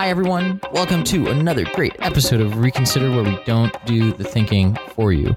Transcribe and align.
Hi, 0.00 0.08
everyone. 0.08 0.62
Welcome 0.72 1.04
to 1.04 1.26
another 1.26 1.66
great 1.74 1.94
episode 1.98 2.40
of 2.40 2.56
Reconsider, 2.56 3.10
where 3.10 3.22
we 3.22 3.38
don't 3.44 3.74
do 3.84 4.14
the 4.14 4.24
thinking 4.24 4.78
for 4.94 5.12
you. 5.12 5.36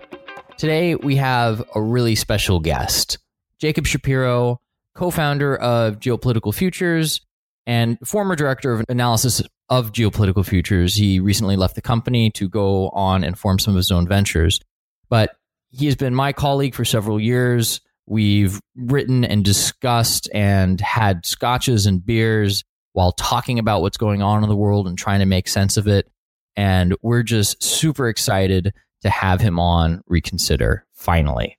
Today, 0.57 0.95
we 0.95 1.17
have 1.17 1.61
a 1.75 1.81
really 1.81 2.15
special 2.15 2.61
guest, 2.61 3.17
Jacob 3.59 3.85
Shapiro, 3.85 4.61
co 4.95 5.11
founder 5.11 5.57
of 5.57 5.99
Geopolitical 5.99 6.55
Futures 6.55 7.19
and 7.67 7.97
former 8.05 8.37
director 8.37 8.71
of 8.71 8.85
analysis 8.87 9.41
of 9.67 9.91
geopolitical 9.91 10.45
futures. 10.45 10.95
He 10.95 11.19
recently 11.19 11.57
left 11.57 11.75
the 11.75 11.81
company 11.81 12.31
to 12.31 12.47
go 12.47 12.87
on 12.91 13.25
and 13.25 13.37
form 13.37 13.59
some 13.59 13.73
of 13.73 13.77
his 13.79 13.91
own 13.91 14.07
ventures. 14.07 14.61
But 15.09 15.35
he 15.71 15.87
has 15.87 15.97
been 15.97 16.15
my 16.15 16.31
colleague 16.31 16.73
for 16.73 16.85
several 16.85 17.19
years. 17.19 17.81
We've 18.05 18.61
written 18.77 19.25
and 19.25 19.43
discussed 19.43 20.29
and 20.33 20.79
had 20.79 21.25
scotches 21.25 21.85
and 21.85 22.05
beers 22.05 22.63
while 22.93 23.11
talking 23.11 23.59
about 23.59 23.81
what's 23.81 23.97
going 23.97 24.21
on 24.21 24.43
in 24.43 24.49
the 24.49 24.55
world 24.55 24.87
and 24.87 24.97
trying 24.97 25.19
to 25.19 25.25
make 25.25 25.47
sense 25.47 25.77
of 25.77 25.87
it. 25.87 26.09
And 26.55 26.95
we're 27.01 27.23
just 27.23 27.61
super 27.61 28.07
excited 28.07 28.73
to 29.01 29.09
have 29.09 29.41
him 29.41 29.59
on 29.59 30.01
Reconsider 30.07 30.85
finally. 30.93 31.57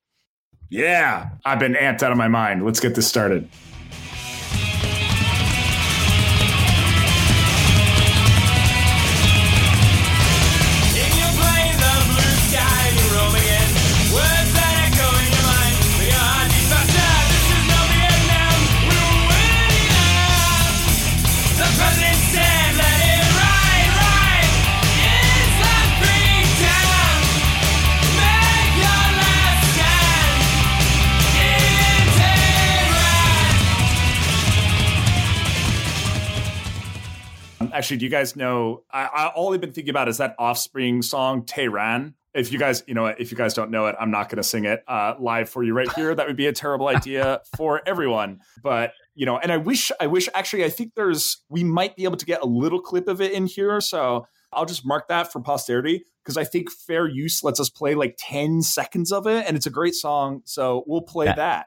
Yeah, 0.70 1.28
I've 1.44 1.58
been 1.58 1.74
amped 1.74 2.02
out 2.02 2.10
of 2.10 2.18
my 2.18 2.28
mind. 2.28 2.64
Let's 2.64 2.80
get 2.80 2.94
this 2.94 3.06
started. 3.06 3.48
Actually, 37.74 37.96
do 37.96 38.04
you 38.04 38.10
guys 38.10 38.36
know? 38.36 38.84
I, 38.90 39.04
I 39.04 39.26
all 39.34 39.52
I've 39.52 39.60
been 39.60 39.72
thinking 39.72 39.90
about 39.90 40.08
is 40.08 40.18
that 40.18 40.36
Offspring 40.38 41.02
song 41.02 41.44
"Tehran." 41.44 42.14
If 42.32 42.52
you 42.52 42.58
guys, 42.58 42.84
you 42.86 42.94
know, 42.94 43.06
if 43.06 43.32
you 43.32 43.36
guys 43.36 43.52
don't 43.52 43.70
know 43.70 43.86
it, 43.86 43.96
I'm 43.98 44.12
not 44.12 44.28
going 44.28 44.36
to 44.36 44.44
sing 44.44 44.64
it 44.64 44.82
uh, 44.88 45.14
live 45.18 45.48
for 45.48 45.62
you 45.62 45.74
right 45.74 45.92
here. 45.94 46.14
That 46.14 46.26
would 46.28 46.36
be 46.36 46.46
a 46.46 46.52
terrible 46.52 46.86
idea 46.86 47.40
for 47.56 47.82
everyone. 47.84 48.40
But 48.62 48.92
you 49.16 49.26
know, 49.26 49.38
and 49.38 49.50
I 49.50 49.56
wish, 49.56 49.90
I 50.00 50.06
wish. 50.06 50.28
Actually, 50.34 50.64
I 50.64 50.70
think 50.70 50.94
there's 50.94 51.42
we 51.48 51.64
might 51.64 51.96
be 51.96 52.04
able 52.04 52.16
to 52.16 52.26
get 52.26 52.42
a 52.42 52.46
little 52.46 52.80
clip 52.80 53.08
of 53.08 53.20
it 53.20 53.32
in 53.32 53.46
here. 53.46 53.80
So 53.80 54.26
I'll 54.52 54.66
just 54.66 54.86
mark 54.86 55.08
that 55.08 55.32
for 55.32 55.40
posterity 55.40 56.04
because 56.22 56.36
I 56.36 56.44
think 56.44 56.70
fair 56.70 57.08
use 57.08 57.42
lets 57.42 57.58
us 57.58 57.70
play 57.70 57.96
like 57.96 58.14
10 58.18 58.62
seconds 58.62 59.10
of 59.10 59.26
it, 59.26 59.46
and 59.46 59.56
it's 59.56 59.66
a 59.66 59.70
great 59.70 59.94
song. 59.94 60.42
So 60.44 60.84
we'll 60.86 61.02
play 61.02 61.26
that. 61.26 61.36
That, 61.36 61.66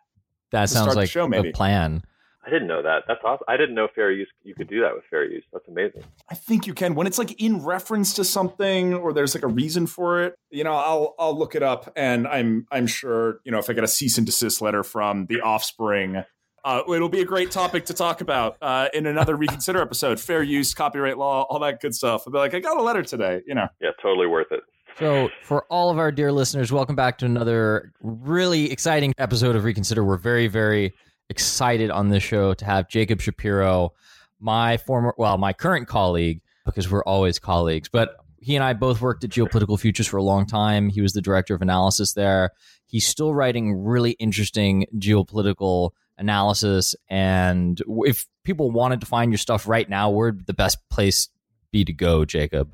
that 0.51 0.69
sounds 0.69 0.95
like 0.95 1.09
show, 1.09 1.27
maybe. 1.27 1.49
a 1.49 1.51
plan. 1.51 2.01
I 2.47 2.49
didn't 2.49 2.69
know 2.69 2.81
that. 2.81 3.03
That's 3.07 3.19
awesome. 3.25 3.43
I 3.49 3.57
didn't 3.57 3.75
know 3.75 3.89
fair 3.93 4.09
use. 4.09 4.29
You 4.43 4.55
could 4.55 4.69
do 4.69 4.79
that 4.79 4.95
with 4.95 5.03
fair 5.09 5.29
use. 5.29 5.43
That's 5.51 5.67
amazing. 5.67 6.03
I 6.31 6.35
think 6.35 6.65
you 6.65 6.73
can 6.73 6.95
when 6.95 7.05
it's 7.05 7.17
like 7.17 7.41
in 7.41 7.63
reference 7.63 8.13
to 8.13 8.23
something 8.23 8.93
or 8.93 9.11
there's 9.11 9.35
like 9.35 9.43
a 9.43 9.47
reason 9.47 9.85
for 9.85 10.23
it. 10.23 10.35
You 10.49 10.63
know, 10.63 10.73
I'll 10.73 11.15
I'll 11.19 11.37
look 11.37 11.55
it 11.55 11.63
up 11.63 11.91
and 11.97 12.25
I'm 12.25 12.65
I'm 12.71 12.87
sure 12.87 13.41
you 13.43 13.51
know 13.51 13.59
if 13.59 13.69
I 13.69 13.73
get 13.73 13.83
a 13.83 13.87
cease 13.87 14.17
and 14.17 14.25
desist 14.25 14.61
letter 14.61 14.83
from 14.83 15.25
the 15.25 15.41
Offspring. 15.41 16.23
Uh, 16.63 16.81
it'll 16.89 17.09
be 17.09 17.21
a 17.21 17.25
great 17.25 17.51
topic 17.51 17.85
to 17.85 17.93
talk 17.93 18.21
about 18.21 18.57
uh, 18.61 18.87
in 18.93 19.05
another 19.05 19.35
reconsider 19.37 19.81
episode. 19.81 20.19
Fair 20.19 20.41
use, 20.41 20.73
copyright 20.73 21.17
law, 21.17 21.45
all 21.49 21.59
that 21.59 21.81
good 21.81 21.93
stuff. 21.93 22.23
I'll 22.25 22.33
be 22.33 22.39
like, 22.39 22.53
I 22.53 22.59
got 22.59 22.77
a 22.77 22.83
letter 22.83 23.03
today. 23.03 23.41
You 23.45 23.55
know. 23.55 23.67
Yeah, 23.81 23.91
totally 24.01 24.27
worth 24.27 24.51
it. 24.51 24.61
So, 24.97 25.29
for 25.43 25.65
all 25.69 25.91
of 25.91 25.99
our 25.99 26.11
dear 26.11 26.31
listeners, 26.31 26.71
welcome 26.71 26.95
back 26.95 27.17
to 27.19 27.25
another 27.25 27.91
really 28.01 28.71
exciting 28.71 29.13
episode 29.17 29.55
of 29.55 29.63
Reconsider. 29.65 30.03
We're 30.03 30.17
very, 30.17 30.47
very 30.47 30.93
excited 31.29 31.91
on 31.91 32.09
this 32.09 32.23
show 32.23 32.53
to 32.53 32.65
have 32.65 32.89
Jacob 32.89 33.21
Shapiro, 33.21 33.93
my 34.39 34.77
former, 34.77 35.13
well, 35.17 35.37
my 35.37 35.53
current 35.53 35.87
colleague, 35.87 36.41
because 36.65 36.89
we're 36.89 37.03
always 37.03 37.39
colleagues, 37.39 37.89
but 37.89 38.17
he 38.39 38.55
and 38.55 38.63
I 38.63 38.73
both 38.73 39.01
worked 39.01 39.23
at 39.23 39.29
Geopolitical 39.29 39.79
Futures 39.79 40.07
for 40.07 40.17
a 40.17 40.23
long 40.23 40.45
time. 40.45 40.89
He 40.89 41.01
was 41.01 41.13
the 41.13 41.21
director 41.21 41.55
of 41.55 41.61
analysis 41.61 42.13
there. 42.13 42.51
He's 42.85 43.05
still 43.05 43.33
writing 43.33 43.83
really 43.83 44.11
interesting 44.11 44.85
geopolitical 44.95 45.91
analysis. 46.17 46.95
And 47.09 47.81
if 48.05 48.25
people 48.43 48.71
wanted 48.71 49.01
to 49.01 49.07
find 49.07 49.31
your 49.31 49.37
stuff 49.37 49.67
right 49.67 49.89
now, 49.89 50.09
where'd 50.09 50.45
the 50.45 50.53
best 50.53 50.77
place 50.89 51.29
be 51.71 51.83
to 51.85 51.93
go, 51.93 52.25
Jacob? 52.25 52.71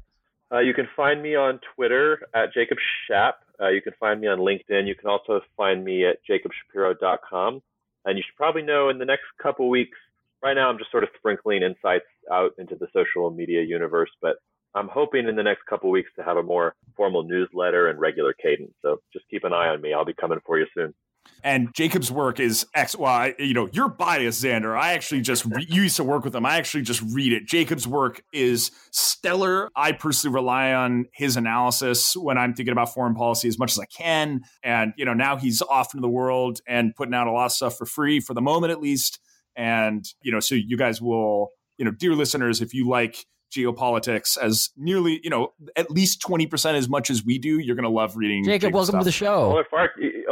Uh, 0.51 0.59
you 0.59 0.73
can 0.73 0.87
find 0.95 1.21
me 1.21 1.35
on 1.35 1.59
Twitter 1.75 2.27
at 2.35 2.53
Jacob 2.53 2.77
Shap. 3.07 3.39
Uh, 3.59 3.69
you 3.69 3.81
can 3.81 3.93
find 3.99 4.21
me 4.21 4.27
on 4.27 4.39
LinkedIn. 4.39 4.87
You 4.87 4.95
can 4.95 5.09
also 5.09 5.41
find 5.57 5.83
me 5.83 6.05
at 6.05 6.17
jacobshapiro.com. 6.29 7.61
And 8.05 8.17
you 8.17 8.23
should 8.25 8.35
probably 8.35 8.61
know 8.63 8.89
in 8.89 8.97
the 8.97 9.05
next 9.05 9.25
couple 9.41 9.69
weeks, 9.69 9.97
right 10.41 10.53
now 10.53 10.69
I'm 10.69 10.77
just 10.77 10.91
sort 10.91 11.03
of 11.03 11.09
sprinkling 11.17 11.63
insights 11.63 12.05
out 12.31 12.51
into 12.57 12.75
the 12.75 12.87
social 12.93 13.31
media 13.31 13.61
universe, 13.61 14.11
but 14.21 14.37
I'm 14.75 14.87
hoping 14.87 15.27
in 15.27 15.35
the 15.35 15.43
next 15.43 15.65
couple 15.65 15.89
weeks 15.89 16.09
to 16.15 16.23
have 16.23 16.37
a 16.37 16.43
more 16.43 16.75
formal 16.97 17.23
newsletter 17.23 17.89
and 17.89 17.99
regular 17.99 18.33
cadence. 18.33 18.73
So 18.81 19.01
just 19.13 19.25
keep 19.29 19.43
an 19.43 19.53
eye 19.53 19.69
on 19.69 19.81
me. 19.81 19.93
I'll 19.93 20.05
be 20.05 20.13
coming 20.13 20.39
for 20.45 20.57
you 20.57 20.65
soon. 20.73 20.93
And 21.43 21.73
Jacob's 21.73 22.09
work 22.11 22.39
is 22.39 22.65
X, 22.73 22.95
Y. 22.95 23.35
You 23.37 23.53
know, 23.53 23.69
you're 23.73 23.89
biased, 23.89 24.43
Xander. 24.43 24.77
I 24.77 24.93
actually 24.93 25.21
just 25.21 25.45
re- 25.45 25.65
used 25.67 25.97
to 25.97 26.03
work 26.03 26.23
with 26.23 26.33
him. 26.33 26.45
I 26.45 26.57
actually 26.57 26.83
just 26.83 27.01
read 27.13 27.33
it. 27.33 27.45
Jacob's 27.45 27.85
work 27.85 28.23
is 28.31 28.71
stellar. 28.91 29.69
I 29.75 29.91
personally 29.91 30.33
rely 30.33 30.73
on 30.73 31.05
his 31.13 31.35
analysis 31.35 32.15
when 32.15 32.37
I'm 32.37 32.53
thinking 32.53 32.71
about 32.71 32.93
foreign 32.93 33.13
policy 33.13 33.49
as 33.49 33.59
much 33.59 33.73
as 33.73 33.79
I 33.79 33.85
can. 33.85 34.41
And 34.63 34.93
you 34.97 35.03
know, 35.03 35.13
now 35.13 35.35
he's 35.35 35.61
off 35.61 35.93
into 35.93 36.01
the 36.01 36.09
world 36.09 36.61
and 36.67 36.95
putting 36.95 37.13
out 37.13 37.27
a 37.27 37.31
lot 37.31 37.45
of 37.45 37.51
stuff 37.51 37.77
for 37.77 37.85
free 37.85 38.19
for 38.21 38.33
the 38.33 38.41
moment, 38.41 38.71
at 38.71 38.79
least. 38.79 39.19
And 39.55 40.05
you 40.21 40.31
know, 40.31 40.39
so 40.39 40.55
you 40.55 40.77
guys 40.77 41.01
will, 41.01 41.49
you 41.77 41.85
know, 41.85 41.91
dear 41.91 42.15
listeners, 42.15 42.61
if 42.61 42.73
you 42.73 42.87
like 42.87 43.25
geopolitics 43.53 44.37
as 44.37 44.69
nearly, 44.75 45.19
you 45.23 45.29
know, 45.29 45.53
at 45.75 45.91
least 45.91 46.21
20% 46.21 46.73
as 46.73 46.89
much 46.89 47.09
as 47.09 47.23
we 47.23 47.37
do, 47.37 47.59
you're 47.59 47.75
going 47.75 47.83
to 47.83 47.89
love 47.89 48.15
reading. 48.15 48.43
Jacob, 48.43 48.61
Jacob's 48.61 48.73
welcome 48.73 48.91
stuff. 48.91 49.01
to 49.01 49.05
the 49.05 49.11
show. 49.11 49.49
Y'all 49.49 49.59
are 49.59 49.65
far, 49.69 49.89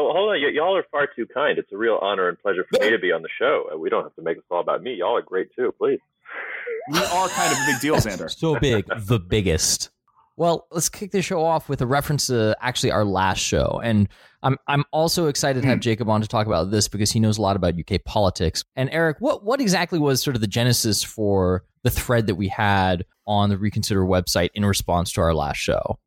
oh, 0.09 0.13
hold 0.13 0.29
on. 0.29 0.41
Y- 0.41 0.51
y'all 0.53 0.75
are 0.75 0.85
far 0.91 1.07
too 1.15 1.25
kind. 1.33 1.57
It's 1.57 1.71
a 1.71 1.77
real 1.77 1.99
honor 2.01 2.29
and 2.29 2.39
pleasure 2.39 2.65
for 2.69 2.83
me 2.83 2.89
to 2.89 2.99
be 2.99 3.11
on 3.11 3.21
the 3.21 3.29
show. 3.39 3.69
We 3.77 3.89
don't 3.89 4.03
have 4.03 4.15
to 4.15 4.21
make 4.21 4.37
this 4.37 4.45
all 4.49 4.61
about 4.61 4.81
me. 4.81 4.95
Y'all 4.95 5.17
are 5.17 5.21
great 5.21 5.49
too. 5.55 5.73
Please. 5.77 5.99
We 6.91 6.99
are 6.99 7.27
kind 7.29 7.51
of 7.51 7.57
a 7.57 7.65
big 7.67 7.81
deal, 7.81 7.95
Xander. 7.95 8.29
so 8.29 8.59
big, 8.59 8.85
the 9.05 9.19
biggest. 9.19 9.89
Well, 10.37 10.65
let's 10.71 10.89
kick 10.89 11.11
the 11.11 11.21
show 11.21 11.43
off 11.43 11.69
with 11.69 11.81
a 11.81 11.85
reference 11.85 12.27
to 12.27 12.57
actually 12.61 12.91
our 12.91 13.05
last 13.05 13.39
show. 13.39 13.79
And 13.83 14.07
I'm 14.41 14.57
I'm 14.67 14.83
also 14.91 15.27
excited 15.27 15.61
to 15.61 15.67
have 15.67 15.77
hmm. 15.77 15.81
Jacob 15.81 16.09
on 16.09 16.21
to 16.21 16.27
talk 16.27 16.47
about 16.47 16.71
this 16.71 16.87
because 16.87 17.11
he 17.11 17.19
knows 17.19 17.37
a 17.37 17.41
lot 17.41 17.55
about 17.55 17.75
UK 17.77 18.03
politics. 18.05 18.63
And 18.75 18.89
Eric, 18.91 19.17
what 19.19 19.43
what 19.43 19.61
exactly 19.61 19.99
was 19.99 20.23
sort 20.23 20.35
of 20.35 20.41
the 20.41 20.47
genesis 20.47 21.03
for 21.03 21.63
the 21.83 21.89
thread 21.89 22.27
that 22.27 22.35
we 22.35 22.47
had 22.47 23.05
on 23.27 23.49
the 23.49 23.57
Reconsider 23.57 24.03
website 24.03 24.49
in 24.55 24.65
response 24.65 25.11
to 25.13 25.21
our 25.21 25.33
last 25.33 25.57
show? 25.57 25.99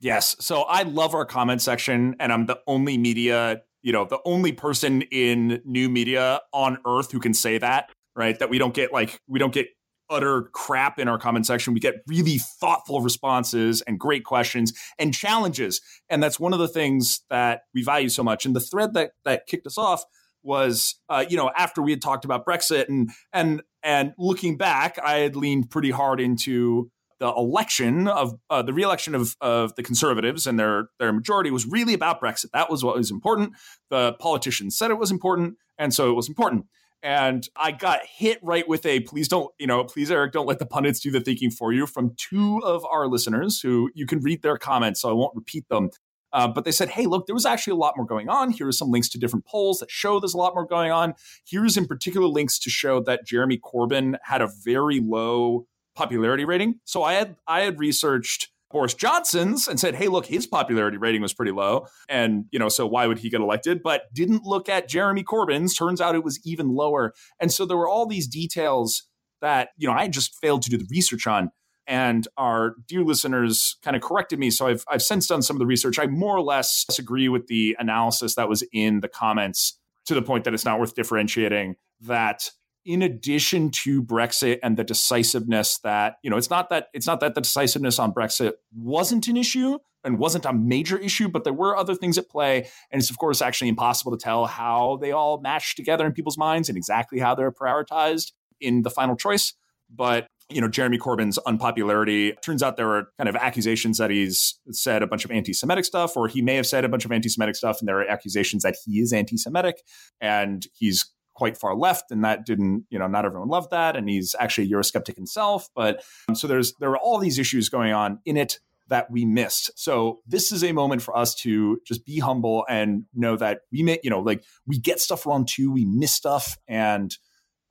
Yes. 0.00 0.36
So 0.40 0.62
I 0.62 0.82
love 0.82 1.14
our 1.14 1.26
comment 1.26 1.60
section, 1.60 2.16
and 2.18 2.32
I'm 2.32 2.46
the 2.46 2.58
only 2.66 2.96
media, 2.96 3.62
you 3.82 3.92
know, 3.92 4.06
the 4.06 4.20
only 4.24 4.52
person 4.52 5.02
in 5.02 5.60
new 5.64 5.88
media 5.88 6.40
on 6.52 6.78
earth 6.86 7.12
who 7.12 7.20
can 7.20 7.34
say 7.34 7.58
that, 7.58 7.90
right? 8.16 8.38
That 8.38 8.48
we 8.48 8.58
don't 8.58 8.74
get 8.74 8.92
like, 8.92 9.20
we 9.28 9.38
don't 9.38 9.52
get 9.52 9.68
utter 10.10 10.50
crap 10.52 10.98
in 10.98 11.06
our 11.06 11.18
comment 11.18 11.46
section. 11.46 11.72
We 11.72 11.80
get 11.80 12.02
really 12.06 12.38
thoughtful 12.38 13.00
responses 13.00 13.80
and 13.82 13.98
great 13.98 14.24
questions 14.24 14.72
and 14.98 15.14
challenges. 15.14 15.80
And 16.08 16.22
that's 16.22 16.40
one 16.40 16.52
of 16.52 16.58
the 16.58 16.68
things 16.68 17.22
that 17.30 17.62
we 17.74 17.82
value 17.82 18.08
so 18.08 18.22
much. 18.22 18.44
And 18.44 18.54
the 18.54 18.60
thread 18.60 18.94
that 18.94 19.12
that 19.24 19.46
kicked 19.46 19.66
us 19.66 19.78
off 19.78 20.02
was 20.42 20.96
uh, 21.08 21.24
you 21.28 21.36
know 21.36 21.50
after 21.56 21.82
we 21.82 21.92
had 21.92 22.02
talked 22.02 22.24
about 22.24 22.44
Brexit 22.44 22.88
and 22.88 23.10
and 23.32 23.62
and 23.82 24.12
looking 24.18 24.56
back, 24.56 24.98
I 25.02 25.18
had 25.18 25.36
leaned 25.36 25.70
pretty 25.70 25.90
hard 25.90 26.20
into 26.20 26.90
the 27.20 27.32
election 27.32 28.08
of 28.08 28.34
uh, 28.48 28.62
the 28.62 28.72
reelection 28.72 29.14
of 29.14 29.36
of 29.40 29.74
the 29.76 29.82
Conservatives 29.82 30.46
and 30.46 30.58
their 30.58 30.88
their 30.98 31.12
majority 31.12 31.50
was 31.50 31.66
really 31.66 31.94
about 31.94 32.20
Brexit. 32.20 32.50
That 32.52 32.70
was 32.70 32.82
what 32.82 32.96
was 32.96 33.10
important. 33.10 33.52
The 33.90 34.14
politicians 34.14 34.76
said 34.76 34.90
it 34.90 34.98
was 34.98 35.10
important, 35.10 35.56
and 35.78 35.94
so 35.94 36.10
it 36.10 36.14
was 36.14 36.28
important. 36.28 36.66
And 37.02 37.48
I 37.56 37.72
got 37.72 38.00
hit 38.04 38.38
right 38.42 38.68
with 38.68 38.84
a 38.84 39.00
please 39.00 39.28
don't, 39.28 39.50
you 39.58 39.66
know, 39.66 39.84
please, 39.84 40.10
Eric, 40.10 40.32
don't 40.32 40.46
let 40.46 40.58
the 40.58 40.66
pundits 40.66 41.00
do 41.00 41.10
the 41.10 41.20
thinking 41.20 41.50
for 41.50 41.72
you 41.72 41.86
from 41.86 42.14
two 42.16 42.60
of 42.64 42.84
our 42.84 43.06
listeners 43.06 43.60
who 43.60 43.90
you 43.94 44.06
can 44.06 44.20
read 44.20 44.42
their 44.42 44.58
comments, 44.58 45.00
so 45.00 45.08
I 45.08 45.12
won't 45.12 45.34
repeat 45.34 45.68
them. 45.68 45.90
Uh, 46.32 46.46
but 46.46 46.64
they 46.64 46.72
said, 46.72 46.90
hey, 46.90 47.06
look, 47.06 47.26
there 47.26 47.34
was 47.34 47.46
actually 47.46 47.72
a 47.72 47.76
lot 47.76 47.94
more 47.96 48.06
going 48.06 48.28
on. 48.28 48.50
Here 48.50 48.68
are 48.68 48.72
some 48.72 48.90
links 48.90 49.08
to 49.10 49.18
different 49.18 49.46
polls 49.46 49.78
that 49.78 49.90
show 49.90 50.20
there's 50.20 50.34
a 50.34 50.38
lot 50.38 50.54
more 50.54 50.66
going 50.66 50.92
on. 50.92 51.14
Here's 51.44 51.76
in 51.76 51.86
particular 51.86 52.28
links 52.28 52.58
to 52.60 52.70
show 52.70 53.00
that 53.00 53.26
Jeremy 53.26 53.58
Corbyn 53.58 54.16
had 54.22 54.40
a 54.40 54.48
very 54.62 55.00
low 55.00 55.66
popularity 55.94 56.44
rating. 56.44 56.80
So 56.84 57.02
I 57.02 57.14
had 57.14 57.36
I 57.46 57.60
had 57.60 57.78
researched 57.78 58.48
Boris 58.70 58.94
Johnson's 58.94 59.66
and 59.66 59.80
said, 59.80 59.96
hey, 59.96 60.08
look, 60.08 60.26
his 60.26 60.46
popularity 60.46 60.96
rating 60.96 61.22
was 61.22 61.34
pretty 61.34 61.52
low. 61.52 61.86
And, 62.08 62.44
you 62.52 62.58
know, 62.58 62.68
so 62.68 62.86
why 62.86 63.06
would 63.06 63.18
he 63.18 63.28
get 63.28 63.40
elected? 63.40 63.82
But 63.82 64.02
didn't 64.14 64.44
look 64.44 64.68
at 64.68 64.88
Jeremy 64.88 65.24
Corbyn's. 65.24 65.74
Turns 65.74 66.00
out 66.00 66.14
it 66.14 66.22
was 66.22 66.40
even 66.44 66.74
lower. 66.74 67.12
And 67.40 67.52
so 67.52 67.66
there 67.66 67.76
were 67.76 67.88
all 67.88 68.06
these 68.06 68.28
details 68.28 69.08
that, 69.40 69.70
you 69.76 69.88
know, 69.88 69.94
I 69.94 70.06
just 70.06 70.36
failed 70.40 70.62
to 70.62 70.70
do 70.70 70.78
the 70.78 70.86
research 70.88 71.26
on 71.26 71.50
and 71.86 72.28
our 72.36 72.76
dear 72.86 73.02
listeners 73.02 73.76
kind 73.82 73.96
of 73.96 74.02
corrected 74.02 74.38
me. 74.38 74.50
So 74.50 74.68
I've, 74.68 74.84
I've 74.88 75.02
since 75.02 75.26
done 75.26 75.42
some 75.42 75.56
of 75.56 75.58
the 75.58 75.66
research. 75.66 75.98
I 75.98 76.06
more 76.06 76.36
or 76.36 76.42
less 76.42 76.84
disagree 76.84 77.28
with 77.28 77.48
the 77.48 77.76
analysis 77.80 78.36
that 78.36 78.48
was 78.48 78.62
in 78.72 79.00
the 79.00 79.08
comments 79.08 79.78
to 80.06 80.14
the 80.14 80.22
point 80.22 80.44
that 80.44 80.54
it's 80.54 80.64
not 80.64 80.78
worth 80.78 80.94
differentiating 80.94 81.74
that 82.02 82.50
in 82.84 83.02
addition 83.02 83.70
to 83.70 84.02
Brexit 84.02 84.58
and 84.62 84.76
the 84.76 84.84
decisiveness 84.84 85.78
that, 85.78 86.16
you 86.22 86.30
know, 86.30 86.36
it's 86.36 86.50
not 86.50 86.70
that 86.70 86.88
it's 86.94 87.06
not 87.06 87.20
that 87.20 87.34
the 87.34 87.40
decisiveness 87.40 87.98
on 87.98 88.12
Brexit 88.12 88.52
wasn't 88.74 89.28
an 89.28 89.36
issue 89.36 89.78
and 90.02 90.18
wasn't 90.18 90.46
a 90.46 90.52
major 90.52 90.96
issue, 90.96 91.28
but 91.28 91.44
there 91.44 91.52
were 91.52 91.76
other 91.76 91.94
things 91.94 92.16
at 92.16 92.28
play. 92.28 92.68
And 92.90 93.00
it's 93.00 93.10
of 93.10 93.18
course 93.18 93.42
actually 93.42 93.68
impossible 93.68 94.12
to 94.12 94.18
tell 94.18 94.46
how 94.46 94.98
they 95.00 95.12
all 95.12 95.40
match 95.40 95.76
together 95.76 96.06
in 96.06 96.12
people's 96.12 96.38
minds 96.38 96.68
and 96.68 96.78
exactly 96.78 97.18
how 97.18 97.34
they're 97.34 97.52
prioritized 97.52 98.32
in 98.60 98.82
the 98.82 98.90
final 98.90 99.16
choice. 99.16 99.52
But 99.94 100.26
you 100.48 100.60
know, 100.60 100.68
Jeremy 100.68 100.98
Corbyn's 100.98 101.38
unpopularity. 101.38 102.32
Turns 102.42 102.62
out 102.62 102.76
there 102.76 102.88
were 102.88 103.12
kind 103.18 103.28
of 103.28 103.36
accusations 103.36 103.98
that 103.98 104.10
he's 104.10 104.58
said 104.72 105.02
a 105.02 105.06
bunch 105.06 105.24
of 105.24 105.30
anti 105.30 105.52
Semitic 105.52 105.84
stuff, 105.84 106.16
or 106.16 106.28
he 106.28 106.42
may 106.42 106.56
have 106.56 106.66
said 106.66 106.84
a 106.84 106.88
bunch 106.88 107.04
of 107.04 107.12
anti 107.12 107.28
Semitic 107.28 107.54
stuff, 107.54 107.78
and 107.80 107.88
there 107.88 108.00
are 108.00 108.08
accusations 108.08 108.62
that 108.64 108.76
he 108.84 109.00
is 109.00 109.12
anti 109.12 109.36
Semitic 109.36 109.82
and 110.20 110.66
he's 110.74 111.10
quite 111.34 111.56
far 111.56 111.74
left, 111.74 112.10
and 112.10 112.24
that 112.24 112.44
didn't, 112.44 112.84
you 112.90 112.98
know, 112.98 113.06
not 113.06 113.24
everyone 113.24 113.48
loved 113.48 113.70
that, 113.70 113.96
and 113.96 114.08
he's 114.08 114.34
actually 114.38 114.66
a 114.66 114.70
Eurosceptic 114.70 115.16
himself. 115.16 115.68
But 115.74 116.02
um, 116.28 116.34
so 116.34 116.46
there's 116.46 116.74
there 116.74 116.90
are 116.90 116.98
all 116.98 117.18
these 117.18 117.38
issues 117.38 117.68
going 117.68 117.92
on 117.92 118.20
in 118.24 118.36
it 118.36 118.58
that 118.88 119.10
we 119.10 119.24
missed. 119.24 119.70
So 119.76 120.20
this 120.26 120.50
is 120.50 120.64
a 120.64 120.72
moment 120.72 121.00
for 121.00 121.16
us 121.16 121.34
to 121.36 121.78
just 121.86 122.04
be 122.04 122.18
humble 122.18 122.66
and 122.68 123.04
know 123.14 123.36
that 123.36 123.60
we 123.70 123.84
may, 123.84 124.00
you 124.02 124.10
know, 124.10 124.20
like 124.20 124.44
we 124.66 124.78
get 124.78 125.00
stuff 125.00 125.26
wrong 125.26 125.46
too, 125.46 125.72
we 125.72 125.84
miss 125.84 126.12
stuff, 126.12 126.58
and 126.68 127.16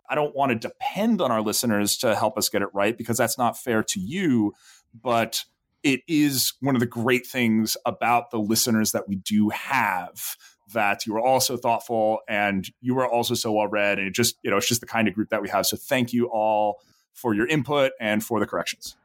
I 0.09 0.15
don't 0.15 0.35
want 0.35 0.51
to 0.51 0.67
depend 0.67 1.21
on 1.21 1.31
our 1.31 1.41
listeners 1.41 1.97
to 1.97 2.15
help 2.15 2.38
us 2.38 2.50
get 2.50 2.61
it 2.61 2.69
right 2.73 2.97
because 2.97 3.17
that's 3.17 3.38
not 3.38 3.57
fair 3.57 3.83
to 3.83 4.00
you. 4.00 4.53
But 4.94 5.44
it 5.83 6.01
is 6.07 6.53
one 6.61 6.75
of 6.75 6.79
the 6.79 6.88
great 6.88 7.27
things 7.27 7.77
about 7.85 8.31
the 8.31 8.39
listeners 8.39 8.91
that 8.91 9.07
we 9.07 9.17
do 9.17 9.50
have 9.50 10.35
that 10.74 11.06
you 11.06 11.16
are 11.16 11.21
also 11.21 11.57
thoughtful 11.57 12.19
and 12.27 12.69
you 12.81 12.95
were 12.95 13.07
also 13.07 13.33
so 13.33 13.51
well 13.51 13.68
read 13.68 14.00
and 14.00 14.07
it 14.07 14.13
just 14.13 14.38
you 14.44 14.50
know 14.50 14.57
it's 14.57 14.68
just 14.68 14.81
the 14.81 14.88
kind 14.88 15.07
of 15.07 15.13
group 15.13 15.30
that 15.30 15.42
we 15.42 15.50
have 15.50 15.66
so 15.66 15.77
thank 15.77 16.13
you 16.13 16.27
all 16.27 16.80
for 17.13 17.33
your 17.33 17.48
input 17.48 17.92
and 18.00 18.24
for 18.24 18.39
the 18.39 18.45
corrections 18.45 18.95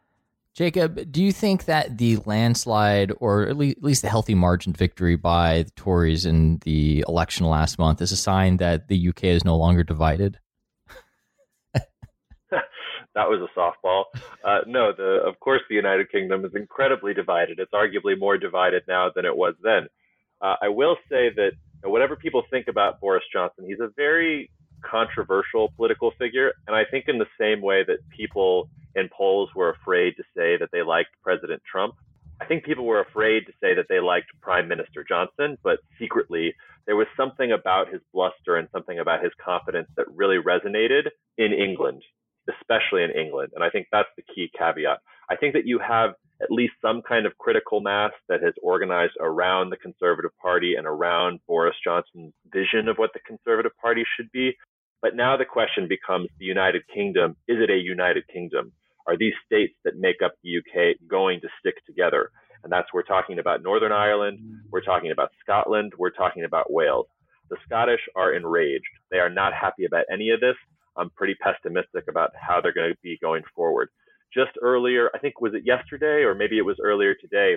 jacob 0.55 1.11
do 1.11 1.23
you 1.23 1.33
think 1.33 1.65
that 1.65 1.99
the 1.99 2.17
landslide 2.27 3.13
or 3.19 3.47
at 3.49 3.57
least 3.57 4.03
the 4.03 4.09
healthy 4.09 4.35
margin 4.35 4.73
victory 4.73 5.17
by 5.17 5.63
the 5.63 5.71
tories 5.71 6.27
in 6.27 6.59
the 6.65 7.05
election 7.09 7.47
last 7.47 7.79
month 7.79 8.01
is 8.01 8.13
a 8.13 8.17
sign 8.17 8.57
that 8.59 8.89
the 8.89 9.09
uk 9.09 9.25
is 9.25 9.45
no 9.45 9.57
longer 9.57 9.83
divided 9.83 10.39
that 13.15 13.29
was 13.29 13.41
a 13.41 13.59
softball. 13.59 14.05
Uh, 14.45 14.61
no, 14.67 14.93
the 14.97 15.21
of 15.27 15.39
course 15.41 15.63
the 15.69 15.75
United 15.75 16.11
Kingdom 16.11 16.45
is 16.45 16.55
incredibly 16.55 17.15
divided. 17.15 17.59
It's 17.59 17.73
arguably 17.73 18.19
more 18.19 18.37
divided 18.37 18.83
now 18.89 19.11
than 19.15 19.25
it 19.25 19.37
was 19.37 19.55
then. 19.63 19.89
Uh, 20.45 20.57
I 20.61 20.69
will 20.69 20.97
say 21.09 21.31
that 21.37 21.53
whatever 21.85 22.17
people 22.17 22.43
think 22.51 22.69
about 22.69 23.01
Boris 23.01 23.25
Johnson, 23.33 23.65
he's 23.67 23.81
a 23.81 23.89
very 23.97 24.51
controversial 24.83 25.73
political 25.75 26.11
figure, 26.19 26.53
and 26.67 26.77
I 26.77 26.85
think 26.85 27.07
in 27.09 27.17
the 27.17 27.27
same 27.41 27.63
way 27.63 27.83
that 27.85 27.97
people 28.11 28.69
in 28.95 29.09
polls 29.09 29.49
were 29.57 29.71
afraid 29.71 30.17
to 30.19 30.23
say 30.37 30.59
that 30.59 30.69
they 30.71 30.83
liked 30.83 31.09
President 31.23 31.63
Trump, 31.65 31.95
I 32.43 32.45
think 32.45 32.65
people 32.65 32.85
were 32.85 33.01
afraid 33.01 33.47
to 33.47 33.53
say 33.59 33.75
that 33.75 33.87
they 33.89 34.01
liked 34.01 34.27
Prime 34.43 34.69
Minister 34.69 35.03
Johnson, 35.03 35.57
but 35.63 35.79
secretly 35.99 36.55
there 36.85 36.97
was 36.97 37.07
something 37.17 37.53
about 37.53 37.89
his 37.91 38.03
bluster 38.13 38.57
and 38.57 38.69
something 38.71 38.99
about 38.99 39.23
his 39.23 39.33
confidence 39.43 39.89
that 39.97 40.07
really 40.15 40.37
resonated 40.37 41.09
in 41.39 41.55
England 41.55 42.03
especially 42.49 43.03
in 43.03 43.11
England. 43.11 43.53
And 43.55 43.65
I 43.65 43.71
think 43.71 43.87
that's 43.91 44.09
the 44.17 44.23
key 44.23 44.51
caveat. 44.57 44.99
I 45.31 45.37
think 45.37 45.55
that 45.55 45.67
you 45.67 45.79
have 45.79 46.15
at 46.43 46.51
least 46.51 46.75
some 46.83 47.01
kind 47.03 47.27
of 47.27 47.39
critical 47.39 47.81
mass 47.81 48.13
that 48.29 48.43
has 48.43 48.55
organized 48.63 49.15
around 49.21 49.71
the 49.71 49.77
Conservative 49.77 50.33
Party 50.41 50.75
and 50.77 50.87
around 50.87 51.41
Boris 51.47 51.77
Johnson's 51.83 52.35
vision 52.53 52.89
of 52.89 52.97
what 52.97 53.11
the 53.15 53.21
Conservative 53.27 53.73
Party 53.81 54.05
should 54.17 54.31
be. 54.33 54.53
But 55.01 55.15
now 55.15 55.37
the 55.37 55.45
question 55.45 55.87
becomes 55.89 56.29
the 56.39 56.47
United 56.47 56.83
Kingdom 56.93 57.37
is 57.47 57.59
it 57.61 57.71
a 57.71 57.77
United 57.77 58.25
Kingdom? 58.29 58.73
Are 59.07 59.17
these 59.17 59.35
states 59.45 59.75
that 59.85 59.97
make 59.97 60.23
up 60.25 60.33
the 60.43 60.59
UK 60.59 60.97
going 61.09 61.41
to 61.43 61.49
stick 61.61 61.75
together? 61.87 62.31
And 62.63 62.73
that's 62.73 62.89
we're 62.93 63.03
talking 63.03 63.39
about 63.39 63.63
Northern 63.63 63.93
Ireland, 63.93 64.39
we're 64.71 64.81
talking 64.81 65.11
about 65.13 65.31
Scotland, 65.43 65.93
we're 65.99 66.11
talking 66.11 66.45
about 66.45 66.73
Wales. 66.73 67.07
The 67.51 67.57
Scottish 67.67 68.01
are 68.17 68.33
enraged. 68.33 68.89
They 69.11 69.19
are 69.19 69.29
not 69.29 69.53
happy 69.53 69.85
about 69.85 70.07
any 70.11 70.31
of 70.31 70.41
this. 70.41 70.57
I'm 70.97 71.11
pretty 71.11 71.35
pessimistic 71.35 72.05
about 72.09 72.31
how 72.35 72.61
they're 72.61 72.73
going 72.73 72.91
to 72.91 72.99
be 73.03 73.19
going 73.21 73.43
forward. 73.55 73.89
Just 74.33 74.53
earlier, 74.63 75.11
I 75.15 75.19
think 75.19 75.41
was 75.41 75.55
it 75.55 75.63
yesterday 75.65 76.23
or 76.23 76.35
maybe 76.35 76.59
it 76.59 76.65
was 76.65 76.77
earlier 76.83 77.15
today, 77.15 77.57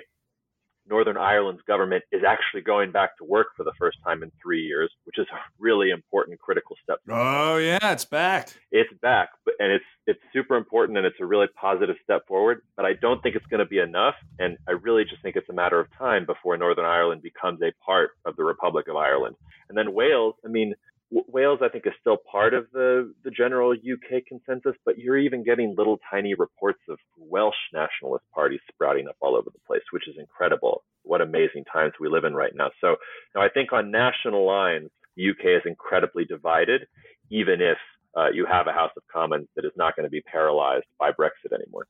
Northern 0.88 1.16
Ireland's 1.16 1.62
government 1.66 2.02
is 2.12 2.22
actually 2.26 2.62
going 2.62 2.92
back 2.92 3.16
to 3.18 3.24
work 3.24 3.48
for 3.56 3.64
the 3.64 3.72
first 3.78 3.98
time 4.04 4.22
in 4.22 4.32
three 4.42 4.62
years, 4.62 4.90
which 5.04 5.18
is 5.18 5.26
a 5.32 5.38
really 5.58 5.90
important 5.90 6.40
critical 6.40 6.76
step. 6.82 6.98
Oh 7.08 7.56
yeah, 7.56 7.92
it's 7.92 8.04
back. 8.04 8.50
It's 8.72 8.92
back, 9.00 9.30
and 9.58 9.70
it's 9.72 9.84
it's 10.06 10.20
super 10.32 10.56
important, 10.56 10.96
and 10.96 11.06
it's 11.06 11.20
a 11.20 11.26
really 11.26 11.46
positive 11.60 11.96
step 12.02 12.26
forward. 12.26 12.62
But 12.76 12.86
I 12.86 12.94
don't 12.94 13.22
think 13.22 13.36
it's 13.36 13.46
going 13.46 13.60
to 13.60 13.66
be 13.66 13.78
enough, 13.78 14.14
and 14.38 14.56
I 14.66 14.72
really 14.72 15.04
just 15.04 15.22
think 15.22 15.36
it's 15.36 15.48
a 15.50 15.54
matter 15.54 15.78
of 15.78 15.88
time 15.98 16.24
before 16.24 16.56
Northern 16.56 16.86
Ireland 16.86 17.22
becomes 17.22 17.60
a 17.62 17.72
part 17.84 18.10
of 18.24 18.36
the 18.36 18.44
Republic 18.44 18.88
of 18.88 18.96
Ireland. 18.96 19.36
And 19.68 19.76
then 19.76 19.92
Wales, 19.92 20.34
I 20.44 20.48
mean, 20.48 20.74
Wales, 21.10 21.60
I 21.62 21.68
think, 21.68 21.86
is 21.86 21.94
still 22.00 22.18
part 22.30 22.52
of 22.52 22.66
the, 22.72 23.14
the 23.24 23.30
general 23.30 23.72
UK 23.72 24.24
consensus, 24.26 24.74
but 24.84 24.98
you're 24.98 25.16
even 25.18 25.42
getting 25.42 25.74
little 25.76 25.98
tiny 26.10 26.34
reports 26.34 26.80
of 26.88 26.98
Welsh 27.16 27.54
nationalist 27.72 28.24
parties 28.34 28.60
sprouting 28.70 29.08
up 29.08 29.16
all 29.20 29.34
over 29.34 29.48
the 29.50 29.60
place, 29.66 29.82
which 29.90 30.06
is 30.06 30.16
incredible. 30.18 30.84
What 31.04 31.22
amazing 31.22 31.64
times 31.72 31.94
we 31.98 32.08
live 32.08 32.24
in 32.24 32.34
right 32.34 32.52
now. 32.54 32.70
So, 32.80 32.96
now 33.34 33.40
I 33.40 33.48
think 33.48 33.72
on 33.72 33.90
national 33.90 34.46
lines, 34.46 34.90
the 35.16 35.30
UK 35.30 35.44
is 35.56 35.62
incredibly 35.64 36.24
divided, 36.24 36.82
even 37.30 37.60
if 37.62 37.78
uh, 38.16 38.28
you 38.32 38.46
have 38.46 38.66
a 38.66 38.72
House 38.72 38.92
of 38.96 39.02
Commons 39.12 39.48
that 39.56 39.64
is 39.64 39.72
not 39.76 39.96
going 39.96 40.04
to 40.04 40.10
be 40.10 40.20
paralyzed 40.20 40.86
by 40.98 41.10
Brexit 41.10 41.52
anymore. 41.54 41.86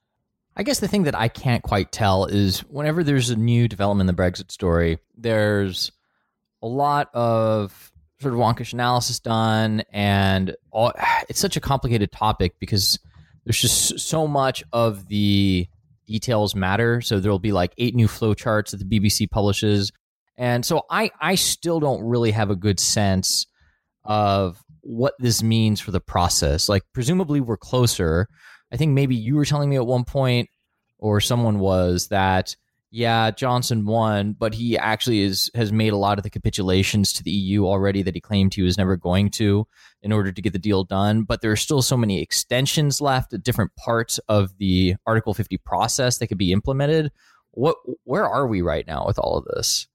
I 0.57 0.63
guess 0.63 0.81
the 0.81 0.89
thing 0.89 1.05
that 1.05 1.15
I 1.15 1.29
can't 1.29 1.63
quite 1.63 1.93
tell 1.93 2.25
is 2.27 2.61
whenever 2.61 3.05
there's 3.05 3.31
a 3.31 3.37
new 3.37 3.69
development 3.69 4.09
in 4.09 4.15
the 4.15 4.23
Brexit 4.23 4.51
story, 4.51 4.99
there's 5.17 5.93
a 6.63 6.67
lot 6.67 7.11
of 7.15 7.93
sort 8.21 8.35
of 8.35 8.41
wonkish 8.41 8.73
analysis 8.73 9.21
done, 9.21 9.83
and 9.93 10.57
all, 10.71 10.93
it's 11.29 11.41
such 11.41 11.57
a 11.57 11.61
complicated 11.61 12.13
topic 12.13 12.55
because 12.59 12.99
there's 13.45 13.61
just 13.61 14.01
so 14.01 14.27
much 14.27 14.63
of 14.73 15.09
the 15.09 15.69
details 16.07 16.55
matter. 16.55 17.01
So 17.01 17.21
there'll 17.21 17.39
be 17.39 17.53
like 17.53 17.73
eight 17.79 17.95
new 17.95 18.09
flowcharts 18.09 18.71
that 18.71 18.79
the 18.79 19.01
BBC 19.01 19.31
publishes, 19.31 19.93
and 20.37 20.65
so 20.65 20.83
I 20.91 21.11
I 21.21 21.35
still 21.35 21.81
don't 21.81 22.03
really 22.03 22.33
have 22.33 22.51
a 22.51 22.57
good 22.57 22.81
sense 22.81 23.47
of 24.05 24.63
what 24.81 25.15
this 25.19 25.43
means 25.43 25.81
for 25.81 25.91
the 25.91 26.01
process. 26.01 26.69
Like 26.69 26.83
presumably 26.93 27.41
we're 27.41 27.57
closer. 27.57 28.27
I 28.73 28.77
think 28.77 28.93
maybe 28.93 29.17
you 29.17 29.37
were 29.37 29.45
telling 29.45 29.71
me 29.71 29.77
at 29.77 29.87
one 29.87 30.05
point, 30.05 30.49
or 30.99 31.21
someone 31.21 31.59
was 31.59 32.09
that 32.09 32.55
yeah, 32.91 33.31
Johnson 33.31 33.85
won, 33.85 34.33
but 34.33 34.55
he 34.55 34.79
actually 34.79 35.21
is 35.21 35.51
has 35.55 35.71
made 35.73 35.93
a 35.93 35.97
lot 35.97 36.19
of 36.19 36.23
the 36.25 36.31
capitulations 36.31 37.13
to 37.15 37.23
the 37.23 37.31
EU 37.31 37.67
already 37.67 38.03
that 38.03 38.15
he 38.15 38.21
claimed 38.21 38.55
he 38.55 38.63
was 38.63 38.79
never 38.79 38.97
going 38.97 39.31
to 39.33 39.67
in 40.03 40.11
order 40.11 40.33
to 40.33 40.43
get 40.43 40.55
the 40.55 40.59
deal 40.59 40.85
done. 40.85 41.23
But 41.23 41.43
there 41.43 41.53
are 41.53 41.57
still 41.57 41.83
so 41.83 41.99
many 41.99 42.23
extensions 42.23 43.01
left 43.01 43.35
at 43.35 43.43
different 43.43 43.77
parts 43.77 44.19
of 44.29 44.57
the 44.57 44.97
Article 45.07 45.35
50 45.35 45.59
process 45.59 46.19
that 46.19 46.29
could 46.29 46.39
be 46.39 46.53
implemented. 46.53 47.13
What 47.51 47.77
where 48.05 48.27
are 48.27 48.47
we 48.47 48.63
right 48.63 48.87
now 48.87 49.05
with 49.07 49.19
all 49.19 49.37
of 49.37 49.45
this? 49.45 49.87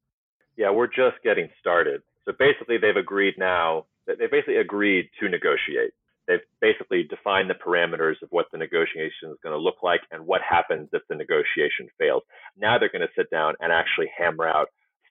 Yeah, 0.55 0.69
we're 0.69 0.87
just 0.87 1.23
getting 1.23 1.49
started. 1.59 2.01
So 2.25 2.33
basically, 2.37 2.77
they've 2.77 2.95
agreed 2.95 3.35
now. 3.37 3.85
That 4.05 4.19
they 4.19 4.27
basically 4.27 4.57
agreed 4.57 5.09
to 5.21 5.29
negotiate 5.29 5.93
they've 6.27 6.39
basically 6.61 7.03
defined 7.03 7.49
the 7.49 7.55
parameters 7.55 8.21
of 8.21 8.29
what 8.31 8.45
the 8.51 8.57
negotiation 8.57 9.29
is 9.31 9.37
going 9.43 9.53
to 9.53 9.59
look 9.59 9.83
like 9.83 10.01
and 10.11 10.25
what 10.25 10.41
happens 10.47 10.89
if 10.93 11.01
the 11.09 11.15
negotiation 11.15 11.87
fails. 11.97 12.23
Now 12.57 12.77
they're 12.77 12.91
going 12.91 13.01
to 13.01 13.17
sit 13.17 13.29
down 13.29 13.55
and 13.59 13.71
actually 13.71 14.07
hammer 14.17 14.47
out 14.47 14.67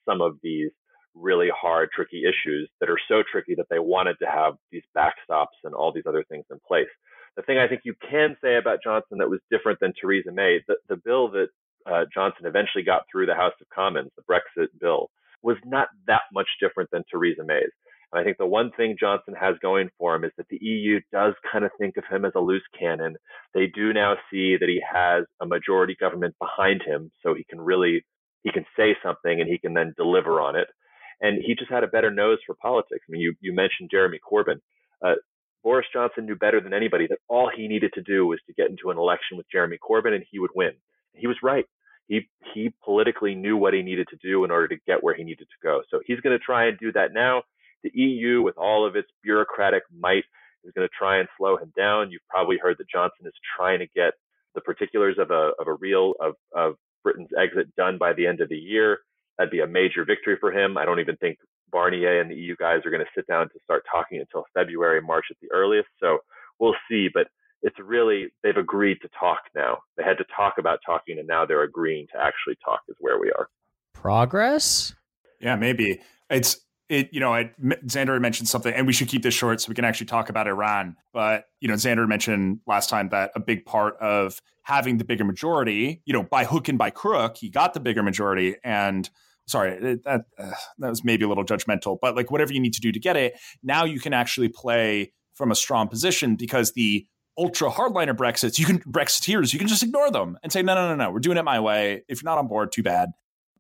some 0.07 0.21
of 0.21 0.39
these 0.43 0.71
really 1.15 1.49
hard, 1.55 1.91
tricky 1.95 2.23
issues 2.25 2.71
that 2.81 2.89
are 2.89 2.99
so 3.09 3.23
tricky 3.31 3.55
that 3.55 3.67
they 3.71 3.79
wanted 3.79 4.17
to 4.21 4.27
have 4.27 4.55
these 4.71 4.83
backstops 4.97 5.61
and 5.65 5.75
all 5.75 5.93
these 5.93 6.07
other 6.09 6.25
things 6.29 6.45
in 6.51 6.59
place. 6.67 6.89
The 7.37 7.43
thing 7.43 7.59
I 7.59 7.69
think 7.69 7.83
you 7.85 7.95
can 8.11 8.37
say 8.43 8.57
about 8.57 8.79
Johnson 8.83 9.19
that 9.19 9.31
was 9.31 9.41
different 9.51 9.81
than 9.81 9.93
Theresa 9.99 10.33
May, 10.33 10.61
the, 10.69 10.77
the 10.89 10.97
bill 10.97 11.31
that 11.31 11.49
uh, 11.87 12.05
Johnson 12.13 12.47
eventually 12.47 12.85
got 12.85 13.03
through 13.11 13.27
the 13.27 13.35
House 13.35 13.55
of 13.61 13.69
Commons, 13.75 14.11
the 14.17 14.23
Brexit 14.23 14.69
bill, 14.81 15.11
was 15.43 15.57
not 15.65 15.89
that 16.07 16.23
much 16.33 16.49
different 16.61 16.91
than 16.93 17.05
Theresa 17.11 17.43
May's. 17.45 17.73
I 18.15 18.25
think 18.25 18.37
the 18.39 18.47
one 18.47 18.71
thing 18.77 18.97
Johnson 18.99 19.35
has 19.41 19.57
going 19.63 19.89
for 19.99 20.15
him 20.15 20.25
is 20.25 20.33
that 20.37 20.49
the 20.49 20.59
EU 20.61 21.01
does 21.13 21.35
kind 21.51 21.65
of 21.65 21.71
think 21.79 21.97
of 21.97 22.05
him 22.11 22.25
as 22.25 22.33
a 22.37 22.41
loose 22.41 22.63
cannon. 22.79 23.17
They 23.55 23.67
do 23.67 23.93
now 23.93 24.17
see 24.31 24.57
that 24.59 24.69
he 24.69 24.83
has 24.93 25.25
a 25.41 25.47
majority 25.47 25.97
government 25.99 26.35
behind 26.39 26.83
him, 26.83 27.11
so 27.23 27.35
he 27.35 27.45
can 27.45 27.61
really 27.61 28.05
he 28.43 28.51
can 28.53 28.67
say 28.77 28.97
something 29.03 29.41
and 29.41 29.49
he 29.49 29.59
can 29.59 29.73
then 29.75 29.95
deliver 29.97 30.41
on 30.41 30.57
it. 30.57 30.69
And 31.21 31.43
he 31.43 31.55
just 31.55 31.71
had 31.71 31.85
a 31.85 31.89
better 31.89 32.11
nose 32.11 32.39
for 32.45 32.55
politics. 32.61 33.05
I 33.09 33.13
mean, 33.13 33.23
you 33.23 33.35
you 33.41 33.55
mentioned 33.55 33.91
Jeremy 33.91 34.19
Corbyn. 34.19 34.61
Uh, 35.05 35.15
Boris 35.63 35.87
Johnson 35.93 36.27
knew 36.27 36.37
better 36.37 36.61
than 36.61 36.75
anybody 36.75 37.07
that 37.07 37.19
all 37.29 37.51
he 37.55 37.69
needed 37.69 37.93
to 37.95 38.03
do 38.03 38.27
was 38.27 38.41
to 38.47 38.53
get 38.53 38.69
into 38.69 38.91
an 38.91 38.99
election 38.99 39.37
with 39.37 39.51
Jeremy 39.51 39.79
Corbyn 39.79 40.15
and 40.15 40.25
he 40.31 40.39
would 40.39 40.51
win. 40.55 40.73
He 41.15 41.27
was 41.27 41.37
right. 41.43 41.65
He 42.09 42.29
he 42.53 42.75
politically 42.85 43.35
knew 43.35 43.57
what 43.57 43.75
he 43.75 43.83
needed 43.83 44.09
to 44.11 44.17
do 44.17 44.45
in 44.45 44.51
order 44.51 44.69
to 44.69 44.77
get 44.87 45.03
where 45.03 45.15
he 45.15 45.25
needed 45.25 45.47
to 45.49 45.67
go. 45.67 45.83
So 45.91 46.01
he's 46.05 46.21
going 46.21 46.37
to 46.37 46.45
try 46.45 46.67
and 46.67 46.77
do 46.79 46.93
that 46.93 47.13
now. 47.13 47.43
The 47.83 47.91
EU, 47.95 48.43
with 48.43 48.57
all 48.57 48.87
of 48.87 48.97
its 48.97 49.09
bureaucratic 49.23 49.83
might, 49.97 50.25
is 50.65 50.73
going 50.75 50.87
to 50.87 50.95
try 50.97 51.19
and 51.19 51.29
slow 51.37 51.57
him 51.57 51.73
down. 51.77 52.11
You've 52.11 52.27
probably 52.29 52.59
heard 52.59 52.77
that 52.79 52.89
Johnson 52.89 53.27
is 53.27 53.33
trying 53.57 53.81
to 53.81 53.87
get 53.95 54.15
the 54.55 54.61
particulars 54.61 55.17
of 55.19 55.31
a 55.31 55.53
of 55.59 55.67
a 55.67 55.75
real 55.75 56.15
of 56.21 56.35
of 56.55 56.75
Britain's 57.03 57.31
exit 57.39 57.75
done 57.77 57.99
by 57.99 58.13
the 58.13 58.27
end 58.27 58.41
of 58.41 58.49
the 58.49 58.57
year. 58.57 58.99
That'd 59.39 59.51
be 59.51 59.61
a 59.61 59.67
major 59.67 60.05
victory 60.05 60.37
for 60.39 60.53
him. 60.53 60.77
I 60.77 60.85
don't 60.85 61.01
even 61.01 61.17
think 61.17 61.39
Barnier 61.73 62.21
and 62.21 62.31
the 62.31 62.35
EU 62.35 62.55
guys 62.57 62.81
are 62.85 62.91
going 62.91 63.05
to 63.05 63.11
sit 63.15 63.27
down 63.27 63.49
to 63.49 63.59
start 63.65 63.85
talking 63.91 64.19
until 64.19 64.45
February, 64.55 65.01
March 65.01 65.27
at 65.31 65.37
the 65.41 65.51
earliest. 65.53 65.89
So 65.99 66.19
we'll 66.61 66.77
see. 66.89 67.09
But 67.13 67.29
it's 67.63 67.77
really 67.83 68.27
they've 68.43 68.57
agreed 68.57 68.99
to 69.03 69.09
talk 69.19 69.41
now. 69.55 69.79
They 69.97 70.05
had 70.05 70.19
to 70.19 70.25
talk 70.37 70.55
about 70.59 70.81
talking, 70.85 71.19
and 71.19 71.27
now 71.27 71.47
they're 71.47 71.63
agreeing 71.63 72.07
to 72.13 72.21
actually 72.21 72.57
talk. 72.65 72.81
Is 72.89 72.97
where 73.01 73.19
we 73.19 73.33
are. 73.33 73.49
Progress. 73.95 74.95
Yeah, 75.41 75.57
maybe 75.57 76.01
it's 76.31 76.61
it, 76.93 77.09
you 77.11 77.21
know, 77.21 77.33
I, 77.33 77.51
Xander 77.87 78.21
mentioned 78.21 78.49
something, 78.49 78.73
and 78.73 78.87
we 78.87 78.93
should 78.93 79.09
keep 79.09 79.23
this 79.23 79.33
short 79.33 79.63
so 79.63 79.71
we 79.71 79.75
can 79.75 79.85
actually 79.85 80.07
talk 80.07 80.29
about 80.29 80.47
Iran. 80.47 80.97
But 81.15 81.47
you 81.61 81.69
know, 81.69 81.75
Xander 81.75 82.07
mentioned 82.07 82.61
last 82.67 82.91
time 82.91 83.09
that 83.09 83.33
a 83.35 83.41
big 83.41 83.65
part 83.65 83.97
of 83.97 84.39
having 84.65 84.99
the 84.99 85.05
bigger 85.05 85.25
majority, 85.25 86.03
you 86.05 86.13
know, 86.13 86.23
by 86.23 86.45
hook 86.45 86.69
and 86.69 86.77
by 86.77 86.91
crook, 86.91 87.39
he 87.39 87.49
got 87.49 87.73
the 87.73 87.81
bigger 87.81 88.03
majority. 88.03 88.57
And 88.63 89.09
sorry, 89.47 89.97
that 90.05 90.25
uh, 90.39 90.51
that 90.79 90.91
was 90.91 91.03
maybe 91.03 91.25
a 91.25 91.29
little 91.29 91.47
judgmental, 91.47 91.97
but 91.99 92.15
like 92.15 92.31
whatever 92.31 92.53
you 92.53 92.61
need 92.61 92.75
to 92.75 92.81
do 92.81 92.93
to 92.93 93.01
get 93.01 93.17
it, 93.17 93.39
now 93.63 93.85
you 93.85 93.99
can 93.99 94.13
actually 94.13 94.49
play 94.49 95.13
from 95.35 95.51
a 95.51 95.55
strong 95.55 95.89
position 95.89 96.37
because 96.37 96.73
the 96.73 97.07
ultra 97.39 97.71
hardliner 97.71 98.15
Brexits, 98.15 98.59
you 98.59 98.67
can 98.67 98.81
Brexiteers, 98.81 99.55
you 99.55 99.59
can 99.59 99.67
just 99.67 99.83
ignore 99.83 100.11
them 100.11 100.39
and 100.43 100.53
say, 100.53 100.63
no, 100.63 100.75
no, 100.75 100.89
no, 100.89 100.95
no, 100.95 101.11
we're 101.11 101.21
doing 101.21 101.39
it 101.39 101.45
my 101.45 101.59
way. 101.59 102.03
If 102.07 102.23
you're 102.23 102.31
not 102.31 102.37
on 102.37 102.49
board, 102.49 102.71
too 102.71 102.83
bad. 102.83 103.13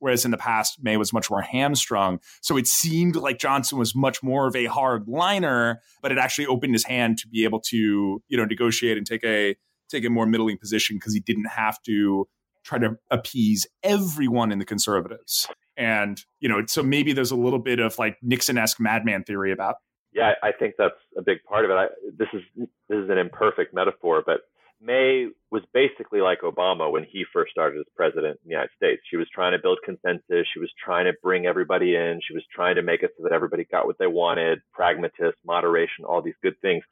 Whereas 0.02 0.24
in 0.24 0.32
the 0.32 0.36
past, 0.36 0.82
May 0.82 0.96
was 0.96 1.12
much 1.12 1.30
more 1.30 1.42
hamstrung. 1.42 2.18
So 2.40 2.56
it 2.56 2.66
seemed 2.66 3.14
like 3.14 3.38
Johnson 3.38 3.78
was 3.78 3.94
much 3.94 4.20
more 4.20 4.48
of 4.48 4.56
a 4.56 4.64
hard 4.64 5.06
liner, 5.06 5.80
but 6.02 6.10
it 6.10 6.18
actually 6.18 6.48
opened 6.48 6.74
his 6.74 6.84
hand 6.84 7.18
to 7.18 7.28
be 7.28 7.44
able 7.44 7.60
to, 7.68 8.20
you 8.26 8.36
know, 8.36 8.44
negotiate 8.44 8.98
and 8.98 9.06
take 9.06 9.22
a 9.22 9.54
take 9.88 10.04
a 10.04 10.10
more 10.10 10.26
middling 10.26 10.58
position 10.58 10.96
because 10.96 11.14
he 11.14 11.20
didn't 11.20 11.46
have 11.46 11.80
to 11.82 12.26
try 12.64 12.78
to 12.78 12.96
appease 13.12 13.64
everyone 13.84 14.50
in 14.50 14.58
the 14.58 14.64
conservatives. 14.64 15.46
And, 15.76 16.20
you 16.40 16.48
know, 16.48 16.62
so 16.66 16.82
maybe 16.82 17.12
there's 17.12 17.30
a 17.30 17.36
little 17.36 17.60
bit 17.60 17.78
of 17.78 17.96
like 17.96 18.16
Nixon-esque 18.22 18.80
madman 18.80 19.22
theory 19.22 19.52
about. 19.52 19.76
Yeah, 20.12 20.32
I 20.42 20.50
think 20.50 20.74
that's 20.78 20.98
a 21.16 21.22
big 21.22 21.44
part 21.48 21.64
of 21.64 21.70
it. 21.70 21.74
I, 21.74 21.86
this 22.18 22.28
is 22.32 22.42
this 22.56 22.98
is 22.98 23.08
an 23.08 23.18
imperfect 23.18 23.72
metaphor, 23.72 24.20
but 24.26 24.40
May 24.82 25.28
was 25.50 25.62
basically 25.74 26.20
like 26.20 26.42
Obama 26.42 26.92
when 26.92 27.04
he 27.04 27.24
first 27.32 27.52
started 27.52 27.80
as 27.80 27.86
president 27.96 28.38
in 28.42 28.48
the 28.48 28.50
United 28.52 28.70
States. 28.76 29.02
She 29.10 29.16
was 29.16 29.28
trying 29.34 29.52
to 29.52 29.58
build 29.62 29.80
consensus. 29.84 30.46
She 30.52 30.60
was 30.60 30.72
trying 30.84 31.06
to 31.06 31.14
bring 31.22 31.46
everybody 31.46 31.96
in. 31.96 32.20
She 32.26 32.34
was 32.34 32.44
trying 32.54 32.76
to 32.76 32.82
make 32.82 33.02
it 33.02 33.12
so 33.16 33.24
that 33.24 33.32
everybody 33.32 33.66
got 33.70 33.86
what 33.86 33.98
they 33.98 34.08
wanted, 34.08 34.60
pragmatist, 34.74 35.38
moderation, 35.46 36.04
all 36.06 36.22
these 36.22 36.34
good 36.42 36.60
things. 36.62 36.84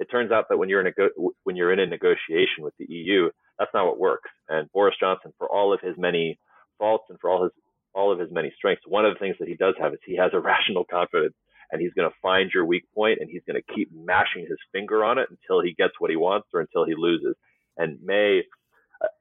It 0.00 0.10
turns 0.10 0.32
out 0.32 0.46
that 0.50 0.58
when 0.58 0.68
you're 0.70 0.80
in 0.82 0.88
a 0.88 0.92
go- 0.92 1.32
when 1.44 1.56
you're 1.56 1.72
in 1.72 1.80
a 1.80 1.86
negotiation 1.86 2.64
with 2.64 2.74
the 2.78 2.86
EU, 2.90 3.30
that's 3.58 3.74
not 3.74 3.86
what 3.86 3.98
works. 4.00 4.30
And 4.48 4.70
Boris 4.72 4.96
Johnson, 5.00 5.32
for 5.38 5.48
all 5.48 5.72
of 5.72 5.80
his 5.82 5.96
many 5.98 6.38
faults 6.78 7.06
and 7.10 7.20
for 7.20 7.30
all 7.30 7.44
his 7.44 7.52
all 7.94 8.12
of 8.12 8.18
his 8.20 8.30
many 8.32 8.52
strengths, 8.56 8.86
one 8.86 9.06
of 9.06 9.14
the 9.14 9.20
things 9.20 9.36
that 9.40 9.48
he 9.48 9.54
does 9.56 9.74
have 9.80 9.94
is 9.94 10.00
he 10.06 10.16
has 10.16 10.32
a 10.34 10.40
rational 10.52 10.84
confidence 10.84 11.34
and 11.72 11.80
he's 11.80 11.92
going 11.94 12.08
to 12.08 12.14
find 12.20 12.50
your 12.54 12.66
weak 12.66 12.84
point 12.94 13.18
and 13.20 13.30
he's 13.30 13.42
going 13.46 13.60
to 13.60 13.74
keep 13.74 13.90
mashing 13.92 14.46
his 14.48 14.58
finger 14.70 15.02
on 15.04 15.18
it 15.18 15.28
until 15.30 15.62
he 15.62 15.72
gets 15.72 15.94
what 15.98 16.10
he 16.10 16.16
wants 16.16 16.48
or 16.52 16.60
until 16.60 16.84
he 16.84 16.94
loses. 16.96 17.34
And 17.78 17.98
May, 18.04 18.42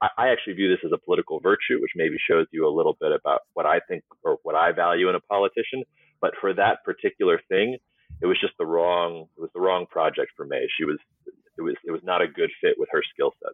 I 0.02 0.28
actually 0.28 0.54
view 0.54 0.70
this 0.70 0.86
as 0.86 0.92
a 0.94 0.98
political 0.98 1.40
virtue, 1.40 1.82
which 1.82 1.92
maybe 1.96 2.18
shows 2.30 2.46
you 2.52 2.68
a 2.68 2.70
little 2.70 2.98
bit 3.00 3.12
about 3.12 3.42
what 3.54 3.66
I 3.66 3.80
think 3.88 4.04
or 4.24 4.38
what 4.44 4.56
I 4.56 4.74
value 4.74 5.10
in 5.10 5.16
a 5.16 5.22
politician. 5.22 5.84
But 6.20 6.34
for 6.40 6.54
that 6.54 6.84
particular 6.84 7.40
thing, 7.50 7.78
it 8.22 8.26
was 8.28 8.40
just 8.40 8.54
the 8.60 8.66
wrong. 8.66 9.28
It 9.38 9.42
was 9.42 9.50
the 9.56 9.62
wrong 9.62 9.88
project 9.90 10.34
for 10.36 10.46
May. 10.46 10.68
She 10.78 10.86
was. 10.86 11.00
It 11.58 11.62
was. 11.62 11.76
It 11.84 11.92
was 11.92 12.02
not 12.04 12.22
a 12.22 12.28
good 12.28 12.52
fit 12.62 12.76
with 12.78 12.90
her 12.92 13.02
skill 13.14 13.32
set. 13.42 13.54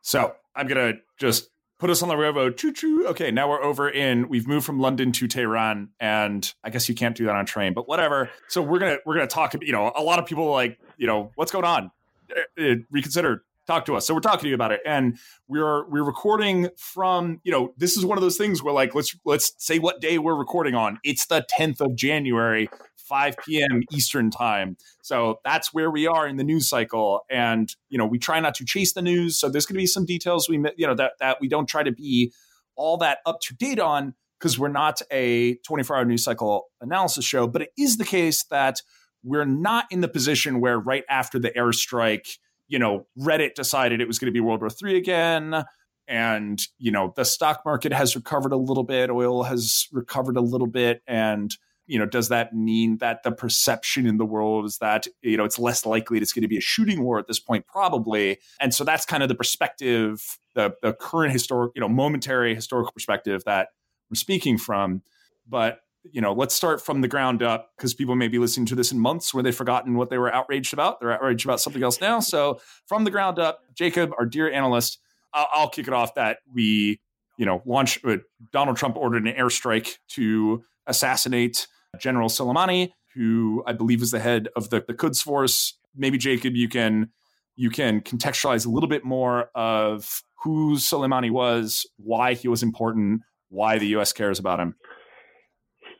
So 0.00 0.34
I'm 0.56 0.66
gonna 0.66 0.94
just 1.18 1.50
put 1.78 1.90
us 1.90 2.02
on 2.02 2.08
the 2.08 2.16
railroad. 2.16 2.56
Choo 2.56 2.72
choo. 2.72 3.06
Okay, 3.08 3.30
now 3.30 3.48
we're 3.48 3.62
over 3.62 3.88
in. 3.88 4.28
We've 4.28 4.46
moved 4.46 4.66
from 4.66 4.80
London 4.80 5.12
to 5.12 5.28
Tehran, 5.28 5.90
and 6.00 6.52
I 6.64 6.70
guess 6.70 6.88
you 6.88 6.94
can't 6.94 7.16
do 7.16 7.24
that 7.26 7.34
on 7.34 7.42
a 7.42 7.44
train, 7.44 7.74
but 7.74 7.88
whatever. 7.88 8.30
So 8.48 8.62
we're 8.62 8.78
gonna 8.78 8.98
we're 9.04 9.14
gonna 9.14 9.26
talk. 9.26 9.54
You 9.60 9.72
know, 9.72 9.92
a 9.94 10.02
lot 10.02 10.18
of 10.18 10.26
people 10.26 10.50
like 10.50 10.78
you 10.96 11.06
know 11.06 11.32
what's 11.34 11.52
going 11.52 11.64
on. 11.64 11.90
Uh, 12.30 12.62
uh, 12.62 12.74
reconsider. 12.90 13.44
Talk 13.66 13.84
to 13.86 13.96
us. 13.96 14.06
So 14.06 14.14
we're 14.14 14.20
talking 14.20 14.42
to 14.42 14.48
you 14.48 14.54
about 14.54 14.72
it, 14.72 14.80
and 14.86 15.18
we're 15.48 15.88
we're 15.88 16.04
recording 16.04 16.68
from. 16.76 17.40
You 17.42 17.52
know, 17.52 17.74
this 17.76 17.96
is 17.96 18.04
one 18.04 18.16
of 18.16 18.22
those 18.22 18.36
things 18.36 18.62
where 18.62 18.72
like 18.72 18.94
let's 18.94 19.16
let's 19.24 19.54
say 19.58 19.78
what 19.78 20.00
day 20.00 20.18
we're 20.18 20.36
recording 20.36 20.74
on. 20.74 20.98
It's 21.02 21.26
the 21.26 21.44
10th 21.58 21.80
of 21.80 21.96
January. 21.96 22.68
5 23.06 23.36
p.m. 23.44 23.82
Eastern 23.92 24.30
time. 24.30 24.76
So 25.02 25.38
that's 25.44 25.72
where 25.72 25.90
we 25.90 26.06
are 26.06 26.26
in 26.26 26.36
the 26.36 26.44
news 26.44 26.68
cycle. 26.68 27.24
And, 27.30 27.72
you 27.88 27.98
know, 27.98 28.06
we 28.06 28.18
try 28.18 28.40
not 28.40 28.56
to 28.56 28.64
chase 28.64 28.94
the 28.94 29.02
news. 29.02 29.38
So 29.38 29.48
there's 29.48 29.64
going 29.64 29.76
to 29.76 29.82
be 29.82 29.86
some 29.86 30.04
details 30.04 30.48
we, 30.48 30.56
you 30.76 30.86
know, 30.86 30.94
that, 30.94 31.12
that 31.20 31.40
we 31.40 31.48
don't 31.48 31.66
try 31.66 31.82
to 31.82 31.92
be 31.92 32.32
all 32.74 32.96
that 32.98 33.18
up 33.24 33.40
to 33.42 33.54
date 33.54 33.78
on 33.78 34.14
because 34.38 34.58
we're 34.58 34.68
not 34.68 35.00
a 35.10 35.54
24 35.58 35.96
hour 35.96 36.04
news 36.04 36.24
cycle 36.24 36.64
analysis 36.80 37.24
show. 37.24 37.46
But 37.46 37.62
it 37.62 37.70
is 37.78 37.96
the 37.96 38.04
case 38.04 38.44
that 38.44 38.82
we're 39.22 39.46
not 39.46 39.86
in 39.90 40.00
the 40.00 40.08
position 40.08 40.60
where 40.60 40.78
right 40.78 41.04
after 41.08 41.38
the 41.38 41.50
airstrike, 41.50 42.38
you 42.68 42.78
know, 42.78 43.06
Reddit 43.18 43.54
decided 43.54 44.00
it 44.00 44.06
was 44.06 44.18
going 44.18 44.26
to 44.26 44.32
be 44.32 44.40
World 44.40 44.60
War 44.60 44.70
III 44.82 44.96
again. 44.96 45.64
And, 46.08 46.60
you 46.78 46.90
know, 46.90 47.12
the 47.16 47.24
stock 47.24 47.62
market 47.64 47.92
has 47.92 48.14
recovered 48.14 48.52
a 48.52 48.56
little 48.56 48.84
bit, 48.84 49.10
oil 49.10 49.42
has 49.42 49.88
recovered 49.92 50.36
a 50.36 50.40
little 50.40 50.68
bit. 50.68 51.02
And, 51.06 51.54
you 51.86 51.98
know, 51.98 52.06
does 52.06 52.28
that 52.28 52.54
mean 52.54 52.98
that 52.98 53.22
the 53.22 53.32
perception 53.32 54.06
in 54.06 54.16
the 54.16 54.24
world 54.24 54.64
is 54.66 54.78
that, 54.78 55.06
you 55.22 55.36
know, 55.36 55.44
it's 55.44 55.58
less 55.58 55.84
likely 55.84 56.18
it's 56.18 56.32
going 56.32 56.42
to 56.42 56.48
be 56.48 56.58
a 56.58 56.60
shooting 56.60 57.02
war 57.02 57.18
at 57.18 57.26
this 57.26 57.40
point? 57.40 57.66
Probably. 57.66 58.38
And 58.60 58.72
so 58.72 58.84
that's 58.84 59.04
kind 59.04 59.22
of 59.22 59.28
the 59.28 59.34
perspective, 59.34 60.38
the, 60.54 60.74
the 60.82 60.92
current 60.92 61.32
historic, 61.32 61.72
you 61.74 61.80
know, 61.80 61.88
momentary 61.88 62.54
historical 62.54 62.92
perspective 62.92 63.42
that 63.44 63.68
I'm 64.10 64.16
speaking 64.16 64.58
from. 64.58 65.02
But, 65.48 65.80
you 66.12 66.20
know, 66.20 66.32
let's 66.32 66.54
start 66.54 66.84
from 66.84 67.00
the 67.00 67.08
ground 67.08 67.42
up 67.42 67.70
because 67.76 67.94
people 67.94 68.14
may 68.14 68.28
be 68.28 68.38
listening 68.38 68.66
to 68.66 68.74
this 68.74 68.92
in 68.92 68.98
months 68.98 69.32
where 69.32 69.42
they've 69.42 69.54
forgotten 69.54 69.94
what 69.94 70.10
they 70.10 70.18
were 70.18 70.32
outraged 70.32 70.72
about. 70.72 71.00
They're 71.00 71.12
outraged 71.12 71.44
about 71.44 71.60
something 71.60 71.82
else 71.82 72.00
now. 72.00 72.20
So 72.20 72.60
from 72.86 73.04
the 73.04 73.10
ground 73.10 73.38
up, 73.38 73.60
Jacob, 73.74 74.12
our 74.18 74.26
dear 74.26 74.50
analyst, 74.50 74.98
I'll, 75.32 75.48
I'll 75.52 75.68
kick 75.68 75.88
it 75.88 75.94
off 75.94 76.14
that 76.14 76.38
we, 76.52 77.00
you 77.36 77.46
know, 77.46 77.62
launch, 77.66 78.04
uh, 78.04 78.18
Donald 78.52 78.76
Trump 78.76 78.96
ordered 78.96 79.26
an 79.26 79.34
airstrike 79.34 79.98
to 80.10 80.62
assassinate 80.86 81.66
General 81.98 82.28
Soleimani, 82.28 82.92
who 83.14 83.62
I 83.66 83.72
believe 83.72 84.02
is 84.02 84.10
the 84.10 84.20
head 84.20 84.48
of 84.56 84.70
the, 84.70 84.84
the 84.86 84.94
Quds 84.94 85.22
Force. 85.22 85.78
Maybe 85.94 86.18
Jacob, 86.18 86.54
you 86.54 86.68
can 86.68 87.10
you 87.56 87.70
can 87.70 88.02
contextualize 88.02 88.66
a 88.66 88.68
little 88.68 88.88
bit 88.88 89.04
more 89.04 89.50
of 89.54 90.22
who 90.42 90.76
Soleimani 90.76 91.30
was, 91.30 91.86
why 91.96 92.34
he 92.34 92.48
was 92.48 92.62
important, 92.62 93.22
why 93.48 93.78
the 93.78 93.86
U.S. 93.88 94.12
cares 94.12 94.38
about 94.38 94.60
him. 94.60 94.76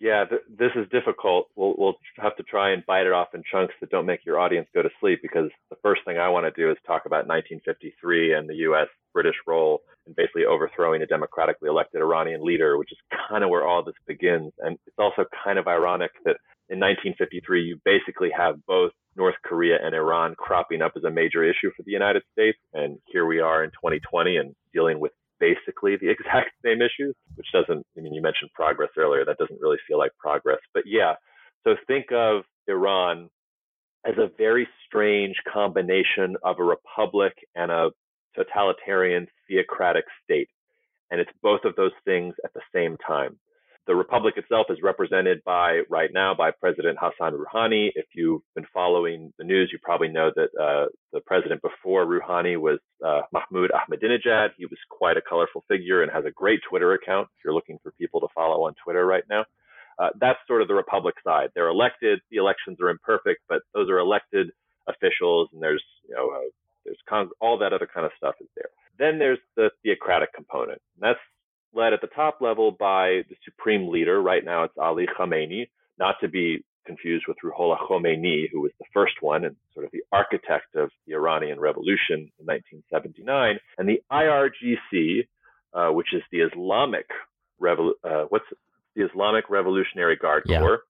Yeah, 0.01 0.25
th- 0.25 0.43
this 0.49 0.73
is 0.77 0.87
difficult. 0.91 1.49
We'll, 1.57 1.75
we'll 1.79 1.95
have 2.19 2.37
to 2.37 2.43
try 2.43 2.73
and 2.73 2.85
bite 2.87 3.07
it 3.07 3.13
off 3.13 3.29
in 3.35 3.43
chunks 3.51 3.75
that 3.81 3.91
don't 3.91 4.07
make 4.07 4.25
your 4.25 4.39
audience 4.39 4.69
go 4.75 4.83
to 4.83 4.91
sleep 5.01 5.21
because 5.23 5.51
the 5.71 5.77
first 5.83 6.03
thing 6.05 6.19
I 6.19 6.29
want 6.29 6.45
to 6.45 6.61
do 6.61 6.71
is 6.71 6.77
talk 6.87 7.07
about 7.07 7.27
1953 7.27 8.35
and 8.35 8.49
the 8.49 8.57
U.S. 8.69 8.89
British 9.15 9.37
role 9.47 9.81
in 10.07 10.13
basically 10.15 10.45
overthrowing 10.45 11.03
a 11.03 11.07
democratically 11.07 11.69
elected 11.69 12.03
Iranian 12.03 12.45
leader, 12.45 12.77
which 12.79 12.93
is 12.93 12.99
kind 13.29 13.43
of 13.43 13.51
where 13.51 13.67
all 13.67 13.83
this 13.83 13.95
begins. 14.07 14.53
And 14.59 14.79
it's 14.87 14.99
also 14.99 15.25
kind 15.45 15.59
of 15.59 15.67
ironic 15.67 16.11
that 16.25 16.37
in 16.69 16.81
1953, 16.81 17.63
you 17.63 17.81
basically 17.85 18.31
have 18.37 18.57
both 18.67 18.93
North 19.17 19.37
Korea 19.45 19.79
and 19.83 19.95
Iran 19.95 20.35
cropping 20.37 20.83
up 20.83 20.93
as 20.97 21.05
a 21.05 21.11
major 21.11 21.43
issue 21.43 21.71
for 21.77 21.83
the 21.85 21.93
United 21.93 22.23
States. 22.33 22.59
And 22.75 22.99
here 23.07 23.25
we 23.25 23.41
are 23.41 23.65
in 23.65 23.71
2020 23.71 24.37
and 24.37 24.55
dealing 24.75 25.01
with 25.01 25.13
basically 25.41 25.97
the 25.97 26.11
exact 26.17 26.51
same 26.65 26.81
issues, 26.83 27.15
which 27.35 27.49
doesn't, 27.53 27.85
I 27.97 28.01
mean, 28.01 28.15
you 28.15 28.23
mentioned 28.23 28.51
progress 28.55 28.91
earlier. 28.97 29.25
That 29.25 29.39
doesn't 29.39 29.61
really 29.61 29.79
feel 29.87 29.99
like 29.99 30.13
progress. 30.19 30.61
But 30.75 30.85
yeah, 30.87 31.15
so 31.65 31.75
think 31.87 32.07
of 32.13 32.43
Iran 32.69 33.29
as 34.07 34.15
a 34.19 34.31
very 34.39 34.69
strange 34.87 35.35
combination 35.53 36.37
of 36.45 36.57
a 36.61 36.65
republic 36.65 37.33
and 37.55 37.71
a 37.71 37.91
totalitarian 38.37 39.27
theocratic 39.49 40.05
state. 40.23 40.49
And 41.11 41.21
it's 41.21 41.31
both 41.43 41.61
of 41.65 41.75
those 41.77 41.93
things 42.05 42.35
at 42.45 42.53
the 42.55 42.61
same 42.75 42.97
time. 43.07 43.39
The 43.87 43.95
republic 43.95 44.35
itself 44.37 44.67
is 44.69 44.79
represented 44.83 45.45
by, 45.45 45.83
right 45.89 46.11
now, 46.13 46.35
by 46.35 46.51
President 46.51 46.99
Hassan 47.01 47.39
Rouhani. 47.39 47.91
If 47.95 48.07
you've 48.15 48.43
been 48.57 48.67
following 48.75 49.33
the 49.39 49.45
news, 49.45 49.71
you 49.73 49.79
probably 49.81 50.09
know 50.09 50.33
that 50.35 50.49
uh, 50.61 50.87
the 51.13 51.21
president 51.21 51.63
before 51.63 52.05
Rouhani 52.05 52.57
was 52.59 52.81
uh, 53.05 53.23
Mahmoud 53.33 53.71
Ahmadinejad. 53.71 54.51
He 54.59 54.67
was 54.67 54.79
quite 54.91 55.17
a 55.17 55.23
colorful 55.23 55.65
figure 55.69 56.03
and 56.03 56.11
has 56.11 56.25
a 56.25 56.33
great 56.33 56.61
Twitter 56.69 56.95
account 56.95 57.29
if 57.37 57.45
you're 57.45 57.55
looking 57.55 57.79
for 57.83 57.93
people 57.93 58.21
to 58.21 58.27
follow 58.35 58.67
on 58.67 58.75
Twitter 58.83 59.07
right 59.07 59.25
now. 59.31 59.45
Uh, 60.01 60.11
that's 60.21 60.39
sort 60.49 60.63
of 60.63 60.69
the 60.69 60.75
republic 60.75 61.15
side. 61.25 61.51
They're 61.55 61.69
elected. 61.69 62.21
The 62.31 62.39
elections 62.39 62.79
are 62.83 62.91
imperfect, 62.91 63.43
but 63.49 63.63
those 63.73 63.89
are 63.89 63.99
elected 63.99 64.51
officials, 64.89 65.49
and 65.53 65.63
there's 65.63 65.83
you 66.09 66.15
know 66.15 66.29
uh, 66.31 66.49
there's 66.85 66.99
con- 67.09 67.31
all 67.41 67.57
that 67.59 67.73
other 67.73 67.89
kind 67.93 68.05
of 68.05 68.13
stuff 68.17 68.35
is 68.41 68.49
there. 68.57 68.69
Then 68.99 69.19
there's 69.19 69.39
the 69.57 69.71
theocratic 69.83 70.33
component. 70.35 70.81
And 70.95 71.03
that's 71.03 71.21
led 71.75 71.93
at 71.93 72.01
the 72.01 72.07
top 72.09 72.41
level 72.41 72.71
by 72.73 73.23
the 73.29 73.37
supreme 73.45 73.89
leader. 73.89 74.21
Right 74.21 74.45
now, 74.45 74.65
it's 74.65 74.77
Ali 74.79 75.07
Khamenei, 75.19 75.69
not 75.99 76.17
to 76.21 76.29
be 76.29 76.65
confused 76.87 77.25
with 77.27 77.37
Ruhollah 77.45 77.79
Khomeini, 77.79 78.49
who 78.53 78.61
was 78.61 78.71
the 78.79 78.85
first 78.95 79.15
one 79.21 79.45
and 79.45 79.57
sort 79.75 79.85
of 79.85 79.91
the 79.93 80.03
architect 80.13 80.77
of 80.77 80.91
the 81.07 81.15
Iranian 81.15 81.59
Revolution 81.59 82.31
in 82.39 82.47
1979, 82.47 83.59
and 83.79 83.89
the 83.89 84.01
IRGC, 84.13 85.27
uh, 85.75 85.93
which 85.93 86.15
is 86.15 86.23
the 86.31 86.41
Islamic 86.43 87.07
Revol- 87.61 87.95
uh, 88.05 88.27
what's 88.29 88.45
the 88.95 89.05
Islamic 89.05 89.51
Revolutionary 89.51 90.17
Guard 90.17 90.45
Yeah. 90.47 90.61
Corps, 90.61 90.83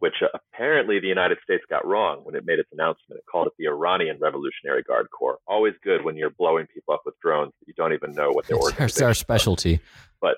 which 0.00 0.16
apparently 0.34 0.98
the 0.98 1.06
United 1.06 1.38
States 1.44 1.62
got 1.70 1.86
wrong 1.86 2.20
when 2.24 2.34
it 2.34 2.44
made 2.44 2.58
its 2.58 2.68
announcement. 2.72 3.18
It 3.18 3.24
called 3.30 3.46
it 3.46 3.52
the 3.58 3.66
Iranian 3.66 4.18
Revolutionary 4.20 4.82
Guard 4.82 5.08
Corps. 5.10 5.38
Always 5.46 5.74
good 5.84 6.04
when 6.04 6.16
you're 6.16 6.30
blowing 6.30 6.66
people 6.66 6.94
up 6.94 7.02
with 7.04 7.14
drones 7.20 7.52
that 7.60 7.68
you 7.68 7.74
don't 7.74 7.92
even 7.92 8.12
know 8.12 8.30
what 8.30 8.46
their 8.46 8.56
It's 8.56 8.64
our, 8.64 8.70
organization 8.70 8.96
it's 8.96 9.02
our 9.02 9.14
specialty. 9.14 9.80
But 10.20 10.36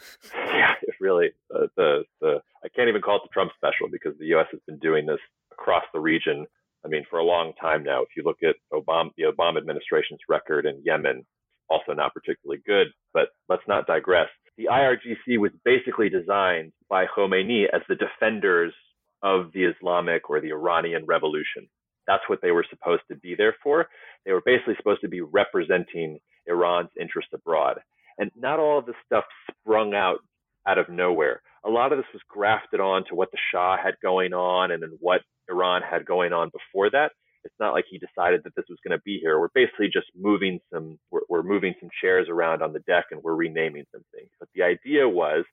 yeah, 0.34 0.74
it 0.82 0.94
really 1.00 1.30
uh, 1.54 1.66
the 1.76 2.04
the 2.20 2.40
I 2.64 2.68
can't 2.74 2.88
even 2.88 3.02
call 3.02 3.16
it 3.16 3.22
the 3.24 3.32
Trump 3.32 3.52
special 3.56 3.88
because 3.90 4.18
the 4.18 4.26
U.S. 4.26 4.46
has 4.50 4.60
been 4.66 4.78
doing 4.78 5.06
this 5.06 5.20
across 5.52 5.84
the 5.92 6.00
region. 6.00 6.46
I 6.84 6.88
mean, 6.88 7.04
for 7.08 7.18
a 7.18 7.24
long 7.24 7.52
time 7.60 7.84
now. 7.84 8.02
If 8.02 8.08
you 8.16 8.24
look 8.24 8.42
at 8.42 8.56
Obama, 8.72 9.10
the 9.16 9.24
Obama 9.24 9.58
administration's 9.58 10.20
record 10.28 10.66
in 10.66 10.82
Yemen, 10.84 11.24
also 11.70 11.92
not 11.92 12.12
particularly 12.12 12.60
good. 12.66 12.88
But 13.14 13.28
let's 13.48 13.62
not 13.68 13.86
digress. 13.86 14.28
The 14.56 14.68
IRGC 14.70 15.38
was 15.38 15.52
basically 15.64 16.08
designed 16.08 16.72
by 16.88 17.06
Khomeini 17.06 17.64
as 17.72 17.82
the 17.88 17.94
defenders 17.94 18.74
of 19.22 19.52
the 19.52 19.64
Islamic 19.64 20.28
or 20.30 20.40
the 20.40 20.50
Iranian 20.52 21.04
revolution. 21.06 21.68
That's 22.06 22.22
what 22.28 22.40
they 22.42 22.50
were 22.50 22.66
supposed 22.68 23.02
to 23.08 23.16
be 23.16 23.34
there 23.36 23.54
for. 23.62 23.86
They 24.26 24.32
were 24.32 24.42
basically 24.44 24.74
supposed 24.76 25.02
to 25.02 25.08
be 25.08 25.20
representing 25.20 26.18
Iran's 26.46 26.90
interests 27.00 27.32
abroad. 27.32 27.78
And 28.18 28.30
not 28.36 28.58
all 28.58 28.78
of 28.78 28.86
this 28.86 28.96
stuff 29.06 29.24
sprung 29.50 29.94
out 29.94 30.18
out 30.66 30.78
of 30.78 30.88
nowhere. 30.88 31.42
A 31.64 31.70
lot 31.70 31.92
of 31.92 31.98
this 31.98 32.06
was 32.12 32.22
grafted 32.28 32.80
on 32.80 33.04
to 33.08 33.14
what 33.14 33.30
the 33.32 33.38
Shah 33.50 33.76
had 33.82 33.94
going 34.02 34.32
on 34.32 34.70
and 34.70 34.82
then 34.82 34.96
what 35.00 35.22
Iran 35.48 35.82
had 35.82 36.04
going 36.04 36.32
on 36.32 36.50
before 36.50 36.90
that. 36.90 37.12
It's 37.44 37.54
not 37.58 37.72
like 37.72 37.86
he 37.90 37.98
decided 37.98 38.42
that 38.44 38.54
this 38.54 38.66
was 38.68 38.78
going 38.86 38.96
to 38.96 39.02
be 39.04 39.18
here. 39.18 39.40
We're 39.40 39.48
basically 39.54 39.88
just 39.92 40.06
moving 40.16 40.60
some, 40.72 40.98
we're, 41.10 41.22
we're 41.28 41.42
moving 41.42 41.74
some 41.80 41.88
chairs 42.00 42.28
around 42.28 42.62
on 42.62 42.72
the 42.72 42.78
deck 42.80 43.06
and 43.10 43.20
we're 43.22 43.34
renaming 43.34 43.84
some 43.92 44.04
things. 44.14 44.30
But 44.38 44.48
the 44.54 44.62
idea 44.62 45.08
was 45.08 45.44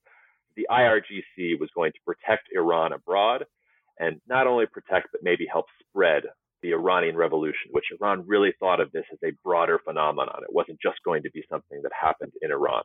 the 0.56 0.68
IRGC 0.70 1.60
was 1.60 1.70
going 1.74 1.92
to 1.94 2.00
protect 2.06 2.50
Iran 2.54 2.94
abroad 2.94 3.46
and 4.00 4.22
not 4.28 4.48
only 4.48 4.66
protect, 4.66 5.10
but 5.12 5.24
maybe 5.24 5.46
help 5.52 5.66
spread 5.80 6.24
the 6.62 6.74
Iranian 6.74 7.16
Revolution, 7.16 7.72
which 7.72 7.86
Iran 8.00 8.26
really 8.28 8.54
thought 8.60 8.82
of 8.82 8.92
this 8.92 9.06
as 9.12 9.20
a 9.24 9.34
broader 9.44 9.80
phenomenon. 9.84 10.42
It 10.44 10.54
wasn't 10.54 10.80
just 10.82 10.98
going 11.04 11.24
to 11.24 11.32
be 11.32 11.44
something 11.50 11.82
that 11.84 11.92
happened 12.00 12.34
in 12.42 12.52
Iran. 12.52 12.84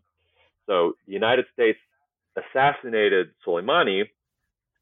So 0.66 0.92
the 1.06 1.12
United 1.12 1.46
States 1.52 1.78
assassinated 2.36 3.28
Soleimani 3.46 4.04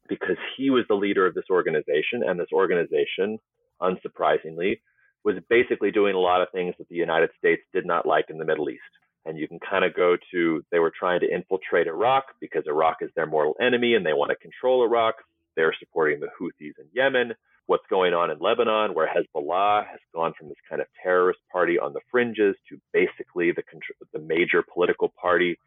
because 0.07 0.37
he 0.57 0.69
was 0.69 0.83
the 0.87 0.95
leader 0.95 1.25
of 1.25 1.33
this 1.33 1.45
organization, 1.49 2.23
and 2.25 2.39
this 2.39 2.51
organization, 2.51 3.39
unsurprisingly, 3.81 4.79
was 5.23 5.35
basically 5.49 5.91
doing 5.91 6.15
a 6.15 6.19
lot 6.19 6.41
of 6.41 6.49
things 6.51 6.75
that 6.77 6.89
the 6.89 6.95
United 6.95 7.29
States 7.37 7.61
did 7.73 7.85
not 7.85 8.05
like 8.05 8.25
in 8.29 8.37
the 8.37 8.45
Middle 8.45 8.69
East. 8.69 8.81
And 9.25 9.37
you 9.37 9.47
can 9.47 9.59
kind 9.59 9.85
of 9.85 9.95
go 9.95 10.17
to 10.31 10.65
they 10.71 10.79
were 10.79 10.91
trying 10.97 11.21
to 11.21 11.33
infiltrate 11.33 11.87
Iraq 11.87 12.25
because 12.41 12.63
Iraq 12.67 12.97
is 13.01 13.09
their 13.15 13.25
mortal 13.25 13.55
enemy 13.61 13.95
and 13.95 14.05
they 14.05 14.11
want 14.11 14.31
to 14.31 14.35
control 14.35 14.83
Iraq. 14.83 15.15
They're 15.55 15.75
supporting 15.79 16.19
the 16.19 16.27
Houthis 16.39 16.73
in 16.79 16.85
Yemen. 16.93 17.33
What's 17.65 17.85
going 17.89 18.13
on 18.13 18.29
in 18.29 18.39
Lebanon, 18.39 18.93
where 18.93 19.07
Hezbollah 19.07 19.87
has 19.87 19.99
gone 20.13 20.33
from 20.37 20.49
this 20.49 20.57
kind 20.69 20.81
of 20.81 20.87
terrorist 21.01 21.39
party 21.51 21.79
on 21.79 21.93
the 21.93 22.01
fringes 22.11 22.55
to 22.69 22.77
basically 22.91 23.51
the 23.51 23.63
the 24.11 24.19
major 24.19 24.63
political 24.73 25.13
party 25.19 25.57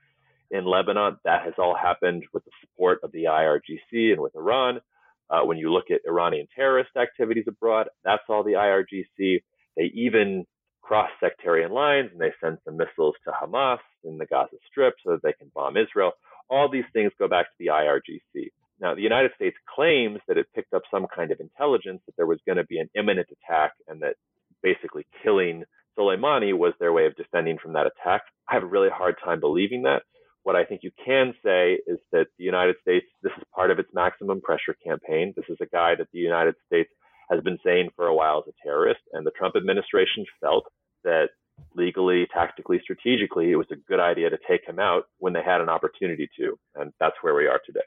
in 0.50 0.64
Lebanon. 0.64 1.16
That 1.24 1.44
has 1.44 1.54
all 1.58 1.74
happened 1.74 2.24
with 2.32 2.44
the 2.44 2.50
support 2.60 3.00
of 3.02 3.12
the 3.12 3.24
IRGC 3.24 4.12
and 4.12 4.20
with 4.20 4.36
Iran. 4.36 4.80
Uh, 5.28 5.40
when 5.44 5.58
you 5.58 5.72
look 5.72 5.90
at 5.90 6.02
Iranian 6.06 6.46
terrorist 6.54 6.90
activities 6.96 7.46
abroad, 7.48 7.88
that's 8.04 8.22
all 8.28 8.44
the 8.44 8.52
IRGC. 8.52 9.42
They 9.76 9.90
even 9.94 10.46
cross 10.82 11.10
sectarian 11.18 11.72
lines 11.72 12.10
and 12.12 12.20
they 12.20 12.32
send 12.40 12.58
some 12.64 12.76
missiles 12.76 13.14
to 13.24 13.32
Hamas 13.32 13.78
in 14.04 14.18
the 14.18 14.26
Gaza 14.26 14.56
Strip 14.70 14.94
so 15.04 15.12
that 15.12 15.22
they 15.22 15.32
can 15.32 15.50
bomb 15.52 15.76
Israel. 15.76 16.12
All 16.48 16.70
these 16.70 16.84
things 16.92 17.10
go 17.18 17.26
back 17.26 17.46
to 17.46 17.54
the 17.58 17.66
IRGC. 17.66 18.50
Now, 18.80 18.94
the 18.94 19.02
United 19.02 19.32
States 19.34 19.56
claims 19.74 20.18
that 20.28 20.36
it 20.36 20.46
picked 20.54 20.74
up 20.74 20.82
some 20.90 21.06
kind 21.14 21.30
of 21.30 21.40
intelligence 21.40 22.02
that 22.06 22.16
there 22.16 22.26
was 22.26 22.38
going 22.46 22.58
to 22.58 22.64
be 22.64 22.78
an 22.78 22.90
imminent 22.94 23.28
attack 23.30 23.72
and 23.88 24.02
that 24.02 24.16
basically 24.62 25.06
killing 25.22 25.64
Soleimani 25.98 26.56
was 26.56 26.74
their 26.78 26.92
way 26.92 27.06
of 27.06 27.16
defending 27.16 27.58
from 27.58 27.72
that 27.72 27.86
attack. 27.86 28.22
I 28.48 28.54
have 28.54 28.62
a 28.62 28.66
really 28.66 28.90
hard 28.90 29.16
time 29.24 29.40
believing 29.40 29.82
that. 29.84 30.02
What 30.42 30.56
I 30.56 30.64
think 30.64 30.82
you 30.84 30.90
can 31.04 31.34
say 31.44 31.78
is 31.86 31.98
that 32.12 32.26
the 32.38 32.44
United 32.44 32.76
States, 32.82 33.06
this 33.22 33.32
is 33.36 33.42
part 33.54 33.70
of 33.70 33.78
its 33.78 33.88
maximum 33.94 34.40
pressure 34.40 34.76
campaign. 34.86 35.32
This 35.34 35.46
is 35.48 35.56
a 35.60 35.66
guy 35.66 35.94
that 35.96 36.08
the 36.12 36.18
United 36.18 36.54
States 36.66 36.90
has 37.30 37.42
been 37.42 37.58
saying 37.64 37.90
for 37.96 38.06
a 38.06 38.14
while 38.14 38.44
as 38.46 38.52
a 38.52 38.66
terrorist, 38.66 39.00
and 39.12 39.26
the 39.26 39.32
Trump 39.32 39.56
administration 39.56 40.24
felt 40.40 40.64
that 41.02 41.30
legally, 41.74 42.26
tactically, 42.32 42.78
strategically, 42.82 43.50
it 43.50 43.56
was 43.56 43.66
a 43.72 43.76
good 43.88 44.00
idea 44.00 44.30
to 44.30 44.38
take 44.48 44.64
him 44.66 44.78
out 44.78 45.04
when 45.18 45.32
they 45.32 45.42
had 45.42 45.60
an 45.60 45.68
opportunity 45.68 46.28
to. 46.38 46.56
And 46.76 46.92
that's 47.00 47.16
where 47.22 47.34
we 47.34 47.46
are 47.46 47.60
today. 47.64 47.80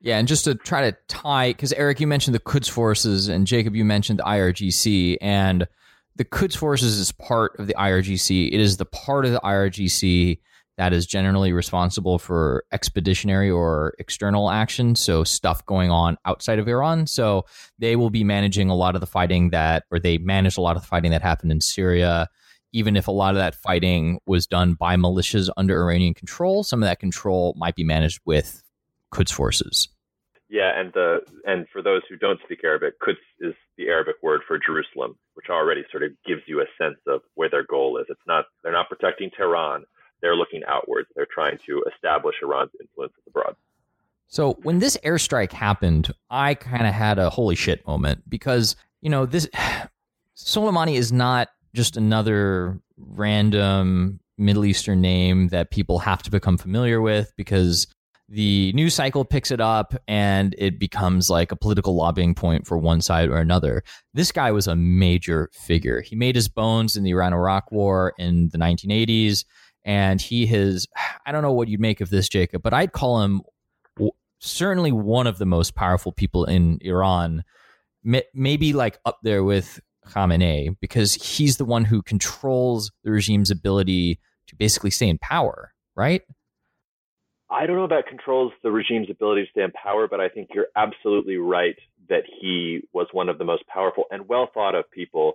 Yeah, 0.00 0.18
and 0.18 0.28
just 0.28 0.44
to 0.44 0.54
try 0.54 0.90
to 0.90 0.96
tie, 1.08 1.48
because 1.50 1.72
Eric, 1.72 1.98
you 2.00 2.06
mentioned 2.06 2.34
the 2.34 2.40
Quds 2.40 2.68
forces, 2.68 3.28
and 3.28 3.46
Jacob, 3.46 3.74
you 3.74 3.84
mentioned 3.84 4.20
the 4.20 4.24
IRGC, 4.24 5.16
and 5.20 5.66
the 6.14 6.24
Quds 6.24 6.56
forces 6.56 6.98
is 6.98 7.10
part 7.12 7.58
of 7.58 7.66
the 7.66 7.74
IRGC. 7.74 8.52
It 8.52 8.60
is 8.60 8.76
the 8.76 8.84
part 8.84 9.24
of 9.24 9.32
the 9.32 9.40
IRGC 9.40 10.38
that 10.76 10.92
is 10.92 11.06
generally 11.06 11.52
responsible 11.52 12.20
for 12.20 12.64
expeditionary 12.70 13.50
or 13.50 13.94
external 13.98 14.48
action, 14.50 14.94
so 14.94 15.24
stuff 15.24 15.66
going 15.66 15.90
on 15.90 16.16
outside 16.24 16.60
of 16.60 16.68
Iran. 16.68 17.08
So 17.08 17.44
they 17.80 17.96
will 17.96 18.10
be 18.10 18.22
managing 18.22 18.70
a 18.70 18.76
lot 18.76 18.94
of 18.94 19.00
the 19.00 19.06
fighting 19.06 19.50
that, 19.50 19.82
or 19.90 19.98
they 19.98 20.18
managed 20.18 20.58
a 20.58 20.60
lot 20.60 20.76
of 20.76 20.82
the 20.82 20.88
fighting 20.88 21.10
that 21.10 21.22
happened 21.22 21.50
in 21.50 21.60
Syria. 21.60 22.28
Even 22.72 22.96
if 22.96 23.08
a 23.08 23.12
lot 23.12 23.34
of 23.34 23.38
that 23.38 23.56
fighting 23.56 24.20
was 24.26 24.46
done 24.46 24.74
by 24.74 24.94
militias 24.94 25.50
under 25.56 25.82
Iranian 25.82 26.14
control, 26.14 26.62
some 26.62 26.80
of 26.80 26.88
that 26.88 27.00
control 27.00 27.54
might 27.56 27.74
be 27.74 27.82
managed 27.82 28.20
with 28.24 28.62
Quds 29.12 29.32
forces. 29.32 29.88
Yeah, 30.48 30.78
and 30.78 30.92
the 30.94 31.20
and 31.44 31.66
for 31.72 31.82
those 31.82 32.02
who 32.08 32.16
don't 32.16 32.40
speak 32.44 32.60
Arabic, 32.64 32.98
Quds 33.00 33.18
is 33.40 33.54
the 33.76 33.88
Arabic 33.88 34.16
word 34.22 34.40
for 34.46 34.58
Jerusalem, 34.58 35.16
which 35.34 35.46
already 35.50 35.84
sort 35.90 36.02
of 36.02 36.12
gives 36.26 36.42
you 36.46 36.60
a 36.60 36.64
sense 36.82 36.98
of 37.06 37.20
where 37.34 37.50
their 37.50 37.64
goal 37.64 37.98
is. 37.98 38.06
It's 38.08 38.20
not 38.26 38.46
they're 38.62 38.72
not 38.72 38.88
protecting 38.88 39.30
Tehran; 39.36 39.84
they're 40.22 40.36
looking 40.36 40.62
outwards. 40.66 41.08
They're 41.14 41.28
trying 41.32 41.58
to 41.66 41.84
establish 41.94 42.36
Iran's 42.42 42.70
influence 42.80 43.12
abroad. 43.26 43.56
So 44.26 44.58
when 44.62 44.78
this 44.78 44.96
airstrike 45.04 45.52
happened, 45.52 46.12
I 46.30 46.54
kind 46.54 46.86
of 46.86 46.94
had 46.94 47.18
a 47.18 47.30
holy 47.30 47.54
shit 47.54 47.86
moment 47.86 48.28
because 48.28 48.74
you 49.02 49.10
know 49.10 49.26
this 49.26 49.48
Soleimani 50.36 50.94
is 50.94 51.12
not 51.12 51.48
just 51.74 51.96
another 51.96 52.80
random 52.96 54.20
Middle 54.38 54.64
Eastern 54.64 55.00
name 55.00 55.48
that 55.48 55.70
people 55.70 55.98
have 55.98 56.22
to 56.22 56.30
become 56.30 56.56
familiar 56.56 57.00
with 57.00 57.32
because 57.36 57.86
the 58.28 58.72
news 58.74 58.94
cycle 58.94 59.24
picks 59.24 59.50
it 59.50 59.60
up 59.60 59.94
and 60.06 60.54
it 60.58 60.78
becomes 60.78 61.30
like 61.30 61.50
a 61.50 61.56
political 61.56 61.94
lobbying 61.96 62.34
point 62.34 62.66
for 62.66 62.76
one 62.76 63.00
side 63.00 63.30
or 63.30 63.38
another. 63.38 63.82
This 64.12 64.32
guy 64.32 64.52
was 64.52 64.66
a 64.66 64.76
major 64.76 65.48
figure. 65.54 66.02
He 66.02 66.14
made 66.14 66.34
his 66.34 66.48
bones 66.48 66.96
in 66.96 67.04
the 67.04 67.10
Iran 67.10 67.32
Iraq 67.32 67.72
War 67.72 68.12
in 68.18 68.50
the 68.50 68.58
1980s. 68.58 69.44
And 69.84 70.20
he 70.20 70.44
has, 70.46 70.86
I 71.24 71.32
don't 71.32 71.40
know 71.40 71.52
what 71.52 71.68
you'd 71.68 71.80
make 71.80 72.02
of 72.02 72.10
this, 72.10 72.28
Jacob, 72.28 72.62
but 72.62 72.74
I'd 72.74 72.92
call 72.92 73.22
him 73.22 73.40
certainly 74.40 74.92
one 74.92 75.26
of 75.26 75.38
the 75.38 75.46
most 75.46 75.74
powerful 75.74 76.12
people 76.12 76.44
in 76.44 76.78
Iran, 76.82 77.44
maybe 78.34 78.72
like 78.74 78.98
up 79.06 79.18
there 79.22 79.42
with 79.42 79.80
Khamenei, 80.06 80.76
because 80.80 81.14
he's 81.14 81.56
the 81.56 81.64
one 81.64 81.84
who 81.84 82.02
controls 82.02 82.92
the 83.04 83.10
regime's 83.10 83.50
ability 83.50 84.20
to 84.48 84.56
basically 84.56 84.90
stay 84.90 85.08
in 85.08 85.18
power, 85.18 85.72
right? 85.96 86.22
I 87.50 87.66
don't 87.66 87.76
know 87.76 87.84
about 87.84 88.06
controls 88.06 88.52
the 88.62 88.70
regime's 88.70 89.10
ability 89.10 89.44
to 89.44 89.50
stay 89.50 89.62
in 89.62 89.72
power, 89.72 90.06
but 90.06 90.20
I 90.20 90.28
think 90.28 90.50
you're 90.54 90.68
absolutely 90.76 91.36
right 91.38 91.76
that 92.08 92.24
he 92.40 92.82
was 92.92 93.06
one 93.12 93.28
of 93.28 93.38
the 93.38 93.44
most 93.44 93.66
powerful 93.66 94.04
and 94.10 94.28
well 94.28 94.50
thought 94.52 94.74
of 94.74 94.90
people 94.90 95.34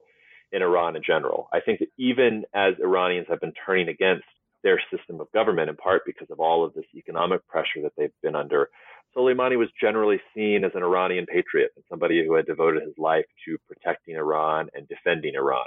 in 0.51 0.61
Iran 0.61 0.95
in 0.95 1.01
general. 1.03 1.49
I 1.51 1.59
think 1.59 1.79
that 1.79 1.89
even 1.97 2.45
as 2.53 2.75
Iranians 2.79 3.27
have 3.29 3.41
been 3.41 3.53
turning 3.65 3.87
against 3.89 4.25
their 4.63 4.79
system 4.95 5.19
of 5.19 5.31
government, 5.31 5.69
in 5.69 5.75
part 5.75 6.03
because 6.05 6.29
of 6.29 6.39
all 6.39 6.63
of 6.63 6.73
this 6.73 6.85
economic 6.95 7.45
pressure 7.47 7.81
that 7.81 7.93
they've 7.97 8.13
been 8.21 8.35
under, 8.35 8.69
Soleimani 9.15 9.57
was 9.57 9.69
generally 9.79 10.19
seen 10.35 10.63
as 10.63 10.71
an 10.75 10.83
Iranian 10.83 11.25
patriot 11.25 11.71
and 11.75 11.83
somebody 11.89 12.23
who 12.25 12.35
had 12.35 12.45
devoted 12.45 12.83
his 12.83 12.97
life 12.97 13.25
to 13.45 13.57
protecting 13.67 14.15
Iran 14.15 14.69
and 14.73 14.87
defending 14.87 15.35
Iran. 15.35 15.65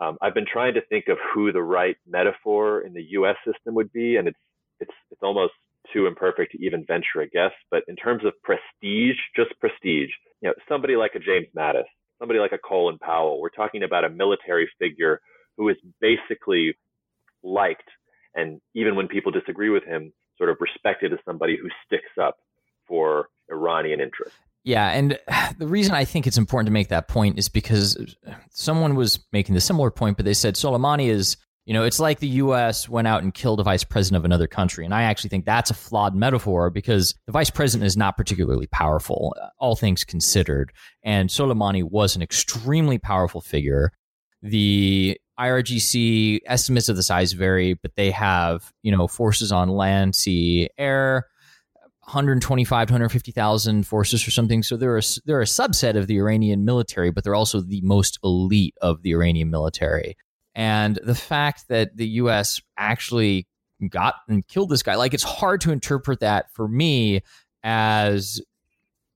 Um, 0.00 0.18
I've 0.20 0.34
been 0.34 0.46
trying 0.50 0.74
to 0.74 0.80
think 0.80 1.06
of 1.08 1.18
who 1.32 1.52
the 1.52 1.62
right 1.62 1.96
metaphor 2.06 2.80
in 2.80 2.94
the 2.94 3.02
U.S. 3.10 3.36
system 3.44 3.74
would 3.74 3.92
be, 3.92 4.16
and 4.16 4.28
it's 4.28 4.38
it's 4.80 4.92
it's 5.10 5.22
almost 5.22 5.54
too 5.92 6.06
imperfect 6.06 6.52
to 6.52 6.64
even 6.64 6.84
venture 6.86 7.20
a 7.20 7.28
guess. 7.28 7.52
But 7.70 7.82
in 7.88 7.96
terms 7.96 8.24
of 8.24 8.32
prestige, 8.42 9.16
just 9.36 9.58
prestige, 9.60 10.10
you 10.40 10.48
know, 10.48 10.54
somebody 10.68 10.96
like 10.96 11.12
a 11.14 11.18
James 11.18 11.46
Mattis, 11.56 11.84
somebody 12.18 12.40
like 12.40 12.52
a 12.52 12.58
Colin 12.58 12.98
Powell, 12.98 13.40
we're 13.40 13.48
talking 13.48 13.82
about 13.82 14.04
a 14.04 14.10
military 14.10 14.68
figure 14.78 15.20
who 15.56 15.68
is 15.68 15.76
basically 16.00 16.76
liked, 17.42 17.88
and 18.34 18.60
even 18.74 18.96
when 18.96 19.08
people 19.08 19.32
disagree 19.32 19.70
with 19.70 19.84
him, 19.84 20.12
sort 20.36 20.50
of 20.50 20.56
respected 20.60 21.12
as 21.12 21.18
somebody 21.24 21.56
who 21.56 21.68
sticks 21.86 22.12
up 22.20 22.36
for 22.86 23.28
Iranian 23.50 24.00
interests. 24.00 24.38
Yeah, 24.64 24.88
and 24.90 25.18
the 25.58 25.66
reason 25.66 25.94
I 25.94 26.04
think 26.04 26.26
it's 26.26 26.38
important 26.38 26.66
to 26.66 26.72
make 26.72 26.88
that 26.88 27.08
point 27.08 27.38
is 27.38 27.48
because 27.48 27.96
someone 28.50 28.94
was 28.94 29.18
making 29.32 29.54
the 29.54 29.60
similar 29.60 29.90
point, 29.90 30.16
but 30.16 30.24
they 30.24 30.34
said 30.34 30.54
Soleimani 30.54 31.08
is 31.08 31.36
you 31.68 31.74
know, 31.74 31.84
it's 31.84 32.00
like 32.00 32.18
the 32.18 32.28
US 32.28 32.88
went 32.88 33.06
out 33.06 33.22
and 33.22 33.34
killed 33.34 33.60
a 33.60 33.62
vice 33.62 33.84
president 33.84 34.22
of 34.22 34.24
another 34.24 34.46
country. 34.46 34.86
And 34.86 34.94
I 34.94 35.02
actually 35.02 35.28
think 35.28 35.44
that's 35.44 35.70
a 35.70 35.74
flawed 35.74 36.14
metaphor 36.14 36.70
because 36.70 37.14
the 37.26 37.32
vice 37.32 37.50
president 37.50 37.86
is 37.86 37.94
not 37.94 38.16
particularly 38.16 38.66
powerful, 38.68 39.36
uh, 39.38 39.48
all 39.58 39.76
things 39.76 40.02
considered. 40.02 40.72
And 41.02 41.28
Soleimani 41.28 41.82
was 41.82 42.16
an 42.16 42.22
extremely 42.22 42.96
powerful 42.96 43.42
figure. 43.42 43.92
The 44.40 45.20
IRGC 45.38 46.38
estimates 46.46 46.88
of 46.88 46.96
the 46.96 47.02
size 47.02 47.34
vary, 47.34 47.74
but 47.74 47.96
they 47.96 48.12
have, 48.12 48.72
you 48.82 48.90
know, 48.90 49.06
forces 49.06 49.52
on 49.52 49.68
land, 49.68 50.16
sea, 50.16 50.70
air, 50.78 51.26
125 52.00 52.88
150,000 52.88 53.86
forces 53.86 54.26
or 54.26 54.30
something. 54.30 54.62
So 54.62 54.78
they're 54.78 54.96
a, 54.96 55.02
they're 55.26 55.42
a 55.42 55.44
subset 55.44 55.98
of 55.98 56.06
the 56.06 56.16
Iranian 56.16 56.64
military, 56.64 57.10
but 57.10 57.24
they're 57.24 57.34
also 57.34 57.60
the 57.60 57.82
most 57.82 58.18
elite 58.24 58.74
of 58.80 59.02
the 59.02 59.10
Iranian 59.10 59.50
military. 59.50 60.16
And 60.58 60.98
the 61.04 61.14
fact 61.14 61.68
that 61.68 61.96
the 61.96 62.06
US 62.08 62.60
actually 62.76 63.46
got 63.88 64.16
and 64.28 64.46
killed 64.46 64.70
this 64.70 64.82
guy, 64.82 64.96
like 64.96 65.14
it's 65.14 65.22
hard 65.22 65.60
to 65.62 65.70
interpret 65.70 66.18
that 66.18 66.52
for 66.52 66.66
me 66.66 67.22
as 67.62 68.40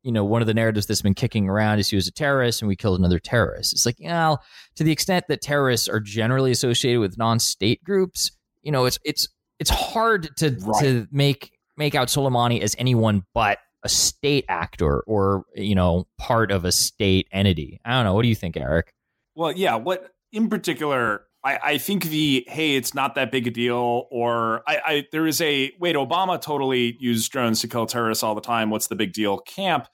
you 0.05 0.13
know, 0.13 0.25
one 0.25 0.41
of 0.41 0.47
the 0.47 0.55
narratives 0.55 0.87
that's 0.87 1.03
been 1.03 1.15
kicking 1.15 1.49
around 1.49 1.79
is 1.79 1.89
he 1.89 1.97
was 1.97 2.09
a 2.09 2.13
terrorist 2.13 2.61
and 2.61 2.69
we 2.69 2.77
killed 2.77 2.99
another 2.99 3.19
terrorist. 3.19 3.73
It's 3.73 3.87
like, 3.87 4.01
you 4.01 4.09
know, 4.09 4.39
to 4.77 4.85
the 4.85 4.91
extent 4.91 5.27
that 5.29 5.41
terrorists 5.41 5.89
are 5.89 6.01
generally 6.01 6.51
associated 6.51 7.01
with 7.01 7.19
non-state 7.19 7.83
groups, 7.85 8.31
you 8.63 8.71
know, 8.71 8.85
it's 8.85 8.99
it's 9.05 9.29
it's 9.59 9.71
hard 9.71 10.37
to 10.37 10.57
right. 10.61 10.83
to 10.83 11.09
make 11.11 11.53
make 11.77 11.97
out 11.97 12.07
Soleimani 12.09 12.61
as 12.61 12.77
anyone 12.79 13.25
but 13.35 13.59
a 13.83 13.89
state 13.89 14.45
actor 14.49 15.01
or 15.01 15.45
you 15.57 15.75
know 15.75 16.07
part 16.19 16.53
of 16.53 16.65
a 16.65 16.71
state 16.71 17.27
entity. 17.33 17.81
I 17.85 17.95
don't 17.95 18.05
know. 18.05 18.15
What 18.15 18.23
do 18.23 18.29
you 18.29 18.37
think, 18.37 18.57
Eric? 18.57 18.93
Well, 19.35 19.51
yeah. 19.51 19.75
What 19.75 20.13
in 20.33 20.49
particular 20.49 21.25
I, 21.45 21.59
I 21.63 21.79
think 21.79 22.05
the 22.05 22.45
hey, 22.49 22.77
it's 22.77 22.95
not 22.95 23.15
that 23.17 23.33
big 23.33 23.47
a 23.47 23.51
deal, 23.51 24.07
or 24.11 24.63
I, 24.67 24.81
I 24.85 25.07
there 25.11 25.27
is 25.27 25.41
a 25.41 25.73
wait, 25.81 25.97
Obama 25.97 26.41
totally 26.41 26.97
used 27.01 27.31
drones 27.33 27.61
to 27.61 27.69
kill 27.69 27.87
terrorists 27.87 28.23
all 28.23 28.35
the 28.35 28.41
time. 28.41 28.71
What's 28.71 28.87
the 28.87 28.97
big 28.97 29.13
deal? 29.13 29.39
Camp. 29.39 29.89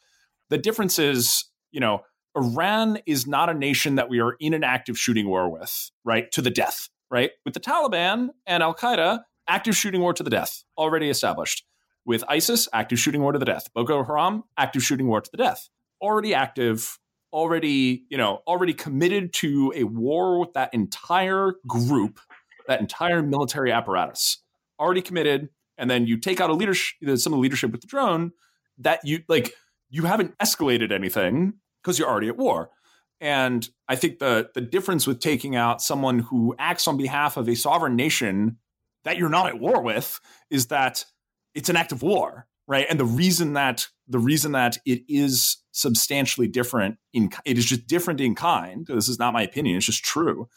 The 0.51 0.59
difference 0.59 0.99
is, 0.99 1.45
you 1.71 1.81
know, 1.81 2.03
Iran 2.37 2.99
is 3.07 3.27
not 3.27 3.49
a 3.49 3.55
nation 3.55 3.97
that 3.97 4.09
we 4.09 4.21
are 4.21 4.37
in 4.41 4.55
an 4.55 4.65
active 4.65 4.99
shooting 4.99 5.29
war 5.29 5.51
with, 5.51 5.91
right? 6.05 6.31
To 6.33 6.43
the 6.43 6.51
death, 6.51 6.89
right? 7.11 7.31
With 7.45 7.55
the 7.55 7.61
Taliban 7.61 8.29
and 8.47 8.63
Al 8.63 8.75
Qaeda, 8.75 9.21
active 9.49 9.77
shooting 9.77 10.01
war 10.01 10.13
to 10.15 10.23
the 10.23 10.31
death, 10.31 10.65
already 10.77 11.11
established. 11.11 11.65
With 12.05 12.25
ISIS, 12.29 12.69
active 12.73 12.99
shooting 12.99 13.21
war 13.21 13.33
to 13.33 13.39
the 13.39 13.45
death. 13.45 13.67
Boko 13.75 14.03
Haram, 14.05 14.45
active 14.57 14.83
shooting 14.83 15.09
war 15.09 15.21
to 15.21 15.31
the 15.31 15.37
death. 15.37 15.69
Already 16.01 16.35
active 16.35 16.99
already, 17.33 18.05
you 18.09 18.17
know, 18.17 18.41
already 18.47 18.75
committed 18.75 19.33
to 19.35 19.73
a 19.77 19.85
war 19.85 20.41
with 20.41 20.53
that 20.55 20.73
entire 20.73 21.55
group, 21.67 22.21
that 22.67 22.81
entire 22.81 23.23
military 23.23 23.73
apparatus, 23.73 24.43
already 24.79 25.03
committed. 25.03 25.49
And 25.77 25.91
then 25.91 26.07
you 26.07 26.19
take 26.19 26.41
out 26.41 26.51
a 26.51 26.55
leadership, 26.55 26.97
some 27.19 27.33
of 27.33 27.39
the 27.39 27.43
leadership 27.43 27.71
with 27.71 27.81
the 27.81 27.87
drone 27.87 28.33
that 28.79 29.01
you 29.05 29.23
like, 29.29 29.53
you 29.91 30.05
haven't 30.05 30.37
escalated 30.39 30.93
anything 30.93 31.55
because 31.83 31.99
you're 31.99 32.09
already 32.09 32.29
at 32.29 32.37
war. 32.37 32.71
And 33.21 33.69
I 33.89 33.97
think 33.97 34.19
the 34.19 34.51
the 34.55 34.61
difference 34.61 35.07
with 35.07 35.21
taking 35.21 35.57
out 35.57 35.83
someone 35.83 36.21
who 36.21 36.55
acts 36.59 36.87
on 36.87 36.97
behalf 36.97 37.37
of 37.37 37.49
a 37.49 37.57
sovereign 37.57 37.97
nation 37.97 38.59
that 39.05 39.17
you're 39.17 39.29
not 39.29 39.47
at 39.47 39.59
war 39.59 39.83
with 39.83 40.21
is 40.51 40.67
that 40.67 41.05
it's 41.55 41.69
an 41.69 41.77
act 41.77 41.93
of 41.93 42.03
war, 42.03 42.47
right? 42.67 42.87
And 42.89 43.01
the 43.01 43.05
reason 43.05 43.55
that 43.55 43.89
the 44.07 44.19
reason 44.19 44.53
that 44.53 44.79
it 44.85 45.03
is 45.09 45.57
substantially 45.79 46.49
different 46.49 46.97
in 47.13 47.31
it 47.45 47.57
is 47.57 47.65
just 47.65 47.87
different 47.87 48.21
in 48.21 48.35
kind. 48.35 48.87
This 48.87 49.09
is 49.09 49.19
not 49.19 49.33
my 49.33 49.43
opinion; 49.43 49.77
it's 49.77 49.87
just 49.87 50.05
true. 50.05 50.49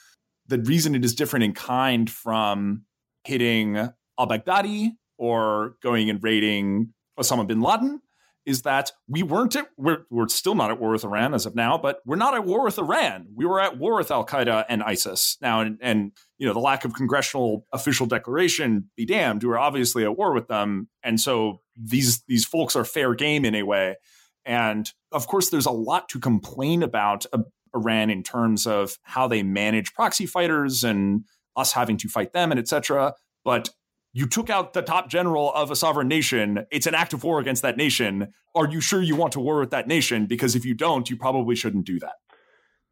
The 0.48 0.60
reason 0.60 0.96
it 0.96 1.06
is 1.06 1.16
different 1.16 1.44
in 1.44 1.54
kind 1.54 2.10
from 2.10 2.86
hitting 3.24 3.78
al 3.78 4.28
Baghdadi 4.28 4.92
or 5.18 5.76
going 5.84 6.10
and 6.10 6.22
raiding 6.24 6.94
Osama 7.20 7.48
bin 7.48 7.62
Laden 7.62 8.02
is 8.46 8.64
that 8.64 8.92
we 9.08 9.22
weren't 9.22 9.56
at, 9.56 9.68
we're, 9.78 10.00
we're 10.10 10.28
still 10.28 10.56
not 10.56 10.72
at 10.72 10.80
war 10.80 10.92
with 10.92 11.04
Iran 11.04 11.36
as 11.36 11.46
of 11.46 11.56
now, 11.56 11.78
but 11.78 12.00
we're 12.06 12.16
not 12.16 12.34
at 12.34 12.44
war 12.44 12.64
with 12.64 12.80
Iran. 12.80 13.28
We 13.36 13.46
were 13.46 13.60
at 13.60 13.78
war 13.78 13.96
with 13.98 14.10
Al 14.10 14.26
Qaeda 14.26 14.66
and 14.68 14.82
ISIS 14.82 15.38
now, 15.42 15.62
and, 15.62 15.78
and 15.82 16.12
you 16.40 16.48
know 16.48 16.54
the 16.54 16.60
lack 16.60 16.84
of 16.84 16.94
congressional 16.94 17.68
official 17.72 18.08
declaration 18.08 18.90
be 18.98 19.06
damned. 19.06 19.44
We're 19.44 19.60
obviously 19.60 20.04
at 20.04 20.18
war 20.18 20.34
with 20.34 20.48
them, 20.48 20.90
and 21.04 21.20
so 21.20 21.62
these 21.78 22.24
these 22.28 22.46
folks 22.46 22.76
are 22.76 22.84
fair 22.84 23.14
game 23.14 23.46
in 23.46 23.54
a 23.54 23.64
way. 23.64 23.98
And 24.46 24.90
of 25.12 25.28
course, 25.28 25.50
there's 25.50 25.66
a 25.66 25.72
lot 25.72 26.10
to 26.10 26.20
complain 26.20 26.84
about 26.84 27.26
uh, 27.34 27.40
Iran 27.76 28.10
in 28.10 28.24
terms 28.24 28.68
of 28.68 28.98
how 29.04 29.28
they 29.28 29.44
manage 29.44 29.94
proxy 29.94 30.26
fighters 30.26 30.84
and 30.84 31.26
us 31.56 31.74
having 31.74 31.98
to 31.98 32.10
fight 32.10 32.34
them 32.34 32.52
and 32.52 32.60
etc. 32.60 33.14
But 33.44 33.70
you 34.14 34.28
took 34.28 34.50
out 34.50 34.74
the 34.74 34.82
top 34.82 35.10
general 35.10 35.54
of 35.54 35.72
a 35.72 35.76
sovereign 35.76 36.08
nation. 36.08 36.66
It's 36.72 36.86
an 36.86 36.96
act 36.96 37.14
of 37.14 37.24
war 37.24 37.40
against 37.40 37.62
that 37.62 37.78
nation. 37.78 38.34
Are 38.56 38.68
you 38.68 38.82
sure 38.82 39.02
you 39.02 39.16
want 39.16 39.34
to 39.34 39.40
war 39.40 39.60
with 39.60 39.72
that 39.72 39.88
nation? 39.88 40.26
Because 40.26 40.56
if 40.56 40.66
you 40.66 40.74
don't, 40.74 41.10
you 41.10 41.16
probably 41.16 41.56
shouldn't 41.56 41.86
do 41.86 42.00
that. 42.00 42.14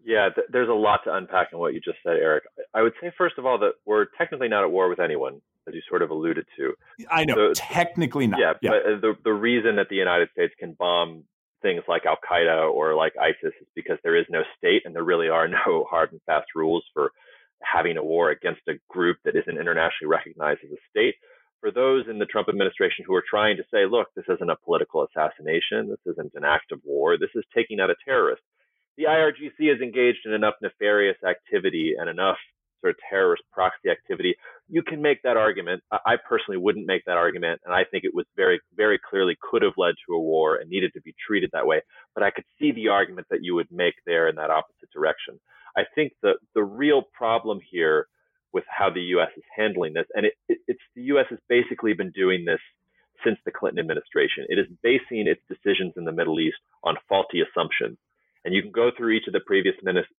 Yeah, 0.03 0.29
th- 0.33 0.47
there's 0.49 0.69
a 0.69 0.73
lot 0.73 1.01
to 1.03 1.13
unpack 1.13 1.49
in 1.51 1.59
what 1.59 1.73
you 1.73 1.81
just 1.81 1.97
said, 2.03 2.13
Eric. 2.13 2.45
I 2.73 2.81
would 2.81 2.93
say, 3.01 3.11
first 3.17 3.37
of 3.37 3.45
all, 3.45 3.59
that 3.59 3.73
we're 3.85 4.05
technically 4.17 4.47
not 4.47 4.63
at 4.63 4.71
war 4.71 4.87
with 4.89 4.99
anyone 4.99 5.41
as 5.67 5.75
you 5.75 5.81
sort 5.87 6.01
of 6.01 6.09
alluded 6.09 6.45
to. 6.57 6.73
I 7.11 7.25
know, 7.25 7.35
so, 7.35 7.53
technically 7.53 8.25
not. 8.25 8.39
Yeah, 8.39 8.53
yeah, 8.61 8.69
but 8.71 9.01
the 9.01 9.13
the 9.25 9.33
reason 9.33 9.75
that 9.75 9.89
the 9.89 9.97
United 9.97 10.29
States 10.31 10.53
can 10.57 10.73
bomb 10.73 11.25
things 11.61 11.83
like 11.87 12.05
Al 12.05 12.17
Qaeda 12.29 12.71
or 12.71 12.95
like 12.95 13.13
ISIS 13.19 13.53
is 13.61 13.67
because 13.75 13.97
there 14.03 14.15
is 14.15 14.25
no 14.29 14.41
state 14.57 14.83
and 14.85 14.95
there 14.95 15.03
really 15.03 15.29
are 15.29 15.47
no 15.67 15.85
hard 15.89 16.11
and 16.11 16.21
fast 16.25 16.47
rules 16.55 16.83
for 16.93 17.11
having 17.61 17.97
a 17.97 18.03
war 18.03 18.31
against 18.31 18.61
a 18.67 18.79
group 18.89 19.17
that 19.25 19.35
isn't 19.35 19.59
internationally 19.59 20.09
recognized 20.09 20.61
as 20.63 20.71
a 20.71 20.81
state. 20.89 21.15
For 21.59 21.71
those 21.71 22.05
in 22.09 22.19
the 22.19 22.25
Trump 22.25 22.47
administration 22.47 23.03
who 23.05 23.13
are 23.15 23.23
trying 23.29 23.57
to 23.57 23.63
say, 23.71 23.85
look, 23.85 24.07
this 24.15 24.29
isn't 24.29 24.49
a 24.49 24.55
political 24.63 25.03
assassination, 25.03 25.89
this 25.89 26.13
isn't 26.13 26.31
an 26.35 26.45
act 26.45 26.71
of 26.71 26.79
war, 26.85 27.17
this 27.17 27.35
is 27.35 27.43
taking 27.53 27.81
out 27.81 27.89
a 27.89 27.95
terrorist. 28.05 28.41
The 28.97 29.03
IRGC 29.05 29.59
is 29.59 29.81
engaged 29.81 30.25
in 30.25 30.33
enough 30.33 30.55
nefarious 30.61 31.17
activity 31.27 31.95
and 31.99 32.09
enough 32.09 32.37
sort 32.81 32.91
of 32.91 32.97
terrorist 33.09 33.43
proxy 33.51 33.89
activity, 33.89 34.35
you 34.67 34.83
can 34.83 35.01
make 35.01 35.21
that 35.23 35.37
argument. 35.37 35.83
I 35.91 36.15
personally 36.27 36.57
wouldn't 36.57 36.85
make 36.85 37.03
that 37.05 37.17
argument, 37.17 37.61
and 37.65 37.73
I 37.73 37.83
think 37.83 38.03
it 38.03 38.13
was 38.13 38.25
very, 38.35 38.59
very 38.75 38.99
clearly 39.09 39.37
could 39.49 39.61
have 39.61 39.73
led 39.77 39.95
to 40.07 40.15
a 40.15 40.19
war 40.19 40.55
and 40.55 40.69
needed 40.69 40.93
to 40.93 41.01
be 41.01 41.15
treated 41.25 41.49
that 41.53 41.67
way. 41.67 41.81
But 42.13 42.23
I 42.23 42.31
could 42.31 42.45
see 42.59 42.71
the 42.71 42.89
argument 42.89 43.27
that 43.29 43.43
you 43.43 43.55
would 43.55 43.71
make 43.71 43.95
there 44.05 44.27
in 44.27 44.35
that 44.35 44.49
opposite 44.49 44.89
direction. 44.93 45.39
I 45.77 45.83
think 45.95 46.13
the 46.21 46.33
the 46.55 46.63
real 46.63 47.03
problem 47.13 47.59
here 47.71 48.07
with 48.51 48.63
how 48.67 48.89
the 48.89 49.01
U.S. 49.15 49.29
is 49.37 49.43
handling 49.55 49.93
this, 49.93 50.07
and 50.15 50.25
it, 50.25 50.33
it, 50.47 50.57
it's 50.67 50.81
the 50.95 51.03
U.S. 51.13 51.25
has 51.29 51.39
basically 51.47 51.93
been 51.93 52.11
doing 52.11 52.45
this 52.45 52.59
since 53.23 53.37
the 53.45 53.51
Clinton 53.51 53.79
administration. 53.79 54.45
It 54.49 54.59
is 54.59 54.65
basing 54.81 55.27
its 55.27 55.41
decisions 55.47 55.93
in 55.97 56.05
the 56.05 56.11
Middle 56.11 56.39
East 56.39 56.57
on 56.83 56.95
faulty 57.07 57.41
assumptions. 57.41 57.97
And 58.45 58.53
you 58.53 58.61
can 58.61 58.71
go 58.71 58.89
through 58.95 59.11
each 59.11 59.27
of 59.27 59.33
the 59.33 59.41
previous 59.45 59.75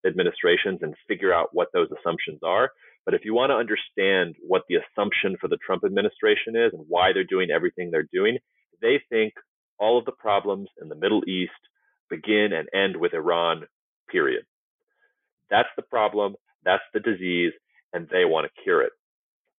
administrations 0.06 0.80
and 0.82 0.94
figure 1.08 1.32
out 1.32 1.48
what 1.52 1.68
those 1.72 1.88
assumptions 1.98 2.40
are. 2.42 2.70
But 3.04 3.14
if 3.14 3.24
you 3.24 3.34
want 3.34 3.50
to 3.50 3.56
understand 3.56 4.36
what 4.46 4.62
the 4.68 4.76
assumption 4.76 5.36
for 5.40 5.48
the 5.48 5.58
Trump 5.64 5.84
administration 5.84 6.54
is 6.54 6.72
and 6.74 6.84
why 6.86 7.12
they're 7.12 7.24
doing 7.24 7.50
everything 7.50 7.90
they're 7.90 8.08
doing, 8.12 8.38
they 8.82 9.00
think 9.08 9.32
all 9.78 9.98
of 9.98 10.04
the 10.04 10.12
problems 10.12 10.68
in 10.80 10.88
the 10.88 10.94
Middle 10.94 11.22
East 11.26 11.52
begin 12.10 12.52
and 12.52 12.68
end 12.74 12.96
with 12.96 13.14
Iran, 13.14 13.64
period. 14.10 14.44
That's 15.50 15.68
the 15.76 15.82
problem, 15.82 16.36
that's 16.64 16.82
the 16.92 17.00
disease, 17.00 17.52
and 17.92 18.06
they 18.10 18.24
want 18.26 18.46
to 18.46 18.62
cure 18.62 18.82
it 18.82 18.92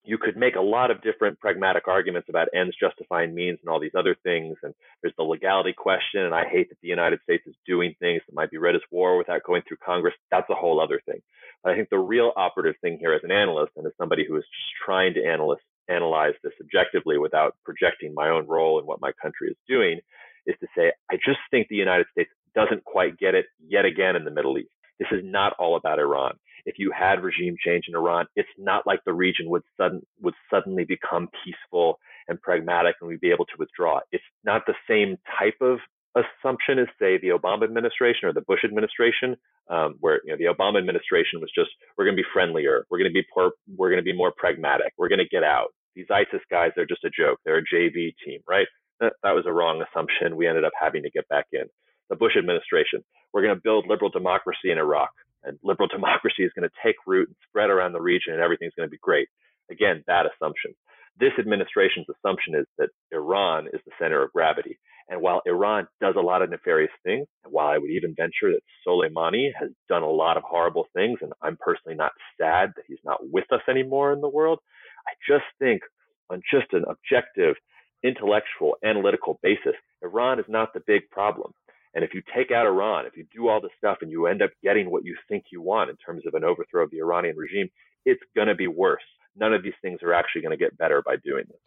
you 0.03 0.17
could 0.17 0.35
make 0.35 0.55
a 0.55 0.61
lot 0.61 0.89
of 0.89 1.01
different 1.01 1.39
pragmatic 1.39 1.87
arguments 1.87 2.27
about 2.27 2.47
ends 2.55 2.75
justifying 2.79 3.35
means 3.35 3.59
and 3.61 3.69
all 3.69 3.79
these 3.79 3.95
other 3.97 4.15
things. 4.23 4.57
And 4.63 4.73
there's 5.01 5.13
the 5.17 5.23
legality 5.23 5.73
question. 5.73 6.21
And 6.21 6.33
I 6.33 6.45
hate 6.45 6.69
that 6.69 6.77
the 6.81 6.87
United 6.87 7.19
States 7.23 7.45
is 7.45 7.55
doing 7.67 7.93
things 7.99 8.21
that 8.25 8.35
might 8.35 8.49
be 8.49 8.57
read 8.57 8.75
as 8.75 8.81
war 8.89 9.17
without 9.17 9.43
going 9.43 9.61
through 9.67 9.77
Congress. 9.85 10.15
That's 10.31 10.49
a 10.49 10.55
whole 10.55 10.81
other 10.81 11.01
thing. 11.05 11.21
But 11.63 11.73
I 11.73 11.75
think 11.75 11.89
the 11.89 11.99
real 11.99 12.31
operative 12.35 12.75
thing 12.81 12.97
here 12.99 13.13
as 13.13 13.21
an 13.23 13.31
analyst 13.31 13.73
and 13.77 13.85
as 13.85 13.93
somebody 13.97 14.25
who 14.27 14.37
is 14.37 14.43
just 14.43 14.73
trying 14.83 15.13
to 15.13 15.23
analyze, 15.23 15.59
analyze 15.87 16.33
this 16.43 16.53
objectively 16.59 17.19
without 17.19 17.55
projecting 17.63 18.15
my 18.15 18.29
own 18.29 18.47
role 18.47 18.79
in 18.79 18.85
what 18.85 19.01
my 19.01 19.11
country 19.21 19.49
is 19.49 19.57
doing 19.67 19.99
is 20.47 20.55
to 20.61 20.67
say, 20.75 20.91
I 21.11 21.17
just 21.17 21.39
think 21.51 21.67
the 21.67 21.75
United 21.75 22.07
States 22.11 22.31
doesn't 22.55 22.83
quite 22.85 23.19
get 23.19 23.35
it 23.35 23.45
yet 23.67 23.85
again 23.85 24.15
in 24.15 24.25
the 24.25 24.31
Middle 24.31 24.57
East. 24.57 24.71
This 24.97 25.09
is 25.11 25.21
not 25.23 25.53
all 25.59 25.75
about 25.75 25.99
Iran 25.99 26.37
if 26.65 26.75
you 26.77 26.91
had 26.91 27.23
regime 27.23 27.55
change 27.63 27.85
in 27.87 27.95
Iran, 27.95 28.25
it's 28.35 28.49
not 28.57 28.85
like 28.87 28.99
the 29.05 29.13
region 29.13 29.49
would 29.49 29.63
sudden 29.77 30.01
would 30.21 30.33
suddenly 30.49 30.85
become 30.85 31.29
peaceful 31.43 31.99
and 32.27 32.41
pragmatic 32.41 32.95
and 33.01 33.07
we'd 33.07 33.21
be 33.21 33.31
able 33.31 33.45
to 33.45 33.55
withdraw. 33.57 33.99
It's 34.11 34.23
not 34.43 34.63
the 34.65 34.75
same 34.87 35.17
type 35.39 35.57
of 35.61 35.79
assumption 36.15 36.79
as 36.79 36.87
say 36.99 37.17
the 37.17 37.29
Obama 37.29 37.63
administration 37.63 38.27
or 38.27 38.33
the 38.33 38.41
Bush 38.41 38.63
administration, 38.63 39.35
um, 39.69 39.95
where 39.99 40.21
you 40.25 40.31
know 40.31 40.37
the 40.37 40.53
Obama 40.53 40.77
administration 40.77 41.39
was 41.39 41.51
just 41.55 41.69
we're 41.97 42.05
going 42.05 42.17
to 42.17 42.21
be 42.21 42.27
friendlier, 42.33 42.85
we're 42.89 42.97
going 42.97 43.09
to 43.09 43.13
be 43.13 43.25
poor, 43.33 43.51
we're 43.75 43.89
going 43.89 44.03
to 44.03 44.03
be 44.03 44.15
more 44.15 44.33
pragmatic, 44.35 44.93
we're 44.97 45.09
going 45.09 45.19
to 45.19 45.29
get 45.29 45.43
out. 45.43 45.67
These 45.95 46.07
ISIS 46.09 46.41
guys, 46.49 46.71
they're 46.75 46.85
just 46.85 47.03
a 47.03 47.09
joke. 47.09 47.39
They're 47.43 47.57
a 47.57 47.63
JV 47.63 48.13
team, 48.25 48.39
right? 48.47 48.67
That, 49.01 49.13
that 49.23 49.31
was 49.31 49.45
a 49.45 49.51
wrong 49.51 49.83
assumption. 49.83 50.37
We 50.37 50.47
ended 50.47 50.63
up 50.63 50.71
having 50.79 51.03
to 51.03 51.09
get 51.09 51.27
back 51.27 51.47
in. 51.51 51.63
The 52.09 52.15
Bush 52.15 52.37
administration, 52.37 53.03
we're 53.33 53.41
going 53.41 53.55
to 53.55 53.61
build 53.61 53.87
liberal 53.87 54.09
democracy 54.09 54.71
in 54.71 54.77
Iraq 54.77 55.09
and 55.43 55.57
liberal 55.63 55.87
democracy 55.91 56.43
is 56.43 56.51
going 56.55 56.67
to 56.67 56.75
take 56.83 56.95
root 57.05 57.27
and 57.27 57.35
spread 57.47 57.69
around 57.69 57.93
the 57.93 58.01
region 58.01 58.33
and 58.33 58.41
everything's 58.41 58.73
going 58.75 58.87
to 58.87 58.91
be 58.91 58.99
great. 59.01 59.27
Again, 59.69 60.03
bad 60.05 60.25
assumption. 60.25 60.73
This 61.19 61.31
administration's 61.39 62.07
assumption 62.09 62.55
is 62.55 62.65
that 62.77 62.89
Iran 63.11 63.67
is 63.67 63.81
the 63.85 63.91
center 63.99 64.23
of 64.23 64.31
gravity. 64.33 64.79
And 65.09 65.21
while 65.21 65.41
Iran 65.45 65.87
does 65.99 66.15
a 66.17 66.21
lot 66.21 66.41
of 66.41 66.49
nefarious 66.49 66.91
things, 67.03 67.27
and 67.43 67.51
while 67.51 67.67
I 67.67 67.77
would 67.77 67.91
even 67.91 68.15
venture 68.15 68.53
that 68.53 68.61
Soleimani 68.87 69.51
has 69.59 69.69
done 69.89 70.03
a 70.03 70.09
lot 70.09 70.37
of 70.37 70.43
horrible 70.43 70.87
things, 70.95 71.19
and 71.21 71.33
I'm 71.41 71.57
personally 71.59 71.97
not 71.97 72.13
sad 72.39 72.71
that 72.75 72.85
he's 72.87 73.03
not 73.03 73.19
with 73.21 73.45
us 73.51 73.61
anymore 73.69 74.13
in 74.13 74.21
the 74.21 74.29
world, 74.29 74.59
I 75.07 75.13
just 75.27 75.45
think 75.59 75.81
on 76.29 76.41
just 76.49 76.71
an 76.73 76.85
objective, 76.87 77.55
intellectual, 78.03 78.77
analytical 78.83 79.37
basis, 79.43 79.75
Iran 80.01 80.39
is 80.39 80.45
not 80.47 80.73
the 80.73 80.81
big 80.87 81.09
problem. 81.09 81.51
And 81.93 82.03
if 82.03 82.13
you 82.13 82.21
take 82.35 82.51
out 82.51 82.65
Iran, 82.65 83.05
if 83.05 83.17
you 83.17 83.25
do 83.33 83.49
all 83.49 83.59
this 83.59 83.71
stuff 83.77 83.97
and 84.01 84.09
you 84.09 84.27
end 84.27 84.41
up 84.41 84.51
getting 84.63 84.89
what 84.89 85.03
you 85.03 85.15
think 85.27 85.45
you 85.51 85.61
want 85.61 85.89
in 85.89 85.97
terms 85.97 86.23
of 86.25 86.33
an 86.33 86.43
overthrow 86.43 86.83
of 86.83 86.91
the 86.91 86.99
Iranian 86.99 87.35
regime, 87.35 87.69
it's 88.05 88.21
going 88.35 88.47
to 88.47 88.55
be 88.55 88.67
worse. 88.67 89.03
None 89.35 89.53
of 89.53 89.63
these 89.63 89.73
things 89.81 89.99
are 90.03 90.13
actually 90.13 90.41
going 90.41 90.57
to 90.57 90.63
get 90.63 90.77
better 90.77 91.01
by 91.05 91.15
doing 91.17 91.43
this. 91.47 91.59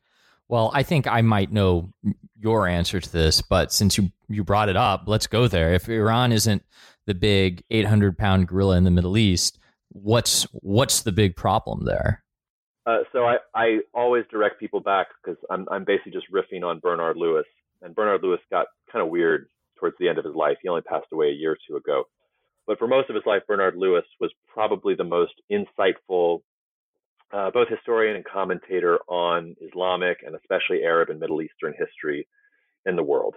Well, 0.49 0.71
I 0.75 0.83
think 0.83 1.07
I 1.07 1.23
might 1.23 1.53
know 1.53 1.91
your 2.39 2.67
answer 2.67 3.01
to 3.01 3.13
this, 3.13 3.41
but 3.41 3.73
since 3.73 3.97
you, 3.97 4.13
you 4.29 4.45
brought 4.45 4.69
it 4.69 4.77
up, 4.77 5.05
let's 5.07 5.27
go 5.27 5.49
there. 5.49 5.73
If 5.73 5.89
Iran 5.89 6.33
isn't 6.33 6.63
the 7.07 7.15
big 7.15 7.63
800 7.71 8.19
pound 8.19 8.49
gorilla 8.49 8.77
in 8.77 8.85
the 8.85 8.91
Middle 8.91 9.17
East, 9.17 9.59
what's 9.89 10.43
what's 10.53 11.03
the 11.03 11.13
big 11.13 11.37
problem 11.37 11.85
there? 11.87 12.23
Uh, 12.87 12.99
so 13.13 13.25
I, 13.25 13.37
I 13.55 13.79
always 13.95 14.25
direct 14.31 14.61
people 14.61 14.81
back 14.81 15.07
because 15.23 15.39
I'm, 15.51 15.67
I'm 15.71 15.85
basically 15.85 16.13
just 16.13 16.31
riffing 16.31 16.63
on 16.63 16.81
Bernard 16.81 17.17
Lewis. 17.17 17.47
And 17.81 17.95
Bernard 17.95 18.23
Lewis 18.23 18.41
got 18.51 18.67
kind 18.93 19.03
of 19.03 19.11
weird 19.11 19.49
towards 19.79 19.97
the 19.99 20.09
end 20.09 20.19
of 20.19 20.25
his 20.25 20.35
life. 20.35 20.59
He 20.63 20.69
only 20.69 20.83
passed 20.83 21.07
away 21.13 21.29
a 21.29 21.33
year 21.33 21.53
or 21.53 21.59
two 21.69 21.77
ago. 21.77 22.05
But 22.67 22.79
for 22.79 22.87
most 22.87 23.11
of 23.11 23.15
his 23.15 23.27
life, 23.27 23.43
Bernard 23.47 23.77
Lewis 23.77 24.05
was 24.21 24.33
probably 24.53 24.95
the 24.95 25.05
most 25.05 25.35
insightful, 25.51 26.41
uh, 27.33 27.51
both 27.51 27.69
historian 27.69 28.17
and 28.17 28.25
commentator 28.25 28.99
on 29.09 29.57
Islamic 29.61 30.19
and 30.25 30.35
especially 30.35 30.83
Arab 30.83 31.11
and 31.11 31.21
Middle 31.21 31.43
Eastern 31.43 31.75
history 31.79 32.27
in 32.87 32.97
the 32.97 33.03
world. 33.03 33.35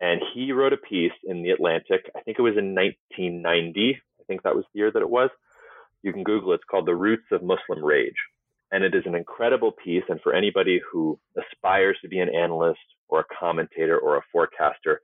And 0.00 0.20
he 0.34 0.52
wrote 0.52 0.72
a 0.72 0.78
piece 0.78 1.12
in 1.24 1.42
The 1.42 1.50
Atlantic, 1.50 2.10
I 2.14 2.20
think 2.20 2.38
it 2.38 2.42
was 2.42 2.56
in 2.56 2.74
1990. 2.74 3.98
I 4.20 4.24
think 4.24 4.42
that 4.42 4.54
was 4.54 4.64
the 4.72 4.78
year 4.78 4.90
that 4.90 5.02
it 5.02 5.08
was. 5.08 5.30
You 6.02 6.12
can 6.12 6.22
Google 6.22 6.52
it. 6.52 6.56
It's 6.56 6.64
called 6.64 6.86
The 6.86 6.94
Roots 6.94 7.26
of 7.32 7.42
Muslim 7.42 7.82
Rage. 7.82 8.16
And 8.70 8.84
it 8.84 8.94
is 8.94 9.04
an 9.06 9.14
incredible 9.14 9.72
piece. 9.72 10.04
And 10.08 10.20
for 10.20 10.34
anybody 10.34 10.80
who 10.90 11.18
aspires 11.36 11.96
to 12.02 12.08
be 12.08 12.18
an 12.18 12.34
analyst 12.34 12.80
or 13.08 13.20
a 13.20 13.36
commentator 13.40 13.98
or 13.98 14.16
a 14.16 14.22
forecaster, 14.32 15.00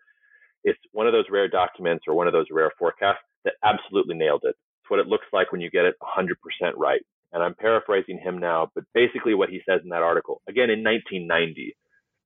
it's 0.64 0.78
one 0.92 1.06
of 1.06 1.12
those 1.12 1.26
rare 1.30 1.48
documents 1.48 2.04
or 2.06 2.14
one 2.14 2.26
of 2.26 2.32
those 2.32 2.46
rare 2.50 2.70
forecasts 2.78 3.22
that 3.44 3.54
absolutely 3.64 4.14
nailed 4.14 4.42
it. 4.44 4.56
It's 4.82 4.90
what 4.90 5.00
it 5.00 5.06
looks 5.06 5.26
like 5.32 5.52
when 5.52 5.60
you 5.60 5.70
get 5.70 5.84
it 5.84 5.96
100% 6.02 6.34
right. 6.76 7.00
And 7.32 7.42
I'm 7.42 7.54
paraphrasing 7.54 8.18
him 8.18 8.38
now, 8.38 8.70
but 8.74 8.84
basically 8.94 9.34
what 9.34 9.48
he 9.48 9.62
says 9.66 9.80
in 9.82 9.88
that 9.90 10.02
article, 10.02 10.42
again 10.48 10.70
in 10.70 10.84
1990, 10.84 11.74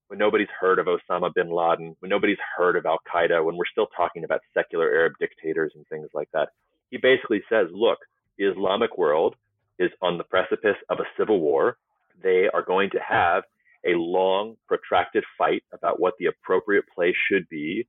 when 0.09 0.19
nobody's 0.19 0.49
heard 0.61 0.79
of 0.79 0.87
Osama 0.87 1.33
bin 1.35 1.51
Laden, 1.51 1.97
when 1.99 2.09
nobody's 2.09 2.39
heard 2.57 2.77
of 2.77 2.87
Al 2.87 2.99
Qaeda, 3.13 3.45
when 3.45 3.57
we're 3.57 3.65
still 3.71 3.89
talking 3.97 4.25
about 4.25 4.41
secular 4.55 4.87
Arab 4.87 5.15
dictators 5.19 5.73
and 5.75 5.87
things 5.89 6.09
like 6.15 6.29
that, 6.33 6.51
he 6.91 6.97
basically 6.97 7.43
says, 7.49 7.67
look, 7.73 7.99
the 8.39 8.45
Islamic 8.45 8.97
world 8.97 9.35
is 9.79 9.91
on 10.03 10.19
the 10.19 10.25
precipice 10.25 10.77
of 10.89 10.99
a 11.01 11.09
civil 11.19 11.41
war. 11.41 11.77
They 12.23 12.49
are 12.53 12.63
going 12.63 12.91
to 12.91 13.01
have 13.01 13.45
a 13.85 13.95
long, 13.95 14.57
protracted 14.69 15.25
fight 15.37 15.63
about 15.73 16.01
what 16.01 16.15
the 16.19 16.27
appropriate 16.27 16.85
place 16.95 17.15
should 17.31 17.49
be 17.49 17.87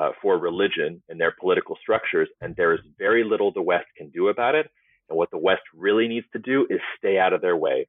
uh, 0.00 0.12
for 0.22 0.38
religion 0.38 1.02
and 1.08 1.20
their 1.20 1.34
political 1.38 1.76
structures, 1.80 2.28
and 2.40 2.56
there 2.56 2.72
is 2.72 2.80
very 2.98 3.22
little 3.22 3.52
the 3.52 3.60
West 3.60 3.86
can 3.98 4.08
do 4.08 4.28
about 4.28 4.54
it. 4.54 4.70
And 5.08 5.18
what 5.18 5.30
the 5.30 5.38
West 5.38 5.62
really 5.74 6.08
needs 6.08 6.26
to 6.32 6.38
do 6.38 6.66
is 6.70 6.80
stay 6.96 7.18
out 7.18 7.34
of 7.34 7.42
their 7.42 7.56
way. 7.56 7.86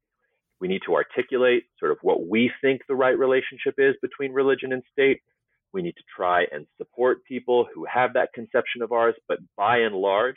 We 0.60 0.67
need 0.67 0.82
to 0.88 0.95
articulate 0.95 1.63
sort 1.80 1.91
of 1.91 2.00
what 2.02 2.28
we 2.28 2.52
think 2.62 2.82
the 2.88 2.95
right 2.95 3.17
relationship 3.17 3.76
is 3.78 3.95
between 4.02 4.34
religion 4.34 4.74
and 4.74 4.84
state. 4.91 5.21
We 5.74 5.82
need 5.82 5.93
to 5.93 6.04
try 6.15 6.43
and 6.52 6.67
support 6.78 7.24
people 7.24 7.67
who 7.74 7.86
have 7.86 8.13
that 8.13 8.34
conception 8.34 8.82
of 8.82 8.91
ours, 8.91 9.15
but 9.30 9.38
by 9.56 9.78
and 9.78 9.95
large, 9.95 10.36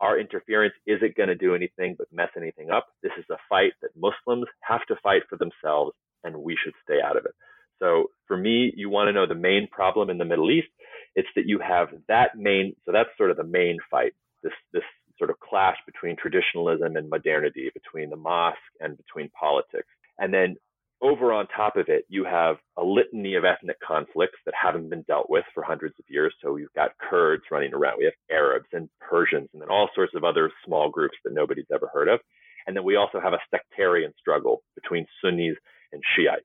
our 0.00 0.18
interference 0.18 0.74
isn't 0.86 1.16
going 1.16 1.28
to 1.28 1.34
do 1.34 1.54
anything 1.54 1.96
but 1.98 2.06
mess 2.10 2.30
anything 2.34 2.70
up. 2.70 2.86
This 3.02 3.12
is 3.18 3.26
a 3.30 3.36
fight 3.48 3.72
that 3.82 3.90
Muslims 3.94 4.46
have 4.62 4.86
to 4.88 4.96
fight 5.02 5.22
for 5.28 5.36
themselves, 5.36 5.92
and 6.24 6.34
we 6.38 6.56
should 6.62 6.72
stay 6.82 7.00
out 7.04 7.18
of 7.18 7.26
it. 7.26 7.34
So 7.80 8.10
for 8.26 8.36
me, 8.36 8.72
you 8.76 8.88
want 8.88 9.08
to 9.08 9.12
know 9.12 9.26
the 9.26 9.34
main 9.34 9.68
problem 9.70 10.08
in 10.10 10.18
the 10.18 10.24
Middle 10.24 10.50
East. 10.50 10.68
It's 11.14 11.28
that 11.36 11.46
you 11.46 11.58
have 11.58 11.88
that 12.08 12.36
main, 12.36 12.74
so 12.84 12.92
that's 12.92 13.10
sort 13.16 13.30
of 13.30 13.36
the 13.36 13.44
main 13.44 13.78
fight, 13.90 14.12
this, 14.42 14.52
this 14.72 14.84
sort 15.18 15.30
of 15.30 15.38
clash 15.40 15.76
between 15.86 16.16
traditionalism 16.16 16.96
and 16.96 17.10
modernity, 17.10 17.70
between 17.74 18.10
the 18.10 18.16
mosque 18.16 18.58
and 18.80 18.96
between 18.96 19.28
politics. 19.30 19.88
And 20.18 20.32
then 20.32 20.56
over 21.02 21.32
on 21.32 21.46
top 21.48 21.76
of 21.76 21.88
it, 21.88 22.04
you 22.08 22.24
have 22.24 22.56
a 22.76 22.84
litany 22.84 23.34
of 23.34 23.44
ethnic 23.44 23.76
conflicts 23.80 24.38
that 24.44 24.54
haven't 24.60 24.90
been 24.90 25.02
dealt 25.02 25.30
with 25.30 25.44
for 25.54 25.62
hundreds 25.62 25.94
of 25.98 26.04
years. 26.08 26.34
So 26.42 26.56
you've 26.56 26.72
got 26.74 26.92
Kurds 26.98 27.44
running 27.50 27.72
around, 27.72 27.96
we 27.98 28.04
have 28.04 28.14
Arabs 28.30 28.68
and 28.72 28.88
Persians, 29.00 29.48
and 29.52 29.62
then 29.62 29.70
all 29.70 29.88
sorts 29.94 30.12
of 30.14 30.24
other 30.24 30.50
small 30.64 30.90
groups 30.90 31.16
that 31.24 31.34
nobody's 31.34 31.70
ever 31.72 31.90
heard 31.92 32.08
of. 32.08 32.20
And 32.66 32.76
then 32.76 32.84
we 32.84 32.96
also 32.96 33.20
have 33.20 33.32
a 33.32 33.38
sectarian 33.50 34.12
struggle 34.18 34.62
between 34.74 35.06
Sunnis 35.22 35.56
and 35.92 36.02
Shiites. 36.14 36.44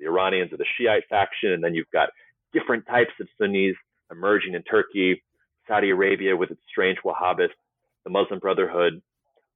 The 0.00 0.06
Iranians 0.06 0.52
are 0.52 0.56
the 0.56 0.64
Shiite 0.78 1.04
faction, 1.10 1.52
and 1.52 1.62
then 1.62 1.74
you've 1.74 1.90
got 1.92 2.10
different 2.52 2.86
types 2.86 3.12
of 3.20 3.28
Sunnis 3.38 3.76
emerging 4.12 4.54
in 4.54 4.62
Turkey, 4.62 5.22
Saudi 5.66 5.90
Arabia 5.90 6.36
with 6.36 6.50
its 6.50 6.60
strange 6.70 6.98
Wahhabists, 7.04 7.58
the 8.04 8.10
Muslim 8.10 8.38
Brotherhood, 8.38 9.00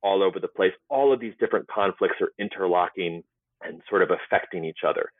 all 0.02 0.22
over 0.22 0.40
the 0.40 0.48
place. 0.48 0.72
All 0.88 1.12
of 1.12 1.20
these 1.20 1.34
different 1.38 1.68
conflicts 1.68 2.16
are 2.20 2.32
interlocking 2.38 3.22
and 3.62 3.80
sort 3.88 4.02
of 4.02 4.10
affecting 4.10 4.64
each 4.64 4.80
other. 4.86 5.10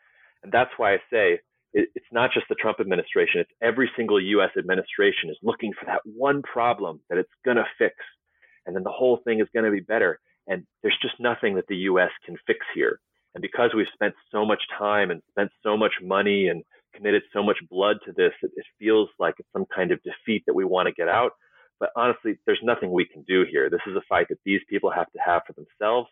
And 0.43 0.53
that's 0.53 0.71
why 0.77 0.95
I 0.95 0.99
say 1.11 1.41
it, 1.73 1.89
it's 1.95 2.13
not 2.13 2.31
just 2.33 2.47
the 2.49 2.55
Trump 2.55 2.81
administration, 2.81 3.41
it's 3.41 3.51
every 3.61 3.91
single 3.97 4.21
US 4.21 4.51
administration 4.59 5.31
is 5.31 5.37
looking 5.43 5.73
for 5.79 5.87
that 5.87 6.01
one 6.05 6.43
problem 6.43 7.01
that 7.09 7.19
it's 7.19 7.33
going 7.45 7.57
to 7.57 7.67
fix. 7.79 7.95
And 8.65 8.75
then 8.75 8.83
the 8.83 8.91
whole 8.91 9.19
thing 9.25 9.41
is 9.41 9.49
going 9.53 9.65
to 9.65 9.71
be 9.71 9.81
better. 9.81 10.21
And 10.47 10.65
there's 10.83 10.99
just 11.03 11.15
nothing 11.19 11.57
that 11.57 11.67
the 11.69 11.77
US 11.91 12.11
can 12.25 12.37
fix 12.47 12.61
here. 12.75 13.01
And 13.35 13.43
because 13.43 13.71
we've 13.75 13.87
spent 13.93 14.15
so 14.33 14.47
much 14.47 14.63
time 14.79 15.11
and 15.11 15.21
spent 15.31 15.51
so 15.63 15.77
much 15.77 15.93
money 16.03 16.49
and 16.49 16.63
committed 16.97 17.23
so 17.33 17.43
much 17.43 17.59
blood 17.71 17.97
to 18.07 18.13
this, 18.13 18.33
it, 18.43 18.51
it 18.57 18.65
feels 18.79 19.09
like 19.19 19.35
it's 19.39 19.49
some 19.53 19.67
kind 19.75 19.93
of 19.93 20.01
defeat 20.03 20.45
that 20.47 20.55
we 20.55 20.65
want 20.65 20.87
to 20.87 20.93
get 20.93 21.09
out. 21.09 21.33
But 21.79 21.91
honestly, 21.95 22.39
there's 22.47 22.61
nothing 22.63 22.91
we 22.91 23.05
can 23.05 23.23
do 23.23 23.45
here. 23.51 23.69
This 23.69 23.81
is 23.87 23.97
a 23.97 24.03
fight 24.09 24.29
that 24.31 24.39
these 24.45 24.61
people 24.69 24.91
have 24.91 25.11
to 25.13 25.19
have 25.25 25.43
for 25.47 25.53
themselves. 25.53 26.09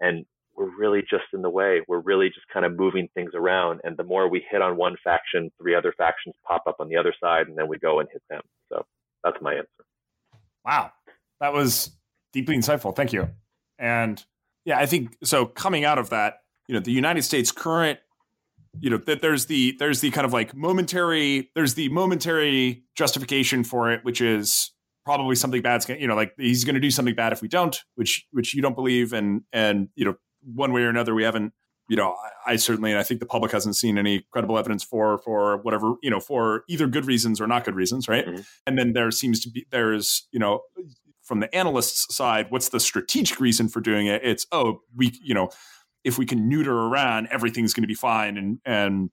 And 0.00 0.26
we're 0.56 0.76
really 0.76 1.00
just 1.02 1.24
in 1.32 1.42
the 1.42 1.50
way. 1.50 1.80
We're 1.86 2.00
really 2.00 2.28
just 2.28 2.46
kind 2.52 2.66
of 2.66 2.76
moving 2.76 3.08
things 3.14 3.30
around. 3.34 3.80
And 3.84 3.96
the 3.96 4.04
more 4.04 4.28
we 4.28 4.44
hit 4.50 4.62
on 4.62 4.76
one 4.76 4.96
faction, 5.02 5.50
three 5.60 5.74
other 5.74 5.94
factions 5.96 6.34
pop 6.46 6.64
up 6.66 6.76
on 6.80 6.88
the 6.88 6.96
other 6.96 7.14
side, 7.20 7.48
and 7.48 7.56
then 7.56 7.68
we 7.68 7.78
go 7.78 8.00
and 8.00 8.08
hit 8.12 8.22
them. 8.28 8.42
So 8.72 8.84
that's 9.22 9.36
my 9.40 9.54
answer. 9.54 9.68
Wow. 10.64 10.92
That 11.40 11.52
was 11.52 11.90
deeply 12.32 12.56
insightful. 12.56 12.94
Thank 12.94 13.12
you. 13.12 13.30
And 13.78 14.24
yeah, 14.64 14.78
I 14.78 14.86
think 14.86 15.16
so 15.22 15.46
coming 15.46 15.84
out 15.84 15.98
of 15.98 16.10
that, 16.10 16.40
you 16.68 16.74
know, 16.74 16.80
the 16.80 16.92
United 16.92 17.22
States 17.22 17.52
current 17.52 17.98
you 18.80 18.90
know 18.90 18.98
that 18.98 19.20
there's 19.20 19.46
the 19.46 19.74
there's 19.78 20.00
the 20.00 20.10
kind 20.10 20.24
of 20.24 20.32
like 20.32 20.54
momentary 20.54 21.50
there's 21.54 21.74
the 21.74 21.88
momentary 21.90 22.84
justification 22.96 23.64
for 23.64 23.90
it 23.90 24.04
which 24.04 24.20
is 24.20 24.72
probably 25.04 25.34
something 25.34 25.62
bad's 25.62 25.86
going 25.86 26.00
you 26.00 26.06
know 26.06 26.14
like 26.14 26.32
he's 26.38 26.64
going 26.64 26.74
to 26.74 26.80
do 26.80 26.90
something 26.90 27.14
bad 27.14 27.32
if 27.32 27.42
we 27.42 27.48
don't 27.48 27.82
which 27.94 28.26
which 28.32 28.54
you 28.54 28.62
don't 28.62 28.74
believe 28.74 29.12
and 29.12 29.42
and 29.52 29.88
you 29.94 30.04
know 30.04 30.14
one 30.42 30.72
way 30.72 30.82
or 30.82 30.88
another 30.88 31.14
we 31.14 31.22
haven't 31.22 31.52
you 31.88 31.96
know 31.96 32.14
I, 32.46 32.52
I 32.52 32.56
certainly 32.56 32.90
and 32.90 32.98
I 32.98 33.02
think 33.02 33.20
the 33.20 33.26
public 33.26 33.52
hasn't 33.52 33.76
seen 33.76 33.98
any 33.98 34.26
credible 34.32 34.58
evidence 34.58 34.82
for 34.82 35.18
for 35.18 35.58
whatever 35.58 35.94
you 36.02 36.10
know 36.10 36.20
for 36.20 36.64
either 36.68 36.86
good 36.86 37.06
reasons 37.06 37.40
or 37.40 37.46
not 37.46 37.64
good 37.64 37.74
reasons 37.74 38.08
right 38.08 38.26
mm-hmm. 38.26 38.40
and 38.66 38.78
then 38.78 38.92
there 38.92 39.10
seems 39.10 39.40
to 39.40 39.50
be 39.50 39.66
there's 39.70 40.26
you 40.32 40.38
know 40.38 40.60
from 41.24 41.40
the 41.40 41.52
analyst's 41.54 42.14
side, 42.14 42.46
what's 42.50 42.68
the 42.68 42.78
strategic 42.78 43.40
reason 43.40 43.68
for 43.68 43.80
doing 43.80 44.06
it? 44.06 44.20
It's 44.22 44.46
oh, 44.52 44.82
we 44.94 45.18
you 45.22 45.34
know, 45.34 45.50
if 46.04 46.18
we 46.18 46.26
can 46.26 46.48
neuter 46.48 46.78
Iran, 46.78 47.26
everything's 47.30 47.72
going 47.72 47.82
to 47.82 47.88
be 47.88 47.94
fine. 47.94 48.36
And 48.36 48.58
and 48.64 49.10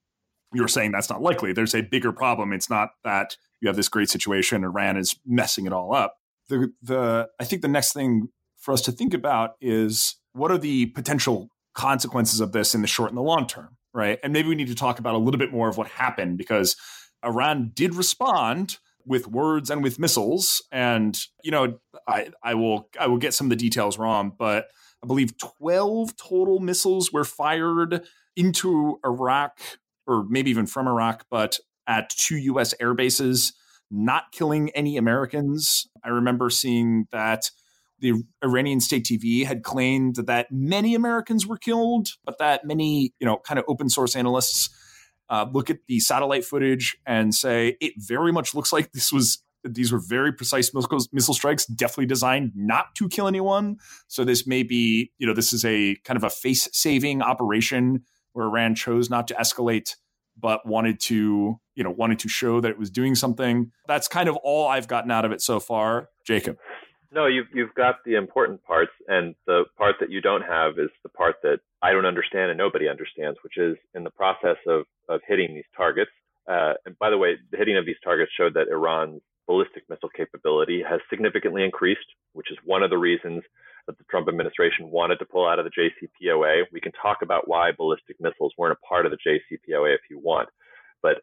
you're 0.54 0.68
saying 0.68 0.92
that's 0.92 1.10
not 1.10 1.22
likely. 1.22 1.54
There's 1.54 1.74
a 1.74 1.82
bigger 1.82 2.12
problem. 2.12 2.54
It's 2.54 2.70
not 2.70 2.90
that 3.04 3.38
you 3.62 3.68
have 3.68 3.76
this 3.76 3.90
great 3.90 4.10
situation. 4.10 4.64
Iran 4.64 4.98
is 4.98 5.16
messing 5.26 5.66
it 5.66 5.74
all 5.74 5.94
up. 5.94 6.18
The 6.50 6.72
the 6.82 7.30
I 7.40 7.46
think 7.46 7.62
the 7.62 7.68
next 7.68 7.94
thing 7.94 8.30
for 8.58 8.74
us 8.74 8.82
to 8.82 8.92
think 8.92 9.14
about 9.14 9.56
is 9.62 10.16
what 10.34 10.52
are 10.52 10.58
the 10.58 10.88
potential 10.88 11.50
consequences 11.74 12.40
of 12.40 12.52
this 12.52 12.76
in 12.76 12.82
the 12.82 12.88
short 12.88 13.10
and 13.10 13.18
the 13.18 13.22
long 13.22 13.48
term, 13.48 13.78
right? 13.94 14.20
And 14.24 14.34
maybe 14.34 14.50
we 14.50 14.56
need 14.56 14.68
to 14.68 14.76
talk 14.76 15.00
about 15.00 15.16
a 15.16 15.18
little 15.18 15.40
bit 15.40 15.52
more 15.52 15.70
of 15.70 15.78
what 15.78 15.88
happened 15.88 16.38
because 16.38 16.76
Iran 17.24 17.72
did 17.74 17.96
respond 17.96 18.78
with 19.06 19.28
words 19.28 19.70
and 19.70 19.82
with 19.82 20.00
missiles. 20.00 20.62
And 20.72 21.18
you 21.44 21.52
know, 21.52 21.80
I 22.08 22.30
I 22.44 22.56
will 22.56 22.90
I 23.00 23.08
will 23.08 23.18
get 23.18 23.34
some 23.34 23.46
of 23.46 23.50
the 23.50 23.56
details 23.56 23.98
wrong, 23.98 24.34
but 24.38 24.68
I 25.04 25.08
believe 25.08 25.38
twelve 25.38 26.16
total 26.16 26.60
missiles 26.60 27.12
were 27.12 27.24
fired 27.24 28.04
into 28.36 29.00
Iraq, 29.06 29.60
or 30.08 30.24
maybe 30.30 30.50
even 30.52 30.68
from 30.68 30.88
Iraq, 30.88 31.26
but 31.30 31.60
at 31.88 32.10
two 32.10 32.38
U.S. 32.38 32.74
air 32.80 32.94
bases, 32.94 33.54
not 33.90 34.32
killing 34.32 34.70
any 34.72 34.98
Americans. 34.98 35.88
I 36.04 36.10
remember 36.10 36.50
seeing 36.50 37.08
that 37.12 37.52
the 38.00 38.24
Iranian 38.44 38.80
state 38.80 39.06
TV 39.06 39.46
had 39.46 39.64
claimed 39.64 40.16
that 40.16 40.48
many 40.52 40.96
Americans 40.96 41.46
were 41.46 41.58
killed, 41.58 42.10
but 42.26 42.38
that 42.40 42.66
many, 42.66 43.14
you 43.20 43.28
know, 43.28 43.38
kind 43.38 43.60
of 43.60 43.66
open 43.68 43.90
source 43.90 44.16
analysts 44.16 44.70
uh, 45.30 45.46
look 45.52 45.70
at 45.70 45.78
the 45.88 46.00
satellite 46.00 46.44
footage 46.44 46.98
and 47.06 47.34
say 47.34 47.78
it 47.80 47.94
very 47.98 48.32
much 48.32 48.54
looks 48.54 48.74
like 48.74 48.92
this 48.92 49.12
was 49.12 49.44
these 49.63 49.91
were 49.91 50.00
very 50.00 50.32
precise 50.32 50.74
missile, 50.74 51.00
missile 51.12 51.34
strikes, 51.34 51.65
definitely 51.65 52.08
designed 52.08 52.52
not 52.56 52.95
to 52.95 53.08
kill 53.08 53.28
anyone. 53.28 53.78
So 54.08 54.24
this 54.24 54.47
may 54.47 54.63
be, 54.63 55.12
you 55.17 55.28
know, 55.28 55.34
this 55.34 55.54
is 55.54 55.63
a 55.65 55.95
kind 56.04 56.17
of 56.17 56.24
a 56.24 56.30
face 56.30 56.67
saving 56.74 57.21
operation 57.21 58.04
where 58.34 58.45
Iran 58.47 58.76
chose 58.76 59.10
not 59.10 59.28
to 59.28 59.34
escalate, 59.36 59.95
but 60.39 60.65
wanted 60.65 61.00
to, 61.02 61.60
you 61.76 61.84
know, 61.84 61.91
wanted 61.91 62.19
to 62.19 62.30
show 62.30 62.62
that 62.62 62.69
it 62.71 62.80
was 62.80 62.89
doing 62.89 63.15
something. 63.15 63.71
That's 63.88 64.08
kind 64.08 64.30
of 64.30 64.38
all 64.38 64.67
I've 64.67 64.88
gotten 64.88 65.12
out 65.12 65.26
of 65.26 65.32
it 65.32 65.41
so 65.41 65.60
far, 65.60 66.10
Jacob. 66.26 66.58
No, 67.13 67.28
you've 67.28 67.47
you've 67.54 67.74
got 67.76 67.95
the 68.06 68.15
important 68.15 68.63
parts, 68.63 68.91
and 69.08 69.36
the 69.45 69.65
part 69.78 69.95
that 70.00 70.10
you 70.10 70.21
don't 70.21 70.43
have 70.43 70.80
is 70.80 70.89
the 71.04 71.10
part 71.10 71.36
that 71.43 71.60
I 71.82 71.91
don't 71.91 72.06
understand 72.06 72.52
and 72.52 72.58
nobody 72.58 72.88
understands, 72.88 73.38
which 73.43 73.58
is 73.58 73.76
in 73.93 74.04
the 74.04 74.12
process 74.12 74.58
of 74.65 74.86
of 75.10 75.19
hitting 75.28 75.54
these 75.54 75.65
targets. 75.76 76.12
Uh, 76.50 76.74
and 76.86 76.97
by 77.00 77.10
the 77.10 77.17
way, 77.17 77.36
the 77.52 77.58
hitting 77.58 77.78
of 77.78 77.86
these 77.86 78.00
targets 78.04 78.32
showed 78.36 78.54
that 78.54 78.67
Iran's 78.69 79.21
ballistic 79.48 79.84
missile 79.90 80.10
capability 80.16 80.84
has 80.88 81.00
significantly 81.10 81.64
increased, 81.64 82.06
which 82.34 82.52
is 82.52 82.58
one 82.66 82.84
of 82.84 82.90
the 82.90 82.98
reasons 82.98 83.44
that 83.88 83.98
the 83.98 84.04
Trump 84.10 84.28
administration 84.28 84.90
wanted 84.90 85.18
to 85.18 85.26
pull 85.26 85.48
out 85.48 85.60
of 85.60 85.66
the 85.66 85.72
JCPOA. 85.72 86.64
We 86.72 86.82
can 86.82 86.92
talk 86.94 87.20
about 87.22 87.48
why 87.48 87.72
ballistic 87.72 88.18
missiles 88.20 88.54
weren't 88.58 88.78
a 88.78 88.86
part 88.88 89.06
of 89.06 89.12
the 89.12 89.18
JCPOA 89.18 89.96
if 89.96 90.02
you 90.10 90.20
want, 90.20 90.50
but 91.02 91.22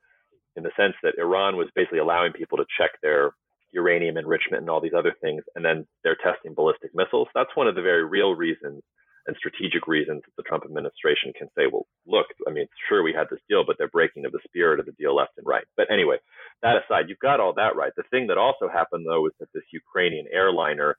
in 0.56 0.62
the 0.62 0.72
sense 0.76 0.94
that 1.02 1.18
Iran 1.18 1.56
was 1.56 1.68
basically 1.74 2.00
allowing 2.00 2.32
people 2.32 2.58
to 2.58 2.64
check 2.76 2.90
their 3.02 3.32
uranium 3.72 4.16
enrichment 4.16 4.62
and 4.62 4.70
all 4.70 4.80
these 4.80 4.96
other 4.96 5.14
things, 5.20 5.42
and 5.54 5.64
then 5.64 5.86
they're 6.02 6.16
testing 6.16 6.54
ballistic 6.54 6.90
missiles. 6.94 7.28
That's 7.34 7.54
one 7.54 7.68
of 7.68 7.74
the 7.74 7.82
very 7.82 8.04
real 8.04 8.34
reasons 8.34 8.82
and 9.28 9.36
strategic 9.36 9.86
reasons 9.86 10.22
that 10.24 10.32
the 10.36 10.42
Trump 10.42 10.64
administration 10.64 11.32
can 11.38 11.48
say, 11.56 11.64
well, 11.70 11.86
look, 12.06 12.26
I 12.48 12.50
mean, 12.50 12.66
sure, 12.88 13.02
we 13.02 13.12
had 13.12 13.28
this 13.30 13.40
deal, 13.48 13.62
but 13.64 13.76
they're 13.78 13.88
breaking 13.88 14.24
of 14.24 14.32
the 14.32 14.40
spirit 14.42 14.80
of 14.80 14.86
the 14.86 14.92
deal 14.92 15.14
left 15.14 15.32
and 15.36 15.46
right. 15.46 15.64
But 15.76 15.90
anyway, 15.92 16.16
that 16.62 16.76
aside, 16.76 17.04
you've 17.08 17.18
got 17.18 17.38
all 17.38 17.52
that 17.54 17.76
right. 17.76 17.92
The 17.94 18.08
thing 18.10 18.26
that 18.28 18.38
also 18.38 18.68
happened, 18.72 19.04
though, 19.06 19.26
is 19.26 19.34
that 19.38 19.52
this 19.52 19.64
Ukrainian 19.70 20.26
airliner 20.32 20.96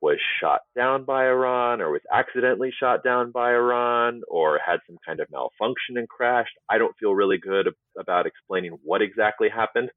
was 0.00 0.18
shot 0.40 0.60
down 0.76 1.04
by 1.04 1.26
Iran 1.26 1.80
or 1.80 1.90
was 1.90 2.02
accidentally 2.12 2.70
shot 2.78 3.02
down 3.02 3.32
by 3.32 3.50
Iran 3.50 4.22
or 4.28 4.60
had 4.64 4.78
some 4.86 4.98
kind 5.04 5.18
of 5.18 5.26
malfunction 5.32 5.96
and 5.96 6.08
crashed. 6.08 6.54
I 6.70 6.78
don't 6.78 6.96
feel 7.00 7.14
really 7.14 7.38
good 7.38 7.68
about 7.98 8.26
explaining 8.26 8.78
what 8.84 9.02
exactly 9.02 9.48
happened. 9.48 9.90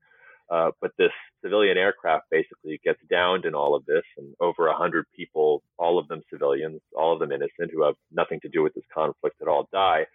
Uh, 0.50 0.72
but 0.82 0.92
this 0.98 1.12
civilian 1.44 1.78
aircraft 1.78 2.26
basically 2.32 2.80
gets 2.84 3.00
downed 3.10 3.46
in 3.46 3.54
all 3.54 3.76
of 3.76 3.86
this, 3.86 4.04
and 4.18 4.34
over 4.40 4.68
a 4.68 4.76
hundred 4.76 5.06
people, 5.16 5.62
all 5.78 6.00
of 6.00 6.08
them 6.08 6.22
civilians, 6.32 6.82
all 6.96 7.14
of 7.14 7.20
them 7.20 7.32
innocent, 7.32 7.72
who 7.72 7.84
have 7.84 7.96
nothing 8.12 8.40
to 8.42 8.50
do 8.50 8.64
with 8.64 8.74
this 8.74 8.84
conflict 8.94 9.36
at 9.42 9.48
all, 9.48 9.70
die. 9.72 10.06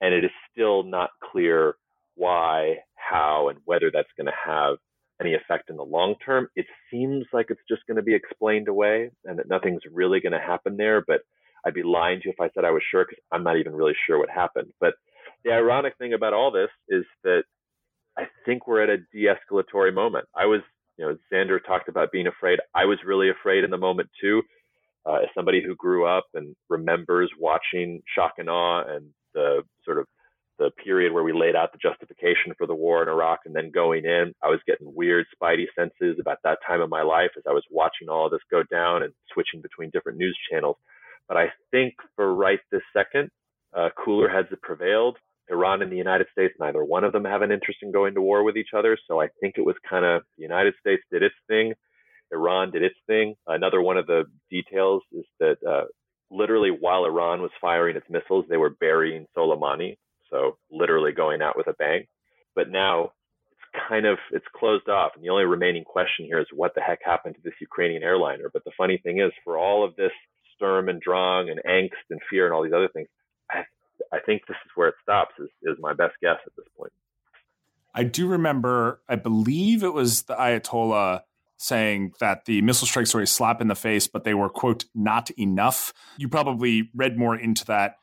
And 0.00 0.14
it 0.14 0.24
is 0.24 0.30
still 0.52 0.82
not 0.82 1.10
clear 1.22 1.76
why, 2.16 2.76
how, 2.96 3.48
and 3.48 3.58
whether 3.64 3.90
that's 3.92 4.08
going 4.16 4.26
to 4.26 4.32
have 4.44 4.76
any 5.20 5.34
effect 5.34 5.70
in 5.70 5.76
the 5.76 5.84
long 5.84 6.16
term. 6.24 6.48
It 6.56 6.66
seems 6.90 7.24
like 7.32 7.46
it's 7.48 7.60
just 7.68 7.86
going 7.86 7.96
to 7.96 8.02
be 8.02 8.14
explained 8.14 8.68
away, 8.68 9.10
and 9.24 9.38
that 9.38 9.48
nothing's 9.48 9.82
really 9.90 10.20
going 10.20 10.32
to 10.32 10.38
happen 10.38 10.76
there. 10.76 11.02
But 11.06 11.20
I'd 11.64 11.74
be 11.74 11.82
lying 11.82 12.20
to 12.20 12.28
you 12.28 12.34
if 12.36 12.40
I 12.40 12.50
said 12.54 12.64
I 12.64 12.70
was 12.72 12.82
sure, 12.90 13.04
because 13.04 13.22
I'm 13.30 13.44
not 13.44 13.56
even 13.58 13.74
really 13.74 13.94
sure 14.06 14.18
what 14.18 14.28
happened. 14.28 14.72
But 14.80 14.94
the 15.44 15.52
ironic 15.52 15.96
thing 15.96 16.12
about 16.12 16.34
all 16.34 16.50
this 16.50 16.70
is 16.88 17.04
that 17.24 17.44
I 18.16 18.24
think 18.44 18.66
we're 18.66 18.82
at 18.82 18.90
a 18.90 18.98
de-escalatory 19.12 19.94
moment. 19.94 20.26
I 20.34 20.46
was, 20.46 20.60
you 20.98 21.06
know, 21.06 21.16
Xander 21.32 21.58
talked 21.64 21.88
about 21.88 22.12
being 22.12 22.26
afraid. 22.26 22.60
I 22.74 22.84
was 22.84 22.98
really 23.04 23.30
afraid 23.30 23.64
in 23.64 23.70
the 23.70 23.78
moment 23.78 24.10
too. 24.20 24.42
Uh, 25.04 25.16
as 25.16 25.28
somebody 25.34 25.60
who 25.64 25.74
grew 25.74 26.06
up 26.06 26.26
and 26.34 26.54
remembers 26.68 27.28
watching 27.38 28.02
Shock 28.14 28.34
and 28.38 28.48
Awe 28.48 28.84
and 28.86 29.06
the 29.34 29.62
sort 29.84 29.98
of 29.98 30.06
the 30.58 30.70
period 30.84 31.12
where 31.12 31.24
we 31.24 31.32
laid 31.32 31.56
out 31.56 31.72
the 31.72 31.78
justification 31.78 32.52
for 32.56 32.68
the 32.68 32.74
war 32.74 33.02
in 33.02 33.08
Iraq 33.08 33.40
and 33.44 33.56
then 33.56 33.72
going 33.72 34.04
in, 34.04 34.32
I 34.42 34.48
was 34.48 34.60
getting 34.64 34.94
weird 34.94 35.26
spidey 35.34 35.66
senses 35.76 36.18
about 36.20 36.38
that 36.44 36.58
time 36.64 36.80
of 36.80 36.88
my 36.88 37.02
life 37.02 37.30
as 37.36 37.42
I 37.48 37.52
was 37.52 37.64
watching 37.70 38.08
all 38.08 38.26
of 38.26 38.30
this 38.30 38.40
go 38.50 38.62
down 38.62 39.02
and 39.02 39.12
switching 39.32 39.60
between 39.60 39.90
different 39.90 40.18
news 40.18 40.38
channels. 40.50 40.76
But 41.26 41.36
I 41.36 41.46
think 41.70 41.94
for 42.14 42.32
right 42.34 42.60
this 42.70 42.82
second, 42.92 43.30
uh, 43.76 43.88
cooler 44.04 44.28
heads 44.28 44.48
have 44.50 44.62
prevailed. 44.62 45.16
Iran 45.52 45.82
and 45.82 45.92
the 45.92 45.96
United 45.96 46.26
States, 46.32 46.54
neither 46.58 46.84
one 46.84 47.04
of 47.04 47.12
them 47.12 47.24
have 47.24 47.42
an 47.42 47.52
interest 47.52 47.80
in 47.82 47.92
going 47.92 48.14
to 48.14 48.22
war 48.22 48.42
with 48.42 48.56
each 48.56 48.70
other. 48.76 48.96
So 49.06 49.20
I 49.20 49.28
think 49.40 49.54
it 49.56 49.64
was 49.64 49.76
kind 49.88 50.04
of 50.04 50.22
the 50.36 50.42
United 50.42 50.74
States 50.80 51.02
did 51.10 51.22
its 51.22 51.34
thing, 51.48 51.74
Iran 52.32 52.70
did 52.70 52.82
its 52.82 52.96
thing. 53.06 53.34
Another 53.46 53.80
one 53.80 53.98
of 53.98 54.06
the 54.06 54.24
details 54.50 55.02
is 55.12 55.24
that 55.38 55.58
uh, 55.68 55.84
literally 56.30 56.70
while 56.70 57.04
Iran 57.04 57.42
was 57.42 57.50
firing 57.60 57.96
its 57.96 58.08
missiles, 58.08 58.46
they 58.48 58.56
were 58.56 58.70
burying 58.70 59.26
Soleimani. 59.36 59.96
So 60.30 60.56
literally 60.70 61.12
going 61.12 61.42
out 61.42 61.56
with 61.56 61.66
a 61.66 61.74
bang. 61.74 62.06
But 62.56 62.70
now 62.70 63.12
it's 63.52 63.86
kind 63.88 64.06
of 64.06 64.18
it's 64.30 64.46
closed 64.56 64.88
off, 64.88 65.12
and 65.14 65.24
the 65.24 65.28
only 65.30 65.44
remaining 65.44 65.84
question 65.84 66.24
here 66.26 66.40
is 66.40 66.46
what 66.52 66.74
the 66.74 66.80
heck 66.80 67.00
happened 67.04 67.34
to 67.36 67.40
this 67.42 67.54
Ukrainian 67.60 68.02
airliner. 68.02 68.50
But 68.52 68.64
the 68.64 68.72
funny 68.76 68.98
thing 68.98 69.20
is, 69.20 69.32
for 69.44 69.58
all 69.58 69.84
of 69.84 69.94
this 69.96 70.12
Sturm 70.54 70.88
and 70.88 71.00
Drang 71.00 71.50
and 71.50 71.60
angst 71.68 72.06
and 72.10 72.20
fear 72.30 72.46
and 72.46 72.54
all 72.54 72.62
these 72.62 72.72
other 72.72 72.88
things, 72.88 73.08
I 73.50 73.64
I 74.12 74.18
think 74.24 74.42
this 74.46 74.56
is 74.64 74.70
where 74.74 74.88
it 74.88 74.94
stops. 75.02 75.34
Is 75.38 75.48
is 75.62 75.76
my 75.80 75.94
best 75.94 76.14
guess 76.20 76.38
at 76.46 76.52
this 76.56 76.66
point. 76.76 76.92
I 77.94 78.04
do 78.04 78.26
remember. 78.26 79.00
I 79.08 79.16
believe 79.16 79.82
it 79.82 79.92
was 79.92 80.22
the 80.22 80.34
Ayatollah 80.34 81.22
saying 81.58 82.12
that 82.18 82.44
the 82.46 82.60
missile 82.62 82.86
strikes 82.86 83.14
were 83.14 83.20
a 83.20 83.26
slap 83.26 83.60
in 83.60 83.68
the 83.68 83.74
face, 83.74 84.06
but 84.08 84.24
they 84.24 84.34
were 84.34 84.48
quote 84.48 84.84
not 84.94 85.30
enough. 85.38 85.92
You 86.16 86.28
probably 86.28 86.90
read 86.94 87.16
more 87.16 87.36
into 87.36 87.64
that. 87.66 87.96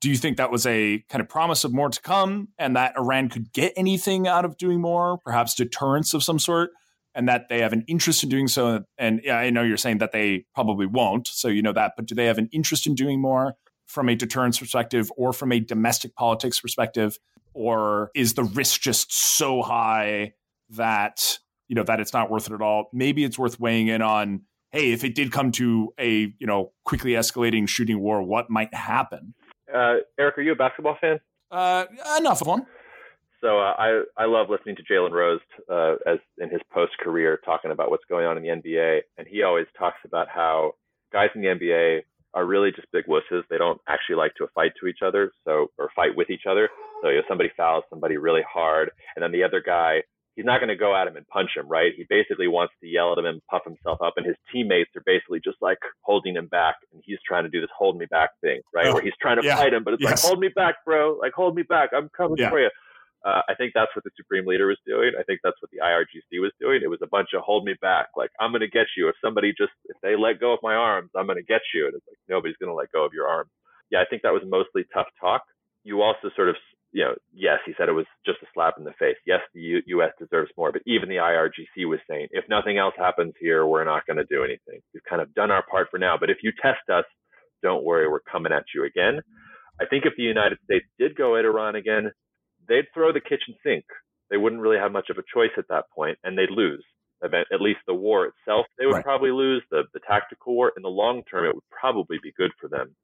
Do 0.00 0.08
you 0.08 0.16
think 0.16 0.36
that 0.38 0.50
was 0.50 0.66
a 0.66 1.04
kind 1.08 1.20
of 1.20 1.28
promise 1.28 1.62
of 1.62 1.72
more 1.72 1.88
to 1.88 2.00
come, 2.00 2.48
and 2.58 2.74
that 2.74 2.94
Iran 2.96 3.28
could 3.28 3.52
get 3.52 3.72
anything 3.76 4.26
out 4.26 4.44
of 4.44 4.56
doing 4.56 4.80
more, 4.80 5.18
perhaps 5.18 5.54
deterrence 5.54 6.14
of 6.14 6.22
some 6.22 6.38
sort? 6.38 6.70
and 7.14 7.28
that 7.28 7.48
they 7.48 7.60
have 7.60 7.72
an 7.72 7.84
interest 7.86 8.22
in 8.22 8.28
doing 8.28 8.48
so. 8.48 8.84
And 8.98 9.20
I 9.30 9.50
know 9.50 9.62
you're 9.62 9.76
saying 9.76 9.98
that 9.98 10.12
they 10.12 10.46
probably 10.54 10.86
won't, 10.86 11.28
so 11.28 11.48
you 11.48 11.62
know 11.62 11.72
that, 11.72 11.92
but 11.96 12.06
do 12.06 12.14
they 12.14 12.26
have 12.26 12.38
an 12.38 12.48
interest 12.52 12.86
in 12.86 12.94
doing 12.94 13.20
more? 13.20 13.54
From 13.92 14.08
a 14.08 14.14
deterrence 14.14 14.58
perspective 14.58 15.12
or 15.16 15.32
from 15.32 15.52
a 15.52 15.60
domestic 15.60 16.14
politics 16.16 16.60
perspective? 16.60 17.18
Or 17.54 18.10
is 18.14 18.34
the 18.34 18.44
risk 18.44 18.80
just 18.80 19.12
so 19.12 19.60
high 19.60 20.32
that 20.70 21.38
you 21.68 21.74
know 21.74 21.84
that 21.84 22.00
it's 22.00 22.12
not 22.12 22.30
worth 22.30 22.48
it 22.48 22.52
at 22.52 22.60
all. 22.60 22.90
Maybe 22.92 23.24
it's 23.24 23.38
worth 23.38 23.58
weighing 23.58 23.88
in 23.88 24.02
on. 24.02 24.42
Hey, 24.72 24.92
if 24.92 25.04
it 25.04 25.14
did 25.14 25.32
come 25.32 25.52
to 25.52 25.92
a 25.98 26.34
you 26.38 26.46
know 26.46 26.72
quickly 26.84 27.12
escalating 27.12 27.68
shooting 27.68 28.00
war, 28.00 28.22
what 28.22 28.50
might 28.50 28.74
happen? 28.74 29.34
Uh, 29.72 29.96
Eric, 30.18 30.38
are 30.38 30.42
you 30.42 30.52
a 30.52 30.56
basketball 30.56 30.96
fan? 31.00 31.20
Uh, 31.50 31.86
enough 32.18 32.40
of 32.40 32.46
one. 32.46 32.66
So 33.40 33.58
uh, 33.58 33.74
I 33.78 34.02
I 34.16 34.26
love 34.26 34.48
listening 34.50 34.76
to 34.76 34.82
Jalen 34.82 35.12
Rose 35.12 35.40
uh, 35.70 35.94
as 36.06 36.18
in 36.38 36.50
his 36.50 36.60
post 36.72 36.92
career 36.98 37.40
talking 37.44 37.70
about 37.70 37.90
what's 37.90 38.04
going 38.08 38.26
on 38.26 38.36
in 38.36 38.42
the 38.42 38.50
NBA, 38.50 39.00
and 39.18 39.26
he 39.26 39.42
always 39.42 39.66
talks 39.78 39.98
about 40.04 40.28
how 40.28 40.72
guys 41.12 41.28
in 41.34 41.42
the 41.42 41.48
NBA 41.48 42.02
are 42.34 42.46
really 42.46 42.70
just 42.70 42.88
big 42.92 43.04
wusses. 43.06 43.42
They 43.50 43.58
don't 43.58 43.80
actually 43.88 44.16
like 44.16 44.34
to 44.36 44.46
fight 44.54 44.72
to 44.80 44.86
each 44.86 45.00
other, 45.04 45.32
so 45.44 45.68
or 45.78 45.90
fight 45.94 46.16
with 46.16 46.30
each 46.30 46.46
other. 46.48 46.68
So 47.02 47.08
you 47.08 47.16
know, 47.16 47.22
somebody 47.28 47.50
fouls 47.56 47.84
somebody 47.90 48.16
really 48.16 48.42
hard, 48.50 48.90
and 49.16 49.22
then 49.22 49.32
the 49.32 49.42
other 49.42 49.62
guy, 49.64 50.02
he's 50.34 50.44
not 50.44 50.58
going 50.58 50.68
to 50.68 50.76
go 50.76 50.96
at 50.96 51.06
him 51.06 51.16
and 51.16 51.26
punch 51.28 51.50
him, 51.56 51.68
right? 51.68 51.92
He 51.96 52.06
basically 52.08 52.48
wants 52.48 52.72
to 52.80 52.88
yell 52.88 53.12
at 53.12 53.18
him 53.18 53.26
and 53.26 53.40
puff 53.50 53.62
himself 53.64 53.98
up, 54.02 54.14
and 54.16 54.26
his 54.26 54.36
teammates 54.52 54.90
are 54.96 55.02
basically 55.04 55.40
just 55.44 55.58
like 55.60 55.78
holding 56.02 56.36
him 56.36 56.46
back, 56.46 56.76
and 56.92 57.02
he's 57.04 57.18
trying 57.26 57.44
to 57.44 57.50
do 57.50 57.60
this 57.60 57.70
hold 57.76 57.98
me 57.98 58.06
back 58.10 58.30
thing, 58.40 58.60
right? 58.74 58.86
Oh, 58.86 58.94
Where 58.94 59.02
he's 59.02 59.12
trying 59.20 59.40
to 59.40 59.46
yeah. 59.46 59.56
fight 59.56 59.74
him, 59.74 59.84
but 59.84 59.94
it's 59.94 60.02
yes. 60.02 60.22
like 60.22 60.30
hold 60.30 60.40
me 60.40 60.48
back, 60.54 60.76
bro, 60.86 61.18
like 61.20 61.32
hold 61.34 61.54
me 61.54 61.62
back, 61.62 61.90
I'm 61.94 62.08
coming 62.16 62.38
yeah. 62.38 62.50
for 62.50 62.60
you. 62.60 62.70
Uh, 63.24 63.42
I 63.48 63.54
think 63.54 63.72
that's 63.74 63.94
what 63.94 64.04
the 64.04 64.10
Supreme 64.16 64.46
Leader 64.46 64.66
was 64.66 64.78
doing. 64.86 65.12
I 65.18 65.22
think 65.24 65.40
that's 65.44 65.60
what 65.62 65.70
the 65.70 65.78
IRGC 65.78 66.40
was 66.40 66.52
doing. 66.60 66.80
It 66.82 66.90
was 66.90 67.00
a 67.02 67.08
bunch 67.08 67.30
of 67.34 67.42
hold 67.42 67.64
me 67.64 67.74
back, 67.80 68.08
like 68.16 68.30
I'm 68.40 68.50
going 68.50 68.62
to 68.66 68.68
get 68.70 68.86
you. 68.96 69.08
If 69.08 69.16
somebody 69.24 69.52
just 69.56 69.72
if 69.86 69.96
they 70.02 70.16
let 70.16 70.40
go 70.40 70.52
of 70.52 70.60
my 70.62 70.74
arms, 70.74 71.10
I'm 71.16 71.26
going 71.26 71.38
to 71.38 71.44
get 71.44 71.62
you. 71.74 71.86
And 71.86 71.94
it's 71.94 72.06
like 72.08 72.18
nobody's 72.28 72.56
going 72.58 72.70
to 72.70 72.74
let 72.76 72.92
go 72.92 73.04
of 73.04 73.12
your 73.14 73.28
arms. 73.28 73.50
Yeah, 73.90 74.00
I 74.00 74.06
think 74.08 74.22
that 74.22 74.32
was 74.32 74.42
mostly 74.46 74.84
tough 74.92 75.08
talk. 75.20 75.42
You 75.84 76.02
also 76.02 76.30
sort 76.34 76.48
of, 76.48 76.56
you 76.92 77.04
know, 77.04 77.14
yes, 77.32 77.58
he 77.66 77.74
said 77.78 77.88
it 77.88 77.92
was 77.92 78.06
just 78.26 78.42
a 78.42 78.46
slap 78.54 78.74
in 78.78 78.84
the 78.84 78.94
face. 78.98 79.16
Yes, 79.26 79.40
the 79.54 79.60
U- 79.60 79.82
U.S. 79.98 80.12
deserves 80.18 80.50
more, 80.56 80.72
but 80.72 80.82
even 80.86 81.08
the 81.08 81.16
IRGC 81.16 81.86
was 81.86 82.00
saying, 82.08 82.28
if 82.32 82.44
nothing 82.48 82.78
else 82.78 82.94
happens 82.96 83.34
here, 83.40 83.66
we're 83.66 83.84
not 83.84 84.06
going 84.06 84.16
to 84.18 84.24
do 84.30 84.44
anything. 84.44 84.80
We've 84.94 85.04
kind 85.08 85.22
of 85.22 85.34
done 85.34 85.50
our 85.50 85.64
part 85.70 85.88
for 85.90 85.98
now, 85.98 86.16
but 86.18 86.30
if 86.30 86.38
you 86.42 86.52
test 86.62 86.88
us, 86.92 87.04
don't 87.62 87.84
worry, 87.84 88.08
we're 88.08 88.20
coming 88.20 88.52
at 88.52 88.64
you 88.74 88.84
again. 88.84 89.20
I 89.80 89.86
think 89.86 90.04
if 90.06 90.14
the 90.16 90.22
United 90.22 90.58
States 90.64 90.86
did 90.98 91.16
go 91.16 91.36
at 91.36 91.44
Iran 91.44 91.76
again, 91.76 92.12
they'd 92.68 92.86
throw 92.94 93.12
the 93.12 93.20
kitchen 93.20 93.54
sink. 93.64 93.84
They 94.30 94.36
wouldn't 94.36 94.62
really 94.62 94.78
have 94.78 94.92
much 94.92 95.10
of 95.10 95.18
a 95.18 95.22
choice 95.32 95.52
at 95.58 95.68
that 95.68 95.84
point, 95.94 96.18
and 96.24 96.36
they'd 96.36 96.50
lose. 96.50 96.84
At 97.22 97.60
least 97.60 97.80
the 97.86 97.94
war 97.94 98.26
itself, 98.26 98.66
they 98.78 98.86
would 98.86 98.96
right. 98.96 99.04
probably 99.04 99.30
lose. 99.30 99.62
The 99.70 99.84
the 99.94 100.00
tactical 100.00 100.54
war 100.56 100.72
in 100.76 100.82
the 100.82 100.88
long 100.88 101.22
term, 101.30 101.44
it 101.44 101.54
would 101.54 101.70
probably 101.70 102.18
be 102.20 102.32
good 102.36 102.50
for 102.60 102.68
them, 102.68 102.96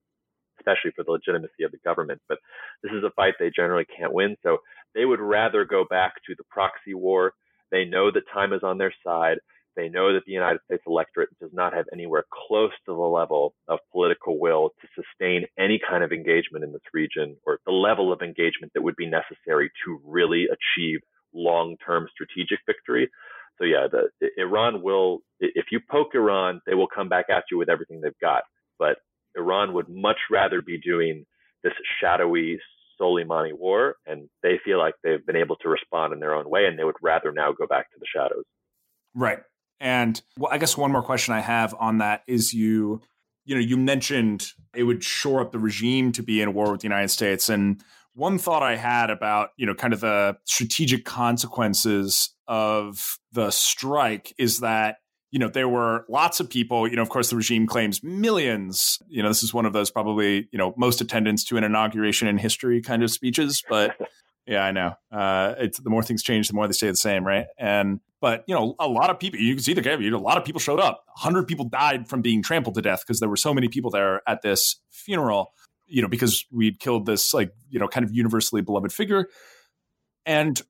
especially 0.58 0.90
for 0.96 1.04
the 1.04 1.12
legitimacy 1.12 1.62
of 1.62 1.70
the 1.70 1.78
government. 1.84 2.20
But 2.28 2.38
this 2.82 2.90
is 2.90 3.04
a 3.04 3.12
fight 3.12 3.34
they 3.38 3.52
generally 3.54 3.86
can't 3.96 4.12
win, 4.12 4.36
so 4.42 4.58
they 4.92 5.04
would 5.04 5.20
rather 5.20 5.64
go 5.64 5.84
back 5.88 6.14
to 6.26 6.34
the 6.36 6.42
proxy 6.50 6.94
war. 6.94 7.34
They 7.70 7.84
know 7.84 8.10
that 8.10 8.24
time 8.32 8.52
is 8.52 8.64
on 8.64 8.78
their 8.78 8.92
side. 9.04 9.38
They 9.78 9.88
know 9.88 10.12
that 10.12 10.24
the 10.26 10.32
United 10.32 10.58
States 10.64 10.82
electorate 10.88 11.28
does 11.38 11.52
not 11.52 11.72
have 11.72 11.84
anywhere 11.92 12.24
close 12.48 12.72
to 12.86 12.92
the 12.92 13.00
level 13.00 13.54
of 13.68 13.78
political 13.92 14.40
will 14.40 14.70
to 14.80 14.88
sustain 15.00 15.46
any 15.56 15.78
kind 15.88 16.02
of 16.02 16.10
engagement 16.10 16.64
in 16.64 16.72
this 16.72 16.82
region 16.92 17.36
or 17.46 17.60
the 17.64 17.70
level 17.70 18.12
of 18.12 18.20
engagement 18.20 18.72
that 18.74 18.82
would 18.82 18.96
be 18.96 19.06
necessary 19.06 19.70
to 19.84 20.00
really 20.04 20.46
achieve 20.46 20.98
long-term 21.32 22.08
strategic 22.12 22.58
victory. 22.66 23.08
So 23.58 23.64
yeah, 23.64 23.86
the, 23.88 24.08
Iran 24.36 24.82
will, 24.82 25.20
if 25.38 25.66
you 25.70 25.78
poke 25.88 26.12
Iran, 26.12 26.60
they 26.66 26.74
will 26.74 26.88
come 26.88 27.08
back 27.08 27.26
at 27.30 27.44
you 27.48 27.56
with 27.56 27.68
everything 27.68 28.00
they've 28.00 28.12
got. 28.20 28.42
But 28.80 28.96
Iran 29.36 29.74
would 29.74 29.88
much 29.88 30.18
rather 30.28 30.60
be 30.60 30.78
doing 30.80 31.24
this 31.62 31.74
shadowy 32.00 32.58
Soleimani 33.00 33.52
war, 33.52 33.94
and 34.06 34.28
they 34.42 34.58
feel 34.64 34.78
like 34.78 34.94
they've 35.04 35.24
been 35.24 35.36
able 35.36 35.54
to 35.62 35.68
respond 35.68 36.12
in 36.12 36.18
their 36.18 36.34
own 36.34 36.50
way, 36.50 36.66
and 36.66 36.76
they 36.76 36.82
would 36.82 36.96
rather 37.00 37.30
now 37.30 37.52
go 37.52 37.68
back 37.68 37.92
to 37.92 37.98
the 38.00 38.06
shadows. 38.12 38.42
Right. 39.14 39.38
And 39.80 40.20
well, 40.36 40.52
I 40.52 40.58
guess 40.58 40.76
one 40.76 40.92
more 40.92 41.02
question 41.02 41.34
I 41.34 41.40
have 41.40 41.74
on 41.78 41.98
that 41.98 42.22
is 42.26 42.52
you, 42.52 43.00
you 43.44 43.54
know, 43.54 43.60
you 43.60 43.76
mentioned 43.76 44.46
it 44.74 44.82
would 44.82 45.02
shore 45.02 45.40
up 45.40 45.52
the 45.52 45.58
regime 45.58 46.12
to 46.12 46.22
be 46.22 46.42
in 46.42 46.54
war 46.54 46.72
with 46.72 46.80
the 46.80 46.86
United 46.86 47.08
States. 47.08 47.48
And 47.48 47.82
one 48.14 48.38
thought 48.38 48.62
I 48.62 48.76
had 48.76 49.10
about, 49.10 49.50
you 49.56 49.64
know, 49.64 49.74
kind 49.74 49.92
of 49.92 50.00
the 50.00 50.36
strategic 50.44 51.04
consequences 51.04 52.34
of 52.48 53.18
the 53.32 53.50
strike 53.50 54.34
is 54.38 54.60
that, 54.60 54.96
you 55.30 55.38
know, 55.38 55.48
there 55.48 55.68
were 55.68 56.04
lots 56.08 56.40
of 56.40 56.50
people, 56.50 56.88
you 56.88 56.96
know, 56.96 57.02
of 57.02 57.10
course, 57.10 57.30
the 57.30 57.36
regime 57.36 57.66
claims 57.66 58.02
millions. 58.02 58.98
You 59.08 59.22
know, 59.22 59.28
this 59.28 59.42
is 59.42 59.54
one 59.54 59.66
of 59.66 59.72
those 59.72 59.90
probably, 59.90 60.48
you 60.50 60.58
know, 60.58 60.74
most 60.76 61.00
attendance 61.00 61.44
to 61.44 61.56
an 61.56 61.64
inauguration 61.64 62.26
in 62.26 62.38
history 62.38 62.80
kind 62.80 63.02
of 63.02 63.10
speeches. 63.10 63.62
But 63.68 63.96
yeah, 64.46 64.64
I 64.64 64.72
know. 64.72 64.94
Uh, 65.12 65.54
it's 65.58 65.78
the 65.78 65.90
more 65.90 66.02
things 66.02 66.22
change, 66.22 66.48
the 66.48 66.54
more 66.54 66.66
they 66.66 66.72
stay 66.72 66.88
the 66.88 66.96
same, 66.96 67.26
right? 67.26 67.46
And 67.58 68.00
but 68.20 68.44
you 68.46 68.54
know, 68.54 68.74
a 68.78 68.88
lot 68.88 69.10
of 69.10 69.18
people. 69.18 69.40
You 69.40 69.54
can 69.54 69.62
see 69.62 69.74
the 69.74 69.80
game. 69.80 70.02
A 70.02 70.18
lot 70.18 70.38
of 70.38 70.44
people 70.44 70.60
showed 70.60 70.80
up. 70.80 71.04
hundred 71.16 71.46
people 71.46 71.68
died 71.68 72.08
from 72.08 72.22
being 72.22 72.42
trampled 72.42 72.74
to 72.76 72.82
death 72.82 73.02
because 73.06 73.20
there 73.20 73.28
were 73.28 73.36
so 73.36 73.54
many 73.54 73.68
people 73.68 73.90
there 73.90 74.22
at 74.26 74.42
this 74.42 74.76
funeral. 74.90 75.52
You 75.86 76.02
know, 76.02 76.08
because 76.08 76.44
we'd 76.52 76.80
killed 76.80 77.06
this 77.06 77.32
like 77.32 77.52
you 77.70 77.78
know 77.78 77.88
kind 77.88 78.04
of 78.04 78.12
universally 78.12 78.60
beloved 78.62 78.92
figure, 78.92 79.28
and 80.26 80.60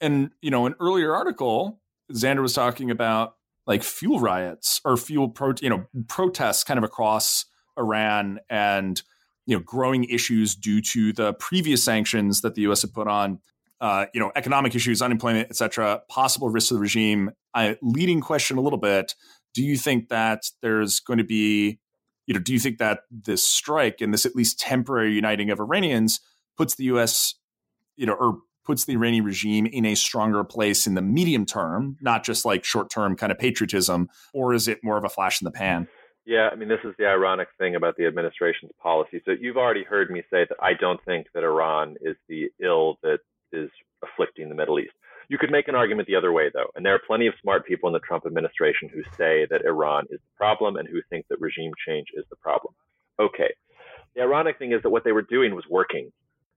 and 0.00 0.30
you 0.40 0.50
know, 0.50 0.66
an 0.66 0.74
earlier 0.80 1.14
article, 1.14 1.80
Xander 2.12 2.42
was 2.42 2.54
talking 2.54 2.90
about 2.90 3.34
like 3.66 3.82
fuel 3.82 4.20
riots 4.20 4.80
or 4.84 4.96
fuel 4.96 5.28
pro 5.28 5.54
you 5.60 5.70
know 5.70 5.86
protests 6.08 6.64
kind 6.64 6.78
of 6.78 6.84
across 6.84 7.44
Iran 7.78 8.40
and 8.48 9.02
you 9.46 9.56
know 9.56 9.62
growing 9.62 10.04
issues 10.04 10.54
due 10.54 10.80
to 10.82 11.12
the 11.12 11.34
previous 11.34 11.84
sanctions 11.84 12.40
that 12.40 12.54
the 12.54 12.62
U.S. 12.62 12.82
had 12.82 12.92
put 12.92 13.06
on. 13.06 13.38
Uh, 13.80 14.06
you 14.12 14.20
know, 14.20 14.30
economic 14.36 14.74
issues, 14.74 15.00
unemployment, 15.00 15.48
et 15.48 15.56
cetera, 15.56 16.02
possible 16.08 16.50
risks 16.50 16.68
to 16.68 16.74
the 16.74 16.80
regime. 16.80 17.30
I, 17.54 17.76
leading 17.80 18.20
question 18.20 18.58
a 18.58 18.60
little 18.60 18.78
bit: 18.78 19.14
Do 19.54 19.62
you 19.62 19.76
think 19.76 20.08
that 20.08 20.42
there's 20.60 21.00
going 21.00 21.18
to 21.18 21.24
be, 21.24 21.78
you 22.26 22.34
know, 22.34 22.40
do 22.40 22.52
you 22.52 22.58
think 22.58 22.78
that 22.78 23.00
this 23.10 23.46
strike 23.46 24.00
and 24.00 24.12
this 24.12 24.26
at 24.26 24.36
least 24.36 24.60
temporary 24.60 25.12
uniting 25.14 25.50
of 25.50 25.60
Iranians 25.60 26.20
puts 26.56 26.74
the 26.74 26.84
U.S., 26.84 27.34
you 27.96 28.04
know, 28.04 28.12
or 28.12 28.38
puts 28.66 28.84
the 28.84 28.92
Iranian 28.92 29.24
regime 29.24 29.66
in 29.66 29.84
a 29.86 29.94
stronger 29.94 30.44
place 30.44 30.86
in 30.86 30.94
the 30.94 31.02
medium 31.02 31.46
term, 31.46 31.96
not 32.00 32.22
just 32.22 32.44
like 32.44 32.64
short 32.64 32.90
term 32.90 33.16
kind 33.16 33.32
of 33.32 33.38
patriotism, 33.38 34.08
or 34.34 34.52
is 34.54 34.68
it 34.68 34.78
more 34.84 34.96
of 34.96 35.04
a 35.04 35.08
flash 35.08 35.40
in 35.40 35.44
the 35.44 35.50
pan? 35.50 35.88
Yeah, 36.26 36.50
I 36.52 36.54
mean, 36.54 36.68
this 36.68 36.78
is 36.84 36.94
the 36.98 37.06
ironic 37.06 37.48
thing 37.58 37.74
about 37.74 37.96
the 37.96 38.06
administration's 38.06 38.72
policy. 38.80 39.22
So 39.24 39.32
you've 39.40 39.56
already 39.56 39.84
heard 39.84 40.10
me 40.10 40.22
say 40.30 40.46
that 40.48 40.56
I 40.62 40.74
don't 40.78 41.02
think 41.04 41.26
that 41.34 41.42
Iran 41.42 41.96
is 42.02 42.14
the 42.28 42.50
ill 42.62 42.98
that 43.02 43.18
is 43.52 43.70
afflicting 44.02 44.48
the 44.48 44.54
Middle 44.54 44.78
East. 44.78 44.92
You 45.28 45.38
could 45.38 45.50
make 45.50 45.68
an 45.68 45.74
argument 45.74 46.08
the 46.08 46.16
other 46.16 46.32
way, 46.32 46.50
though, 46.52 46.70
and 46.74 46.84
there 46.84 46.94
are 46.94 47.00
plenty 47.06 47.26
of 47.26 47.34
smart 47.40 47.66
people 47.66 47.88
in 47.88 47.92
the 47.92 48.00
Trump 48.00 48.26
administration 48.26 48.88
who 48.88 49.02
say 49.16 49.46
that 49.50 49.64
Iran 49.64 50.04
is 50.10 50.18
the 50.18 50.36
problem 50.36 50.76
and 50.76 50.88
who 50.88 51.00
think 51.08 51.26
that 51.28 51.40
regime 51.40 51.72
change 51.86 52.08
is 52.16 52.24
the 52.30 52.36
problem. 52.36 52.74
Okay. 53.20 53.52
The 54.16 54.22
ironic 54.22 54.58
thing 54.58 54.72
is 54.72 54.82
that 54.82 54.90
what 54.90 55.04
they 55.04 55.12
were 55.12 55.22
doing 55.22 55.54
was 55.54 55.64
working. 55.70 56.10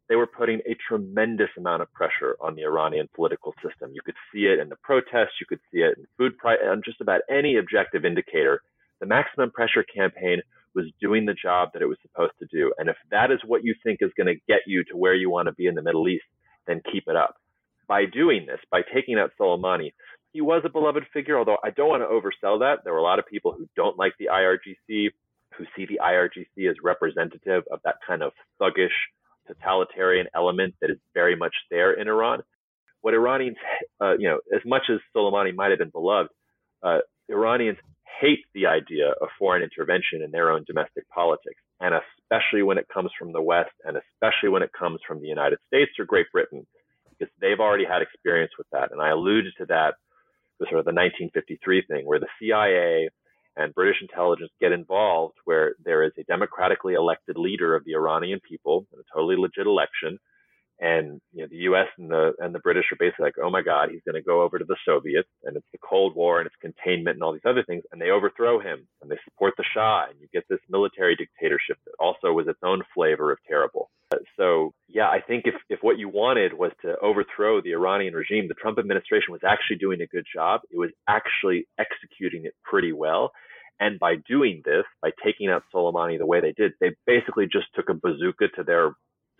They 0.10 0.16
were 0.16 0.28
putting 0.28 0.60
a 0.68 0.76
tremendous 0.88 1.50
amount 1.58 1.84
of 1.84 1.94
pressure 1.94 2.36
on 2.41 2.56
the 2.56 2.64
Iranian 2.64 3.08
political 3.16 3.54
system. 3.64 3.91
You 3.94 4.02
could 4.04 4.16
see 4.34 4.46
it 4.46 4.60
in 4.60 4.70
the 4.70 4.76
protests, 4.82 5.39
you 5.39 5.46
could 5.48 5.62
see 5.72 5.80
it 5.80 5.98
in 5.98 6.06
food 6.18 6.38
price, 6.38 6.60
on 6.66 6.82
just 6.84 7.00
about 7.00 7.22
any 7.30 7.58
objective 7.58 8.06
indicator 8.06 8.62
the 9.04 9.08
maximum 9.08 9.52
pressure 9.52 9.84
campaign 9.84 10.41
was 10.76 10.86
doing 11.02 11.26
the 11.26 11.34
job 11.34 11.70
that 11.74 11.82
it 11.82 11.88
was 11.88 11.98
supposed 12.02 12.32
to 12.39 12.48
do. 12.50 12.74
And 12.78 12.88
if 12.88 12.96
that 13.12 13.32
is 13.32 13.39
what 13.46 13.66
you 13.66 13.76
think 13.84 14.00
is 14.00 14.12
going 14.16 14.28
to 14.28 14.41
get 14.48 14.62
you 14.66 14.86
to 14.86 14.96
where 14.96 15.14
you 15.14 15.30
want 15.30 15.48
to 15.48 15.52
be 15.52 15.68
in 15.68 15.76
the 15.76 15.82
Middle 15.82 16.08
East, 16.08 16.24
then 16.68 16.82
keep 16.91 17.05
it 17.07 17.16
up. 17.16 17.36
By 17.88 18.05
doing 18.05 18.45
this, 18.45 18.59
by 18.72 18.82
taking 18.93 19.18
out 19.20 19.32
Soleimani, 19.39 19.93
he 20.32 20.41
was 20.41 20.64
a 20.66 20.70
beloved 20.70 21.03
figure, 21.14 21.38
although 21.38 21.57
I 21.64 21.70
don't 21.70 21.89
want 21.89 22.01
to 22.01 22.07
oversell 22.07 22.59
that. 22.59 22.84
There 22.84 22.93
were 22.93 22.99
a 22.99 23.03
lot 23.03 23.20
of 23.20 23.28
people 23.28 23.51
who 23.51 23.68
don't 23.76 23.97
like 23.97 24.14
the 24.18 24.30
IRGC, 24.34 25.09
who 25.57 25.66
see 25.76 25.86
the 25.86 25.99
IRGC 26.03 26.70
as 26.70 26.76
representative 26.84 27.64
of 27.72 27.80
that 27.84 27.95
kind 28.05 28.24
of 28.24 28.32
thuggish, 28.59 28.95
totalitarian 29.47 30.28
element 30.34 30.74
that 30.82 30.89
is 30.89 30.97
very 31.14 31.36
much 31.36 31.53
there 31.70 31.93
in 31.93 32.07
Iran. 32.07 32.41
What 33.01 33.14
Iranians, 33.14 33.57
uh, 34.01 34.18
you 34.18 34.30
know, 34.30 34.39
as 34.55 34.61
much 34.66 34.84
as 34.89 34.99
Soleimani 35.16 35.53
might 35.53 35.70
have 35.70 35.80
been 35.80 35.89
beloved, 35.89 36.30
uh, 36.82 36.99
Iranians 37.30 37.78
hate 38.20 38.45
the 38.53 38.68
idea 38.68 39.09
of 39.22 39.28
foreign 39.38 39.64
intervention 39.64 40.22
in 40.24 40.32
their 40.32 40.49
own 40.49 40.64
domestic 40.66 41.07
politics, 41.09 41.61
and 41.84 41.94
especially 41.94 42.64
when 42.64 42.78
it 42.78 42.88
comes 42.88 43.12
from 43.20 43.34
the 43.34 43.42
West, 43.42 43.76
and 43.84 43.98
especially 43.98 44.48
when 44.48 44.64
it 44.64 44.72
comes 44.72 45.00
from 45.06 45.20
the 45.20 45.28
United 45.28 45.60
States 45.68 45.92
or 46.00 46.06
Great 46.06 46.28
Britain, 46.32 46.66
because 47.10 47.32
they've 47.42 47.60
already 47.60 47.84
had 47.84 48.02
experience 48.02 48.54
with 48.58 48.68
that. 48.72 48.92
And 48.94 49.02
I 49.02 49.10
alluded 49.10 49.54
to 49.58 49.66
that 49.66 49.96
with 50.60 50.70
sort 50.70 50.80
of 50.80 50.86
the 50.86 50.96
1953 50.96 51.84
thing, 51.90 52.06
where 52.06 52.22
the 52.22 52.32
CIA 52.40 53.10
and 53.58 53.76
British 53.76 53.98
intelligence 54.02 54.52
get 54.62 54.72
involved, 54.72 55.36
where 55.44 55.76
there 55.84 56.04
is 56.04 56.14
a 56.18 56.24
democratically 56.24 56.94
elected 56.94 57.38
leader 57.38 57.76
of 57.76 57.84
the 57.84 57.96
Iranian 57.96 58.40
people 58.50 58.88
in 58.94 59.00
a 59.00 59.04
totally 59.14 59.36
legit 59.36 59.68
election 59.68 60.18
and 60.80 61.21
you 61.32 61.43
know, 61.43 61.47
the 61.49 61.63
U.S. 61.69 61.88
and 61.97 62.09
the 62.09 62.34
and 62.39 62.53
the 62.53 62.59
British 62.59 62.86
are 62.91 62.97
basically 62.99 63.26
like, 63.26 63.36
oh 63.41 63.49
my 63.49 63.61
God, 63.61 63.89
he's 63.91 64.01
going 64.05 64.15
to 64.15 64.21
go 64.21 64.41
over 64.41 64.57
to 64.57 64.65
the 64.65 64.76
Soviets, 64.86 65.30
and 65.43 65.55
it's 65.55 65.67
the 65.71 65.78
Cold 65.78 66.15
War 66.15 66.39
and 66.39 66.47
it's 66.47 66.55
containment 66.61 67.15
and 67.15 67.24
all 67.24 67.34
these 67.34 67.45
other 67.45 67.63
things, 67.63 67.84
and 67.91 68.01
they 68.01 68.09
overthrow 68.09 68.59
him 68.59 68.88
and 69.01 69.09
they 69.09 69.17
support 69.24 69.53
the 69.57 69.63
Shah, 69.74 70.05
and 70.09 70.19
you 70.19 70.28
get 70.34 70.43
this 70.49 70.59
military 70.69 71.15
dictatorship 71.15 71.78
that 71.86 71.93
also 71.99 72.34
was 72.34 72.47
its 72.47 72.59
own 72.63 72.82
flavor 72.93 73.32
of 73.32 73.38
terrible. 73.47 73.89
Uh, 74.13 74.17
so 74.38 74.74
yeah, 74.88 75.07
I 75.07 75.19
think 75.26 75.43
if, 75.45 75.55
if 75.69 75.80
what 75.82 75.97
you 75.97 76.09
wanted 76.09 76.53
was 76.53 76.71
to 76.82 76.97
overthrow 76.99 77.61
the 77.61 77.71
Iranian 77.71 78.13
regime, 78.13 78.47
the 78.47 78.53
Trump 78.55 78.80
administration 78.80 79.32
was 79.32 79.41
actually 79.45 79.78
doing 79.78 80.01
a 80.01 80.07
good 80.07 80.26
job. 80.34 80.61
It 80.71 80.78
was 80.78 80.91
actually 81.07 81.67
executing 81.80 82.45
it 82.45 82.53
pretty 82.63 82.93
well. 82.93 83.32
And 83.80 83.99
by 83.99 84.15
doing 84.28 84.61
this, 84.63 84.84
by 85.01 85.09
taking 85.24 85.49
out 85.49 85.63
Soleimani 85.74 86.17
the 86.17 86.26
way 86.26 86.41
they 86.41 86.53
did, 86.53 86.74
they 86.80 86.91
basically 87.05 87.45
just 87.45 87.65
took 87.76 87.89
a 87.89 87.93
bazooka 87.93 88.49
to 88.55 88.63
their 88.63 88.91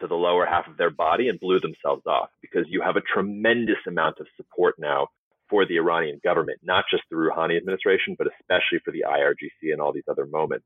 to 0.04 0.08
the 0.08 0.16
lower 0.16 0.46
half 0.46 0.68
of 0.68 0.76
their 0.76 0.90
body 0.90 1.30
and 1.30 1.40
blew 1.40 1.62
themselves 1.62 2.06
off 2.06 2.30
because 2.42 2.66
you 2.68 2.82
have 2.82 2.98
a 2.98 3.02
tremendous 3.02 3.78
amount 3.88 4.20
of 4.20 4.28
support 4.36 4.76
now 4.78 5.08
for 5.50 5.66
the 5.66 5.78
Iranian 5.78 6.20
government, 6.22 6.60
not 6.62 6.84
just 6.92 7.04
the 7.10 7.16
Rouhani 7.16 7.56
administration, 7.56 8.16
but 8.18 8.28
especially 8.28 8.80
for 8.84 8.92
the 8.92 9.06
IRGC 9.08 9.72
and 9.72 9.80
all 9.80 9.94
these 9.94 10.10
other 10.10 10.26
moments. 10.26 10.66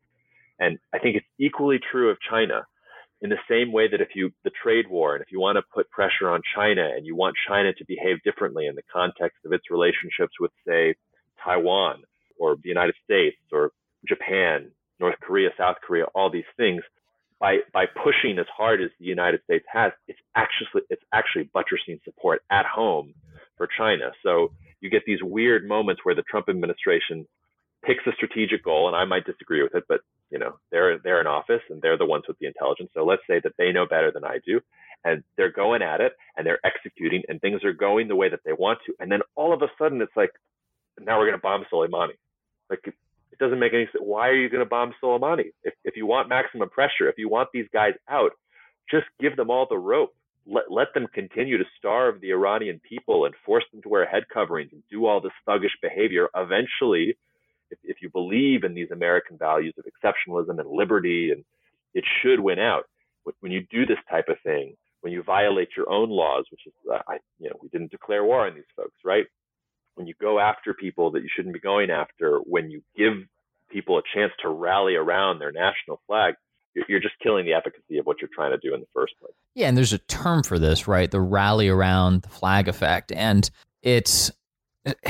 And 0.59 0.79
I 0.91 0.97
think 0.97 1.17
it's 1.17 1.25
equally 1.37 1.79
true 1.91 2.09
of 2.09 2.17
China 2.27 2.65
in 3.21 3.29
the 3.29 3.37
same 3.47 3.71
way 3.71 3.87
that 3.87 4.01
if 4.01 4.09
you 4.15 4.31
the 4.43 4.51
trade 4.63 4.89
war 4.89 5.13
and 5.13 5.21
if 5.21 5.31
you 5.31 5.39
want 5.39 5.57
to 5.57 5.63
put 5.71 5.89
pressure 5.91 6.29
on 6.29 6.41
China 6.55 6.89
and 6.95 7.05
you 7.05 7.15
want 7.15 7.35
China 7.47 7.73
to 7.73 7.85
behave 7.85 8.23
differently 8.23 8.65
in 8.65 8.73
the 8.73 8.83
context 8.91 9.37
of 9.45 9.53
its 9.53 9.69
relationships 9.69 10.33
with 10.39 10.51
say 10.67 10.95
Taiwan 11.43 12.01
or 12.39 12.55
the 12.55 12.69
United 12.69 12.95
States 13.03 13.37
or 13.51 13.71
Japan, 14.07 14.71
North 14.99 15.19
Korea, 15.21 15.49
South 15.57 15.77
Korea, 15.85 16.05
all 16.15 16.31
these 16.31 16.51
things 16.57 16.81
by 17.39 17.57
by 17.73 17.85
pushing 17.85 18.39
as 18.39 18.45
hard 18.55 18.81
as 18.81 18.89
the 18.99 19.05
United 19.05 19.41
States 19.43 19.65
has, 19.71 19.91
it's 20.07 20.19
actually 20.35 20.83
it's 20.89 21.03
actually 21.13 21.49
buttressing 21.53 21.99
support 22.03 22.41
at 22.49 22.65
home 22.65 23.13
for 23.57 23.67
China. 23.77 24.11
So 24.23 24.51
you 24.81 24.89
get 24.89 25.03
these 25.05 25.21
weird 25.21 25.67
moments 25.67 26.01
where 26.03 26.15
the 26.15 26.23
Trump 26.23 26.49
administration 26.49 27.27
picks 27.85 28.05
a 28.07 28.11
strategic 28.13 28.63
goal, 28.63 28.87
and 28.87 28.95
I 28.95 29.05
might 29.05 29.25
disagree 29.25 29.61
with 29.61 29.75
it, 29.75 29.83
but 29.87 30.01
you 30.31 30.39
know 30.39 30.57
they're 30.71 30.97
they're 30.99 31.21
in 31.21 31.27
office 31.27 31.61
and 31.69 31.81
they're 31.81 31.97
the 31.97 32.05
ones 32.05 32.25
with 32.27 32.37
the 32.39 32.47
intelligence. 32.47 32.89
So 32.93 33.05
let's 33.05 33.23
say 33.29 33.39
that 33.43 33.53
they 33.57 33.71
know 33.71 33.85
better 33.85 34.11
than 34.11 34.23
I 34.23 34.39
do, 34.45 34.59
and 35.03 35.23
they're 35.37 35.51
going 35.51 35.81
at 35.81 36.01
it 36.01 36.13
and 36.35 36.45
they're 36.45 36.65
executing, 36.65 37.23
and 37.27 37.39
things 37.39 37.63
are 37.63 37.73
going 37.73 38.07
the 38.07 38.15
way 38.15 38.29
that 38.29 38.41
they 38.45 38.53
want 38.53 38.79
to, 38.87 38.93
and 38.99 39.11
then 39.11 39.21
all 39.35 39.53
of 39.53 39.61
a 39.61 39.67
sudden 39.77 40.01
it's 40.01 40.15
like, 40.15 40.31
now 40.99 41.17
we're 41.17 41.27
going 41.27 41.37
to 41.37 41.41
bomb 41.41 41.65
Soleimani. 41.71 42.17
Like 42.69 42.93
it, 43.37 43.43
doesn't 43.43 43.59
make 43.59 43.73
any 43.73 43.85
sense. 43.85 44.03
Why 44.03 44.29
are 44.29 44.35
you 44.35 44.49
going 44.49 44.63
to 44.63 44.69
bomb 44.69 44.93
Soleimani? 45.01 45.51
If 45.63 45.73
if 45.83 45.95
you 45.95 46.05
want 46.05 46.29
maximum 46.29 46.69
pressure, 46.69 47.09
if 47.09 47.17
you 47.17 47.29
want 47.29 47.49
these 47.53 47.67
guys 47.71 47.93
out, 48.09 48.31
just 48.89 49.05
give 49.19 49.35
them 49.35 49.49
all 49.49 49.67
the 49.69 49.77
rope. 49.77 50.15
Let, 50.45 50.71
let 50.71 50.93
them 50.93 51.07
continue 51.13 51.57
to 51.57 51.65
starve 51.77 52.21
the 52.21 52.31
Iranian 52.31 52.79
people 52.87 53.25
and 53.25 53.35
force 53.45 53.65
them 53.71 53.81
to 53.81 53.89
wear 53.89 54.05
head 54.05 54.23
coverings 54.33 54.71
and 54.71 54.81
do 54.89 55.05
all 55.05 55.19
this 55.19 55.33
thuggish 55.47 55.75
behavior. 55.81 56.29
Eventually, 56.35 57.17
if, 57.69 57.77
if 57.83 57.97
you 58.01 58.09
believe 58.09 58.63
in 58.63 58.73
these 58.73 58.91
American 58.91 59.37
values 59.37 59.73
of 59.77 59.85
exceptionalism 59.85 60.59
and 60.59 60.69
liberty, 60.69 61.31
and 61.31 61.43
it 61.93 62.05
should 62.21 62.39
win 62.39 62.59
out. 62.59 62.85
When 63.41 63.51
you 63.51 63.65
do 63.69 63.85
this 63.85 63.97
type 64.09 64.29
of 64.29 64.37
thing, 64.41 64.77
when 65.01 65.11
you 65.11 65.21
violate 65.21 65.69
your 65.75 65.89
own 65.89 66.09
laws, 66.09 66.45
which 66.49 66.61
is, 66.65 66.73
uh, 66.89 66.99
I, 67.07 67.17
you 67.39 67.49
know, 67.49 67.57
we 67.61 67.67
didn't 67.67 67.91
declare 67.91 68.23
war 68.23 68.47
on 68.47 68.55
these 68.55 68.63
folks, 68.75 68.95
right? 69.03 69.25
When 69.97 70.07
you 70.07 70.13
go 70.21 70.39
after 70.39 70.73
people 70.73 71.11
that 71.11 71.23
you 71.23 71.29
shouldn't 71.35 71.53
be 71.53 71.59
going 71.59 71.89
after, 71.89 72.39
when 72.45 72.69
you 72.69 72.83
give 72.95 73.13
people 73.71 73.97
a 73.97 74.01
chance 74.15 74.31
to 74.41 74.49
rally 74.49 74.95
around 74.95 75.39
their 75.39 75.51
national 75.51 75.99
flag, 76.07 76.35
you're 76.87 76.99
just 76.99 77.15
killing 77.21 77.45
the 77.45 77.53
efficacy 77.53 77.97
of 77.97 78.05
what 78.05 78.17
you're 78.21 78.29
trying 78.33 78.51
to 78.51 78.59
do 78.59 78.73
in 78.73 78.79
the 78.79 78.87
first 78.93 79.13
place. 79.19 79.33
Yeah, 79.55 79.67
and 79.67 79.75
there's 79.75 79.93
a 79.93 79.97
term 79.97 80.43
for 80.43 80.59
this, 80.59 80.87
right? 80.87 81.09
The 81.09 81.19
rally 81.19 81.67
around 81.67 82.21
the 82.21 82.29
flag 82.29 82.67
effect, 82.67 83.11
and 83.11 83.49
it's 83.81 84.31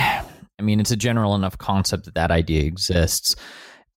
I 0.59 0.63
mean, 0.63 0.79
it's 0.79 0.91
a 0.91 0.97
general 0.97 1.35
enough 1.35 1.57
concept 1.57 2.05
that 2.05 2.15
that 2.15 2.31
idea 2.31 2.63
exists. 2.63 3.35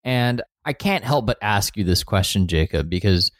And 0.04 0.42
I 0.64 0.72
can't 0.72 1.04
help 1.04 1.26
but 1.26 1.38
ask 1.40 1.76
you 1.76 1.84
this 1.84 2.04
question, 2.04 2.48
Jacob, 2.48 2.90
because 2.90 3.30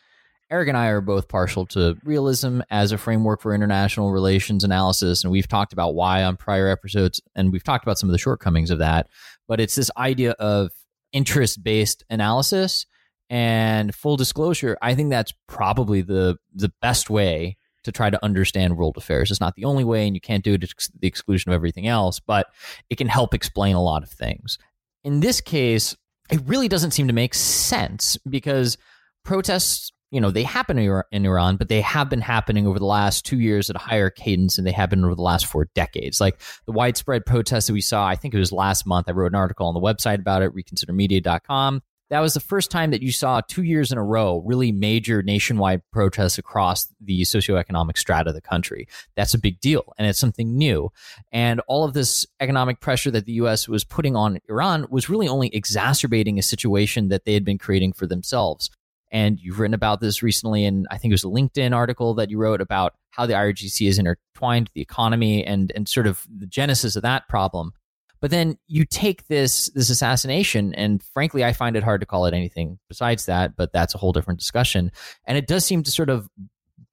Eric 0.51 0.69
and 0.69 0.77
I 0.77 0.89
are 0.89 1.01
both 1.01 1.29
partial 1.29 1.65
to 1.67 1.97
realism 2.05 2.61
as 2.71 2.91
a 2.91 2.99
framework 2.99 3.41
for 3.41 3.55
international 3.55 4.11
relations 4.11 4.65
analysis. 4.65 5.23
And 5.23 5.31
we've 5.31 5.47
talked 5.47 5.73
about 5.73 5.95
why 5.95 6.25
on 6.25 6.37
prior 6.37 6.69
episodes, 6.69 7.21
and 7.37 7.53
we've 7.53 7.63
talked 7.63 7.85
about 7.85 7.99
some 7.99 8.09
of 8.09 8.13
the 8.13 8.19
shortcomings 8.19 8.71
of 8.71 8.79
that. 8.79 9.07
But 9.47 9.61
it's 9.61 9.77
this 9.77 9.91
idea 9.97 10.33
of 10.33 10.73
interest 11.13 11.63
based 11.63 12.05
analysis. 12.11 12.87
And 13.29 13.95
full 13.95 14.17
disclosure, 14.17 14.77
I 14.83 14.97
think 14.97 15.11
that's 15.11 15.33
probably 15.47 16.03
the 16.03 16.37
the 16.53 16.73
best 16.83 17.11
way 17.11 17.57
to 17.85 17.93
try 17.93 18.11
to 18.11 18.23
understand 18.25 18.77
world 18.77 18.97
affairs. 18.97 19.31
It's 19.31 19.41
not 19.41 19.55
the 19.55 19.65
only 19.65 19.85
way, 19.85 20.07
and 20.07 20.17
you 20.17 20.21
can't 20.21 20.45
do 20.45 20.55
it 20.55 20.61
to 20.63 20.91
the 20.99 21.07
exclusion 21.07 21.51
of 21.51 21.55
everything 21.55 21.87
else, 21.87 22.19
but 22.19 22.49
it 22.91 22.99
can 22.99 23.07
help 23.07 23.33
explain 23.33 23.77
a 23.77 23.83
lot 23.83 24.03
of 24.03 24.11
things. 24.11 24.59
In 25.05 25.21
this 25.21 25.41
case, 25.41 25.97
it 26.31 26.41
really 26.45 26.69
doesn't 26.69 26.91
seem 26.91 27.07
to 27.07 27.15
make 27.15 27.35
sense 27.35 28.19
because 28.29 28.77
protests, 29.25 29.93
you 30.11 30.21
know, 30.21 30.31
they 30.31 30.43
happen 30.43 30.79
in 30.79 31.27
Iran, 31.27 31.57
but 31.57 31.69
they 31.69 31.81
have 31.81 32.11
been 32.11 32.21
happening 32.21 32.67
over 32.67 32.79
the 32.79 32.85
last 32.85 33.25
two 33.25 33.39
years 33.39 33.71
at 33.71 33.77
a 33.77 33.81
higher 33.81 34.11
cadence 34.11 34.57
than 34.57 34.65
they 34.65 34.73
have 34.73 34.91
been 34.91 35.05
over 35.05 35.15
the 35.15 35.23
last 35.23 35.47
four 35.47 35.69
decades. 35.75 36.21
Like 36.21 36.41
the 36.67 36.73
widespread 36.73 37.25
protests 37.25 37.69
that 37.69 37.73
we 37.73 37.81
saw, 37.81 38.07
I 38.07 38.17
think 38.17 38.35
it 38.35 38.39
was 38.39 38.53
last 38.53 38.87
month. 38.87 39.09
I 39.09 39.13
wrote 39.13 39.33
an 39.33 39.37
article 39.37 39.67
on 39.67 39.75
the 39.75 39.81
website 39.81 40.19
about 40.19 40.43
it, 40.43 40.55
reconsidermedia.com 40.55 41.83
that 42.11 42.21
was 42.21 42.35
the 42.35 42.41
first 42.41 42.71
time 42.71 42.91
that 42.91 43.03
you 43.03 43.13
saw 43.13 43.41
two 43.41 43.63
years 43.63 43.93
in 43.93 43.99
a 43.99 44.03
row 44.03 44.43
really 44.45 44.73
major 44.73 45.23
nationwide 45.23 45.81
protests 45.93 46.39
across 46.39 46.93
the 47.01 47.23
socioeconomic 47.23 47.97
strata 47.97 48.31
of 48.31 48.35
the 48.35 48.41
country. 48.41 48.89
That's 49.17 49.33
a 49.33 49.39
big 49.39 49.61
deal, 49.61 49.93
and 49.97 50.07
it's 50.07 50.19
something 50.19 50.59
new. 50.59 50.91
And 51.33 51.61
all 51.69 51.85
of 51.85 51.95
this 51.95 52.27
economic 52.41 52.81
pressure 52.81 53.13
that 53.13 53.27
the 53.27 53.35
U.S. 53.35 53.69
was 53.69 53.85
putting 53.85 54.17
on 54.17 54.41
Iran 54.49 54.87
was 54.91 55.09
really 55.09 55.29
only 55.29 55.55
exacerbating 55.55 56.39
a 56.39 56.43
situation 56.43 57.09
that 57.09 57.25
they 57.25 57.35
had 57.35 57.45
been 57.45 57.59
creating 57.59 57.93
for 57.93 58.07
themselves. 58.07 58.71
And 59.13 59.39
you've 59.41 59.59
written 59.59 59.75
about 59.75 60.01
this 60.01 60.23
recently, 60.23 60.65
and 60.65 60.87
I 60.91 60.99
think 60.99 61.11
it 61.11 61.15
was 61.15 61.25
a 61.25 61.29
LinkedIn 61.29 61.75
article 61.75 62.15
that 62.15 62.31
you 62.31 62.39
wrote 62.39 62.61
about 62.61 62.95
how 63.11 63.27
the 63.27 63.35
IRGC 63.35 63.89
is 63.89 63.99
intertwined 63.99 64.69
with 64.69 64.75
the 64.75 64.81
economy 64.81 65.45
and 65.45 65.73
and 65.75 65.89
sort 65.89 66.07
of 66.07 66.25
the 66.35 66.47
genesis 66.47 66.97
of 66.97 67.03
that 67.03 67.29
problem. 67.29 67.73
But 68.21 68.31
then 68.31 68.59
you 68.67 68.85
take 68.85 69.27
this 69.29 69.71
this 69.75 69.91
assassination, 69.91 70.75
and 70.75 71.03
frankly, 71.03 71.45
I 71.45 71.53
find 71.53 71.77
it 71.77 71.83
hard 71.83 72.03
to 72.03 72.07
call 72.07 72.27
it 72.27 72.35
anything 72.35 72.79
besides 72.89 73.27
that. 73.27 73.57
But 73.57 73.73
that's 73.73 73.95
a 73.95 73.99
whole 73.99 74.13
different 74.13 74.39
discussion. 74.39 74.93
And 75.27 75.39
it 75.39 75.47
does 75.47 75.65
seem 75.65 75.83
to 75.83 75.91
sort 75.91 76.11
of 76.11 76.29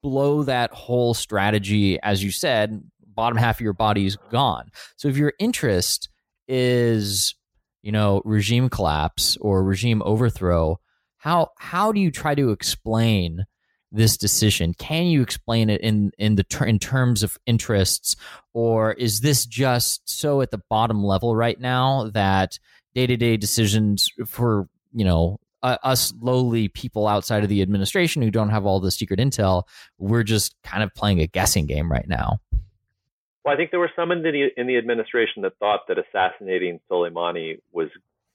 blow 0.02 0.42
that 0.44 0.72
whole 0.72 1.14
strategy, 1.14 2.00
as 2.00 2.24
you 2.24 2.30
said. 2.30 2.82
Bottom 3.06 3.36
half 3.36 3.56
of 3.56 3.60
your 3.62 3.72
body's 3.72 4.16
gone. 4.30 4.70
So 4.96 5.08
if 5.08 5.16
your 5.16 5.32
interest 5.40 6.08
is, 6.46 7.34
you 7.82 7.90
know, 7.90 8.22
regime 8.24 8.70
collapse 8.70 9.36
or 9.40 9.62
regime 9.64 10.02
overthrow, 10.04 10.78
how 11.18 11.50
how 11.58 11.92
do 11.92 12.00
you 12.00 12.10
try 12.10 12.34
to 12.34 12.50
explain 12.50 13.44
this 13.90 14.16
decision? 14.16 14.74
Can 14.74 15.06
you 15.06 15.22
explain 15.22 15.70
it 15.70 15.80
in 15.80 16.12
in 16.18 16.36
the 16.36 16.44
ter- 16.44 16.66
in 16.66 16.78
terms 16.78 17.22
of 17.22 17.38
interests, 17.46 18.16
or 18.54 18.92
is 18.92 19.20
this 19.20 19.44
just 19.44 20.08
so 20.08 20.40
at 20.40 20.50
the 20.50 20.62
bottom 20.70 21.04
level 21.04 21.36
right 21.36 21.58
now 21.60 22.08
that 22.14 22.58
day 22.94 23.06
to 23.06 23.16
day 23.16 23.36
decisions 23.36 24.10
for 24.26 24.68
you 24.92 25.04
know 25.04 25.38
uh, 25.62 25.76
us 25.82 26.12
lowly 26.20 26.68
people 26.68 27.08
outside 27.08 27.42
of 27.42 27.48
the 27.48 27.62
administration 27.62 28.22
who 28.22 28.30
don't 28.30 28.50
have 28.50 28.64
all 28.64 28.80
the 28.80 28.90
secret 28.90 29.18
intel, 29.18 29.64
we're 29.98 30.22
just 30.22 30.54
kind 30.62 30.82
of 30.82 30.94
playing 30.94 31.20
a 31.20 31.26
guessing 31.26 31.66
game 31.66 31.90
right 31.90 32.08
now? 32.08 32.40
Well, 33.44 33.54
I 33.54 33.56
think 33.56 33.70
there 33.70 33.80
were 33.80 33.90
some 33.96 34.12
in 34.12 34.22
the 34.22 34.48
in 34.56 34.66
the 34.66 34.76
administration 34.76 35.42
that 35.42 35.58
thought 35.58 35.88
that 35.88 35.96
assassinating 35.98 36.80
Soleimani 36.90 37.60
was 37.72 37.88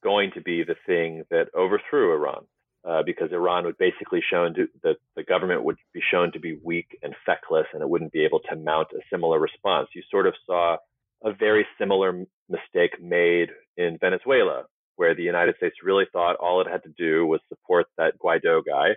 going 0.03 0.31
to 0.33 0.41
be 0.41 0.63
the 0.63 0.75
thing 0.85 1.23
that 1.29 1.47
overthrew 1.55 2.13
Iran 2.13 2.45
uh, 2.87 3.01
because 3.05 3.31
Iran 3.31 3.65
would 3.65 3.77
basically 3.77 4.21
shown 4.29 4.53
that 4.83 4.97
the 5.15 5.23
government 5.23 5.63
would 5.63 5.77
be 5.93 6.01
shown 6.11 6.31
to 6.33 6.39
be 6.39 6.59
weak 6.61 6.97
and 7.01 7.15
feckless, 7.25 7.67
and 7.73 7.81
it 7.81 7.89
wouldn't 7.89 8.11
be 8.11 8.25
able 8.25 8.41
to 8.49 8.55
mount 8.55 8.89
a 8.93 8.99
similar 9.09 9.39
response. 9.39 9.87
You 9.95 10.03
sort 10.11 10.27
of 10.27 10.33
saw 10.45 10.77
a 11.23 11.33
very 11.33 11.65
similar 11.79 12.25
mistake 12.49 13.01
made 13.01 13.49
in 13.77 13.97
Venezuela, 13.99 14.63
where 14.97 15.15
the 15.15 15.23
United 15.23 15.55
States 15.55 15.77
really 15.81 16.05
thought 16.11 16.35
all 16.35 16.61
it 16.61 16.67
had 16.67 16.83
to 16.83 16.93
do 16.97 17.25
was 17.25 17.39
support 17.47 17.87
that 17.97 18.19
Guaido 18.19 18.61
guy, 18.65 18.89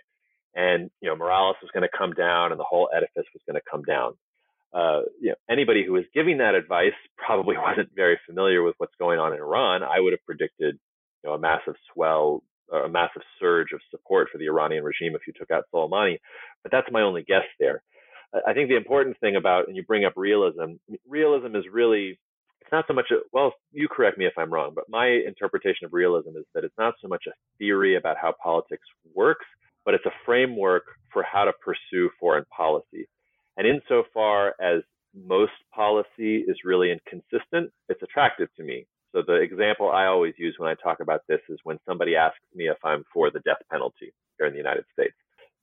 and 0.55 0.91
you 1.01 1.09
know 1.09 1.15
Morales 1.15 1.57
was 1.63 1.71
going 1.73 1.89
to 1.89 1.97
come 1.97 2.13
down, 2.13 2.51
and 2.51 2.59
the 2.59 2.65
whole 2.65 2.89
edifice 2.95 3.31
was 3.33 3.43
going 3.47 3.55
to 3.55 3.71
come 3.71 3.83
down. 3.83 4.15
Uh, 4.75 5.03
you 5.21 5.29
know, 5.29 5.37
anybody 5.49 5.85
who 5.87 5.93
was 5.93 6.05
giving 6.13 6.39
that 6.39 6.57
advice 6.57 6.93
probably 7.17 7.57
wasn't 7.57 7.89
very 7.95 8.19
familiar 8.27 8.63
with 8.65 8.75
what's 8.79 8.95
going 8.99 9.21
on 9.21 9.33
in 9.33 9.39
Iran. 9.39 9.85
I 9.85 10.01
would 10.01 10.13
have 10.13 10.25
predicted, 10.27 10.79
you 11.23 11.31
know, 11.31 11.35
a 11.35 11.39
massive 11.39 11.77
swell 11.93 12.43
a 12.73 12.89
massive 12.89 13.23
surge 13.41 13.73
of 13.73 13.81
support 13.91 14.29
for 14.31 14.39
the 14.39 14.47
Iranian 14.47 14.85
regime 14.85 15.15
if 15.15 15.27
you 15.27 15.33
took 15.37 15.51
out 15.51 15.65
Soleimani. 15.73 16.19
But 16.63 16.73
that's 16.73 16.91
my 16.91 17.03
only 17.03 17.23
guess 17.23 17.45
there. 17.61 17.83
I 18.47 18.53
think 18.53 18.69
the 18.69 18.77
important 18.77 19.19
thing 19.21 19.37
about, 19.37 19.69
and 19.69 19.77
you 19.77 19.85
bring 19.85 20.05
up 20.05 20.13
realism, 20.17 20.75
realism 21.09 21.55
is 21.55 21.65
really, 21.73 22.19
it's 22.61 22.73
not 22.73 22.85
so 22.89 22.95
much, 22.95 23.07
a, 23.11 23.19
well, 23.33 23.53
you 23.73 23.89
correct 23.89 24.19
me 24.19 24.27
if 24.27 24.33
I'm 24.37 24.53
wrong, 24.53 24.73
but 24.75 24.85
my 24.89 25.07
interpretation 25.07 25.85
of 25.85 25.93
realism 25.93 26.31
is 26.31 26.45
that 26.55 26.65
it's 26.65 26.75
not 26.77 26.95
so 27.01 27.09
much 27.09 27.25
a 27.29 27.33
theory 27.59 27.97
about 27.97 28.17
how 28.21 28.35
politics 28.43 28.87
works, 29.15 29.47
but 29.85 29.95
it's 29.95 30.07
a 30.07 30.13
framework 30.25 30.83
for 31.13 31.23
how 31.23 31.45
to 31.45 31.53
pursue 31.65 32.11
foreign 32.19 32.45
policy. 32.55 33.09
And 33.57 33.67
insofar 33.67 34.55
as 34.61 34.83
most 35.15 35.53
policy 35.73 36.45
is 36.47 36.57
really 36.65 36.91
inconsistent, 36.91 37.73
it's 37.89 38.03
attractive 38.03 38.49
to 38.57 38.65
me. 38.65 38.87
So 39.17 39.23
the 39.27 39.41
example 39.41 39.91
I 39.91 40.05
always 40.05 40.35
use 40.37 40.57
when 40.59 40.69
I 40.69 40.75
talk 40.75 41.01
about 41.01 41.23
this 41.27 41.41
is 41.49 41.59
when 41.65 41.79
somebody 41.89 42.17
asks 42.17 42.37
me 42.55 42.69
if 42.69 42.77
I'm 42.85 43.03
for 43.15 43.31
the 43.31 43.41
death 43.41 43.63
penalty 43.73 44.13
here 44.37 44.47
in 44.47 44.53
the 44.53 44.59
United 44.59 44.85
States. 44.93 45.15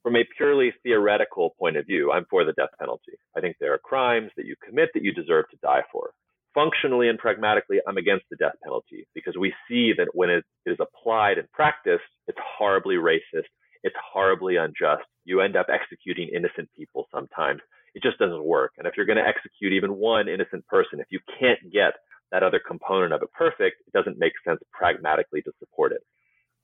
from 0.01 0.15
a 0.15 0.27
purely 0.35 0.73
theoretical 0.81 1.51
point 1.59 1.77
of 1.77 1.85
view, 1.85 2.11
I'm 2.11 2.25
for 2.31 2.43
the 2.43 2.51
death 2.53 2.71
penalty. 2.79 3.13
I 3.37 3.41
think 3.41 3.55
there 3.59 3.73
are 3.73 3.77
crimes 3.77 4.31
that 4.35 4.47
you 4.47 4.55
commit 4.67 4.89
that 4.95 5.03
you 5.03 5.13
deserve 5.13 5.45
to 5.51 5.57
die 5.61 5.83
for. 5.91 6.09
Functionally 6.55 7.09
and 7.09 7.19
pragmatically, 7.19 7.77
I'm 7.87 7.97
against 7.97 8.25
the 8.31 8.37
death 8.37 8.55
penalty 8.63 9.07
because 9.13 9.37
we 9.39 9.53
see 9.69 9.93
that 9.99 10.09
when 10.13 10.31
it 10.31 10.43
is 10.65 10.77
applied 10.81 11.37
in 11.37 11.45
practice, 11.53 12.01
it's 12.27 12.39
horribly 12.57 12.95
racist, 12.95 13.53
it's 13.83 13.95
horribly 14.13 14.57
unjust. 14.57 15.03
You 15.25 15.41
end 15.41 15.55
up 15.55 15.67
executing 15.71 16.27
innocent 16.29 16.69
people 16.75 17.07
sometimes. 17.13 17.61
It 17.93 18.01
just 18.01 18.17
doesn't 18.17 18.43
work. 18.43 18.71
And 18.79 18.87
if 18.87 18.97
you're 18.97 19.05
going 19.05 19.23
to 19.23 19.27
execute 19.27 19.73
even 19.73 19.95
one 19.95 20.27
innocent 20.27 20.65
person, 20.65 20.99
if 20.99 21.07
you 21.11 21.19
can't 21.39 21.71
get 21.71 21.93
that 22.33 22.43
other 22.43 22.59
component 22.59 23.13
of 23.13 23.21
it 23.21 23.31
perfect, 23.31 23.77
it 23.87 23.93
doesn't 23.93 24.19
make 24.19 24.33
sense 24.45 24.59
pragmatically 24.71 25.41
to 25.43 25.51
support 25.59 25.93
it. 25.93 26.01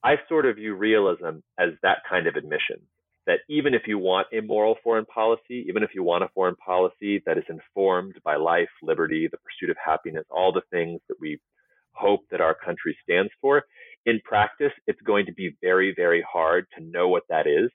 I 0.04 0.16
sort 0.28 0.46
of 0.46 0.56
view 0.56 0.74
realism 0.76 1.40
as 1.58 1.70
that 1.84 2.00
kind 2.10 2.28
of 2.28 2.36
admission 2.36 2.82
that 3.28 3.42
even 3.48 3.76
if 3.76 3.84
you 3.86 4.00
want 4.00 4.28
a 4.34 4.42
moral 4.42 4.76
foreign 4.84 5.06
policy, 5.06 5.64
even 5.68 5.84
if 5.84 5.92
you 5.94 6.02
want 6.02 6.24
a 6.24 6.30
foreign 6.34 6.56
policy 6.56 7.22
that 7.28 7.38
is 7.38 7.44
informed 7.48 8.16
by 8.24 8.36
life, 8.36 8.70
liberty, 8.82 9.28
the 9.32 9.38
pursuit 9.38 9.70
of 9.70 9.78
happiness, 9.84 10.26
all 10.32 10.52
the 10.52 10.64
things 10.72 11.00
that 11.08 11.18
we 11.22 11.40
hope 11.92 12.22
that 12.32 12.42
our 12.42 12.56
country 12.56 12.98
stands 13.04 13.32
for, 13.40 13.64
in 14.08 14.20
practice, 14.26 14.72
it's 14.88 15.02
going 15.02 15.28
to 15.28 15.34
be 15.34 15.56
very, 15.62 15.94
very 15.96 16.26
hard 16.28 16.66
to 16.76 16.84
know 16.84 17.10
what 17.10 17.24
that 17.30 17.46
is. 17.46 17.70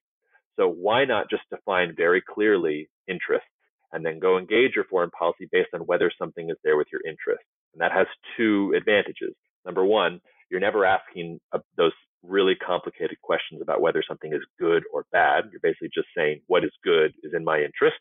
So 0.57 0.69
why 0.69 1.05
not 1.05 1.31
just 1.31 1.43
define 1.51 1.95
very 1.97 2.23
clearly 2.23 2.89
interests 3.07 3.47
and 3.93 4.05
then 4.05 4.19
go 4.19 4.39
engage 4.39 4.73
your 4.75 4.87
foreign 4.87 5.11
policy 5.11 5.49
based 5.53 5.71
on 5.73 5.83
whether 5.83 6.11
something 6.19 6.51
is 6.51 6.57
there 6.65 6.77
with 6.77 6.89
your 6.91 7.03
interests? 7.07 7.47
And 7.75 7.81
that 7.81 7.93
has 7.93 8.07
two 8.37 8.73
advantages. 8.77 9.35
Number 9.67 9.85
one, 9.85 10.21
you're 10.51 10.61
never 10.61 10.85
asking 10.85 11.41
those 11.77 11.93
really 12.23 12.55
complicated 12.55 13.21
questions 13.23 13.61
about 13.61 13.81
whether 13.81 14.03
something 14.07 14.33
is 14.33 14.41
good 14.59 14.85
or 14.93 15.05
bad. 15.13 15.45
You're 15.51 15.61
basically 15.61 15.91
just 15.95 16.09
saying 16.17 16.41
what 16.47 16.65
is 16.65 16.71
good 16.83 17.13
is 17.23 17.33
in 17.35 17.45
my 17.45 17.59
interest. 17.59 17.97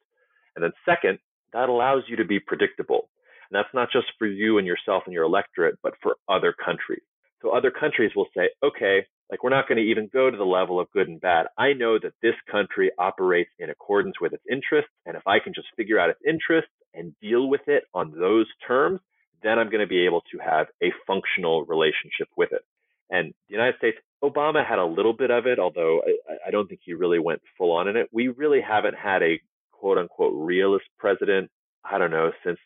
And 0.56 0.64
then 0.64 0.72
second, 0.86 1.20
that 1.52 1.70
allows 1.70 2.04
you 2.08 2.16
to 2.18 2.26
be 2.26 2.40
predictable. 2.40 3.10
And 3.50 3.58
that's 3.58 3.74
not 3.74 3.90
just 3.92 4.08
for 4.18 4.28
you 4.28 4.58
and 4.58 4.68
yourself 4.68 5.04
and 5.06 5.14
your 5.14 5.24
electorate, 5.26 5.76
but 5.84 5.94
for 6.02 6.16
other 6.30 6.54
countries. 6.54 7.02
So 7.42 7.50
other 7.50 7.72
countries 7.72 8.12
will 8.16 8.28
say, 8.36 8.50
okay, 8.64 9.06
like 9.30 9.44
we're 9.44 9.50
not 9.50 9.68
going 9.68 9.78
to 9.78 9.84
even 9.84 10.10
go 10.14 10.30
to 10.30 10.38
the 10.38 10.46
level 10.46 10.80
of 10.80 10.92
good 10.92 11.08
and 11.08 11.20
bad. 11.20 11.48
I 11.58 11.74
know 11.74 12.00
that 12.00 12.14
this 12.22 12.36
country 12.50 12.92
operates 12.98 13.50
in 13.60 13.70
accordance 13.70 14.16
with 14.22 14.34
its 14.34 14.44
interests. 14.50 14.92
And 15.06 15.18
if 15.18 15.24
I 15.28 15.40
can 15.40 15.54
just 15.54 15.68
figure 15.76 16.00
out 16.00 16.10
its 16.10 16.22
interests 16.28 16.72
and 16.94 17.14
deal 17.22 17.50
with 17.50 17.62
it 17.68 17.84
on 17.94 18.14
those 18.18 18.48
terms, 18.66 19.02
then 19.44 19.60
I'm 19.60 19.70
going 19.70 19.82
to 19.82 19.88
be 19.88 20.06
able 20.06 20.22
to 20.32 20.38
have 20.40 20.68
a 20.82 20.92
functional 21.06 21.66
relationship 21.66 22.30
with 22.36 22.52
it. 22.52 22.62
And 23.10 23.34
the 23.48 23.54
United 23.54 23.76
States, 23.78 23.98
Obama 24.24 24.66
had 24.66 24.80
a 24.80 24.86
little 24.86 25.14
bit 25.14 25.30
of 25.30 25.46
it, 25.46 25.60
although 25.60 26.02
I, 26.02 26.48
I 26.48 26.52
don't 26.52 26.68
think 26.68 26.82
he 26.84 26.94
really 26.94 27.20
went 27.20 27.42
full 27.58 27.72
on 27.72 27.88
in 27.88 27.98
it. 27.98 28.10
We 28.12 28.30
really 28.30 28.62
haven't 28.62 28.96
had 28.96 29.22
a 29.22 29.40
quote 29.72 29.98
unquote 29.98 30.34
realist 30.36 30.86
president, 30.98 31.52
I 31.84 31.98
don't 31.98 32.12
know, 32.12 32.32
since 32.46 32.58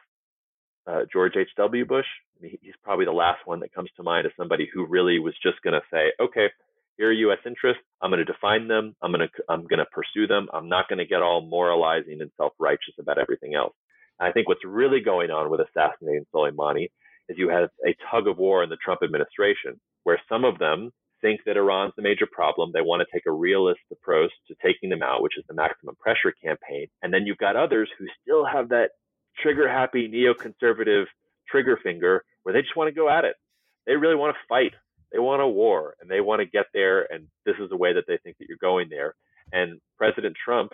uh, 0.88 1.02
George 1.12 1.34
H.W. 1.36 1.86
Bush. 1.86 2.06
I 2.38 2.44
mean, 2.44 2.58
he's 2.62 2.76
probably 2.84 3.06
the 3.06 3.12
last 3.12 3.40
one 3.46 3.60
that 3.62 3.74
comes 3.74 3.90
to 3.98 4.04
mind 4.04 4.26
as 4.26 4.32
somebody 4.38 4.70
who 4.72 4.86
really 4.86 5.20
was 5.20 5.34
just 5.42 5.62
going 5.64 5.74
to 5.74 5.82
say, 5.92 6.14
okay, 6.22 6.48
here 6.98 7.10
are 7.10 7.14
U.S. 7.14 7.40
interests. 7.46 7.84
I'm 8.02 8.12
going 8.12 8.26
to 8.26 8.32
define 8.32 8.68
them. 8.68 8.96
I'm 9.02 9.12
going 9.12 9.28
to 9.28 9.44
I'm 9.50 9.68
going 9.68 9.80
to 9.80 9.86
pursue 9.86 10.28
them. 10.28 10.48
I'm 10.54 10.70
not 10.70 10.88
going 10.88 11.00
to 11.00 11.06
get 11.06 11.22
all 11.22 11.42
moralizing 11.42 12.22
and 12.22 12.32
self-righteous 12.38 12.96
about 13.00 13.18
everything 13.18 13.56
else. 13.56 13.74
I 14.20 14.32
think 14.32 14.48
what's 14.48 14.66
really 14.66 15.02
going 15.02 15.32
on 15.32 15.50
with 15.50 15.62
assassinating 15.62 16.26
Soleimani 16.34 16.90
is 17.30 17.38
you 17.38 17.50
have 17.50 17.70
a 17.86 17.96
tug 18.12 18.28
of 18.28 18.38
war 18.38 18.64
in 18.64 18.70
the 18.70 18.78
Trump 18.78 19.02
administration 19.04 19.80
where 20.04 20.20
some 20.30 20.46
of 20.46 20.60
them 20.60 20.92
think 21.22 21.42
that 21.46 21.58
Iran's 21.58 21.94
the 21.96 22.04
major 22.04 22.28
problem. 22.32 22.72
They 22.74 22.82
want 22.82 23.02
to 23.02 23.08
take 23.14 23.26
a 23.26 23.32
realist 23.32 23.82
approach 23.92 24.32
to 24.48 24.56
taking 24.64 24.90
them 24.90 25.04
out, 25.04 25.22
which 25.22 25.38
is 25.38 25.44
the 25.48 25.56
maximum 25.56 25.96
pressure 25.96 26.34
campaign. 26.44 26.88
And 27.02 27.14
then 27.14 27.26
you've 27.26 27.38
got 27.38 27.56
others 27.56 27.90
who 27.98 28.06
still 28.22 28.46
have 28.46 28.70
that 28.70 28.92
trigger 29.42 29.70
happy 29.70 30.08
neoconservative 30.08 31.06
trigger 31.50 31.80
finger 31.82 32.24
where 32.44 32.54
they 32.54 32.62
just 32.62 32.76
want 32.76 32.88
to 32.88 32.96
go 32.96 33.10
at 33.10 33.26
it. 33.26 33.36
They 33.86 33.96
really 33.96 34.16
want 34.16 34.36
to 34.36 34.40
fight. 34.48 34.74
They 35.12 35.20
want 35.20 35.42
a 35.42 35.48
war 35.48 35.96
and 36.02 36.10
they 36.10 36.22
want 36.22 36.42
to 36.42 36.46
get 36.46 36.66
there. 36.74 37.12
And 37.12 37.28
this 37.46 37.56
is 37.62 37.70
the 37.70 37.78
way 37.78 37.94
that 37.94 38.04
they 38.08 38.18
think 38.24 38.38
that 38.38 38.48
you're 38.50 38.58
going 38.62 38.90
there. 38.90 39.16
And 39.52 39.80
President 39.98 40.36
Trump. 40.44 40.74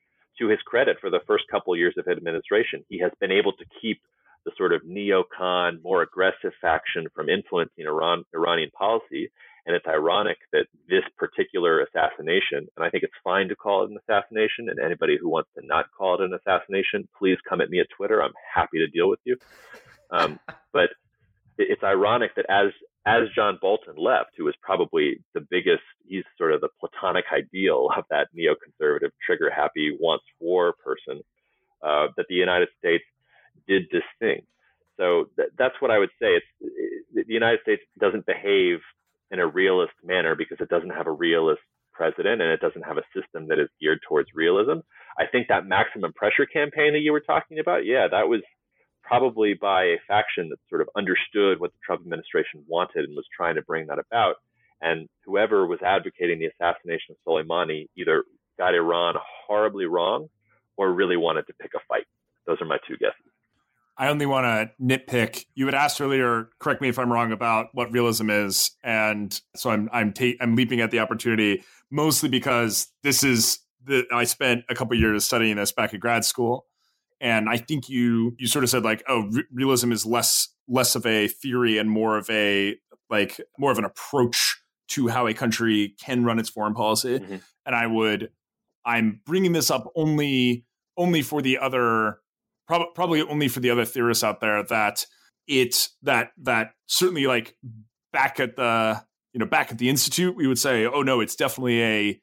to 0.41 0.47
his 0.47 0.59
credit, 0.65 0.97
for 0.99 1.09
the 1.09 1.21
first 1.27 1.45
couple 1.49 1.75
years 1.77 1.95
of 1.97 2.07
administration, 2.07 2.83
he 2.89 2.99
has 2.99 3.11
been 3.19 3.31
able 3.31 3.53
to 3.53 3.65
keep 3.81 4.01
the 4.43 4.51
sort 4.57 4.73
of 4.73 4.81
neocon, 4.81 5.81
more 5.83 6.01
aggressive 6.01 6.51
faction 6.59 7.05
from 7.15 7.29
influencing 7.29 7.85
Iran, 7.85 8.23
Iranian 8.33 8.71
policy. 8.71 9.31
And 9.67 9.75
it's 9.75 9.85
ironic 9.85 10.37
that 10.51 10.65
this 10.89 11.03
particular 11.19 11.81
assassination, 11.81 12.67
and 12.75 12.83
I 12.83 12.89
think 12.89 13.03
it's 13.03 13.13
fine 13.23 13.47
to 13.49 13.55
call 13.55 13.83
it 13.83 13.91
an 13.91 13.97
assassination, 13.97 14.69
and 14.69 14.79
anybody 14.79 15.17
who 15.21 15.29
wants 15.29 15.49
to 15.55 15.65
not 15.65 15.85
call 15.95 16.15
it 16.15 16.21
an 16.21 16.33
assassination, 16.33 17.07
please 17.19 17.37
come 17.47 17.61
at 17.61 17.69
me 17.69 17.79
at 17.79 17.85
Twitter. 17.95 18.23
I'm 18.23 18.33
happy 18.55 18.79
to 18.79 18.87
deal 18.87 19.07
with 19.07 19.19
you. 19.23 19.37
Um, 20.09 20.39
but 20.73 20.89
it's 21.59 21.83
ironic 21.83 22.33
that 22.35 22.47
as 22.49 22.71
as 23.05 23.23
John 23.35 23.57
Bolton 23.61 23.95
left, 23.97 24.31
who 24.37 24.45
was 24.45 24.55
probably 24.61 25.19
the 25.33 25.41
biggest, 25.49 25.81
he's 26.05 26.23
sort 26.37 26.53
of 26.53 26.61
the 26.61 26.69
platonic 26.79 27.25
ideal 27.33 27.89
of 27.95 28.03
that 28.09 28.27
neoconservative, 28.37 29.09
trigger 29.25 29.49
happy, 29.49 29.97
wants 29.99 30.25
war 30.39 30.73
person, 30.83 31.21
uh, 31.81 32.07
that 32.15 32.27
the 32.29 32.35
United 32.35 32.69
States 32.77 33.03
did 33.67 33.83
this 33.91 34.03
thing. 34.19 34.43
So 34.97 35.29
th- 35.35 35.49
that's 35.57 35.75
what 35.79 35.89
I 35.89 35.97
would 35.97 36.11
say. 36.21 36.35
It's 36.35 36.45
it, 36.61 37.27
the 37.27 37.33
United 37.33 37.61
States 37.63 37.81
doesn't 37.99 38.25
behave 38.25 38.79
in 39.31 39.39
a 39.39 39.47
realist 39.47 39.93
manner 40.03 40.35
because 40.35 40.57
it 40.59 40.69
doesn't 40.69 40.91
have 40.91 41.07
a 41.07 41.11
realist 41.11 41.61
president 41.91 42.41
and 42.41 42.51
it 42.51 42.59
doesn't 42.61 42.83
have 42.83 42.97
a 42.97 43.03
system 43.15 43.47
that 43.47 43.59
is 43.59 43.69
geared 43.79 43.99
towards 44.07 44.29
realism. 44.35 44.79
I 45.17 45.25
think 45.31 45.47
that 45.47 45.65
maximum 45.65 46.13
pressure 46.13 46.45
campaign 46.45 46.93
that 46.93 46.99
you 46.99 47.11
were 47.11 47.21
talking 47.21 47.59
about, 47.59 47.85
yeah, 47.85 48.07
that 48.09 48.27
was 48.27 48.41
probably 49.11 49.53
by 49.53 49.83
a 49.83 49.97
faction 50.07 50.47
that 50.47 50.57
sort 50.69 50.79
of 50.79 50.87
understood 50.95 51.59
what 51.59 51.69
the 51.71 51.77
Trump 51.85 52.01
administration 52.01 52.63
wanted 52.65 53.03
and 53.03 53.13
was 53.13 53.25
trying 53.35 53.55
to 53.55 53.61
bring 53.61 53.85
that 53.87 53.99
about. 53.99 54.35
And 54.79 55.09
whoever 55.25 55.67
was 55.67 55.79
advocating 55.85 56.39
the 56.39 56.45
assassination 56.45 57.13
of 57.13 57.17
Soleimani 57.27 57.87
either 57.97 58.23
got 58.57 58.73
Iran 58.73 59.15
horribly 59.45 59.83
wrong 59.85 60.29
or 60.77 60.93
really 60.93 61.17
wanted 61.17 61.45
to 61.47 61.53
pick 61.61 61.71
a 61.75 61.79
fight. 61.89 62.05
Those 62.47 62.61
are 62.61 62.65
my 62.65 62.77
two 62.87 62.95
guesses. 62.95 63.15
I 63.97 64.07
only 64.07 64.25
want 64.25 64.45
to 64.45 64.71
nitpick. 64.81 65.43
You 65.55 65.65
had 65.65 65.75
asked 65.75 65.99
earlier, 65.99 66.47
correct 66.59 66.81
me 66.81 66.87
if 66.87 66.97
I'm 66.97 67.11
wrong 67.11 67.33
about 67.33 67.67
what 67.73 67.91
realism 67.91 68.29
is, 68.29 68.71
and 68.81 69.39
so 69.57 69.69
I'm 69.69 69.89
I'm 69.91 70.13
ta- 70.13 70.37
I'm 70.39 70.55
leaping 70.55 70.79
at 70.79 70.89
the 70.89 70.99
opportunity 70.99 71.63
mostly 71.91 72.29
because 72.29 72.87
this 73.03 73.23
is 73.23 73.59
the 73.83 74.05
I 74.11 74.23
spent 74.23 74.63
a 74.69 74.73
couple 74.73 74.97
years 74.97 75.25
studying 75.25 75.57
this 75.57 75.73
back 75.73 75.93
at 75.93 75.99
grad 75.99 76.23
school, 76.23 76.65
and 77.21 77.47
I 77.47 77.57
think 77.57 77.87
you 77.87 78.35
you 78.37 78.47
sort 78.47 78.63
of 78.63 78.69
said 78.69 78.83
like, 78.83 79.03
oh, 79.07 79.27
re- 79.31 79.45
realism 79.53 79.91
is 79.91 80.05
less 80.05 80.49
less 80.67 80.95
of 80.95 81.05
a 81.05 81.27
theory 81.27 81.77
and 81.77 81.89
more 81.89 82.17
of 82.17 82.29
a 82.29 82.75
like 83.09 83.39
more 83.57 83.71
of 83.71 83.77
an 83.77 83.85
approach 83.85 84.57
to 84.89 85.07
how 85.07 85.27
a 85.27 85.33
country 85.33 85.95
can 86.03 86.25
run 86.25 86.39
its 86.39 86.49
foreign 86.49 86.73
policy. 86.73 87.19
Mm-hmm. 87.19 87.37
And 87.65 87.75
I 87.75 87.87
would, 87.87 88.29
I'm 88.83 89.21
bringing 89.25 89.53
this 89.53 89.69
up 89.69 89.89
only 89.95 90.65
only 90.97 91.21
for 91.21 91.41
the 91.41 91.59
other 91.59 92.17
prob- 92.67 92.93
probably 92.95 93.21
only 93.21 93.47
for 93.47 93.59
the 93.59 93.69
other 93.69 93.85
theorists 93.85 94.23
out 94.23 94.41
there 94.41 94.63
that 94.63 95.05
it 95.47 95.89
that 96.01 96.31
that 96.41 96.71
certainly 96.87 97.27
like 97.27 97.55
back 98.11 98.39
at 98.39 98.55
the 98.55 99.01
you 99.33 99.39
know 99.39 99.45
back 99.45 99.71
at 99.71 99.77
the 99.77 99.89
institute 99.89 100.35
we 100.35 100.47
would 100.47 100.59
say 100.59 100.85
oh 100.85 101.01
no 101.01 101.21
it's 101.21 101.35
definitely 101.35 101.81
a 101.81 102.21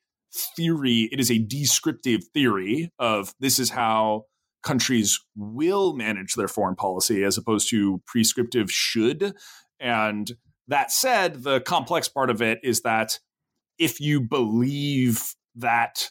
theory 0.57 1.09
it 1.11 1.19
is 1.19 1.31
a 1.31 1.39
descriptive 1.39 2.23
theory 2.35 2.91
of 2.99 3.33
this 3.41 3.59
is 3.59 3.71
how 3.71 4.25
countries 4.63 5.21
will 5.37 5.95
manage 5.95 6.35
their 6.35 6.49
foreign 6.49 6.75
policy 6.75 7.23
as 7.23 7.39
opposed 7.39 7.69
to 7.71 8.03
prescriptive 8.07 8.71
should 8.71 9.35
and 9.81 10.33
that 10.67 10.91
said 10.91 11.43
the 11.45 11.61
complex 11.61 12.09
part 12.09 12.31
of 12.31 12.43
it 12.43 12.59
is 12.63 12.83
that 12.83 13.19
if 13.79 14.01
you 14.01 14.21
believe 14.21 15.35
that 15.55 16.11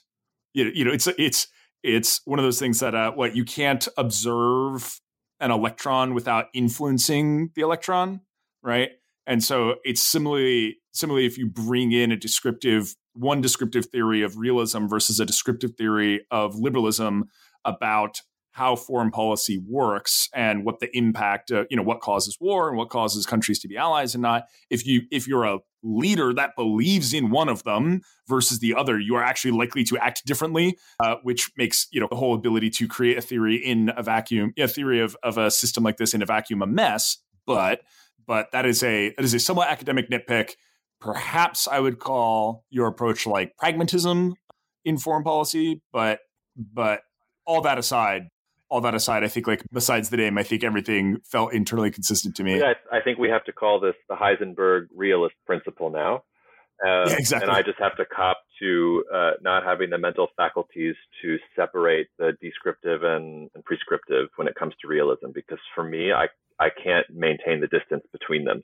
you 0.53 0.85
know, 0.85 0.91
it's 0.91 1.07
it's 1.17 1.47
it's 1.83 2.21
one 2.25 2.39
of 2.39 2.43
those 2.43 2.59
things 2.59 2.79
that 2.79 2.95
uh, 2.95 3.11
what 3.11 3.35
you 3.35 3.45
can't 3.45 3.87
observe 3.97 4.99
an 5.39 5.51
electron 5.51 6.15
without 6.15 6.47
influencing 6.53 7.51
the 7.55 7.61
electron, 7.61 8.21
right? 8.63 8.89
And 9.27 9.43
so 9.43 9.75
it's 9.83 10.01
similarly 10.01 10.77
similarly 10.93 11.27
if 11.27 11.37
you 11.37 11.47
bring 11.47 11.91
in 11.91 12.11
a 12.11 12.17
descriptive 12.17 12.95
one 13.13 13.41
descriptive 13.41 13.87
theory 13.87 14.23
of 14.23 14.37
realism 14.37 14.87
versus 14.87 15.19
a 15.19 15.25
descriptive 15.25 15.75
theory 15.77 16.25
of 16.31 16.55
liberalism 16.55 17.25
about 17.65 18.21
how 18.57 18.75
foreign 18.75 19.11
policy 19.11 19.61
works 19.69 20.29
and 20.33 20.65
what 20.65 20.79
the 20.79 20.89
impact, 20.97 21.51
uh, 21.51 21.65
you 21.69 21.77
know, 21.77 21.83
what 21.83 22.01
causes 22.01 22.35
war 22.41 22.69
and 22.69 22.75
what 22.75 22.89
causes 22.89 23.23
countries 23.23 23.59
to 23.59 23.67
be 23.67 23.77
allies 23.77 24.15
and 24.15 24.23
not. 24.23 24.45
If 24.71 24.83
you 24.83 25.03
if 25.11 25.27
you're 25.27 25.43
a 25.43 25.59
leader 25.83 26.33
that 26.33 26.55
believes 26.55 27.13
in 27.13 27.29
one 27.29 27.49
of 27.49 27.61
them 27.65 28.01
versus 28.27 28.57
the 28.57 28.73
other, 28.73 28.99
you 28.99 29.13
are 29.13 29.23
actually 29.23 29.51
likely 29.51 29.83
to 29.83 29.97
act 29.99 30.25
differently, 30.25 30.75
uh, 30.99 31.17
which 31.21 31.51
makes 31.55 31.85
you 31.91 32.01
know 32.01 32.07
the 32.09 32.15
whole 32.15 32.33
ability 32.33 32.71
to 32.71 32.87
create 32.87 33.15
a 33.15 33.21
theory 33.21 33.57
in 33.57 33.91
a 33.95 34.01
vacuum, 34.01 34.53
a 34.57 34.67
theory 34.67 35.01
of 35.01 35.15
of 35.21 35.37
a 35.37 35.51
system 35.51 35.83
like 35.83 35.97
this 35.97 36.15
in 36.15 36.23
a 36.23 36.25
vacuum, 36.25 36.63
a 36.63 36.67
mess. 36.67 37.17
But 37.45 37.81
but 38.25 38.51
that 38.53 38.65
is 38.65 38.81
a 38.81 39.13
that 39.17 39.23
is 39.23 39.35
a 39.35 39.39
somewhat 39.39 39.69
academic 39.69 40.09
nitpick. 40.09 40.53
Perhaps 40.99 41.67
I 41.67 41.79
would 41.79 41.99
call 41.99 42.65
your 42.71 42.87
approach 42.87 43.27
like 43.27 43.55
pragmatism 43.59 44.33
in 44.83 44.97
foreign 44.97 45.23
policy, 45.23 45.83
but 45.93 46.21
but 46.55 47.01
all 47.45 47.61
that 47.61 47.77
aside, 47.77 48.23
all 48.69 48.81
that 48.81 48.93
aside, 48.93 49.23
I 49.23 49.27
think 49.27 49.47
like 49.47 49.63
besides 49.71 50.09
the 50.09 50.17
name, 50.17 50.37
I 50.37 50.43
think 50.43 50.63
everything 50.63 51.17
felt 51.23 51.53
internally 51.53 51.91
consistent 51.91 52.35
to 52.35 52.43
me. 52.43 52.59
Yeah, 52.59 52.73
I 52.91 52.99
think 53.01 53.17
we 53.17 53.29
have 53.29 53.43
to 53.45 53.53
call 53.53 53.79
this 53.79 53.95
the 54.09 54.15
Heisenberg 54.15 54.87
realist 54.95 55.35
principle 55.45 55.89
now. 55.89 56.23
Uh, 56.85 57.09
yeah, 57.09 57.15
exactly. 57.17 57.47
And 57.47 57.57
I 57.57 57.63
just 57.63 57.79
have 57.79 57.95
to 57.97 58.05
cop 58.05 58.37
to 58.61 59.03
uh, 59.13 59.31
not 59.41 59.63
having 59.63 59.89
the 59.89 59.97
mental 59.97 60.27
faculties 60.35 60.95
to 61.21 61.37
separate 61.55 62.07
the 62.19 62.33
descriptive 62.41 63.03
and, 63.03 63.49
and, 63.55 63.65
prescriptive 63.65 64.29
when 64.35 64.47
it 64.47 64.53
comes 64.55 64.73
to 64.81 64.87
realism, 64.87 65.27
because 65.33 65.59
for 65.73 65.83
me, 65.83 66.11
I 66.11 66.27
I 66.59 66.69
can't 66.69 67.05
maintain 67.09 67.61
the 67.61 67.67
distance 67.67 68.03
between 68.11 68.45
them. 68.45 68.63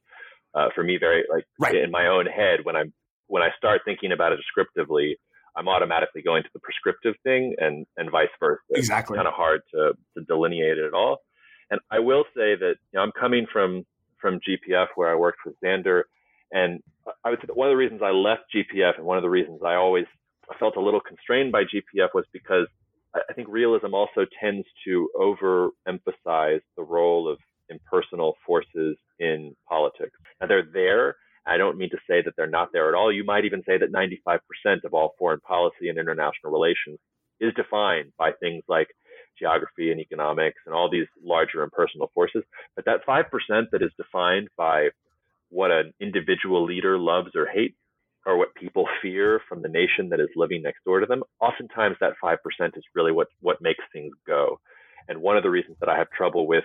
Uh, 0.53 0.67
for 0.75 0.83
me, 0.83 0.97
very 0.99 1.23
like 1.31 1.45
right. 1.59 1.75
in 1.75 1.89
my 1.89 2.07
own 2.07 2.27
head, 2.27 2.59
when 2.63 2.75
I'm 2.75 2.93
when 3.27 3.41
I 3.41 3.49
start 3.57 3.81
thinking 3.83 4.11
about 4.11 4.31
it 4.31 4.37
descriptively, 4.37 5.17
I'm 5.55 5.67
automatically 5.67 6.21
going 6.21 6.43
to 6.43 6.49
the 6.53 6.59
prescriptive 6.59 7.15
thing 7.23 7.55
and, 7.59 7.85
and 7.97 8.09
vice 8.11 8.29
versa. 8.39 8.61
Exactly. 8.71 9.15
It's 9.15 9.17
kind 9.17 9.27
of 9.27 9.33
hard 9.33 9.61
to, 9.73 9.93
to 10.17 10.23
delineate 10.25 10.77
it 10.77 10.85
at 10.85 10.93
all. 10.93 11.17
And 11.69 11.79
I 11.91 11.99
will 11.99 12.23
say 12.35 12.55
that 12.55 12.75
you 12.91 12.97
know, 12.97 13.01
I'm 13.01 13.11
coming 13.19 13.45
from, 13.51 13.85
from 14.19 14.39
GPF 14.39 14.87
where 14.95 15.11
I 15.11 15.15
worked 15.15 15.39
with 15.45 15.55
Xander. 15.63 16.03
And 16.51 16.81
I 17.23 17.29
would 17.29 17.39
say 17.39 17.47
that 17.47 17.57
one 17.57 17.67
of 17.67 17.71
the 17.71 17.77
reasons 17.77 18.01
I 18.03 18.11
left 18.11 18.43
GPF 18.55 18.97
and 18.97 19.05
one 19.05 19.17
of 19.17 19.23
the 19.23 19.29
reasons 19.29 19.61
I 19.65 19.75
always 19.75 20.05
felt 20.59 20.75
a 20.75 20.81
little 20.81 20.99
constrained 20.99 21.51
by 21.51 21.63
GPF 21.63 22.09
was 22.13 22.25
because 22.31 22.67
I 23.15 23.33
think 23.33 23.47
realism 23.49 23.93
also 23.93 24.25
tends 24.41 24.65
to 24.85 25.09
overemphasize 25.15 26.61
the 26.75 26.83
role 26.83 27.31
of 27.31 27.37
impersonal 27.69 28.35
forces 28.45 28.97
in 29.19 29.55
politics. 29.69 30.17
And 30.41 30.49
they're 30.49 30.67
there, 30.71 31.15
I 31.45 31.57
don't 31.57 31.77
mean 31.77 31.89
to 31.89 31.97
say 32.07 32.21
that 32.21 32.33
they're 32.37 32.47
not 32.47 32.69
there 32.71 32.89
at 32.89 32.95
all. 32.95 33.11
You 33.11 33.23
might 33.23 33.45
even 33.45 33.63
say 33.65 33.77
that 33.77 33.91
95% 33.91 34.83
of 34.83 34.93
all 34.93 35.15
foreign 35.19 35.41
policy 35.41 35.89
and 35.89 35.97
international 35.97 36.51
relations 36.51 36.99
is 37.39 37.53
defined 37.55 38.13
by 38.17 38.31
things 38.39 38.63
like 38.67 38.87
geography 39.37 39.91
and 39.91 39.99
economics 39.99 40.59
and 40.65 40.73
all 40.73 40.89
these 40.89 41.07
larger 41.23 41.63
impersonal 41.63 42.11
forces. 42.13 42.43
But 42.75 42.85
that 42.85 43.05
5% 43.05 43.23
that 43.71 43.81
is 43.81 43.91
defined 43.97 44.49
by 44.57 44.89
what 45.49 45.71
an 45.71 45.93
individual 45.99 46.63
leader 46.65 46.97
loves 46.97 47.31
or 47.35 47.45
hates, 47.45 47.75
or 48.25 48.37
what 48.37 48.55
people 48.55 48.87
fear 49.01 49.41
from 49.47 49.61
the 49.61 49.69
nation 49.69 50.09
that 50.09 50.19
is 50.19 50.29
living 50.35 50.61
next 50.61 50.83
door 50.85 50.99
to 50.99 51.05
them, 51.05 51.23
oftentimes 51.41 51.97
that 51.99 52.13
5% 52.23 52.37
is 52.77 52.83
really 52.95 53.11
what, 53.11 53.27
what 53.41 53.61
makes 53.61 53.83
things 53.91 54.13
go. 54.25 54.59
And 55.07 55.21
one 55.21 55.35
of 55.35 55.43
the 55.43 55.49
reasons 55.49 55.77
that 55.79 55.89
I 55.89 55.97
have 55.97 56.09
trouble 56.09 56.47
with 56.47 56.63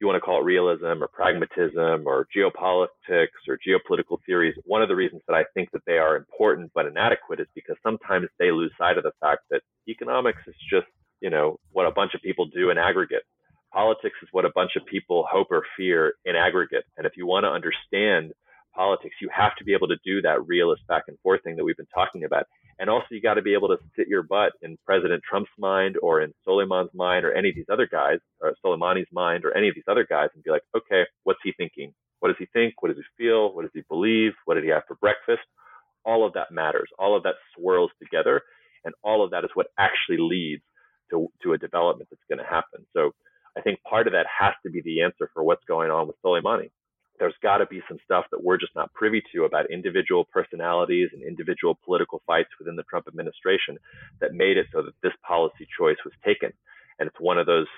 you 0.00 0.06
want 0.06 0.16
to 0.16 0.20
call 0.20 0.40
it 0.40 0.44
realism 0.44 1.02
or 1.02 1.08
pragmatism 1.08 2.06
or 2.06 2.26
geopolitics 2.34 3.48
or 3.48 3.58
geopolitical 3.58 4.18
theories, 4.24 4.54
one 4.64 4.82
of 4.82 4.88
the 4.88 4.96
reasons 4.96 5.22
that 5.28 5.34
I 5.34 5.44
think 5.54 5.70
that 5.72 5.84
they 5.86 5.98
are 5.98 6.16
important 6.16 6.72
but 6.74 6.86
inadequate 6.86 7.40
is 7.40 7.46
because 7.54 7.76
sometimes 7.82 8.28
they 8.38 8.50
lose 8.50 8.72
sight 8.78 8.96
of 8.96 9.04
the 9.04 9.12
fact 9.20 9.42
that 9.50 9.60
economics 9.88 10.40
is 10.46 10.54
just, 10.70 10.86
you 11.20 11.28
know, 11.28 11.58
what 11.72 11.86
a 11.86 11.90
bunch 11.90 12.14
of 12.14 12.22
people 12.22 12.46
do 12.46 12.70
in 12.70 12.78
aggregate. 12.78 13.24
Politics 13.72 14.16
is 14.22 14.28
what 14.32 14.44
a 14.44 14.52
bunch 14.54 14.72
of 14.76 14.86
people 14.86 15.26
hope 15.30 15.48
or 15.50 15.64
fear 15.76 16.14
in 16.24 16.34
aggregate. 16.34 16.84
And 16.96 17.06
if 17.06 17.12
you 17.16 17.26
want 17.26 17.44
to 17.44 17.50
understand 17.50 18.32
politics, 18.74 19.16
you 19.20 19.28
have 19.34 19.54
to 19.56 19.64
be 19.64 19.74
able 19.74 19.88
to 19.88 19.96
do 20.04 20.22
that 20.22 20.46
realist 20.46 20.86
back 20.88 21.04
and 21.08 21.18
forth 21.22 21.42
thing 21.42 21.56
that 21.56 21.64
we've 21.64 21.76
been 21.76 21.86
talking 21.94 22.24
about. 22.24 22.46
And 22.80 22.88
also, 22.88 23.08
you 23.10 23.20
got 23.20 23.34
to 23.34 23.42
be 23.42 23.52
able 23.52 23.68
to 23.68 23.76
sit 23.94 24.08
your 24.08 24.22
butt 24.22 24.52
in 24.62 24.78
President 24.86 25.22
Trump's 25.28 25.50
mind 25.58 25.96
or 26.02 26.22
in 26.22 26.32
Soleiman's 26.46 26.88
mind 26.94 27.26
or 27.26 27.32
any 27.34 27.50
of 27.50 27.54
these 27.54 27.68
other 27.70 27.86
guys, 27.86 28.20
or 28.40 28.54
Soleimani's 28.64 29.12
mind 29.12 29.44
or 29.44 29.54
any 29.54 29.68
of 29.68 29.74
these 29.74 29.84
other 29.86 30.06
guys, 30.08 30.30
and 30.34 30.42
be 30.42 30.50
like, 30.50 30.62
okay, 30.74 31.02
what's 31.24 31.40
he 31.44 31.52
thinking? 31.58 31.92
What 32.20 32.28
does 32.28 32.38
he 32.38 32.46
think? 32.54 32.80
What 32.80 32.88
does 32.88 32.96
he 32.96 33.22
feel? 33.22 33.54
What 33.54 33.62
does 33.62 33.70
he 33.74 33.82
believe? 33.90 34.32
What 34.46 34.54
did 34.54 34.64
he 34.64 34.70
have 34.70 34.84
for 34.88 34.94
breakfast? 34.94 35.42
All 36.06 36.26
of 36.26 36.32
that 36.32 36.52
matters. 36.52 36.88
All 36.98 37.14
of 37.14 37.22
that 37.24 37.34
swirls 37.54 37.90
together. 38.02 38.40
And 38.86 38.94
all 39.04 39.22
of 39.22 39.30
that 39.32 39.44
is 39.44 39.50
what 39.52 39.66
actually 39.78 40.16
leads 40.18 40.62
to, 41.10 41.28
to 41.42 41.52
a 41.52 41.58
development 41.58 42.08
that's 42.10 42.22
going 42.30 42.38
to 42.38 42.50
happen. 42.50 42.86
So 42.96 43.10
I 43.58 43.60
think 43.60 43.82
part 43.82 44.06
of 44.06 44.14
that 44.14 44.26
has 44.26 44.54
to 44.64 44.70
be 44.70 44.80
the 44.80 45.02
answer 45.02 45.28
for 45.34 45.44
what's 45.44 45.64
going 45.68 45.90
on 45.90 46.06
with 46.06 46.16
Soleimani 46.24 46.70
there's 47.20 47.34
got 47.42 47.58
to 47.58 47.66
be 47.66 47.82
some 47.86 47.98
stuff 48.04 48.24
that 48.32 48.42
we're 48.42 48.56
just 48.56 48.74
not 48.74 48.92
privy 48.94 49.22
to 49.32 49.44
about 49.44 49.70
individual 49.70 50.24
personalities 50.24 51.10
and 51.12 51.22
individual 51.22 51.78
political 51.84 52.22
fights 52.26 52.48
within 52.58 52.74
the 52.74 52.82
Trump 52.84 53.06
administration 53.06 53.76
that 54.20 54.32
made 54.32 54.56
it 54.56 54.66
so 54.72 54.82
that 54.82 54.94
this 55.02 55.12
policy 55.22 55.68
choice 55.78 55.98
was 56.04 56.14
taken. 56.24 56.50
And 56.98 57.06
it's 57.06 57.20
one 57.20 57.38
of 57.38 57.46
those 57.46 57.68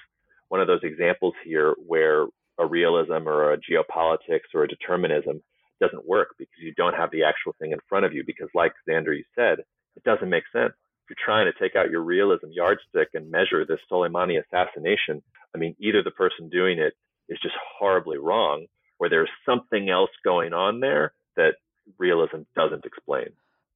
one 0.48 0.60
of 0.60 0.66
those 0.66 0.84
examples 0.84 1.34
here 1.44 1.74
where 1.86 2.26
a 2.58 2.66
realism 2.66 3.26
or 3.26 3.52
a 3.52 3.58
geopolitics 3.58 4.52
or 4.54 4.64
a 4.64 4.68
determinism 4.68 5.42
doesn't 5.80 6.06
work 6.06 6.34
because 6.38 6.60
you 6.60 6.74
don't 6.76 6.94
have 6.94 7.10
the 7.10 7.24
actual 7.24 7.54
thing 7.58 7.72
in 7.72 7.78
front 7.88 8.04
of 8.04 8.12
you. 8.12 8.22
Because, 8.24 8.48
like 8.54 8.72
Xander, 8.88 9.16
you 9.16 9.24
said, 9.34 9.60
it 9.96 10.04
doesn't 10.04 10.28
make 10.28 10.44
sense. 10.52 10.74
If 11.02 11.10
you're 11.10 11.24
trying 11.24 11.50
to 11.50 11.58
take 11.58 11.74
out 11.74 11.90
your 11.90 12.02
realism 12.02 12.48
yardstick 12.50 13.08
and 13.14 13.30
measure 13.30 13.66
this 13.66 13.80
Soleimani 13.90 14.40
assassination, 14.40 15.22
I 15.54 15.58
mean, 15.58 15.74
either 15.80 16.02
the 16.02 16.12
person 16.12 16.48
doing 16.48 16.78
it 16.78 16.92
is 17.28 17.38
just 17.42 17.54
horribly 17.78 18.18
wrong, 18.18 18.66
where 19.02 19.10
there's 19.10 19.30
something 19.44 19.90
else 19.90 20.10
going 20.24 20.52
on 20.52 20.78
there 20.78 21.12
that 21.34 21.54
realism 21.98 22.42
doesn't 22.54 22.84
explain. 22.84 23.30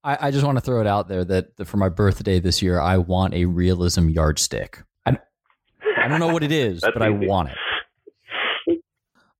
I, 0.05 0.29
I 0.29 0.31
just 0.31 0.47
want 0.47 0.57
to 0.57 0.61
throw 0.61 0.81
it 0.81 0.87
out 0.87 1.09
there 1.09 1.25
that, 1.25 1.57
that, 1.57 1.65
for 1.65 1.79
my 1.79 1.89
birthday 1.89 2.39
this 2.39 2.63
year, 2.63 2.79
I 2.79 2.99
want 2.99 3.35
a 3.35 3.47
realism 3.47 4.09
yardstick. 4.09 4.85
I, 5.05 5.19
I 6.01 6.07
don't 6.07 6.21
know 6.21 6.29
what 6.29 6.45
it 6.45 6.53
is, 6.53 6.81
but 6.95 6.95
easy. 6.95 7.05
I 7.07 7.09
want 7.09 7.49
it. 7.49 8.79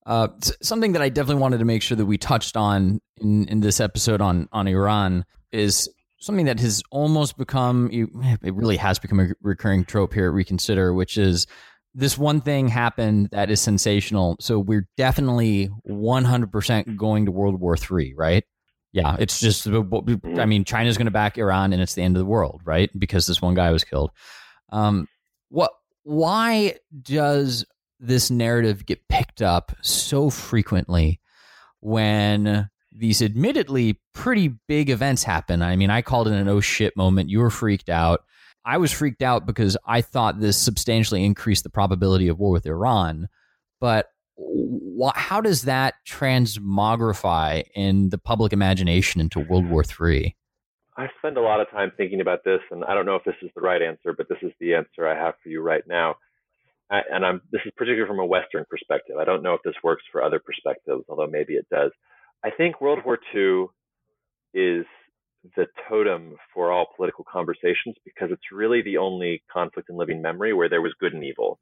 Uh, 0.05 0.27
something 0.61 0.91
that 0.95 1.03
I 1.03 1.09
definitely 1.09 1.41
wanted 1.41 1.59
to 1.59 1.65
make 1.65 1.83
sure 1.83 1.97
that 1.97 2.07
we 2.07 2.19
touched 2.19 2.57
on 2.57 3.01
in, 3.19 3.47
in 3.47 3.61
this 3.61 3.79
episode 3.79 4.21
on, 4.21 4.49
on 4.51 4.67
Iran 4.67 5.25
is 5.53 5.89
something 6.19 6.47
that 6.47 6.59
has 6.59 6.83
almost 6.91 7.39
become, 7.39 7.91
it 7.93 8.55
really 8.57 8.79
has 8.79 8.99
become 8.99 9.21
a 9.21 9.29
recurring 9.41 9.85
trope 9.85 10.15
here 10.15 10.27
at 10.27 10.33
Reconsider, 10.33 10.93
which 10.93 11.17
is 11.17 11.47
this 11.97 12.19
one 12.19 12.43
thing 12.43 12.69
happened 12.69 13.31
that 13.33 13.51
is 13.51 13.59
sensational. 13.59 14.37
So 14.39 14.59
we're 14.59 14.87
definitely 14.99 15.71
100% 15.89 16.97
going 16.97 17.25
to 17.25 17.33
World 17.33 17.59
War 17.59 17.75
III, 17.75 18.13
right? 18.15 18.45
Yeah, 18.93 19.17
it's 19.19 19.41
just, 19.41 19.67
I 19.67 20.45
mean, 20.45 20.65
China's 20.65 20.99
going 20.99 21.07
to 21.07 21.11
back 21.11 21.39
Iran 21.39 21.73
and 21.73 21.81
it's 21.81 21.95
the 21.95 22.03
end 22.03 22.15
of 22.15 22.21
the 22.21 22.27
world, 22.27 22.61
right? 22.67 22.91
Because 22.99 23.27
this 23.27 23.41
one 23.41 23.55
guy 23.55 23.71
was 23.71 23.83
killed. 23.83 24.11
Um, 24.69 25.09
what, 25.49 25.71
why 26.03 26.75
does 27.03 27.65
this 27.99 28.31
narrative 28.31 28.85
get 28.85 29.09
picked 29.09 29.41
up 29.41 29.75
so 29.81 30.29
frequently 30.29 31.19
when 31.81 32.69
these 32.93 33.23
admittedly 33.23 33.99
pretty 34.13 34.49
big 34.69 34.91
events 34.91 35.25
happen? 35.25 35.63
I 35.63 35.77
mean, 35.77 35.91
I 35.91 36.03
called 36.03 36.29
it 36.29 36.35
an 36.35 36.49
oh 36.49 36.61
shit 36.61 36.95
moment. 36.95 37.31
You 37.31 37.41
were 37.41 37.51
freaked 37.51 37.89
out. 37.89 38.21
I 38.67 38.79
was 38.79 38.91
freaked 38.91 39.23
out 39.23 39.47
because 39.47 39.77
I 39.87 40.01
thought 40.01 40.41
this 40.41 40.59
substantially 40.59 41.25
increased 41.25 41.63
the 41.63 41.71
probability 41.71 42.27
of 42.27 42.41
war 42.41 42.51
with 42.51 42.67
Iran. 42.67 43.29
But 43.81 44.09
wh- 44.37 45.15
how 45.15 45.41
does 45.41 45.63
that 45.63 45.95
transmogrify 46.05 47.63
in 47.77 48.11
the 48.11 48.19
public 48.19 48.53
imagination 48.53 49.21
into 49.21 49.39
World 49.39 49.71
War 49.71 49.85
III? 49.85 50.37
I 50.97 51.09
spend 51.19 51.37
a 51.37 51.43
lot 51.43 51.61
of 51.61 51.71
time 51.71 51.93
thinking 51.97 52.21
about 52.21 52.43
this, 52.45 52.61
and 52.71 52.85
I 52.85 52.95
don't 52.95 53.07
know 53.07 53.15
if 53.15 53.25
this 53.25 53.37
is 53.41 53.51
the 53.55 53.61
right 53.61 53.81
answer, 53.81 54.13
but 54.17 54.29
this 54.29 54.39
is 54.43 54.51
the 54.59 54.75
answer 54.75 55.07
I 55.07 55.15
have 55.15 55.35
for 55.43 55.49
you 55.49 55.61
right 55.61 55.85
now. 55.87 56.17
and 56.91 57.25
I'm 57.25 57.43
this 57.53 57.61
is 57.65 57.73
particularly 57.77 58.09
from 58.09 58.19
a 58.19 58.27
Western 58.27 58.65
perspective. 58.69 59.17
I 59.21 59.25
don't 59.25 59.43
know 59.43 59.55
if 59.55 59.63
this 59.63 59.75
works 59.85 60.03
for 60.11 60.25
other 60.25 60.41
perspectives, 60.41 61.05
although 61.09 61.29
maybe 61.29 61.55
it 61.55 61.67
does. 61.71 61.93
I 62.45 62.51
think 62.51 62.81
World 62.81 63.01
War 63.05 63.19
II 63.35 63.67
is 64.55 64.87
the 65.57 65.67
totem 65.89 66.37
for 66.53 66.73
all 66.73 66.87
political 66.97 67.25
conversations 67.31 67.97
because 68.05 68.31
it's 68.31 68.53
really 68.53 68.83
the 68.83 68.97
only 68.97 69.43
conflict 69.53 69.91
in 69.91 69.97
living 69.97 70.23
memory 70.23 70.53
where 70.53 70.69
there 70.69 70.83
was 70.83 70.95
good 71.01 71.15
and 71.15 71.25
evil, 71.25 71.59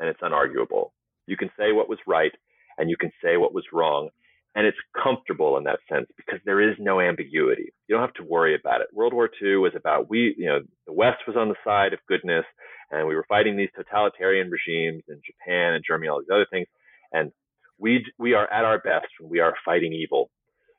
and 0.00 0.08
it's 0.08 0.20
unarguable. 0.20 0.90
You 1.26 1.36
can 1.36 1.50
say 1.58 1.72
what 1.72 1.88
was 1.88 1.98
right 2.06 2.32
and 2.78 2.88
you 2.88 2.96
can 2.96 3.10
say 3.22 3.36
what 3.36 3.52
was 3.52 3.64
wrong, 3.72 4.08
and 4.54 4.66
it's 4.66 4.78
comfortable 5.02 5.58
in 5.58 5.64
that 5.64 5.80
sense 5.92 6.06
because 6.16 6.40
there 6.44 6.60
is 6.60 6.76
no 6.78 7.00
ambiguity. 7.00 7.72
You 7.86 7.96
don't 7.96 8.04
have 8.04 8.14
to 8.14 8.24
worry 8.24 8.54
about 8.54 8.80
it. 8.80 8.88
World 8.92 9.12
War 9.12 9.28
II 9.42 9.56
was 9.56 9.72
about 9.76 10.08
we, 10.08 10.34
you 10.38 10.46
know, 10.46 10.60
the 10.86 10.92
West 10.92 11.18
was 11.26 11.36
on 11.36 11.48
the 11.48 11.56
side 11.64 11.92
of 11.92 11.98
goodness, 12.08 12.44
and 12.90 13.06
we 13.06 13.14
were 13.14 13.26
fighting 13.28 13.56
these 13.56 13.68
totalitarian 13.76 14.50
regimes 14.50 15.02
in 15.08 15.20
Japan 15.26 15.74
and 15.74 15.84
Germany, 15.86 16.08
all 16.08 16.20
these 16.20 16.32
other 16.32 16.46
things, 16.50 16.68
and 17.12 17.32
we 17.78 18.04
we 18.18 18.34
are 18.34 18.50
at 18.50 18.64
our 18.64 18.78
best 18.78 19.08
when 19.20 19.30
we 19.30 19.40
are 19.40 19.54
fighting 19.64 19.92
evil 19.92 20.30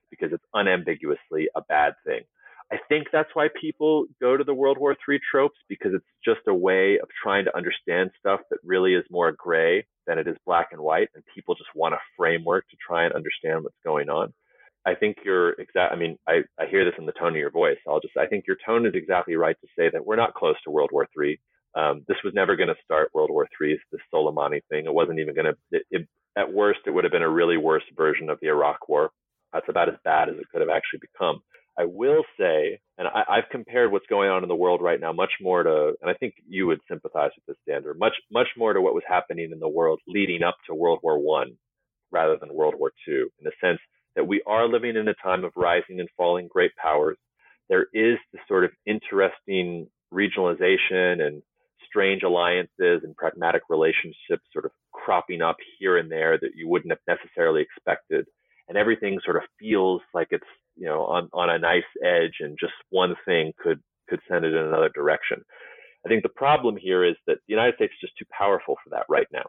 because 0.10 0.34
it's 0.34 0.43
unambiguously 0.53 1.47
a 1.55 1.62
bad 1.62 1.93
thing. 2.05 2.22
I 2.72 2.78
think 2.88 3.07
that's 3.11 3.30
why 3.34 3.47
people 3.59 4.05
go 4.22 4.38
to 4.38 4.43
the 4.43 4.53
World 4.53 4.78
War 4.78 4.95
III 5.07 5.20
tropes 5.32 5.57
because 5.67 5.93
it's 5.93 6.05
just 6.24 6.41
a 6.47 6.53
way 6.53 6.99
of 7.01 7.09
trying 7.24 7.45
to 7.45 7.57
understand 7.57 8.11
stuff 8.20 8.41
that 8.51 8.59
really 8.63 8.93
is 8.93 9.03
more 9.09 9.32
gray 9.32 9.86
than 10.05 10.20
it 10.20 10.28
is 10.28 10.36
black 10.45 10.70
and 10.72 10.82
white, 10.82 11.09
and 11.15 11.24
people 11.34 11.55
just 11.55 11.70
want 11.74 11.95
a 11.95 11.99
framework 12.15 12.67
to 12.70 12.78
try 12.86 13.05
and 13.05 13.13
understand 13.13 13.63
what's 13.63 13.76
going 13.84 14.09
on. 14.09 14.34
I 14.86 14.95
think 14.95 15.17
you're 15.26 15.51
exact. 15.51 15.93
I 15.93 15.95
mean, 15.95 16.17
I, 16.28 16.41
I 16.59 16.67
hear 16.67 16.86
this 16.86 16.93
in 16.97 17.05
the 17.05 17.11
tone 17.11 17.30
of 17.30 17.36
your 17.36 17.51
voice. 17.51 17.78
I'll 17.88 17.99
just, 17.99 18.15
I 18.17 18.28
think 18.28 18.45
your 18.47 18.57
tone 18.65 18.86
is 18.86 18.93
exactly 18.93 19.36
right 19.36 19.57
to 19.61 19.67
say 19.78 19.89
that 19.91 20.05
we're 20.05 20.15
not 20.15 20.36
close 20.36 20.55
to 20.63 20.72
World 20.72 20.89
War 20.93 21.07
III. 21.20 21.39
Um, 21.76 22.05
this 22.07 22.17
was 22.24 22.34
never 22.34 22.55
going 22.55 22.70
to 22.70 22.76
start 22.84 23.11
World 23.13 23.30
War 23.30 23.47
III. 23.61 23.78
This 23.91 24.01
Soleimani 24.13 24.61
thing. 24.70 24.86
It 24.86 24.93
wasn't 24.93 25.20
even 25.20 25.36
going 25.36 25.53
to. 25.53 26.07
At 26.38 26.53
worst, 26.53 26.80
it 26.86 26.91
would 26.91 27.03
have 27.03 27.11
been 27.11 27.24
a 27.24 27.30
really 27.30 27.57
worse 27.57 27.84
version 27.97 28.30
of 28.30 28.39
the 28.41 28.47
Iraq 28.47 28.88
War. 28.88 29.11
That's 29.51 29.67
about 29.67 29.89
as 29.89 29.95
bad 30.03 30.30
as 30.30 30.36
it 30.38 30.47
could 30.51 30.61
have 30.61 30.70
actually 30.70 30.99
become. 30.99 31.41
I 31.80 31.86
will 31.86 32.25
say, 32.38 32.82
and 32.97 33.07
I, 33.07 33.38
have 33.38 33.49
compared 33.49 33.93
what's 33.93 34.05
going 34.07 34.30
on 34.30 34.43
in 34.43 34.49
the 34.49 34.55
world 34.55 34.82
right 34.82 34.99
now 34.99 35.13
much 35.13 35.32
more 35.39 35.63
to, 35.63 35.93
and 36.01 36.11
I 36.11 36.13
think 36.13 36.34
you 36.45 36.67
would 36.67 36.82
sympathize 36.89 37.32
with 37.36 37.55
this, 37.55 37.73
Xander, 37.73 37.97
much 37.97 38.15
much 38.30 38.49
more 38.57 38.73
to 38.73 38.82
what 38.82 38.93
was 38.93 39.03
happening 39.07 39.51
in 39.53 39.59
the 39.59 39.69
world 39.69 40.01
leading 40.05 40.43
up 40.43 40.57
to 40.67 40.75
World 40.75 40.99
War 41.03 41.17
One, 41.17 41.53
rather 42.11 42.36
than 42.36 42.53
World 42.53 42.75
War 42.77 42.91
Two, 43.05 43.30
in 43.39 43.45
the 43.45 43.53
sense 43.65 43.80
that 44.17 44.27
we 44.27 44.41
are 44.45 44.67
living 44.67 44.97
in 44.97 45.07
a 45.07 45.13
time 45.23 45.45
of 45.45 45.53
rising 45.55 46.01
and 46.01 46.09
falling 46.17 46.49
great 46.49 46.75
powers. 46.75 47.17
There 47.69 47.88
is 47.93 48.17
this 48.34 48.41
sort 48.45 48.65
of 48.65 48.71
interesting 48.86 49.88
regionalization 50.13 51.25
and 51.25 51.41
strange 51.88 52.23
alliances 52.23 53.03
and 53.03 53.15
pragmatic 53.15 53.61
relationships 53.69 54.43
sort 54.51 54.65
of 54.65 54.71
cropping 54.91 55.41
up 55.41 55.55
here 55.80 55.97
and 55.97 56.11
there 56.11 56.38
that 56.38 56.55
you 56.55 56.67
wouldn't 56.67 56.91
have 56.91 57.17
necessarily 57.17 57.61
expected 57.61 58.25
and 58.69 58.77
everything 58.77 59.19
sort 59.25 59.36
of 59.36 59.43
feels 59.59 60.01
like 60.13 60.27
it's 60.32 60.43
you 60.76 60.86
know 60.86 61.05
on 61.05 61.30
on 61.34 61.49
a 61.49 61.59
nice 61.59 61.89
edge 62.03 62.38
and 62.39 62.57
just 62.59 62.74
one 62.89 63.15
thing 63.26 63.53
could 63.61 63.80
could 64.09 64.20
send 64.30 64.45
it 64.45 64.53
in 64.53 64.65
another 64.65 64.89
direction. 64.89 65.43
I 66.05 66.09
think 66.09 66.24
the 66.24 66.30
problem 66.30 66.78
here 66.78 67.03
is 67.03 67.15
that 67.28 67.38
the 67.47 67.53
united 67.53 67.76
states 67.76 67.93
is 67.93 68.07
just 68.09 68.17
too 68.17 68.26
powerful 68.38 68.76
for 68.84 68.89
that 68.91 69.05
right 69.09 69.28
now. 69.32 69.45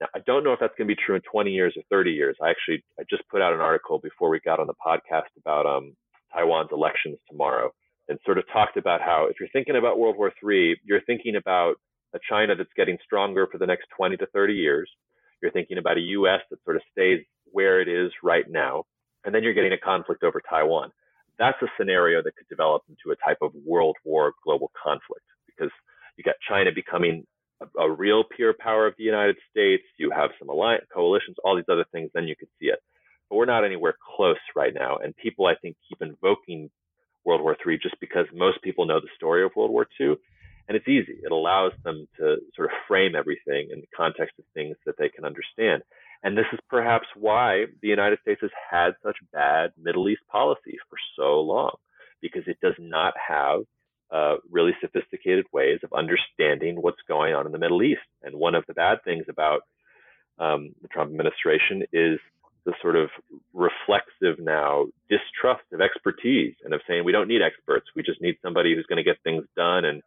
Now 0.00 0.08
i 0.14 0.20
don't 0.26 0.44
know 0.44 0.52
if 0.52 0.60
that's 0.60 0.74
going 0.76 0.88
to 0.88 0.94
be 0.94 1.02
true 1.04 1.16
in 1.16 1.22
20 1.30 1.50
years 1.50 1.74
or 1.76 1.82
30 1.90 2.10
years. 2.10 2.36
I 2.42 2.50
actually 2.50 2.84
i 2.98 3.02
just 3.08 3.28
put 3.28 3.42
out 3.42 3.54
an 3.54 3.60
article 3.60 3.98
before 3.98 4.30
we 4.30 4.40
got 4.40 4.60
on 4.60 4.66
the 4.66 4.80
podcast 4.86 5.32
about 5.38 5.66
um, 5.66 5.94
taiwan's 6.32 6.70
elections 6.72 7.18
tomorrow 7.30 7.70
and 8.08 8.18
sort 8.24 8.38
of 8.38 8.44
talked 8.52 8.76
about 8.76 9.00
how 9.00 9.26
if 9.30 9.36
you're 9.40 9.48
thinking 9.52 9.76
about 9.76 9.98
world 9.98 10.16
war 10.16 10.32
iii 10.44 10.76
you're 10.84 11.02
thinking 11.02 11.36
about 11.36 11.76
a 12.14 12.18
china 12.28 12.54
that's 12.56 12.70
getting 12.76 12.98
stronger 13.04 13.46
for 13.50 13.58
the 13.58 13.66
next 13.66 13.86
20 13.96 14.16
to 14.16 14.26
30 14.32 14.54
years. 14.54 14.90
You're 15.42 15.52
thinking 15.52 15.78
about 15.78 15.98
a 15.98 16.00
us 16.00 16.40
that 16.50 16.64
sort 16.64 16.76
of 16.76 16.82
stays 16.90 17.20
where 17.52 17.80
it 17.80 17.88
is 17.88 18.10
right 18.22 18.44
now, 18.48 18.84
and 19.26 19.34
then 19.34 19.42
you're 19.42 19.52
getting 19.52 19.72
a 19.72 19.78
conflict 19.78 20.22
over 20.22 20.40
Taiwan. 20.48 20.92
That's 21.38 21.60
a 21.60 21.66
scenario 21.78 22.22
that 22.22 22.36
could 22.36 22.48
develop 22.48 22.82
into 22.88 23.10
a 23.12 23.16
type 23.16 23.38
of 23.42 23.52
world 23.66 23.96
war 24.04 24.32
global 24.42 24.70
conflict 24.82 25.26
because 25.46 25.70
you 26.16 26.24
got 26.24 26.36
China 26.48 26.70
becoming 26.72 27.26
a, 27.60 27.82
a 27.82 27.90
real 27.90 28.24
peer 28.24 28.54
power 28.58 28.86
of 28.86 28.94
the 28.96 29.04
United 29.04 29.36
States. 29.50 29.82
You 29.98 30.10
have 30.12 30.30
some 30.38 30.48
alliance 30.48 30.86
coalitions, 30.94 31.36
all 31.44 31.56
these 31.56 31.68
other 31.68 31.84
things. 31.92 32.10
Then 32.14 32.28
you 32.28 32.36
could 32.36 32.48
see 32.58 32.66
it, 32.66 32.78
but 33.28 33.36
we're 33.36 33.44
not 33.44 33.64
anywhere 33.64 33.94
close 34.16 34.36
right 34.54 34.72
now. 34.72 34.96
And 34.96 35.14
people, 35.16 35.46
I 35.46 35.56
think, 35.56 35.76
keep 35.88 36.00
invoking 36.00 36.70
World 37.24 37.42
War 37.42 37.56
III 37.66 37.78
just 37.82 37.98
because 38.00 38.26
most 38.32 38.62
people 38.62 38.86
know 38.86 39.00
the 39.00 39.08
story 39.16 39.44
of 39.44 39.50
World 39.56 39.72
War 39.72 39.86
II. 40.00 40.14
And 40.68 40.76
it's 40.76 40.88
easy. 40.88 41.18
It 41.22 41.30
allows 41.30 41.72
them 41.84 42.08
to 42.18 42.36
sort 42.54 42.70
of 42.70 42.76
frame 42.88 43.14
everything 43.14 43.68
in 43.70 43.80
the 43.80 43.88
context 43.94 44.38
of 44.38 44.44
things 44.54 44.76
that 44.86 44.96
they 44.98 45.08
can 45.08 45.24
understand. 45.24 45.82
And 46.22 46.36
this 46.36 46.46
is 46.52 46.58
perhaps 46.68 47.06
why 47.14 47.66
the 47.82 47.88
United 47.88 48.18
States 48.20 48.40
has 48.42 48.50
had 48.70 48.90
such 49.02 49.16
bad 49.32 49.70
Middle 49.80 50.08
East 50.08 50.22
policy 50.30 50.78
for 50.88 50.98
so 51.16 51.40
long, 51.40 51.76
because 52.20 52.42
it 52.46 52.58
does 52.60 52.74
not 52.78 53.14
have 53.28 53.60
uh, 54.12 54.36
really 54.50 54.72
sophisticated 54.80 55.46
ways 55.52 55.80
of 55.82 55.92
understanding 55.92 56.76
what's 56.80 57.02
going 57.08 57.34
on 57.34 57.46
in 57.46 57.52
the 57.52 57.58
Middle 57.58 57.82
East. 57.82 58.06
And 58.22 58.36
one 58.36 58.54
of 58.54 58.64
the 58.66 58.74
bad 58.74 58.98
things 59.04 59.24
about 59.28 59.62
um, 60.38 60.74
the 60.82 60.88
Trump 60.88 61.10
administration 61.10 61.82
is 61.92 62.18
the 62.64 62.74
sort 62.82 62.96
of 62.96 63.08
reflexive 63.54 64.38
now 64.38 64.86
distrust 65.08 65.62
of 65.72 65.80
expertise 65.80 66.54
and 66.64 66.74
of 66.74 66.80
saying 66.86 67.04
we 67.04 67.12
don't 67.12 67.28
need 67.28 67.40
experts, 67.40 67.86
we 67.94 68.02
just 68.02 68.20
need 68.20 68.36
somebody 68.42 68.74
who's 68.74 68.86
going 68.86 68.96
to 68.96 69.04
get 69.04 69.22
things 69.22 69.44
done, 69.56 69.84
and 69.84 70.02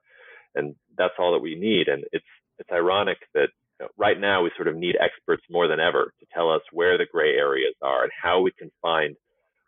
and 0.55 0.76
that's 0.97 1.14
all 1.18 1.32
that 1.32 1.39
we 1.41 1.55
need. 1.55 1.88
And 1.88 2.03
it's 2.12 2.26
it's 2.60 2.70
ironic 2.72 3.18
that 3.34 3.49
right 3.97 4.19
now 4.19 4.43
we 4.43 4.51
sort 4.55 4.67
of 4.67 4.75
need 4.75 4.95
experts 4.99 5.43
more 5.49 5.67
than 5.67 5.80
ever 5.80 6.13
to 6.19 6.25
tell 6.34 6.51
us 6.51 6.61
where 6.71 6.97
the 6.97 7.05
gray 7.11 7.36
areas 7.36 7.75
are 7.82 8.03
and 8.03 8.11
how 8.21 8.41
we 8.41 8.51
can 8.51 8.71
find 8.82 9.15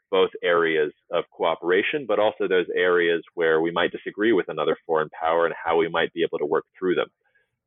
both 0.10 0.30
areas 0.44 0.92
of 1.12 1.24
cooperation, 1.32 2.06
but 2.06 2.20
also 2.20 2.48
those 2.48 2.68
areas 2.76 3.24
where 3.34 3.62
we 3.62 3.72
might 3.72 3.92
disagree 3.92 4.34
with 4.34 4.50
another 4.50 4.76
foreign 4.86 5.10
power 5.10 5.46
and 5.46 5.56
how 5.56 5.78
we 5.78 5.88
might 5.88 6.14
be 6.14 6.24
able 6.24 6.38
to 6.38 6.46
work 6.46 6.66
through 6.78 6.96
them. 6.96 7.08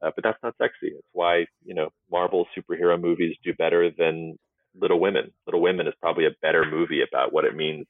Uh, 0.02 0.10
but 0.14 0.22
that's 0.22 0.42
not 0.42 0.54
sexy. 0.58 0.88
It's 0.88 1.08
why 1.12 1.46
you 1.64 1.74
know 1.74 1.88
Marvel 2.10 2.46
superhero 2.56 3.00
movies 3.00 3.36
do 3.42 3.54
better 3.54 3.90
than 3.90 4.38
Little 4.78 5.00
Women. 5.00 5.32
Little 5.46 5.62
Women 5.62 5.86
is 5.86 5.94
probably 6.00 6.26
a 6.26 6.36
better 6.42 6.64
movie 6.70 7.00
about 7.00 7.32
what 7.32 7.46
it 7.46 7.56
means 7.56 7.86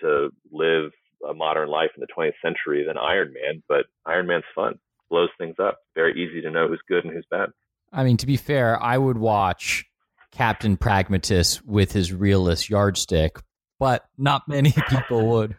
to 0.00 0.28
live 0.52 0.90
a 1.28 1.32
modern 1.34 1.68
life 1.68 1.90
in 1.96 2.00
the 2.00 2.06
20th 2.16 2.32
century 2.42 2.84
than 2.86 2.98
Iron 2.98 3.32
Man. 3.32 3.62
But 3.68 3.86
Iron 4.06 4.26
Man's 4.26 4.44
fun, 4.54 4.78
blows 5.08 5.30
things 5.38 5.56
up. 5.58 5.78
Very 5.94 6.12
easy 6.12 6.42
to 6.42 6.50
know 6.50 6.68
who's 6.68 6.82
good 6.88 7.04
and 7.04 7.14
who's 7.14 7.26
bad. 7.30 7.50
I 7.92 8.04
mean, 8.04 8.16
to 8.18 8.26
be 8.26 8.36
fair, 8.36 8.80
I 8.82 8.96
would 8.96 9.18
watch 9.18 9.84
Captain 10.30 10.76
Pragmatist 10.76 11.66
with 11.66 11.92
his 11.92 12.12
realist 12.12 12.70
yardstick, 12.70 13.38
but 13.78 14.04
not 14.16 14.48
many 14.48 14.72
people 14.88 15.26
would. 15.26 15.56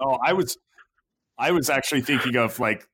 oh, 0.00 0.18
I 0.24 0.32
was, 0.32 0.56
I 1.38 1.52
was 1.52 1.68
actually 1.68 2.00
thinking 2.00 2.36
of 2.36 2.58
like 2.58 2.86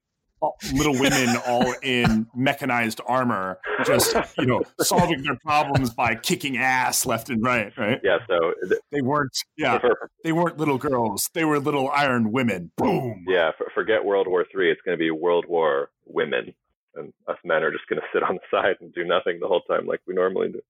little 0.75 0.99
women 0.99 1.37
all 1.47 1.73
in 1.83 2.27
mechanized 2.35 3.01
armor, 3.07 3.59
just 3.85 4.15
you 4.39 4.47
know, 4.47 4.63
solving 4.81 5.23
their 5.23 5.37
problems 5.37 5.91
by 5.91 6.15
kicking 6.15 6.59
ass 6.59 7.07
left 7.07 7.31
and 7.31 7.43
right. 7.43 7.73
Right? 7.77 8.01
Yeah. 8.03 8.19
So 8.29 8.55
th- 8.69 8.81
they 8.91 9.03
weren't. 9.03 9.37
Yeah, 9.57 9.79
they 10.25 10.33
weren't 10.33 10.59
little 10.59 10.79
girls. 10.79 11.31
They 11.33 11.45
were 11.45 11.59
little 11.59 11.91
iron 11.91 12.33
women. 12.33 12.73
Boom. 12.77 13.25
Yeah. 13.29 13.53
forget 13.75 14.05
World 14.05 14.27
War 14.27 14.45
Three. 14.51 14.71
It's 14.71 14.81
going 14.83 14.97
to 14.97 15.03
be 15.03 15.11
World 15.11 15.47
War 15.49 15.91
Women 16.05 16.55
and 16.97 17.13
us 17.29 17.37
men 17.45 17.63
are 17.63 17.71
just 17.71 17.87
going 17.89 18.01
to 18.01 18.07
sit 18.13 18.23
on 18.23 18.37
the 18.37 18.41
side 18.57 18.77
and 18.81 18.93
do 18.95 19.05
nothing 19.05 19.39
the 19.41 19.49
whole 19.49 19.63
time 19.63 19.87
like 19.87 20.01
we 20.07 20.15
normally 20.15 20.49
do. 20.53 20.61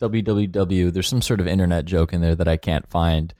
WWW. 0.00 0.92
There's 0.92 1.08
some 1.08 1.22
sort 1.22 1.40
of 1.40 1.46
internet 1.46 1.84
joke 1.84 2.12
in 2.12 2.20
there 2.20 2.34
that 2.34 2.48
I 2.48 2.56
can't 2.56 2.88
find. 2.88 3.32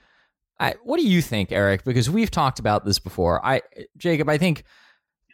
I, 0.59 0.75
what 0.83 0.97
do 0.97 1.05
you 1.05 1.21
think, 1.21 1.51
Eric? 1.51 1.83
Because 1.83 2.09
we've 2.09 2.31
talked 2.31 2.59
about 2.59 2.85
this 2.85 2.99
before. 2.99 3.45
I, 3.45 3.61
Jacob, 3.97 4.29
I 4.29 4.37
think, 4.37 4.63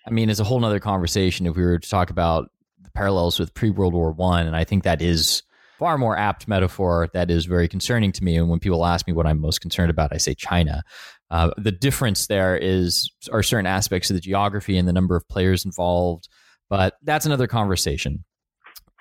I 0.08 0.12
mean, 0.12 0.30
it's 0.30 0.40
a 0.40 0.44
whole 0.44 0.60
nother 0.60 0.80
conversation 0.80 1.46
if 1.46 1.56
we 1.56 1.64
were 1.64 1.78
to 1.78 1.90
talk 1.90 2.10
about 2.10 2.50
the 2.82 2.90
parallels 2.92 3.40
with 3.40 3.54
pre 3.54 3.70
World 3.70 3.94
War 3.94 4.12
One, 4.12 4.48
and 4.48 4.56
I 4.56 4.64
think 4.64 4.84
that 4.84 5.02
is 5.02 5.44
far 5.78 5.98
more 5.98 6.18
apt 6.18 6.48
metaphor 6.48 7.10
that 7.14 7.32
is 7.32 7.46
very 7.46 7.68
concerning 7.68 8.12
to 8.12 8.24
me. 8.24 8.36
And 8.36 8.50
when 8.50 8.60
people 8.60 8.86
ask 8.86 9.08
me 9.08 9.14
what 9.14 9.26
I'm 9.26 9.40
most 9.40 9.62
concerned 9.62 9.90
about, 9.90 10.14
I 10.14 10.18
say 10.18 10.34
China. 10.34 10.84
Uh, 11.32 11.52
the 11.58 11.72
difference 11.72 12.28
there 12.28 12.58
is 12.58 13.10
are 13.32 13.44
certain 13.44 13.66
aspects 13.68 14.10
of 14.10 14.16
the 14.16 14.22
geography 14.22 14.78
and 14.78 14.88
the 14.88 14.94
number 14.94 15.16
of 15.16 15.28
players 15.30 15.64
involved 15.64 16.28
but 16.70 16.98
that's 17.04 17.26
another 17.26 17.48
conversation. 17.48 18.24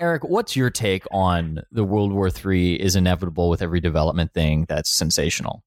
Eric, 0.01 0.25
what's 0.25 0.55
your 0.55 0.71
take 0.71 1.05
on 1.11 1.63
the 1.73 1.85
World 1.85 2.13
War 2.13 2.29
III 2.29 2.81
is 2.81 2.95
inevitable 2.95 3.51
with 3.51 3.63
every 3.63 3.81
development 3.81 4.33
thing 4.33 4.65
that's 4.69 4.91
sensational? 4.91 5.65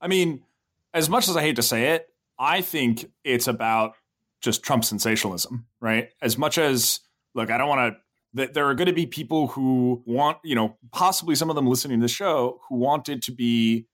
I 0.00 0.08
mean, 0.08 0.42
as 0.92 1.08
much 1.08 1.28
as 1.28 1.36
I 1.36 1.42
hate 1.42 1.56
to 1.56 1.62
say 1.62 1.92
it, 1.92 2.08
I 2.38 2.60
think 2.60 3.10
it's 3.24 3.46
about 3.46 3.94
just 4.40 4.62
Trump 4.62 4.84
sensationalism, 4.84 5.66
right? 5.80 6.10
As 6.20 6.36
much 6.36 6.58
as, 6.58 7.00
look, 7.34 7.50
I 7.50 7.58
don't 7.58 7.68
want 7.68 7.94
to 7.94 8.00
there 8.34 8.68
are 8.68 8.74
going 8.74 8.86
to 8.86 8.92
be 8.92 9.06
people 9.06 9.48
who 9.48 10.02
want, 10.06 10.38
you 10.44 10.54
know, 10.54 10.76
possibly 10.92 11.34
some 11.34 11.48
of 11.48 11.56
them 11.56 11.66
listening 11.66 11.98
to 11.98 12.04
the 12.04 12.08
show 12.08 12.60
who 12.68 12.76
want 12.76 13.08
it 13.08 13.22
to 13.22 13.32
be 13.32 13.86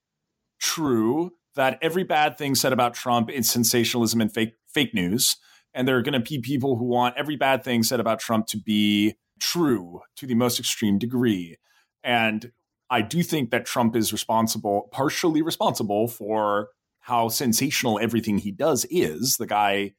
true 0.59 1.33
that 1.55 1.79
every 1.81 2.03
bad 2.03 2.37
thing 2.37 2.55
said 2.55 2.73
about 2.73 2.95
Trump 2.95 3.31
is 3.31 3.49
sensationalism 3.49 4.21
and 4.21 4.33
fake 4.33 4.55
fake 4.67 4.93
news 4.93 5.37
And 5.75 5.89
there 5.89 5.97
are 5.97 6.03
going 6.03 6.14
to 6.14 6.20
be 6.20 6.41
people 6.41 6.77
who 6.77 6.85
want 6.85 7.16
every 7.16 7.37
bad 7.37 7.64
thing 7.64 7.83
said 7.83 8.01
about 8.01 8.20
Trump 8.20 8.47
to 8.49 8.57
be 8.57 9.16
true 9.41 10.01
to 10.16 10.27
the 10.27 10.35
most 10.35 10.61
extreme 10.61 10.99
degree. 10.99 11.57
And 12.05 12.53
I 12.91 13.03
do 13.03 13.22
think 13.22 13.51
that 13.51 13.66
Trump 13.66 13.97
is 13.97 14.12
responsible, 14.12 14.89
partially 14.93 15.43
responsible 15.43 16.07
for 16.07 16.68
how 17.01 17.29
sensational 17.29 17.99
everything 17.99 18.39
he 18.39 18.53
does 18.53 18.87
is. 18.89 19.37
The 19.37 19.47
guy, 19.47 19.95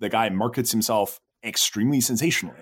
the 0.00 0.08
guy 0.08 0.28
markets 0.30 0.72
himself 0.72 1.20
extremely 1.44 2.00
sensationally. 2.00 2.58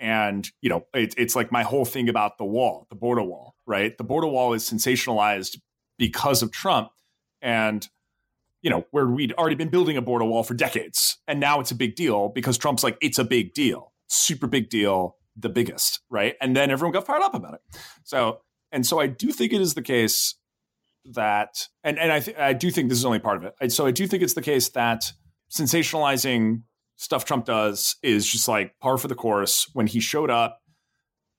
And, 0.00 0.48
you 0.62 0.70
know, 0.70 0.86
it, 0.94 1.14
it's 1.16 1.36
like 1.36 1.52
my 1.52 1.62
whole 1.62 1.84
thing 1.84 2.08
about 2.08 2.38
the 2.38 2.44
wall, 2.44 2.86
the 2.88 2.96
border 2.96 3.22
wall, 3.22 3.54
right? 3.66 3.96
The 3.96 4.04
border 4.04 4.26
wall 4.26 4.54
is 4.54 4.68
sensationalized 4.68 5.58
because 5.98 6.42
of 6.42 6.50
Trump. 6.50 6.88
And, 7.42 7.86
you 8.62 8.70
know, 8.70 8.84
where 8.90 9.06
we'd 9.06 9.32
already 9.32 9.56
been 9.56 9.68
building 9.68 9.96
a 9.96 10.02
border 10.02 10.24
wall 10.24 10.42
for 10.42 10.54
decades. 10.54 11.18
And 11.26 11.40
now 11.40 11.60
it's 11.60 11.70
a 11.70 11.74
big 11.74 11.94
deal 11.94 12.28
because 12.28 12.58
Trump's 12.58 12.84
like, 12.84 12.98
it's 13.00 13.18
a 13.18 13.24
big 13.24 13.54
deal, 13.54 13.92
super 14.08 14.46
big 14.46 14.68
deal, 14.68 15.16
the 15.36 15.48
biggest, 15.48 16.00
right? 16.10 16.34
And 16.40 16.54
then 16.54 16.70
everyone 16.70 16.92
got 16.92 17.06
fired 17.06 17.22
up 17.22 17.34
about 17.34 17.54
it. 17.54 17.60
So, 18.04 18.40
and 18.72 18.86
so 18.86 19.00
I 19.00 19.06
do 19.06 19.32
think 19.32 19.52
it 19.52 19.60
is 19.60 19.74
the 19.74 19.82
case 19.82 20.34
that, 21.04 21.68
and, 21.82 21.98
and 21.98 22.12
I, 22.12 22.20
th- 22.20 22.36
I 22.36 22.52
do 22.52 22.70
think 22.70 22.88
this 22.88 22.98
is 22.98 23.04
only 23.04 23.18
part 23.18 23.42
of 23.42 23.52
it. 23.60 23.72
So 23.72 23.86
I 23.86 23.90
do 23.90 24.06
think 24.06 24.22
it's 24.22 24.34
the 24.34 24.42
case 24.42 24.68
that 24.70 25.12
sensationalizing 25.50 26.62
stuff 26.96 27.24
Trump 27.24 27.46
does 27.46 27.96
is 28.02 28.30
just 28.30 28.46
like 28.46 28.78
par 28.80 28.98
for 28.98 29.08
the 29.08 29.14
course. 29.14 29.68
When 29.72 29.86
he 29.86 30.00
showed 30.00 30.30
up, 30.30 30.60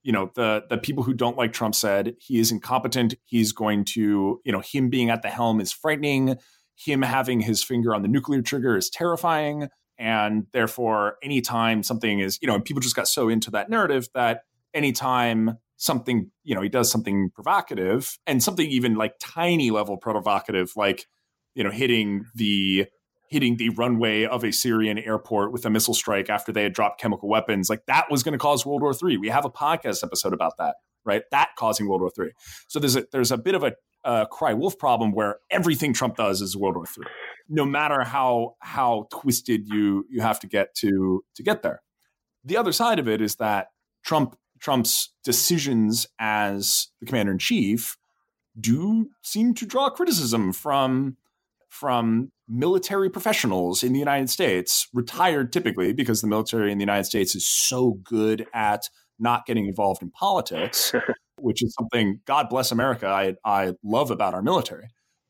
you 0.03 0.11
know, 0.11 0.31
the 0.33 0.63
the 0.67 0.79
people 0.79 1.03
who 1.03 1.13
don't 1.13 1.37
like 1.37 1.53
Trump 1.53 1.75
said 1.75 2.15
he 2.19 2.39
is 2.39 2.51
incompetent. 2.51 3.13
He's 3.25 3.51
going 3.51 3.85
to, 3.85 4.41
you 4.43 4.51
know, 4.51 4.61
him 4.61 4.89
being 4.89 5.11
at 5.11 5.21
the 5.21 5.29
helm 5.29 5.61
is 5.61 5.71
frightening. 5.71 6.37
Him 6.83 7.01
having 7.01 7.41
his 7.41 7.63
finger 7.63 7.93
on 7.93 8.01
the 8.01 8.07
nuclear 8.07 8.41
trigger 8.41 8.75
is 8.75 8.89
terrifying. 8.89 9.69
And 9.97 10.47
therefore, 10.51 11.17
anytime 11.21 11.83
something 11.83 12.19
is, 12.19 12.39
you 12.41 12.47
know, 12.47 12.55
and 12.55 12.65
people 12.65 12.81
just 12.81 12.95
got 12.95 13.07
so 13.07 13.29
into 13.29 13.51
that 13.51 13.69
narrative 13.69 14.07
that 14.15 14.41
anytime 14.73 15.57
something, 15.77 16.31
you 16.43 16.55
know, 16.55 16.61
he 16.61 16.69
does 16.69 16.89
something 16.91 17.29
provocative 17.33 18.17
and 18.25 18.41
something 18.41 18.67
even 18.67 18.95
like 18.95 19.13
tiny 19.19 19.69
level 19.69 19.97
provocative, 19.97 20.71
like, 20.75 21.07
you 21.53 21.63
know, 21.63 21.71
hitting 21.71 22.25
the 22.33 22.87
hitting 23.31 23.55
the 23.55 23.69
runway 23.69 24.25
of 24.25 24.43
a 24.43 24.51
Syrian 24.51 24.99
airport 24.99 25.53
with 25.53 25.65
a 25.65 25.69
missile 25.69 25.93
strike 25.93 26.29
after 26.29 26.51
they 26.51 26.63
had 26.63 26.73
dropped 26.73 26.99
chemical 26.99 27.29
weapons. 27.29 27.69
Like 27.69 27.85
that 27.85 28.11
was 28.11 28.23
going 28.23 28.33
to 28.33 28.37
cause 28.37 28.65
World 28.65 28.81
War 28.81 28.93
III. 28.93 29.17
We 29.17 29.29
have 29.29 29.45
a 29.45 29.49
podcast 29.49 30.03
episode 30.03 30.33
about 30.33 30.57
that, 30.57 30.75
right? 31.05 31.23
That 31.31 31.49
causing 31.57 31.87
World 31.87 32.01
War 32.01 32.11
III. 32.17 32.31
So 32.67 32.79
there's 32.79 32.95
a, 32.95 33.05
there's 33.11 33.31
a 33.31 33.37
bit 33.37 33.55
of 33.55 33.63
a 33.63 33.73
uh, 34.03 34.25
cry 34.25 34.53
wolf 34.53 34.77
problem 34.77 35.11
where 35.11 35.37
everything 35.49 35.93
Trump 35.93 36.15
does 36.15 36.41
is 36.41 36.57
World 36.57 36.75
War 36.75 36.85
III, 36.85 37.05
no 37.49 37.65
matter 37.65 38.03
how 38.03 38.55
how 38.59 39.07
twisted 39.11 39.67
you 39.67 40.05
you 40.09 40.21
have 40.21 40.39
to 40.39 40.47
get 40.47 40.73
to 40.75 41.23
to 41.35 41.43
get 41.43 41.61
there. 41.61 41.81
The 42.43 42.57
other 42.57 42.71
side 42.71 42.99
of 42.99 43.07
it 43.07 43.21
is 43.21 43.35
that 43.35 43.67
Trump 44.03 44.35
Trump's 44.59 45.13
decisions 45.23 46.07
as 46.19 46.87
the 46.99 47.05
commander 47.05 47.31
in 47.31 47.39
chief 47.39 47.97
do 48.59 49.09
seem 49.21 49.53
to 49.55 49.65
draw 49.65 49.89
criticism 49.89 50.51
from 50.53 51.17
from 51.69 52.31
military 52.49 53.09
professionals 53.09 53.81
in 53.81 53.93
the 53.93 53.99
United 53.99 54.29
States, 54.29 54.87
retired 54.93 55.53
typically 55.53 55.93
because 55.93 56.21
the 56.21 56.27
military 56.27 56.71
in 56.71 56.77
the 56.77 56.83
United 56.83 57.05
States 57.05 57.33
is 57.33 57.47
so 57.47 57.97
good 58.03 58.45
at 58.53 58.89
not 59.21 59.45
getting 59.45 59.67
involved 59.67 60.01
in 60.01 60.11
politics, 60.11 60.93
which 61.37 61.63
is 61.63 61.73
something 61.77 62.19
God 62.25 62.49
bless 62.49 62.71
America 62.71 63.07
I 63.07 63.35
I 63.45 63.73
love 63.83 64.11
about 64.11 64.33
our 64.33 64.41
military. 64.41 64.89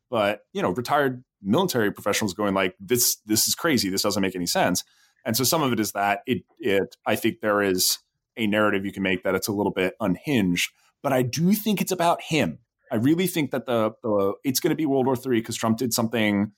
But, 0.09 0.41
you 0.51 0.61
know, 0.61 0.71
retired 0.71 1.23
military 1.41 1.91
professionals 1.91 2.33
going 2.33 2.53
like 2.53 2.75
this 2.79 3.17
this 3.25 3.47
is 3.47 3.55
crazy, 3.55 3.89
this 3.89 4.03
doesn't 4.03 4.21
make 4.21 4.35
any 4.35 4.45
sense. 4.45 4.83
And 5.25 5.37
so 5.37 5.43
some 5.43 5.61
of 5.61 5.71
it 5.71 5.79
is 5.79 5.91
that 5.91 6.21
it 6.25 6.43
it 6.59 6.95
I 7.05 7.15
think 7.15 7.41
there 7.41 7.61
is 7.61 7.99
a 8.37 8.47
narrative 8.47 8.85
you 8.85 8.91
can 8.91 9.03
make 9.03 9.23
that 9.23 9.35
it's 9.35 9.47
a 9.47 9.51
little 9.51 9.71
bit 9.71 9.93
unhinged, 9.99 10.71
but 11.03 11.13
I 11.13 11.21
do 11.21 11.53
think 11.53 11.81
it's 11.81 11.91
about 11.91 12.21
him. 12.21 12.59
I 12.91 12.95
really 12.95 13.27
think 13.27 13.51
that 13.51 13.65
the, 13.65 13.93
the 14.03 14.33
it's 14.43 14.59
going 14.59 14.71
to 14.71 14.75
be 14.75 14.85
World 14.85 15.05
War 15.05 15.15
III 15.15 15.39
because 15.39 15.55
Trump 15.55 15.77
did 15.77 15.93
something 15.93 16.51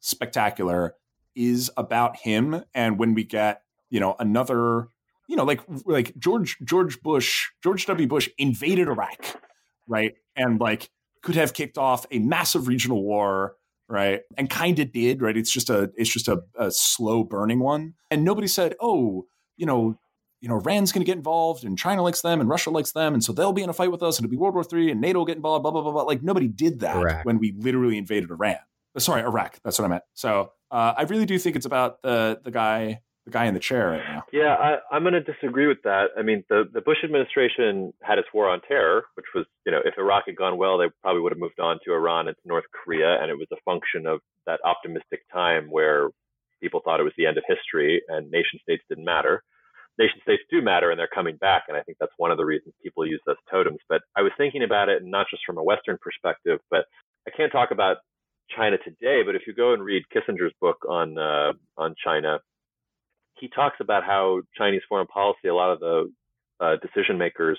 spectacular 0.00 0.94
is 1.34 1.70
about 1.76 2.16
him. 2.18 2.64
And 2.74 2.98
when 2.98 3.14
we 3.14 3.24
get 3.24 3.62
you 3.90 4.00
know 4.00 4.16
another 4.18 4.88
you 5.30 5.36
know 5.36 5.44
like 5.44 5.60
like 5.86 6.16
George 6.18 6.58
George 6.64 7.00
Bush 7.00 7.48
George 7.62 7.86
W 7.86 8.06
Bush 8.06 8.28
invaded 8.36 8.88
Iraq, 8.88 9.40
right, 9.88 10.14
and 10.36 10.60
like 10.60 10.90
could 11.22 11.36
have 11.36 11.54
kicked 11.54 11.78
off 11.78 12.04
a 12.10 12.18
massive 12.18 12.66
regional 12.66 13.02
war 13.02 13.54
right 13.88 14.20
and 14.38 14.48
kind 14.48 14.78
of 14.78 14.92
did 14.92 15.20
right 15.20 15.36
it's 15.36 15.50
just 15.50 15.68
a 15.68 15.90
it's 15.96 16.12
just 16.12 16.28
a, 16.28 16.40
a 16.56 16.70
slow 16.70 17.24
burning 17.24 17.58
one 17.58 17.92
and 18.12 18.24
nobody 18.24 18.46
said 18.46 18.76
oh 18.80 19.26
you 19.56 19.66
know 19.66 19.98
you 20.40 20.48
know, 20.48 20.56
Iran's 20.56 20.90
going 20.90 21.02
to 21.02 21.06
get 21.06 21.16
involved 21.16 21.64
and 21.64 21.78
China 21.78 22.02
likes 22.02 22.22
them 22.22 22.40
and 22.40 22.48
Russia 22.48 22.70
likes 22.70 22.92
them. 22.92 23.12
And 23.12 23.22
so 23.22 23.32
they'll 23.32 23.52
be 23.52 23.62
in 23.62 23.68
a 23.68 23.74
fight 23.74 23.90
with 23.90 24.02
us 24.02 24.18
and 24.18 24.24
it'll 24.24 24.30
be 24.30 24.36
World 24.38 24.54
War 24.54 24.64
III 24.72 24.90
and 24.90 25.00
NATO 25.00 25.18
will 25.18 25.26
get 25.26 25.36
involved, 25.36 25.62
blah, 25.62 25.70
blah, 25.70 25.82
blah, 25.82 25.92
blah. 25.92 26.02
Like 26.02 26.22
nobody 26.22 26.48
did 26.48 26.80
that 26.80 26.96
Iraq. 26.96 27.24
when 27.24 27.38
we 27.38 27.52
literally 27.52 27.98
invaded 27.98 28.30
Iran. 28.30 28.56
Sorry, 28.98 29.22
Iraq. 29.22 29.58
That's 29.62 29.78
what 29.78 29.84
I 29.84 29.88
meant. 29.88 30.02
So 30.14 30.52
uh, 30.70 30.94
I 30.96 31.02
really 31.02 31.26
do 31.26 31.38
think 31.38 31.56
it's 31.56 31.66
about 31.66 32.02
the, 32.02 32.40
the 32.42 32.50
guy, 32.50 33.02
the 33.26 33.30
guy 33.30 33.46
in 33.46 33.54
the 33.54 33.60
chair 33.60 33.88
right 33.88 34.02
now. 34.08 34.24
Yeah, 34.32 34.78
I, 34.90 34.96
am 34.96 35.02
going 35.02 35.14
to 35.14 35.20
disagree 35.20 35.66
with 35.66 35.82
that. 35.84 36.08
I 36.18 36.22
mean, 36.22 36.42
the, 36.48 36.64
the 36.72 36.80
Bush 36.80 36.98
administration 37.04 37.92
had 38.02 38.18
its 38.18 38.28
war 38.32 38.48
on 38.48 38.60
terror, 38.66 39.04
which 39.14 39.26
was, 39.34 39.46
you 39.66 39.72
know, 39.72 39.80
if 39.84 39.94
Iraq 39.98 40.24
had 40.26 40.36
gone 40.36 40.56
well, 40.56 40.78
they 40.78 40.86
probably 41.02 41.20
would 41.20 41.32
have 41.32 41.38
moved 41.38 41.60
on 41.60 41.78
to 41.84 41.92
Iran 41.92 42.28
and 42.28 42.36
to 42.36 42.48
North 42.48 42.64
Korea. 42.72 43.20
And 43.20 43.30
it 43.30 43.36
was 43.36 43.48
a 43.52 43.60
function 43.64 44.06
of 44.06 44.20
that 44.46 44.60
optimistic 44.64 45.20
time 45.32 45.68
where 45.70 46.08
people 46.62 46.80
thought 46.84 47.00
it 47.00 47.04
was 47.04 47.12
the 47.16 47.26
end 47.26 47.38
of 47.38 47.44
history 47.46 48.02
and 48.08 48.30
nation 48.30 48.58
states 48.62 48.82
didn't 48.88 49.04
matter 49.04 49.42
nation 50.00 50.18
states 50.22 50.42
do 50.50 50.62
matter 50.62 50.90
and 50.90 50.98
they're 50.98 51.14
coming 51.14 51.36
back. 51.36 51.64
And 51.68 51.76
I 51.76 51.82
think 51.82 51.98
that's 52.00 52.12
one 52.16 52.30
of 52.30 52.38
the 52.38 52.44
reasons 52.44 52.74
people 52.82 53.06
use 53.06 53.20
those 53.26 53.36
totems. 53.50 53.78
But 53.88 54.00
I 54.16 54.22
was 54.22 54.32
thinking 54.38 54.62
about 54.62 54.88
it 54.88 55.02
and 55.02 55.10
not 55.10 55.26
just 55.30 55.42
from 55.44 55.58
a 55.58 55.62
Western 55.62 55.98
perspective, 56.00 56.58
but 56.70 56.86
I 57.28 57.30
can't 57.36 57.52
talk 57.52 57.70
about 57.70 57.98
China 58.56 58.78
today. 58.78 59.22
But 59.24 59.36
if 59.36 59.42
you 59.46 59.54
go 59.54 59.74
and 59.74 59.84
read 59.84 60.04
Kissinger's 60.14 60.54
book 60.60 60.78
on 60.88 61.18
uh, 61.18 61.52
on 61.76 61.94
China, 62.02 62.40
he 63.40 63.48
talks 63.48 63.76
about 63.80 64.04
how 64.04 64.42
Chinese 64.56 64.82
foreign 64.88 65.06
policy, 65.06 65.48
a 65.48 65.54
lot 65.54 65.72
of 65.72 65.80
the 65.80 66.12
uh, 66.60 66.76
decision 66.82 67.18
makers 67.18 67.58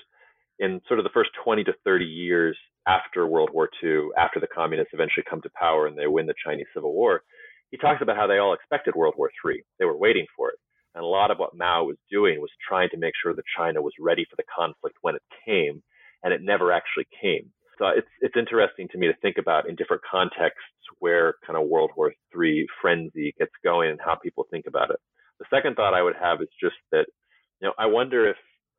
in 0.58 0.80
sort 0.86 1.00
of 1.00 1.04
the 1.04 1.10
first 1.12 1.30
20 1.44 1.64
to 1.64 1.72
30 1.84 2.04
years 2.04 2.56
after 2.86 3.26
World 3.26 3.50
War 3.52 3.68
II, 3.82 4.08
after 4.16 4.40
the 4.40 4.46
communists 4.46 4.94
eventually 4.94 5.24
come 5.28 5.40
to 5.42 5.50
power 5.58 5.86
and 5.86 5.96
they 5.96 6.06
win 6.06 6.26
the 6.26 6.34
Chinese 6.44 6.66
Civil 6.74 6.92
War, 6.92 7.22
he 7.70 7.78
talks 7.78 8.02
about 8.02 8.16
how 8.16 8.26
they 8.26 8.38
all 8.38 8.54
expected 8.54 8.94
World 8.94 9.14
War 9.16 9.30
III. 9.44 9.64
They 9.78 9.84
were 9.84 9.96
waiting 9.96 10.26
for 10.36 10.50
it. 10.50 10.58
And 10.94 11.02
a 11.02 11.06
lot 11.06 11.30
of 11.30 11.38
what 11.38 11.56
Mao 11.56 11.84
was 11.84 11.96
doing 12.10 12.40
was 12.40 12.50
trying 12.68 12.90
to 12.90 12.98
make 12.98 13.14
sure 13.20 13.34
that 13.34 13.44
China 13.56 13.80
was 13.80 13.94
ready 13.98 14.26
for 14.28 14.36
the 14.36 14.44
conflict 14.54 14.96
when 15.00 15.14
it 15.14 15.22
came, 15.46 15.82
and 16.22 16.34
it 16.34 16.42
never 16.42 16.70
actually 16.70 17.06
came. 17.20 17.50
So 17.78 17.86
it's 17.86 18.08
it's 18.20 18.36
interesting 18.36 18.88
to 18.92 18.98
me 18.98 19.06
to 19.06 19.16
think 19.22 19.38
about 19.38 19.68
in 19.68 19.74
different 19.74 20.02
contexts 20.08 20.60
where 20.98 21.36
kind 21.46 21.58
of 21.58 21.66
World 21.66 21.90
War 21.96 22.12
III 22.38 22.66
frenzy 22.80 23.34
gets 23.38 23.52
going 23.64 23.90
and 23.90 23.98
how 24.04 24.16
people 24.16 24.46
think 24.50 24.66
about 24.68 24.90
it. 24.90 25.00
The 25.42 25.56
second 25.56 25.74
thought 25.74 25.92
I 25.92 26.02
would 26.02 26.14
have 26.16 26.40
is 26.40 26.48
just 26.60 26.76
that, 26.92 27.06
you 27.60 27.66
know, 27.66 27.74
I 27.76 27.86
wonder 27.86 28.28
if 28.28 28.36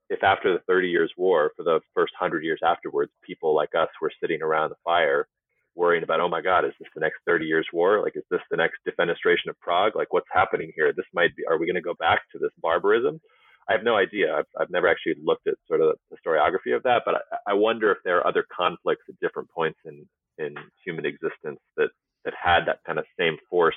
if 0.09 0.24
after 0.24 0.53
the 0.53 0.59
30 0.68 0.89
years 0.89 1.11
war, 1.18 1.51
for 1.57 1.64
the 1.64 1.80
first 1.93 2.14
100 2.20 2.43
years 2.43 2.59
afterwards, 2.64 3.11
people 3.26 3.55
like 3.55 3.74
us 3.76 3.89
were 4.01 4.11
sitting 4.22 4.41
around 4.41 4.70
the 4.70 4.76
fire 4.84 5.28
worrying 5.76 6.03
about, 6.03 6.20
oh 6.20 6.30
my 6.30 6.41
God, 6.41 6.66
is 6.66 6.74
this 6.80 6.89
the 6.93 7.01
next 7.01 7.18
30 7.26 7.45
years 7.45 7.68
war? 7.74 8.01
Like, 8.01 8.16
is 8.16 8.24
this 8.30 8.41
the 8.51 8.57
next 8.57 8.78
defenestration 8.88 9.49
of 9.49 9.59
Prague? 9.59 9.95
Like, 9.95 10.14
what's 10.14 10.28
happening 10.32 10.72
here? 10.76 10.93
This 10.93 11.05
might 11.14 11.36
be, 11.36 11.43
are 11.49 11.57
we 11.57 11.66
going 11.66 11.76
to 11.76 11.82
go 11.82 11.95
back 11.95 12.22
to 12.32 12.38
this 12.38 12.51
barbarism? 12.61 13.20
I 13.68 13.74
have 13.74 13.84
no 13.84 13.95
idea. 13.95 14.36
I've, 14.36 14.45
I've 14.59 14.70
never 14.70 14.88
actually 14.88 15.16
looked 15.24 15.47
at 15.47 15.55
sort 15.68 15.82
of 15.82 15.95
the 16.09 16.16
historiography 16.16 16.76
of 16.76 16.84
that, 16.84 17.03
but 17.05 17.16
I, 17.16 17.51
I 17.51 17.53
wonder 17.53 17.91
if 17.91 17.97
there 18.03 18.18
are 18.18 18.28
other 18.28 18.45
conflicts 18.55 19.03
at 19.09 19.20
different 19.20 19.49
points 19.49 19.80
in, 19.86 20.05
in 20.38 20.53
human 20.86 21.05
existence 21.05 21.59
that, 21.78 21.89
that 22.26 22.34
had 22.39 22.66
that 22.68 22.80
kind 22.86 22.99
of 22.99 23.05
same 23.18 23.38
force, 23.49 23.76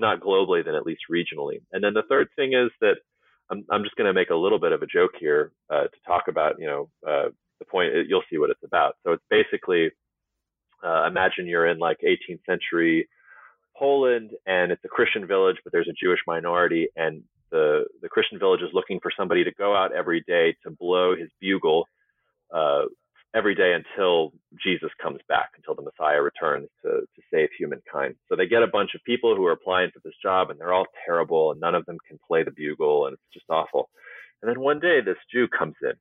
not 0.00 0.20
globally, 0.20 0.64
then 0.64 0.74
at 0.74 0.86
least 0.86 1.02
regionally. 1.10 1.60
And 1.72 1.82
then 1.84 1.94
the 1.94 2.04
third 2.08 2.28
thing 2.36 2.54
is 2.54 2.70
that 2.80 2.96
I'm, 3.50 3.64
I'm 3.70 3.84
just 3.84 3.96
going 3.96 4.06
to 4.06 4.12
make 4.12 4.30
a 4.30 4.34
little 4.34 4.58
bit 4.58 4.72
of 4.72 4.82
a 4.82 4.86
joke 4.86 5.12
here 5.18 5.52
uh, 5.70 5.84
to 5.84 6.00
talk 6.06 6.24
about, 6.28 6.58
you 6.58 6.66
know, 6.66 6.88
uh, 7.06 7.28
the 7.58 7.64
point, 7.66 7.92
you'll 8.08 8.22
see 8.30 8.38
what 8.38 8.50
it's 8.50 8.64
about. 8.64 8.96
So 9.04 9.12
it's 9.12 9.24
basically 9.30 9.90
uh, 10.82 11.06
imagine 11.06 11.46
you're 11.46 11.66
in 11.66 11.78
like 11.78 11.98
18th 12.04 12.40
century 12.46 13.08
Poland 13.76 14.30
and 14.46 14.72
it's 14.72 14.84
a 14.84 14.88
Christian 14.88 15.26
village, 15.26 15.56
but 15.64 15.72
there's 15.72 15.88
a 15.88 16.04
Jewish 16.04 16.20
minority, 16.26 16.88
and 16.96 17.22
the 17.50 17.84
the 18.02 18.08
Christian 18.08 18.38
village 18.38 18.60
is 18.60 18.70
looking 18.74 19.00
for 19.00 19.10
somebody 19.16 19.42
to 19.44 19.52
go 19.52 19.74
out 19.74 19.92
every 19.92 20.22
day 20.26 20.54
to 20.64 20.70
blow 20.70 21.16
his 21.16 21.28
bugle 21.40 21.86
uh, 22.54 22.84
every 23.34 23.54
day 23.54 23.72
until 23.74 24.32
Jesus 24.62 24.90
comes 25.02 25.20
back, 25.28 25.50
until 25.56 25.74
the 25.74 25.82
Messiah 25.82 26.22
returns 26.22 26.68
to 26.82 26.90
to 27.00 27.22
save 27.32 27.48
humankind. 27.56 28.16
So 28.28 28.36
they 28.36 28.46
get 28.46 28.62
a 28.62 28.66
bunch 28.68 28.90
of 28.94 29.04
people 29.04 29.36
who 29.36 29.46
are 29.46 29.52
applying 29.52 29.90
for 29.92 30.00
this 30.04 30.14
job, 30.22 30.50
and 30.50 30.58
they're 30.58 30.72
all 30.72 30.86
terrible, 31.06 31.50
and 31.52 31.60
none 31.60 31.74
of 31.74 31.86
them 31.86 31.98
can 32.08 32.18
play 32.26 32.42
the 32.42 32.50
bugle, 32.50 33.06
and 33.06 33.14
it's 33.14 33.34
just 33.34 33.46
awful. 33.50 33.90
And 34.42 34.48
then 34.48 34.60
one 34.60 34.80
day, 34.80 35.00
this 35.04 35.18
Jew 35.32 35.48
comes 35.48 35.76
in, 35.82 35.92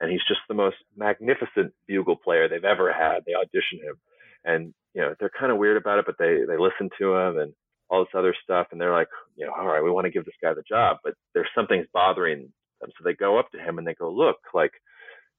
and 0.00 0.10
he's 0.10 0.24
just 0.26 0.40
the 0.48 0.54
most 0.54 0.76
magnificent 0.96 1.74
bugle 1.86 2.16
player 2.16 2.48
they've 2.48 2.64
ever 2.64 2.92
had. 2.92 3.20
They 3.26 3.34
audition 3.34 3.78
him 3.84 3.96
and 4.44 4.74
you 4.94 5.00
know 5.00 5.14
they're 5.18 5.30
kind 5.38 5.52
of 5.52 5.58
weird 5.58 5.76
about 5.76 5.98
it, 5.98 6.06
but 6.06 6.16
they 6.18 6.40
they 6.46 6.58
listen 6.58 6.90
to 6.98 7.14
him, 7.14 7.38
and 7.38 7.52
all 7.92 8.00
this 8.04 8.18
other 8.18 8.34
stuff, 8.42 8.68
and 8.72 8.80
they're 8.80 8.92
like, 8.92 9.08
you 9.36 9.44
know, 9.46 9.52
all 9.52 9.66
right, 9.66 9.82
we 9.82 9.90
want 9.90 10.06
to 10.06 10.10
give 10.10 10.24
this 10.24 10.34
guy 10.42 10.54
the 10.54 10.62
job, 10.66 10.96
but 11.04 11.12
there's 11.34 11.48
something's 11.54 11.86
bothering 11.92 12.50
them. 12.80 12.90
So 12.96 13.04
they 13.04 13.12
go 13.12 13.38
up 13.38 13.50
to 13.52 13.58
him 13.58 13.76
and 13.76 13.86
they 13.86 13.92
go, 13.92 14.10
look, 14.10 14.36
like, 14.54 14.72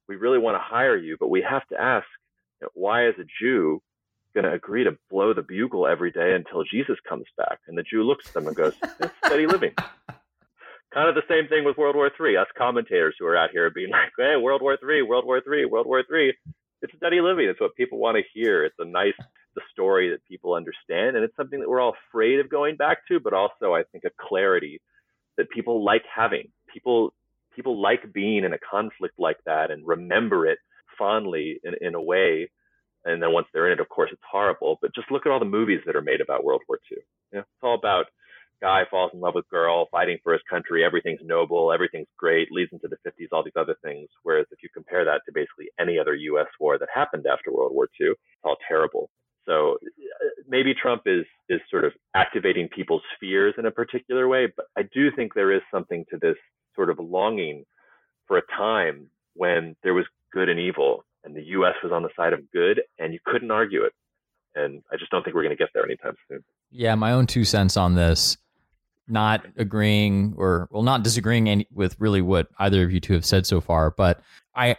we 0.08 0.16
really 0.16 0.40
want 0.40 0.56
to 0.56 0.62
hire 0.62 0.98
you, 0.98 1.18
but 1.20 1.30
we 1.30 1.42
have 1.42 1.68
to 1.70 1.80
ask, 1.80 2.06
you 2.62 2.66
know, 2.66 2.70
why 2.74 3.08
is 3.08 3.16
a 3.20 3.26
Jew 3.42 3.82
going 4.34 4.46
to 4.46 4.54
agree 4.54 4.84
to 4.84 4.98
blow 5.10 5.34
the 5.34 5.42
bugle 5.42 5.88
every 5.88 6.12
day 6.12 6.34
until 6.34 6.64
Jesus 6.64 6.98
comes 7.08 7.26
back? 7.38 7.60
And 7.68 7.78
the 7.78 7.84
Jew 7.84 8.04
looks 8.04 8.28
at 8.28 8.34
them 8.34 8.48
and 8.48 8.56
goes, 8.56 8.74
it's 9.00 9.14
steady 9.26 9.48
living. 9.48 9.74
kind 10.94 11.10
of 11.10 11.16
the 11.16 11.24
same 11.28 11.48
thing 11.48 11.66
with 11.66 11.78
World 11.78 11.96
War 11.96 12.12
III. 12.20 12.38
Us 12.38 12.48
commentators 12.58 13.16
who 13.20 13.26
are 13.26 13.38
out 13.38 13.50
here 13.52 13.70
being 13.70 13.90
like, 13.92 14.12
hey, 14.18 14.36
World 14.38 14.62
War 14.62 14.78
III, 14.82 15.04
World 15.04 15.26
War 15.26 15.42
III, 15.46 15.66
World 15.66 15.88
War 15.88 16.00
III. 16.00 16.34
It's 16.82 16.94
steady 16.98 17.22
living. 17.22 17.48
It's 17.48 17.62
what 17.62 17.76
people 17.76 17.98
want 17.98 18.18
to 18.18 18.24
hear. 18.34 18.66
It's 18.66 18.76
a 18.80 18.86
nice 18.86 19.14
the 19.56 19.62
story 19.72 20.10
that 20.10 20.26
people 20.28 20.54
understand. 20.54 21.16
And 21.16 21.24
it's 21.24 21.36
something 21.36 21.60
that 21.60 21.70
we're 21.70 21.80
all 21.80 21.96
afraid 22.10 22.40
of 22.40 22.50
going 22.50 22.76
back 22.76 23.08
to, 23.08 23.20
but 23.20 23.34
also 23.34 23.74
I 23.74 23.84
think 23.92 24.04
a 24.04 24.10
clarity 24.20 24.82
that 25.38 25.50
people 25.50 25.84
like 25.84 26.04
having. 26.14 26.50
People 26.72 27.14
people 27.56 27.82
like 27.82 28.14
being 28.14 28.44
in 28.44 28.54
a 28.54 28.58
conflict 28.58 29.16
like 29.18 29.38
that 29.46 29.72
and 29.72 29.88
remember 29.88 30.48
it 30.48 30.60
fondly 30.98 31.60
in, 31.64 31.74
in 31.82 31.96
a 31.96 32.02
way. 32.02 32.50
And 33.06 33.22
then 33.22 33.34
once 33.34 33.48
they're 33.54 33.68
in 33.68 33.74
it, 33.74 33.80
of 33.82 33.90
course, 33.90 34.10
it's 34.14 34.22
horrible. 34.30 34.78
But 34.82 34.96
just 34.96 35.12
look 35.12 35.26
at 35.26 35.32
all 35.32 35.40
the 35.40 35.46
movies 35.46 35.82
that 35.86 35.96
are 35.96 36.02
made 36.02 36.22
about 36.22 36.44
World 36.44 36.62
War 36.70 36.80
II. 36.92 36.98
You 37.32 37.38
know, 37.38 37.40
it's 37.40 37.64
all 37.64 37.76
about 37.76 38.06
guy 38.62 38.84
falls 38.90 39.12
in 39.14 39.20
love 39.20 39.36
with 39.36 39.50
girl, 39.50 39.88
fighting 39.92 40.18
for 40.24 40.32
his 40.32 40.42
country, 40.50 40.86
everything's 40.86 41.20
noble, 41.22 41.74
everything's 41.74 42.08
great, 42.18 42.50
leads 42.50 42.72
into 42.72 42.88
the 42.88 42.96
50s, 43.06 43.28
all 43.34 43.44
these 43.44 43.60
other 43.60 43.76
things. 43.84 44.08
Whereas 44.24 44.46
if 44.52 44.64
you 44.64 44.70
compare 44.74 45.04
that 45.04 45.22
to 45.26 45.34
basically 45.34 45.68
any 45.78 46.00
other 46.00 46.16
U.S. 46.16 46.48
war 46.62 46.78
that 46.78 46.88
happened 46.94 47.26
after 47.28 47.52
World 47.52 47.74
War 47.74 47.90
II, 48.00 48.12
it's 48.12 48.20
all 48.46 48.56
terrible. 48.66 49.10
So 49.46 49.78
uh, 49.84 50.26
maybe 50.48 50.74
Trump 50.74 51.04
is 51.06 51.26
is 51.50 51.60
sort 51.70 51.86
of 51.86 51.94
activating 52.16 52.70
people's 52.70 53.02
fears 53.20 53.54
in 53.58 53.66
a 53.66 53.72
particular 53.72 54.28
way, 54.28 54.48
but 54.56 54.66
I 54.78 54.84
do 54.94 55.12
think 55.16 55.34
there 55.34 55.52
is 55.52 55.62
something 55.72 56.06
to 56.12 56.18
this 56.18 56.38
sort 56.76 56.90
of 56.90 57.00
longing 57.00 57.66
for 58.28 58.38
a 58.38 58.42
time 58.58 59.08
when 59.36 59.76
there 59.84 59.94
was 59.94 60.06
good 60.32 60.50
and 60.50 60.60
evil, 60.60 61.04
and 61.24 61.36
the 61.36 61.44
U.S. 61.44 61.76
was 61.84 61.92
on 61.92 62.04
the 62.04 62.10
side 62.16 62.34
of 62.34 62.50
good, 62.52 62.82
and 63.00 63.14
you 63.14 63.20
couldn't 63.26 63.52
argue 63.52 63.84
it. 63.84 63.94
And 64.56 64.84
I 64.92 64.98
just 64.98 65.12
don't 65.12 65.24
think 65.24 65.36
we're 65.36 65.44
going 65.44 65.56
to 65.56 65.62
get 65.62 65.70
there 65.74 65.84
anytime 65.84 66.16
soon. 66.30 66.44
Yeah, 66.72 66.96
my 66.96 67.12
own 67.12 67.28
two 67.28 67.44
cents 67.44 67.76
on 67.78 67.96
this. 67.96 68.38
Not 69.06 69.46
agreeing 69.58 70.34
or 70.38 70.70
well, 70.72 70.84
not 70.84 71.04
disagreeing 71.04 71.50
any, 71.50 71.68
with 71.74 72.00
really 72.00 72.22
what 72.22 72.48
either 72.58 72.84
of 72.84 72.92
you 72.92 73.02
two 73.02 73.14
have 73.14 73.26
said 73.26 73.46
so 73.46 73.60
far, 73.60 73.92
but 73.92 74.22
I 74.56 74.78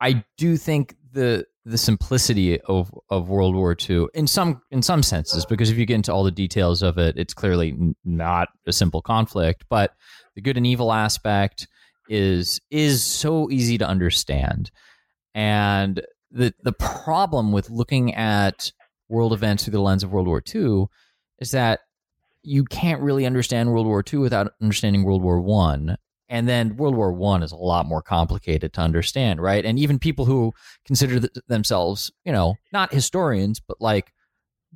I 0.00 0.24
do 0.38 0.56
think 0.56 0.96
the 1.12 1.46
the 1.66 1.76
simplicity 1.76 2.60
of, 2.60 2.94
of 3.10 3.28
World 3.28 3.56
War 3.56 3.76
II 3.78 4.06
in 4.14 4.28
some 4.28 4.62
in 4.70 4.82
some 4.82 5.02
senses, 5.02 5.44
because 5.44 5.68
if 5.68 5.76
you 5.76 5.84
get 5.84 5.96
into 5.96 6.12
all 6.12 6.22
the 6.22 6.30
details 6.30 6.80
of 6.80 6.96
it, 6.96 7.18
it's 7.18 7.34
clearly 7.34 7.76
not 8.04 8.48
a 8.68 8.72
simple 8.72 9.02
conflict. 9.02 9.64
But 9.68 9.92
the 10.36 10.40
good 10.40 10.56
and 10.56 10.64
evil 10.64 10.92
aspect 10.92 11.66
is 12.08 12.60
is 12.70 13.02
so 13.02 13.50
easy 13.50 13.78
to 13.78 13.86
understand, 13.86 14.70
and 15.34 16.00
the 16.30 16.54
the 16.62 16.72
problem 16.72 17.50
with 17.50 17.68
looking 17.68 18.14
at 18.14 18.70
world 19.08 19.32
events 19.32 19.64
through 19.64 19.72
the 19.72 19.80
lens 19.80 20.04
of 20.04 20.12
World 20.12 20.28
War 20.28 20.42
II 20.54 20.86
is 21.40 21.50
that 21.50 21.80
you 22.42 22.64
can't 22.64 23.02
really 23.02 23.26
understand 23.26 23.72
World 23.72 23.86
War 23.86 24.04
II 24.08 24.20
without 24.20 24.52
understanding 24.62 25.02
World 25.02 25.22
War 25.22 25.40
One, 25.40 25.96
and 26.28 26.48
then 26.48 26.76
World 26.76 26.96
War 26.96 27.12
One 27.12 27.42
is 27.42 27.52
a 27.52 27.56
lot 27.56 27.86
more 27.86 28.02
complicated 28.02 28.72
to 28.74 28.80
understand, 28.80 29.40
right? 29.40 29.64
And 29.64 29.78
even 29.78 29.98
people 29.98 30.24
who 30.24 30.52
consider 30.84 31.20
th- 31.20 31.32
themselves, 31.48 32.10
you 32.24 32.32
know, 32.32 32.56
not 32.72 32.92
historians, 32.92 33.60
but 33.60 33.80
like 33.80 34.12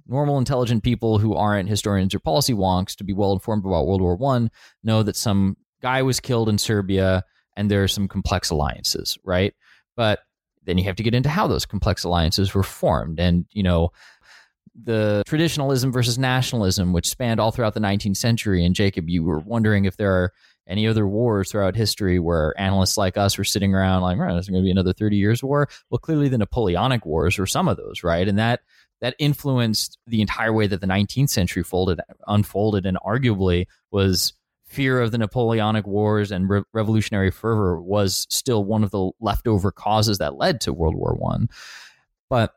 normal, 0.06 0.38
intelligent 0.38 0.82
people 0.82 1.18
who 1.18 1.34
aren't 1.34 1.68
historians 1.68 2.14
or 2.14 2.20
policy 2.20 2.54
wonks 2.54 2.94
to 2.96 3.04
be 3.04 3.12
well 3.12 3.32
informed 3.32 3.64
about 3.64 3.86
World 3.86 4.00
War 4.00 4.16
One 4.16 4.50
know 4.84 5.02
that 5.02 5.16
some 5.16 5.56
guy 5.82 6.02
was 6.02 6.20
killed 6.20 6.48
in 6.48 6.58
Serbia, 6.58 7.24
and 7.56 7.70
there 7.70 7.82
are 7.82 7.88
some 7.88 8.06
complex 8.06 8.50
alliances, 8.50 9.18
right? 9.24 9.54
But 9.96 10.20
then 10.64 10.78
you 10.78 10.84
have 10.84 10.96
to 10.96 11.02
get 11.02 11.14
into 11.14 11.28
how 11.28 11.46
those 11.46 11.66
complex 11.66 12.04
alliances 12.04 12.54
were 12.54 12.62
formed, 12.62 13.18
and 13.18 13.46
you 13.50 13.62
know. 13.62 13.90
The 14.82 15.24
traditionalism 15.26 15.92
versus 15.92 16.16
nationalism, 16.16 16.94
which 16.94 17.08
spanned 17.08 17.38
all 17.38 17.50
throughout 17.50 17.74
the 17.74 17.80
19th 17.80 18.16
century. 18.16 18.64
And 18.64 18.74
Jacob, 18.74 19.10
you 19.10 19.22
were 19.22 19.40
wondering 19.40 19.84
if 19.84 19.98
there 19.98 20.12
are 20.12 20.32
any 20.66 20.86
other 20.86 21.06
wars 21.06 21.50
throughout 21.50 21.74
history 21.74 22.18
where 22.18 22.54
analysts 22.58 22.96
like 22.96 23.16
us 23.16 23.36
were 23.36 23.44
sitting 23.44 23.74
around 23.74 24.02
like, 24.02 24.18
right, 24.18 24.32
there's 24.32 24.48
going 24.48 24.62
to 24.62 24.64
be 24.64 24.70
another 24.70 24.92
30 24.92 25.16
years 25.16 25.42
war. 25.42 25.68
Well, 25.90 25.98
clearly 25.98 26.28
the 26.28 26.38
Napoleonic 26.38 27.04
Wars 27.04 27.38
were 27.38 27.46
some 27.46 27.68
of 27.68 27.76
those, 27.76 28.04
right? 28.04 28.26
And 28.26 28.38
that 28.38 28.60
that 29.00 29.14
influenced 29.18 29.98
the 30.06 30.20
entire 30.20 30.52
way 30.52 30.66
that 30.66 30.80
the 30.80 30.86
19th 30.86 31.30
century 31.30 31.62
folded, 31.62 32.00
unfolded, 32.26 32.84
and 32.84 32.98
arguably 32.98 33.66
was 33.90 34.34
fear 34.64 35.00
of 35.00 35.10
the 35.10 35.18
Napoleonic 35.18 35.86
Wars 35.86 36.30
and 36.30 36.48
re- 36.48 36.62
revolutionary 36.72 37.30
fervor 37.30 37.80
was 37.80 38.26
still 38.30 38.62
one 38.62 38.84
of 38.84 38.90
the 38.90 39.10
leftover 39.18 39.72
causes 39.72 40.18
that 40.18 40.36
led 40.36 40.60
to 40.60 40.72
World 40.72 40.94
War 40.94 41.14
One. 41.14 41.48
But 42.28 42.54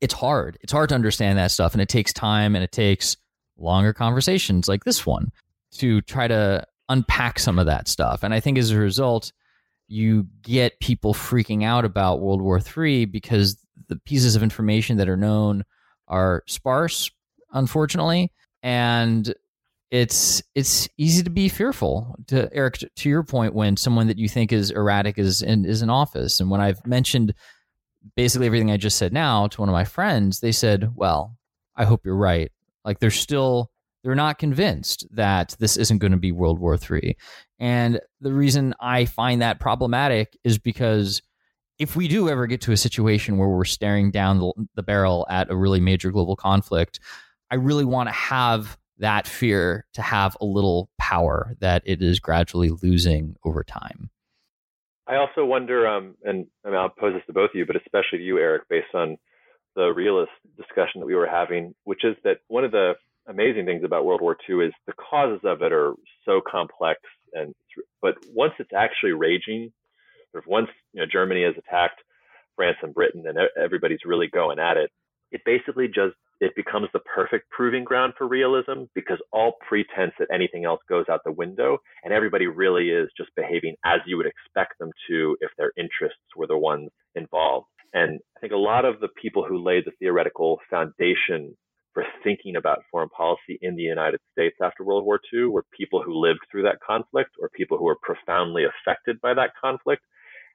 it's 0.00 0.14
hard. 0.14 0.58
It's 0.60 0.72
hard 0.72 0.88
to 0.90 0.94
understand 0.94 1.38
that 1.38 1.50
stuff, 1.50 1.72
and 1.72 1.80
it 1.80 1.88
takes 1.88 2.12
time, 2.12 2.54
and 2.54 2.64
it 2.64 2.72
takes 2.72 3.16
longer 3.56 3.92
conversations 3.92 4.68
like 4.68 4.84
this 4.84 5.06
one 5.06 5.30
to 5.72 6.00
try 6.02 6.26
to 6.26 6.66
unpack 6.90 7.38
some 7.38 7.58
of 7.58 7.66
that 7.66 7.88
stuff. 7.88 8.22
And 8.22 8.34
I 8.34 8.40
think 8.40 8.58
as 8.58 8.70
a 8.72 8.78
result, 8.78 9.32
you 9.88 10.26
get 10.42 10.80
people 10.80 11.14
freaking 11.14 11.64
out 11.64 11.84
about 11.84 12.20
World 12.20 12.42
War 12.42 12.60
III 12.60 13.06
because 13.06 13.56
the 13.88 13.96
pieces 13.96 14.36
of 14.36 14.42
information 14.42 14.98
that 14.98 15.08
are 15.08 15.16
known 15.16 15.64
are 16.06 16.42
sparse, 16.46 17.10
unfortunately, 17.52 18.32
and 18.62 19.32
it's 19.90 20.42
it's 20.54 20.88
easy 20.98 21.22
to 21.22 21.30
be 21.30 21.48
fearful. 21.48 22.16
To 22.28 22.48
Eric, 22.52 22.78
to 22.96 23.08
your 23.08 23.22
point, 23.22 23.54
when 23.54 23.76
someone 23.76 24.08
that 24.08 24.18
you 24.18 24.28
think 24.28 24.52
is 24.52 24.70
erratic 24.70 25.18
is 25.18 25.42
in 25.42 25.64
is 25.64 25.82
in 25.82 25.90
office, 25.90 26.40
and 26.40 26.50
when 26.50 26.60
I've 26.60 26.84
mentioned 26.86 27.34
basically 28.16 28.46
everything 28.46 28.70
I 28.70 28.76
just 28.76 28.98
said 28.98 29.12
now 29.12 29.46
to 29.48 29.60
one 29.60 29.68
of 29.68 29.72
my 29.72 29.84
friends, 29.84 30.40
they 30.40 30.52
said, 30.52 30.92
"Well, 30.94 31.36
I 31.76 31.84
hope 31.84 32.04
you're 32.04 32.16
right." 32.16 32.52
Like 32.84 32.98
there's 33.00 33.18
still 33.18 33.70
they're 34.02 34.14
not 34.14 34.38
convinced 34.38 35.06
that 35.10 35.56
this 35.58 35.76
isn't 35.76 35.98
going 35.98 36.12
to 36.12 36.18
be 36.18 36.32
World 36.32 36.58
War 36.58 36.76
III. 36.76 37.16
And 37.58 38.00
the 38.20 38.32
reason 38.32 38.74
I 38.80 39.04
find 39.04 39.42
that 39.42 39.60
problematic 39.60 40.38
is 40.44 40.58
because 40.58 41.22
if 41.78 41.96
we 41.96 42.08
do 42.08 42.28
ever 42.28 42.46
get 42.46 42.60
to 42.62 42.72
a 42.72 42.76
situation 42.76 43.38
where 43.38 43.48
we're 43.48 43.64
staring 43.64 44.10
down 44.10 44.38
the, 44.38 44.52
the 44.74 44.82
barrel 44.82 45.26
at 45.30 45.50
a 45.50 45.56
really 45.56 45.80
major 45.80 46.10
global 46.10 46.36
conflict, 46.36 47.00
I 47.50 47.56
really 47.56 47.84
want 47.84 48.08
to 48.08 48.14
have 48.14 48.78
that 48.98 49.26
fear 49.26 49.86
to 49.94 50.02
have 50.02 50.36
a 50.40 50.44
little 50.44 50.90
power 50.98 51.54
that 51.60 51.82
it 51.86 52.02
is 52.02 52.20
gradually 52.20 52.70
losing 52.82 53.34
over 53.44 53.64
time. 53.64 54.10
I 55.06 55.16
also 55.16 55.44
wonder, 55.44 55.88
um, 55.88 56.14
and 56.22 56.46
I 56.64 56.68
mean, 56.68 56.78
I'll 56.78 56.90
pose 56.90 57.14
this 57.14 57.22
to 57.26 57.32
both 57.32 57.50
of 57.50 57.56
you, 57.56 57.66
but 57.66 57.76
especially 57.76 58.18
to 58.18 58.24
you, 58.24 58.38
Eric, 58.38 58.68
based 58.68 58.94
on 58.94 59.16
the 59.74 59.88
realist 59.88 60.32
discussion 60.56 61.00
that 61.00 61.06
we 61.06 61.14
were 61.14 61.26
having, 61.26 61.74
which 61.84 62.04
is 62.04 62.14
that 62.24 62.38
one 62.48 62.64
of 62.64 62.70
the 62.70 62.92
amazing 63.30 63.64
things 63.64 63.84
about 63.84 64.04
World 64.04 64.20
War 64.20 64.36
II 64.48 64.66
is 64.66 64.72
the 64.86 64.92
causes 64.92 65.40
of 65.44 65.62
it 65.62 65.72
are 65.72 65.94
so 66.24 66.40
complex, 66.46 67.00
and 67.32 67.54
but 68.02 68.16
once 68.34 68.52
it's 68.58 68.72
actually 68.76 69.12
raging, 69.12 69.72
once 70.46 70.68
you 70.92 71.00
know 71.00 71.06
Germany 71.10 71.44
has 71.44 71.54
attacked 71.56 72.02
France 72.56 72.76
and 72.82 72.92
Britain, 72.92 73.24
and 73.26 73.38
everybody's 73.58 74.04
really 74.04 74.26
going 74.28 74.58
at 74.58 74.76
it, 74.76 74.90
it 75.30 75.40
basically 75.46 75.86
just 75.86 76.16
it 76.40 76.54
becomes 76.56 76.88
the 76.92 77.00
perfect 77.00 77.48
proving 77.50 77.84
ground 77.84 78.14
for 78.16 78.26
realism 78.26 78.84
because 78.94 79.18
all 79.32 79.52
pretense 79.66 80.12
that 80.18 80.28
anything 80.32 80.64
else 80.64 80.80
goes 80.88 81.04
out 81.10 81.20
the 81.24 81.32
window, 81.32 81.78
and 82.02 82.12
everybody 82.12 82.46
really 82.46 82.90
is 82.90 83.08
just 83.16 83.30
behaving 83.36 83.76
as 83.84 84.00
you 84.06 84.16
would 84.16 84.26
expect 84.26 84.78
them 84.78 84.90
to 85.08 85.36
if 85.40 85.50
their 85.56 85.72
interests 85.76 86.18
were 86.36 86.46
the 86.46 86.58
ones 86.58 86.90
involved. 87.14 87.66
And 87.92 88.20
I 88.36 88.40
think 88.40 88.52
a 88.52 88.56
lot 88.56 88.84
of 88.84 89.00
the 89.00 89.08
people 89.20 89.44
who 89.44 89.62
laid 89.62 89.84
the 89.84 89.92
theoretical 89.98 90.58
foundation 90.70 91.56
for 91.92 92.04
thinking 92.22 92.56
about 92.56 92.82
foreign 92.90 93.08
policy 93.08 93.58
in 93.62 93.74
the 93.74 93.82
United 93.82 94.20
States 94.32 94.56
after 94.62 94.84
World 94.84 95.04
War 95.04 95.20
II 95.32 95.46
were 95.46 95.64
people 95.76 96.02
who 96.02 96.14
lived 96.14 96.40
through 96.50 96.62
that 96.62 96.80
conflict 96.86 97.30
or 97.40 97.48
people 97.48 97.78
who 97.78 97.84
were 97.84 97.98
profoundly 98.02 98.64
affected 98.64 99.20
by 99.20 99.34
that 99.34 99.50
conflict. 99.60 100.02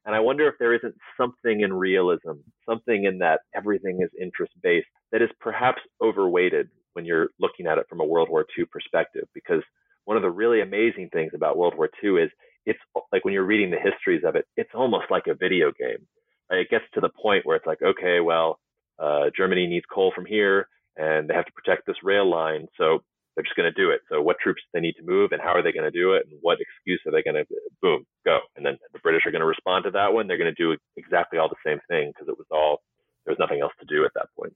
And 0.06 0.16
I 0.16 0.20
wonder 0.20 0.48
if 0.48 0.56
there 0.60 0.74
isn't 0.74 0.96
something 1.18 1.62
in 1.62 1.74
realism, 1.74 2.34
something 2.68 3.06
in 3.06 3.18
that 3.20 3.42
everything 3.56 4.02
is 4.02 4.10
interest 4.20 4.54
based 4.62 4.88
that 5.12 5.22
is 5.22 5.30
perhaps 5.42 5.82
overweighted 6.02 6.70
when 6.94 7.06
you're 7.06 7.30
looking 7.40 7.68
at 7.68 7.78
it 7.78 7.88
from 7.90 8.00
a 8.00 8.06
World 8.06 8.30
War 8.30 8.46
II 8.58 8.66
perspective. 8.66 9.28
Because 9.34 9.64
one 10.06 10.16
of 10.16 10.24
the 10.24 10.30
really 10.30 10.62
amazing 10.62 11.10
things 11.12 11.32
about 11.34 11.58
World 11.58 11.76
War 11.76 11.90
II 12.04 12.24
is 12.24 12.30
it's 12.66 12.80
like 13.12 13.26
when 13.26 13.34
you're 13.34 13.46
reading 13.46 13.72
the 13.72 13.78
histories 13.78 14.24
of 14.26 14.36
it, 14.36 14.46
it's 14.56 14.70
almost 14.74 15.06
like 15.10 15.28
a 15.28 15.34
video 15.36 15.72
game. 15.78 16.08
It 16.52 16.70
gets 16.70 16.86
to 16.94 17.02
the 17.02 17.10
point 17.10 17.46
where 17.46 17.58
it's 17.58 17.66
like, 17.66 17.82
okay, 17.82 18.20
well, 18.20 18.60
uh, 19.00 19.26
Germany 19.36 19.68
needs 19.68 19.86
coal 19.92 20.12
from 20.16 20.26
here 20.26 20.68
and 20.98 21.30
they 21.30 21.34
have 21.34 21.46
to 21.46 21.52
protect 21.52 21.86
this 21.86 22.04
rail 22.04 22.30
line. 22.30 22.68
So 22.78 23.04
they're 23.36 23.44
just 23.44 23.56
going 23.56 23.72
to 23.72 23.82
do 23.82 23.92
it. 23.92 24.02
So 24.10 24.22
what 24.22 24.38
troops 24.42 24.62
do 24.64 24.80
they 24.80 24.82
need 24.82 24.96
to 24.96 25.04
move 25.06 25.32
and 25.32 25.42
how 25.42 25.50
are 25.50 25.62
they 25.62 25.72
going 25.72 25.92
to 25.92 25.92
do 25.92 26.14
it 26.14 26.26
and 26.30 26.40
what 26.42 26.60
excuse 26.62 27.02
are 27.06 27.12
they 27.12 27.24
going 27.24 27.36
to 27.36 27.46
boom 27.82 28.06
go? 28.24 28.40
And 28.56 28.66
then 28.66 28.78
the 28.94 29.00
British 29.00 29.26
are 29.26 29.32
going 29.32 29.42
to 29.42 29.46
respond 29.46 29.84
to 29.86 29.92
that 29.92 30.14
one. 30.14 30.28
They're 30.28 30.38
going 30.38 30.54
to 30.54 30.64
do 30.64 30.78
exactly 30.96 31.38
all 31.38 31.50
the 31.50 31.56
same 31.66 31.80
thing 31.90 32.12
because 32.14 32.30
it 32.30 32.38
was 32.38 32.48
all 32.50 32.82
there 33.26 33.34
was 33.34 33.40
nothing 33.40 33.62
else 33.62 33.74
to 33.80 33.86
do 33.86 34.06
at 34.06 34.12
that 34.16 34.28
point. 34.38 34.54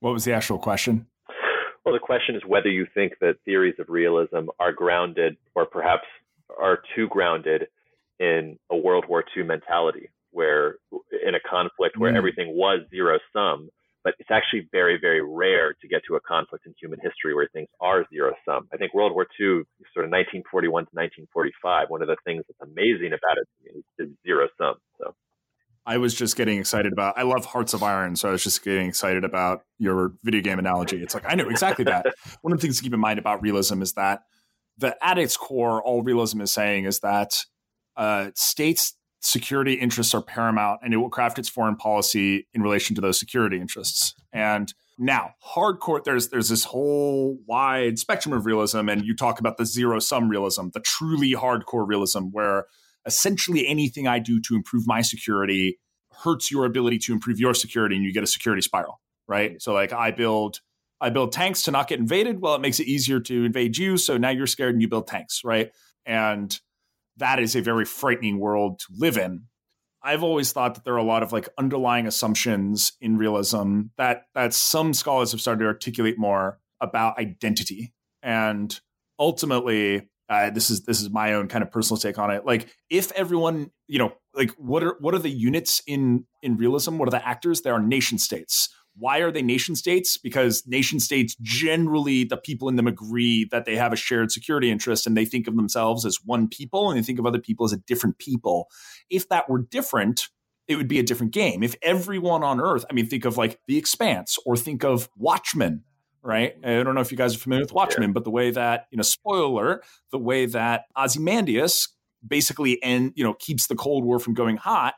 What 0.00 0.12
was 0.12 0.24
the 0.24 0.32
actual 0.32 0.58
question? 0.58 1.06
Well, 1.84 1.94
the 1.94 2.00
question 2.00 2.34
is 2.34 2.42
whether 2.46 2.68
you 2.68 2.86
think 2.94 3.14
that 3.20 3.36
theories 3.44 3.74
of 3.78 3.88
realism 3.88 4.48
are 4.58 4.72
grounded 4.72 5.36
or 5.54 5.66
perhaps 5.66 6.06
are 6.58 6.80
too 6.94 7.08
grounded 7.08 7.68
in 8.18 8.58
a 8.70 8.76
World 8.76 9.04
War 9.08 9.24
II 9.36 9.44
mentality, 9.44 10.10
where 10.30 10.76
in 11.26 11.34
a 11.34 11.40
conflict 11.48 11.96
where 11.98 12.12
mm. 12.12 12.16
everything 12.16 12.56
was 12.56 12.80
zero 12.90 13.18
sum, 13.32 13.68
but 14.04 14.14
it's 14.18 14.30
actually 14.30 14.68
very, 14.70 14.98
very 15.00 15.22
rare 15.22 15.74
to 15.80 15.88
get 15.88 16.02
to 16.06 16.14
a 16.14 16.20
conflict 16.20 16.66
in 16.66 16.74
human 16.78 17.00
history 17.00 17.34
where 17.34 17.48
things 17.52 17.68
are 17.80 18.04
zero 18.12 18.34
sum. 18.44 18.68
I 18.72 18.76
think 18.76 18.92
World 18.92 19.12
War 19.12 19.26
II, 19.40 19.64
sort 19.96 20.04
of 20.04 20.12
1941 20.12 20.84
to 20.84 20.90
1945, 20.92 21.88
one 21.88 22.02
of 22.02 22.08
the 22.08 22.16
things 22.24 22.44
that's 22.46 22.70
amazing 22.70 23.16
about 23.16 23.38
it 23.40 23.48
is, 23.74 23.84
is 23.98 24.14
zero 24.22 24.46
sum. 24.58 24.74
So 25.00 25.14
I 25.86 25.96
was 25.96 26.14
just 26.14 26.36
getting 26.36 26.58
excited 26.58 26.92
about. 26.92 27.16
I 27.16 27.22
love 27.22 27.46
Hearts 27.46 27.72
of 27.72 27.82
Iron, 27.82 28.14
so 28.16 28.28
I 28.28 28.32
was 28.32 28.44
just 28.44 28.62
getting 28.62 28.88
excited 28.88 29.24
about 29.24 29.64
your 29.78 30.12
video 30.22 30.42
game 30.42 30.58
analogy. 30.58 31.02
It's 31.02 31.14
like 31.14 31.24
I 31.26 31.34
know 31.34 31.48
exactly 31.48 31.84
that. 31.86 32.06
One 32.42 32.52
of 32.52 32.60
the 32.60 32.62
things 32.66 32.76
to 32.76 32.82
keep 32.82 32.94
in 32.94 33.00
mind 33.00 33.18
about 33.18 33.42
realism 33.42 33.80
is 33.82 33.94
that 33.94 34.22
the 34.78 34.96
at 35.04 35.18
its 35.18 35.36
core, 35.36 35.82
all 35.82 36.02
realism 36.02 36.40
is 36.42 36.52
saying 36.52 36.84
is 36.84 37.00
that 37.00 37.44
uh, 37.96 38.30
states' 38.34 38.96
security 39.24 39.74
interests 39.74 40.14
are 40.14 40.22
paramount, 40.22 40.80
and 40.82 40.92
it 40.92 40.98
will 40.98 41.10
craft 41.10 41.38
its 41.38 41.48
foreign 41.48 41.76
policy 41.76 42.46
in 42.52 42.62
relation 42.62 42.94
to 42.94 43.00
those 43.00 43.18
security 43.18 43.58
interests. 43.58 44.14
And 44.32 44.72
now, 44.98 45.34
hardcore, 45.54 46.04
there's 46.04 46.28
there's 46.28 46.50
this 46.50 46.64
whole 46.64 47.38
wide 47.46 47.98
spectrum 47.98 48.32
of 48.32 48.46
realism, 48.46 48.88
and 48.88 49.04
you 49.04 49.16
talk 49.16 49.40
about 49.40 49.56
the 49.56 49.64
zero 49.64 49.98
sum 49.98 50.28
realism, 50.28 50.68
the 50.72 50.80
truly 50.80 51.32
hardcore 51.32 51.86
realism, 51.88 52.24
where 52.30 52.66
essentially 53.06 53.66
anything 53.66 54.06
I 54.06 54.18
do 54.18 54.40
to 54.42 54.54
improve 54.54 54.86
my 54.86 55.00
security 55.00 55.78
hurts 56.22 56.50
your 56.50 56.64
ability 56.64 56.98
to 56.98 57.12
improve 57.12 57.40
your 57.40 57.54
security 57.54 57.96
and 57.96 58.04
you 58.04 58.12
get 58.12 58.22
a 58.22 58.26
security 58.26 58.62
spiral, 58.62 59.00
right? 59.26 59.60
So 59.60 59.72
like 59.72 59.92
I 59.92 60.10
build 60.10 60.60
I 61.00 61.10
build 61.10 61.32
tanks 61.32 61.62
to 61.62 61.70
not 61.70 61.88
get 61.88 61.98
invaded. 61.98 62.40
Well, 62.40 62.54
it 62.54 62.60
makes 62.60 62.78
it 62.78 62.86
easier 62.86 63.20
to 63.20 63.44
invade 63.44 63.76
you. 63.76 63.96
So 63.96 64.16
now 64.16 64.30
you're 64.30 64.46
scared 64.46 64.74
and 64.74 64.80
you 64.80 64.88
build 64.88 65.06
tanks, 65.06 65.42
right? 65.44 65.70
And 66.06 66.58
that 67.18 67.40
is 67.40 67.54
a 67.54 67.62
very 67.62 67.84
frightening 67.84 68.38
world 68.38 68.80
to 68.80 68.86
live 68.96 69.16
in. 69.16 69.44
I've 70.02 70.22
always 70.22 70.52
thought 70.52 70.74
that 70.74 70.84
there 70.84 70.94
are 70.94 70.98
a 70.98 71.02
lot 71.02 71.22
of 71.22 71.32
like 71.32 71.48
underlying 71.56 72.06
assumptions 72.06 72.92
in 73.00 73.16
realism 73.16 73.84
that 73.96 74.24
that 74.34 74.52
some 74.52 74.92
scholars 74.92 75.32
have 75.32 75.40
started 75.40 75.60
to 75.60 75.66
articulate 75.66 76.18
more 76.18 76.58
about 76.80 77.18
identity. 77.18 77.94
And 78.22 78.78
ultimately, 79.18 80.08
uh, 80.28 80.50
this 80.50 80.70
is 80.70 80.84
this 80.84 81.00
is 81.00 81.10
my 81.10 81.32
own 81.34 81.48
kind 81.48 81.62
of 81.62 81.70
personal 81.70 81.98
take 81.98 82.18
on 82.18 82.30
it. 82.30 82.44
Like, 82.44 82.68
if 82.90 83.12
everyone, 83.12 83.70
you 83.86 83.98
know, 83.98 84.12
like 84.34 84.50
what 84.52 84.82
are 84.82 84.96
what 85.00 85.14
are 85.14 85.18
the 85.18 85.30
units 85.30 85.82
in 85.86 86.26
in 86.42 86.56
realism? 86.56 86.98
What 86.98 87.08
are 87.08 87.12
the 87.12 87.26
actors? 87.26 87.62
There 87.62 87.74
are 87.74 87.80
nation 87.80 88.18
states. 88.18 88.68
Why 88.96 89.18
are 89.18 89.30
they 89.30 89.42
nation 89.42 89.76
states? 89.76 90.16
Because 90.16 90.62
nation 90.66 91.00
states 91.00 91.36
generally, 91.40 92.24
the 92.24 92.36
people 92.36 92.68
in 92.68 92.76
them 92.76 92.86
agree 92.86 93.46
that 93.50 93.64
they 93.64 93.76
have 93.76 93.92
a 93.92 93.96
shared 93.96 94.30
security 94.30 94.70
interest 94.70 95.06
and 95.06 95.16
they 95.16 95.24
think 95.24 95.48
of 95.48 95.56
themselves 95.56 96.06
as 96.06 96.18
one 96.24 96.48
people 96.48 96.90
and 96.90 96.98
they 96.98 97.02
think 97.02 97.18
of 97.18 97.26
other 97.26 97.40
people 97.40 97.64
as 97.64 97.72
a 97.72 97.78
different 97.78 98.18
people. 98.18 98.68
If 99.10 99.28
that 99.28 99.48
were 99.48 99.62
different, 99.62 100.28
it 100.68 100.76
would 100.76 100.88
be 100.88 100.98
a 100.98 101.02
different 101.02 101.32
game. 101.32 101.62
If 101.62 101.74
everyone 101.82 102.42
on 102.42 102.60
Earth, 102.60 102.84
I 102.88 102.94
mean, 102.94 103.06
think 103.06 103.24
of 103.24 103.36
like 103.36 103.58
The 103.66 103.76
Expanse 103.76 104.38
or 104.46 104.56
think 104.56 104.84
of 104.84 105.08
Watchmen 105.16 105.84
right? 106.26 106.54
I 106.64 106.82
don't 106.82 106.94
know 106.94 107.02
if 107.02 107.10
you 107.10 107.18
guys 107.18 107.36
are 107.36 107.38
familiar 107.38 107.64
with 107.64 107.74
Watchmen, 107.74 108.08
yeah. 108.08 108.12
but 108.14 108.24
the 108.24 108.30
way 108.30 108.50
that, 108.50 108.86
you 108.90 108.96
know, 108.96 109.02
spoiler, 109.02 109.82
the 110.10 110.16
way 110.16 110.46
that 110.46 110.84
Ozymandias 110.96 111.94
basically 112.26 112.82
and 112.82 113.12
you 113.14 113.24
know 113.24 113.34
keeps 113.34 113.66
the 113.66 113.74
Cold 113.74 114.04
War 114.04 114.18
from 114.18 114.34
going 114.34 114.56
hot 114.56 114.94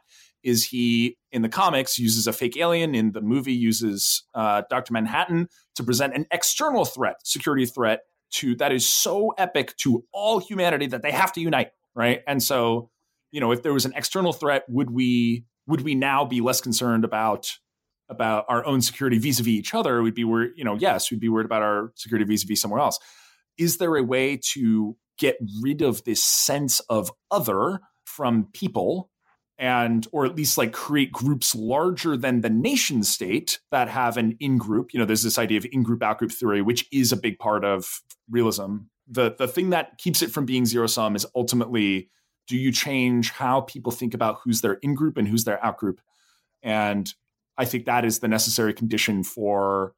is 0.47 0.65
he 0.65 1.19
in 1.33 1.43
the 1.43 1.49
comics 1.49 1.99
uses 1.99 2.29
a 2.29 2.33
fake 2.33 2.57
alien 2.57 2.95
in 2.95 3.11
the 3.11 3.21
movie 3.21 3.53
uses 3.53 4.23
uh, 4.33 4.63
Dr. 4.71 4.93
Manhattan 4.93 5.49
to 5.75 5.83
present 5.83 6.15
an 6.15 6.25
external 6.31 6.85
threat, 6.85 7.17
security 7.25 7.67
threat 7.67 8.03
to 8.31 8.55
that 8.57 8.71
is 8.71 8.89
so 8.89 9.35
epic 9.37 9.77
to 9.79 10.05
all 10.13 10.39
humanity 10.39 10.87
that 10.87 11.03
they 11.03 11.11
have 11.11 11.33
to 11.33 11.41
unite, 11.41 11.71
right? 11.97 12.23
And 12.29 12.41
so, 12.41 12.91
you 13.33 13.41
know, 13.41 13.51
if 13.51 13.65
there 13.65 13.73
was 13.73 13.85
an 13.85 13.93
external 13.97 14.33
threat, 14.33 14.63
would 14.69 14.91
we 14.91 15.45
would 15.67 15.81
we 15.81 15.97
now 15.97 16.25
be 16.25 16.41
less 16.41 16.61
concerned 16.61 17.05
about 17.05 17.53
about 18.09 18.45
our 18.49 18.65
own 18.65 18.81
security 18.81 19.19
vis-a-vis 19.19 19.49
each 19.49 19.75
other, 19.75 20.01
we'd 20.01 20.15
be 20.15 20.23
worried, 20.23 20.53
you 20.55 20.63
know, 20.63 20.77
yes, 20.79 21.11
we'd 21.11 21.19
be 21.19 21.29
worried 21.29 21.45
about 21.45 21.63
our 21.63 21.93
security 21.97 22.25
vis-a-vis 22.25 22.61
somewhere 22.61 22.81
else. 22.81 23.01
Is 23.59 23.79
there 23.79 23.97
a 23.97 24.03
way 24.05 24.39
to 24.53 24.97
get 25.19 25.37
rid 25.61 25.83
of 25.83 26.05
this 26.05 26.23
sense 26.23 26.79
of 26.89 27.11
other 27.33 27.81
from 28.05 28.47
people 28.53 29.11
and 29.59 30.07
or 30.13 30.27
at 30.27 30.37
least 30.37 30.59
like 30.59 30.73
create 30.73 31.13
groups 31.13 31.55
larger 31.55 32.17
than 32.17 32.41
the 32.41 32.51
nation 32.51 33.03
state 33.03 33.59
that 33.71 33.89
have 33.89 34.17
an 34.17 34.37
in-group 34.41 34.93
you 34.93 34.99
know 34.99 35.07
there's 35.07 35.23
this 35.23 35.39
idea 35.39 35.57
of 35.57 35.67
in-group 35.73 36.03
out-group 36.03 36.31
theory 36.31 36.61
which 36.61 36.87
is 36.93 37.11
a 37.11 37.17
big 37.17 37.39
part 37.39 37.65
of 37.65 38.03
realism 38.31 38.79
the 39.09 39.35
the 39.39 39.49
thing 39.49 39.71
that 39.71 39.97
keeps 39.99 40.21
it 40.21 40.31
from 40.31 40.45
being 40.45 40.67
zero 40.67 40.87
sum 40.87 41.17
is 41.17 41.27
ultimately 41.35 42.11
do 42.47 42.57
you 42.57 42.71
change 42.71 43.31
how 43.31 43.63
people 43.63 43.91
think 43.91 44.13
about 44.13 44.39
who's 44.45 44.61
their 44.61 44.75
in-group 44.75 45.17
and 45.17 45.27
who's 45.27 45.45
their 45.45 45.65
out-group 45.65 46.01
and 46.63 47.15
I 47.59 47.65
think 47.65 47.87
that 47.87 48.05
is 48.05 48.19
the 48.19 48.29
necessary 48.29 48.75
condition 48.75 49.25
for 49.25 49.95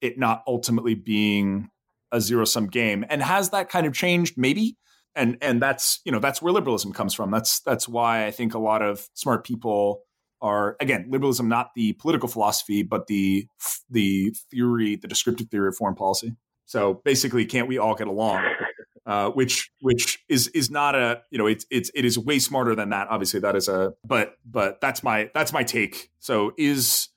it 0.00 0.18
not 0.18 0.42
ultimately 0.46 0.94
being 0.94 1.70
a 2.10 2.20
zero 2.20 2.44
sum 2.44 2.66
game. 2.66 3.04
And 3.08 3.22
has 3.22 3.50
that 3.50 3.70
kind 3.70 3.86
of 3.86 3.94
changed? 3.94 4.36
Maybe. 4.36 4.76
And 5.14 5.36
and 5.42 5.60
that's 5.60 6.00
you 6.04 6.12
know 6.12 6.18
that's 6.18 6.40
where 6.40 6.52
liberalism 6.52 6.92
comes 6.92 7.14
from. 7.14 7.30
That's 7.30 7.60
that's 7.60 7.88
why 7.88 8.26
I 8.26 8.30
think 8.30 8.54
a 8.54 8.58
lot 8.58 8.82
of 8.82 9.08
smart 9.14 9.44
people 9.44 10.02
are 10.40 10.76
again 10.80 11.06
liberalism, 11.10 11.48
not 11.48 11.70
the 11.74 11.92
political 11.94 12.28
philosophy, 12.28 12.82
but 12.82 13.06
the 13.06 13.46
the 13.90 14.34
theory, 14.50 14.96
the 14.96 15.08
descriptive 15.08 15.48
theory 15.48 15.68
of 15.68 15.76
foreign 15.76 15.94
policy. 15.94 16.34
So 16.64 17.02
basically, 17.04 17.44
can't 17.44 17.68
we 17.68 17.78
all 17.78 17.94
get 17.94 18.06
along? 18.08 18.44
uh, 19.06 19.30
which 19.30 19.70
which 19.80 20.22
is 20.28 20.48
is 20.48 20.70
not 20.70 20.94
a 20.94 21.22
you 21.30 21.38
know 21.38 21.46
it's 21.46 21.66
it's 21.70 21.90
it 21.94 22.04
is 22.04 22.18
way 22.18 22.38
smarter 22.38 22.74
than 22.74 22.90
that. 22.90 23.08
Obviously, 23.08 23.40
that 23.40 23.56
is 23.56 23.68
a 23.68 23.92
but 24.04 24.34
but 24.44 24.80
that's 24.80 25.02
my 25.02 25.30
that's 25.34 25.52
my 25.52 25.62
take. 25.62 26.10
So 26.20 26.52
is 26.56 27.08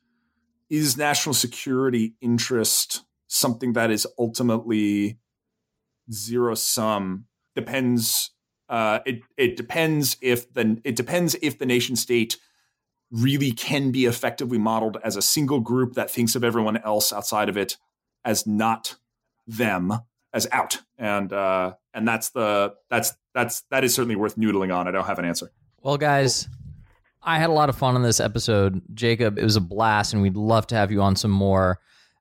is 0.69 0.97
national 0.97 1.35
security 1.35 2.15
interest 2.21 3.03
something 3.27 3.73
that 3.73 3.91
is 3.91 4.07
ultimately 4.17 5.19
zero 6.11 6.55
sum? 6.55 7.25
Depends. 7.55 8.31
Uh, 8.67 8.99
it 9.05 9.21
it 9.37 9.55
depends 9.57 10.17
if 10.21 10.51
the 10.53 10.79
it 10.83 10.95
depends 10.95 11.35
if 11.41 11.57
the 11.57 11.65
nation 11.65 11.95
state 11.95 12.37
really 13.11 13.51
can 13.51 13.91
be 13.91 14.05
effectively 14.05 14.57
modeled 14.57 14.97
as 15.03 15.15
a 15.15 15.21
single 15.21 15.59
group 15.59 15.93
that 15.93 16.09
thinks 16.09 16.35
of 16.35 16.43
everyone 16.43 16.77
else 16.77 17.13
outside 17.13 17.49
of 17.49 17.57
it 17.57 17.77
as 18.23 18.47
not 18.47 18.95
them 19.47 19.93
as 20.33 20.47
out, 20.51 20.81
and 20.97 21.31
uh, 21.31 21.73
and 21.93 22.07
that's 22.07 22.29
the 22.29 22.73
that's 22.89 23.13
that's 23.33 23.61
that 23.71 23.83
is 23.83 23.95
certainly 23.95 24.15
worth 24.15 24.35
noodling 24.35 24.75
on. 24.75 24.87
I 24.87 24.91
don't 24.91 25.05
have 25.05 25.19
an 25.19 25.25
answer. 25.25 25.51
Well, 25.81 25.97
guys, 25.97 26.49
I 27.23 27.39
had 27.39 27.49
a 27.49 27.53
lot 27.53 27.69
of 27.69 27.77
fun 27.77 27.95
on 27.95 28.03
this 28.03 28.19
episode, 28.19 28.81
Jacob. 28.93 29.37
It 29.37 29.43
was 29.43 29.55
a 29.55 29.61
blast, 29.61 30.13
and 30.13 30.21
we'd 30.21 30.35
love 30.35 30.67
to 30.67 30.75
have 30.75 30.91
you 30.91 31.01
on 31.01 31.15
some 31.15 31.31
more. 31.31 31.79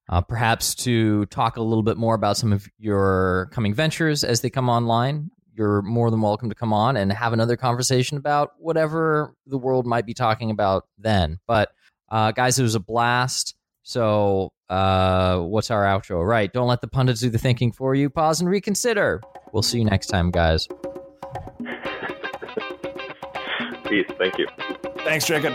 Uh, 0.08 0.20
perhaps 0.20 0.74
to 0.74 1.24
talk 1.26 1.56
a 1.56 1.62
little 1.62 1.82
bit 1.82 1.96
more 1.96 2.14
about 2.14 2.36
some 2.36 2.52
of 2.52 2.68
your 2.78 3.48
coming 3.52 3.72
ventures 3.72 4.22
as 4.22 4.42
they 4.42 4.50
come 4.50 4.68
online. 4.68 5.30
You're 5.54 5.82
more 5.82 6.10
than 6.10 6.20
welcome 6.20 6.48
to 6.48 6.54
come 6.54 6.72
on 6.72 6.96
and 6.96 7.12
have 7.12 7.32
another 7.32 7.56
conversation 7.56 8.18
about 8.18 8.52
whatever 8.58 9.34
the 9.46 9.56
world 9.56 9.86
might 9.86 10.04
be 10.04 10.12
talking 10.12 10.50
about 10.50 10.86
then. 10.98 11.38
But 11.46 11.70
uh, 12.10 12.32
guys, 12.32 12.58
it 12.58 12.62
was 12.62 12.74
a 12.74 12.80
blast. 12.80 13.54
So, 13.82 14.52
uh, 14.68 15.38
what's 15.40 15.70
our 15.70 15.84
outro? 15.84 16.26
Right. 16.26 16.52
Don't 16.52 16.68
let 16.68 16.80
the 16.80 16.88
pundits 16.88 17.20
do 17.20 17.30
the 17.30 17.38
thinking 17.38 17.70
for 17.70 17.94
you. 17.94 18.10
Pause 18.10 18.40
and 18.42 18.50
reconsider. 18.50 19.22
We'll 19.52 19.62
see 19.62 19.78
you 19.78 19.84
next 19.84 20.08
time, 20.08 20.30
guys. 20.30 20.66
Peace. 23.86 24.06
Thank 24.18 24.38
you. 24.38 24.48
Thanks, 25.04 25.26
Jacob. 25.26 25.54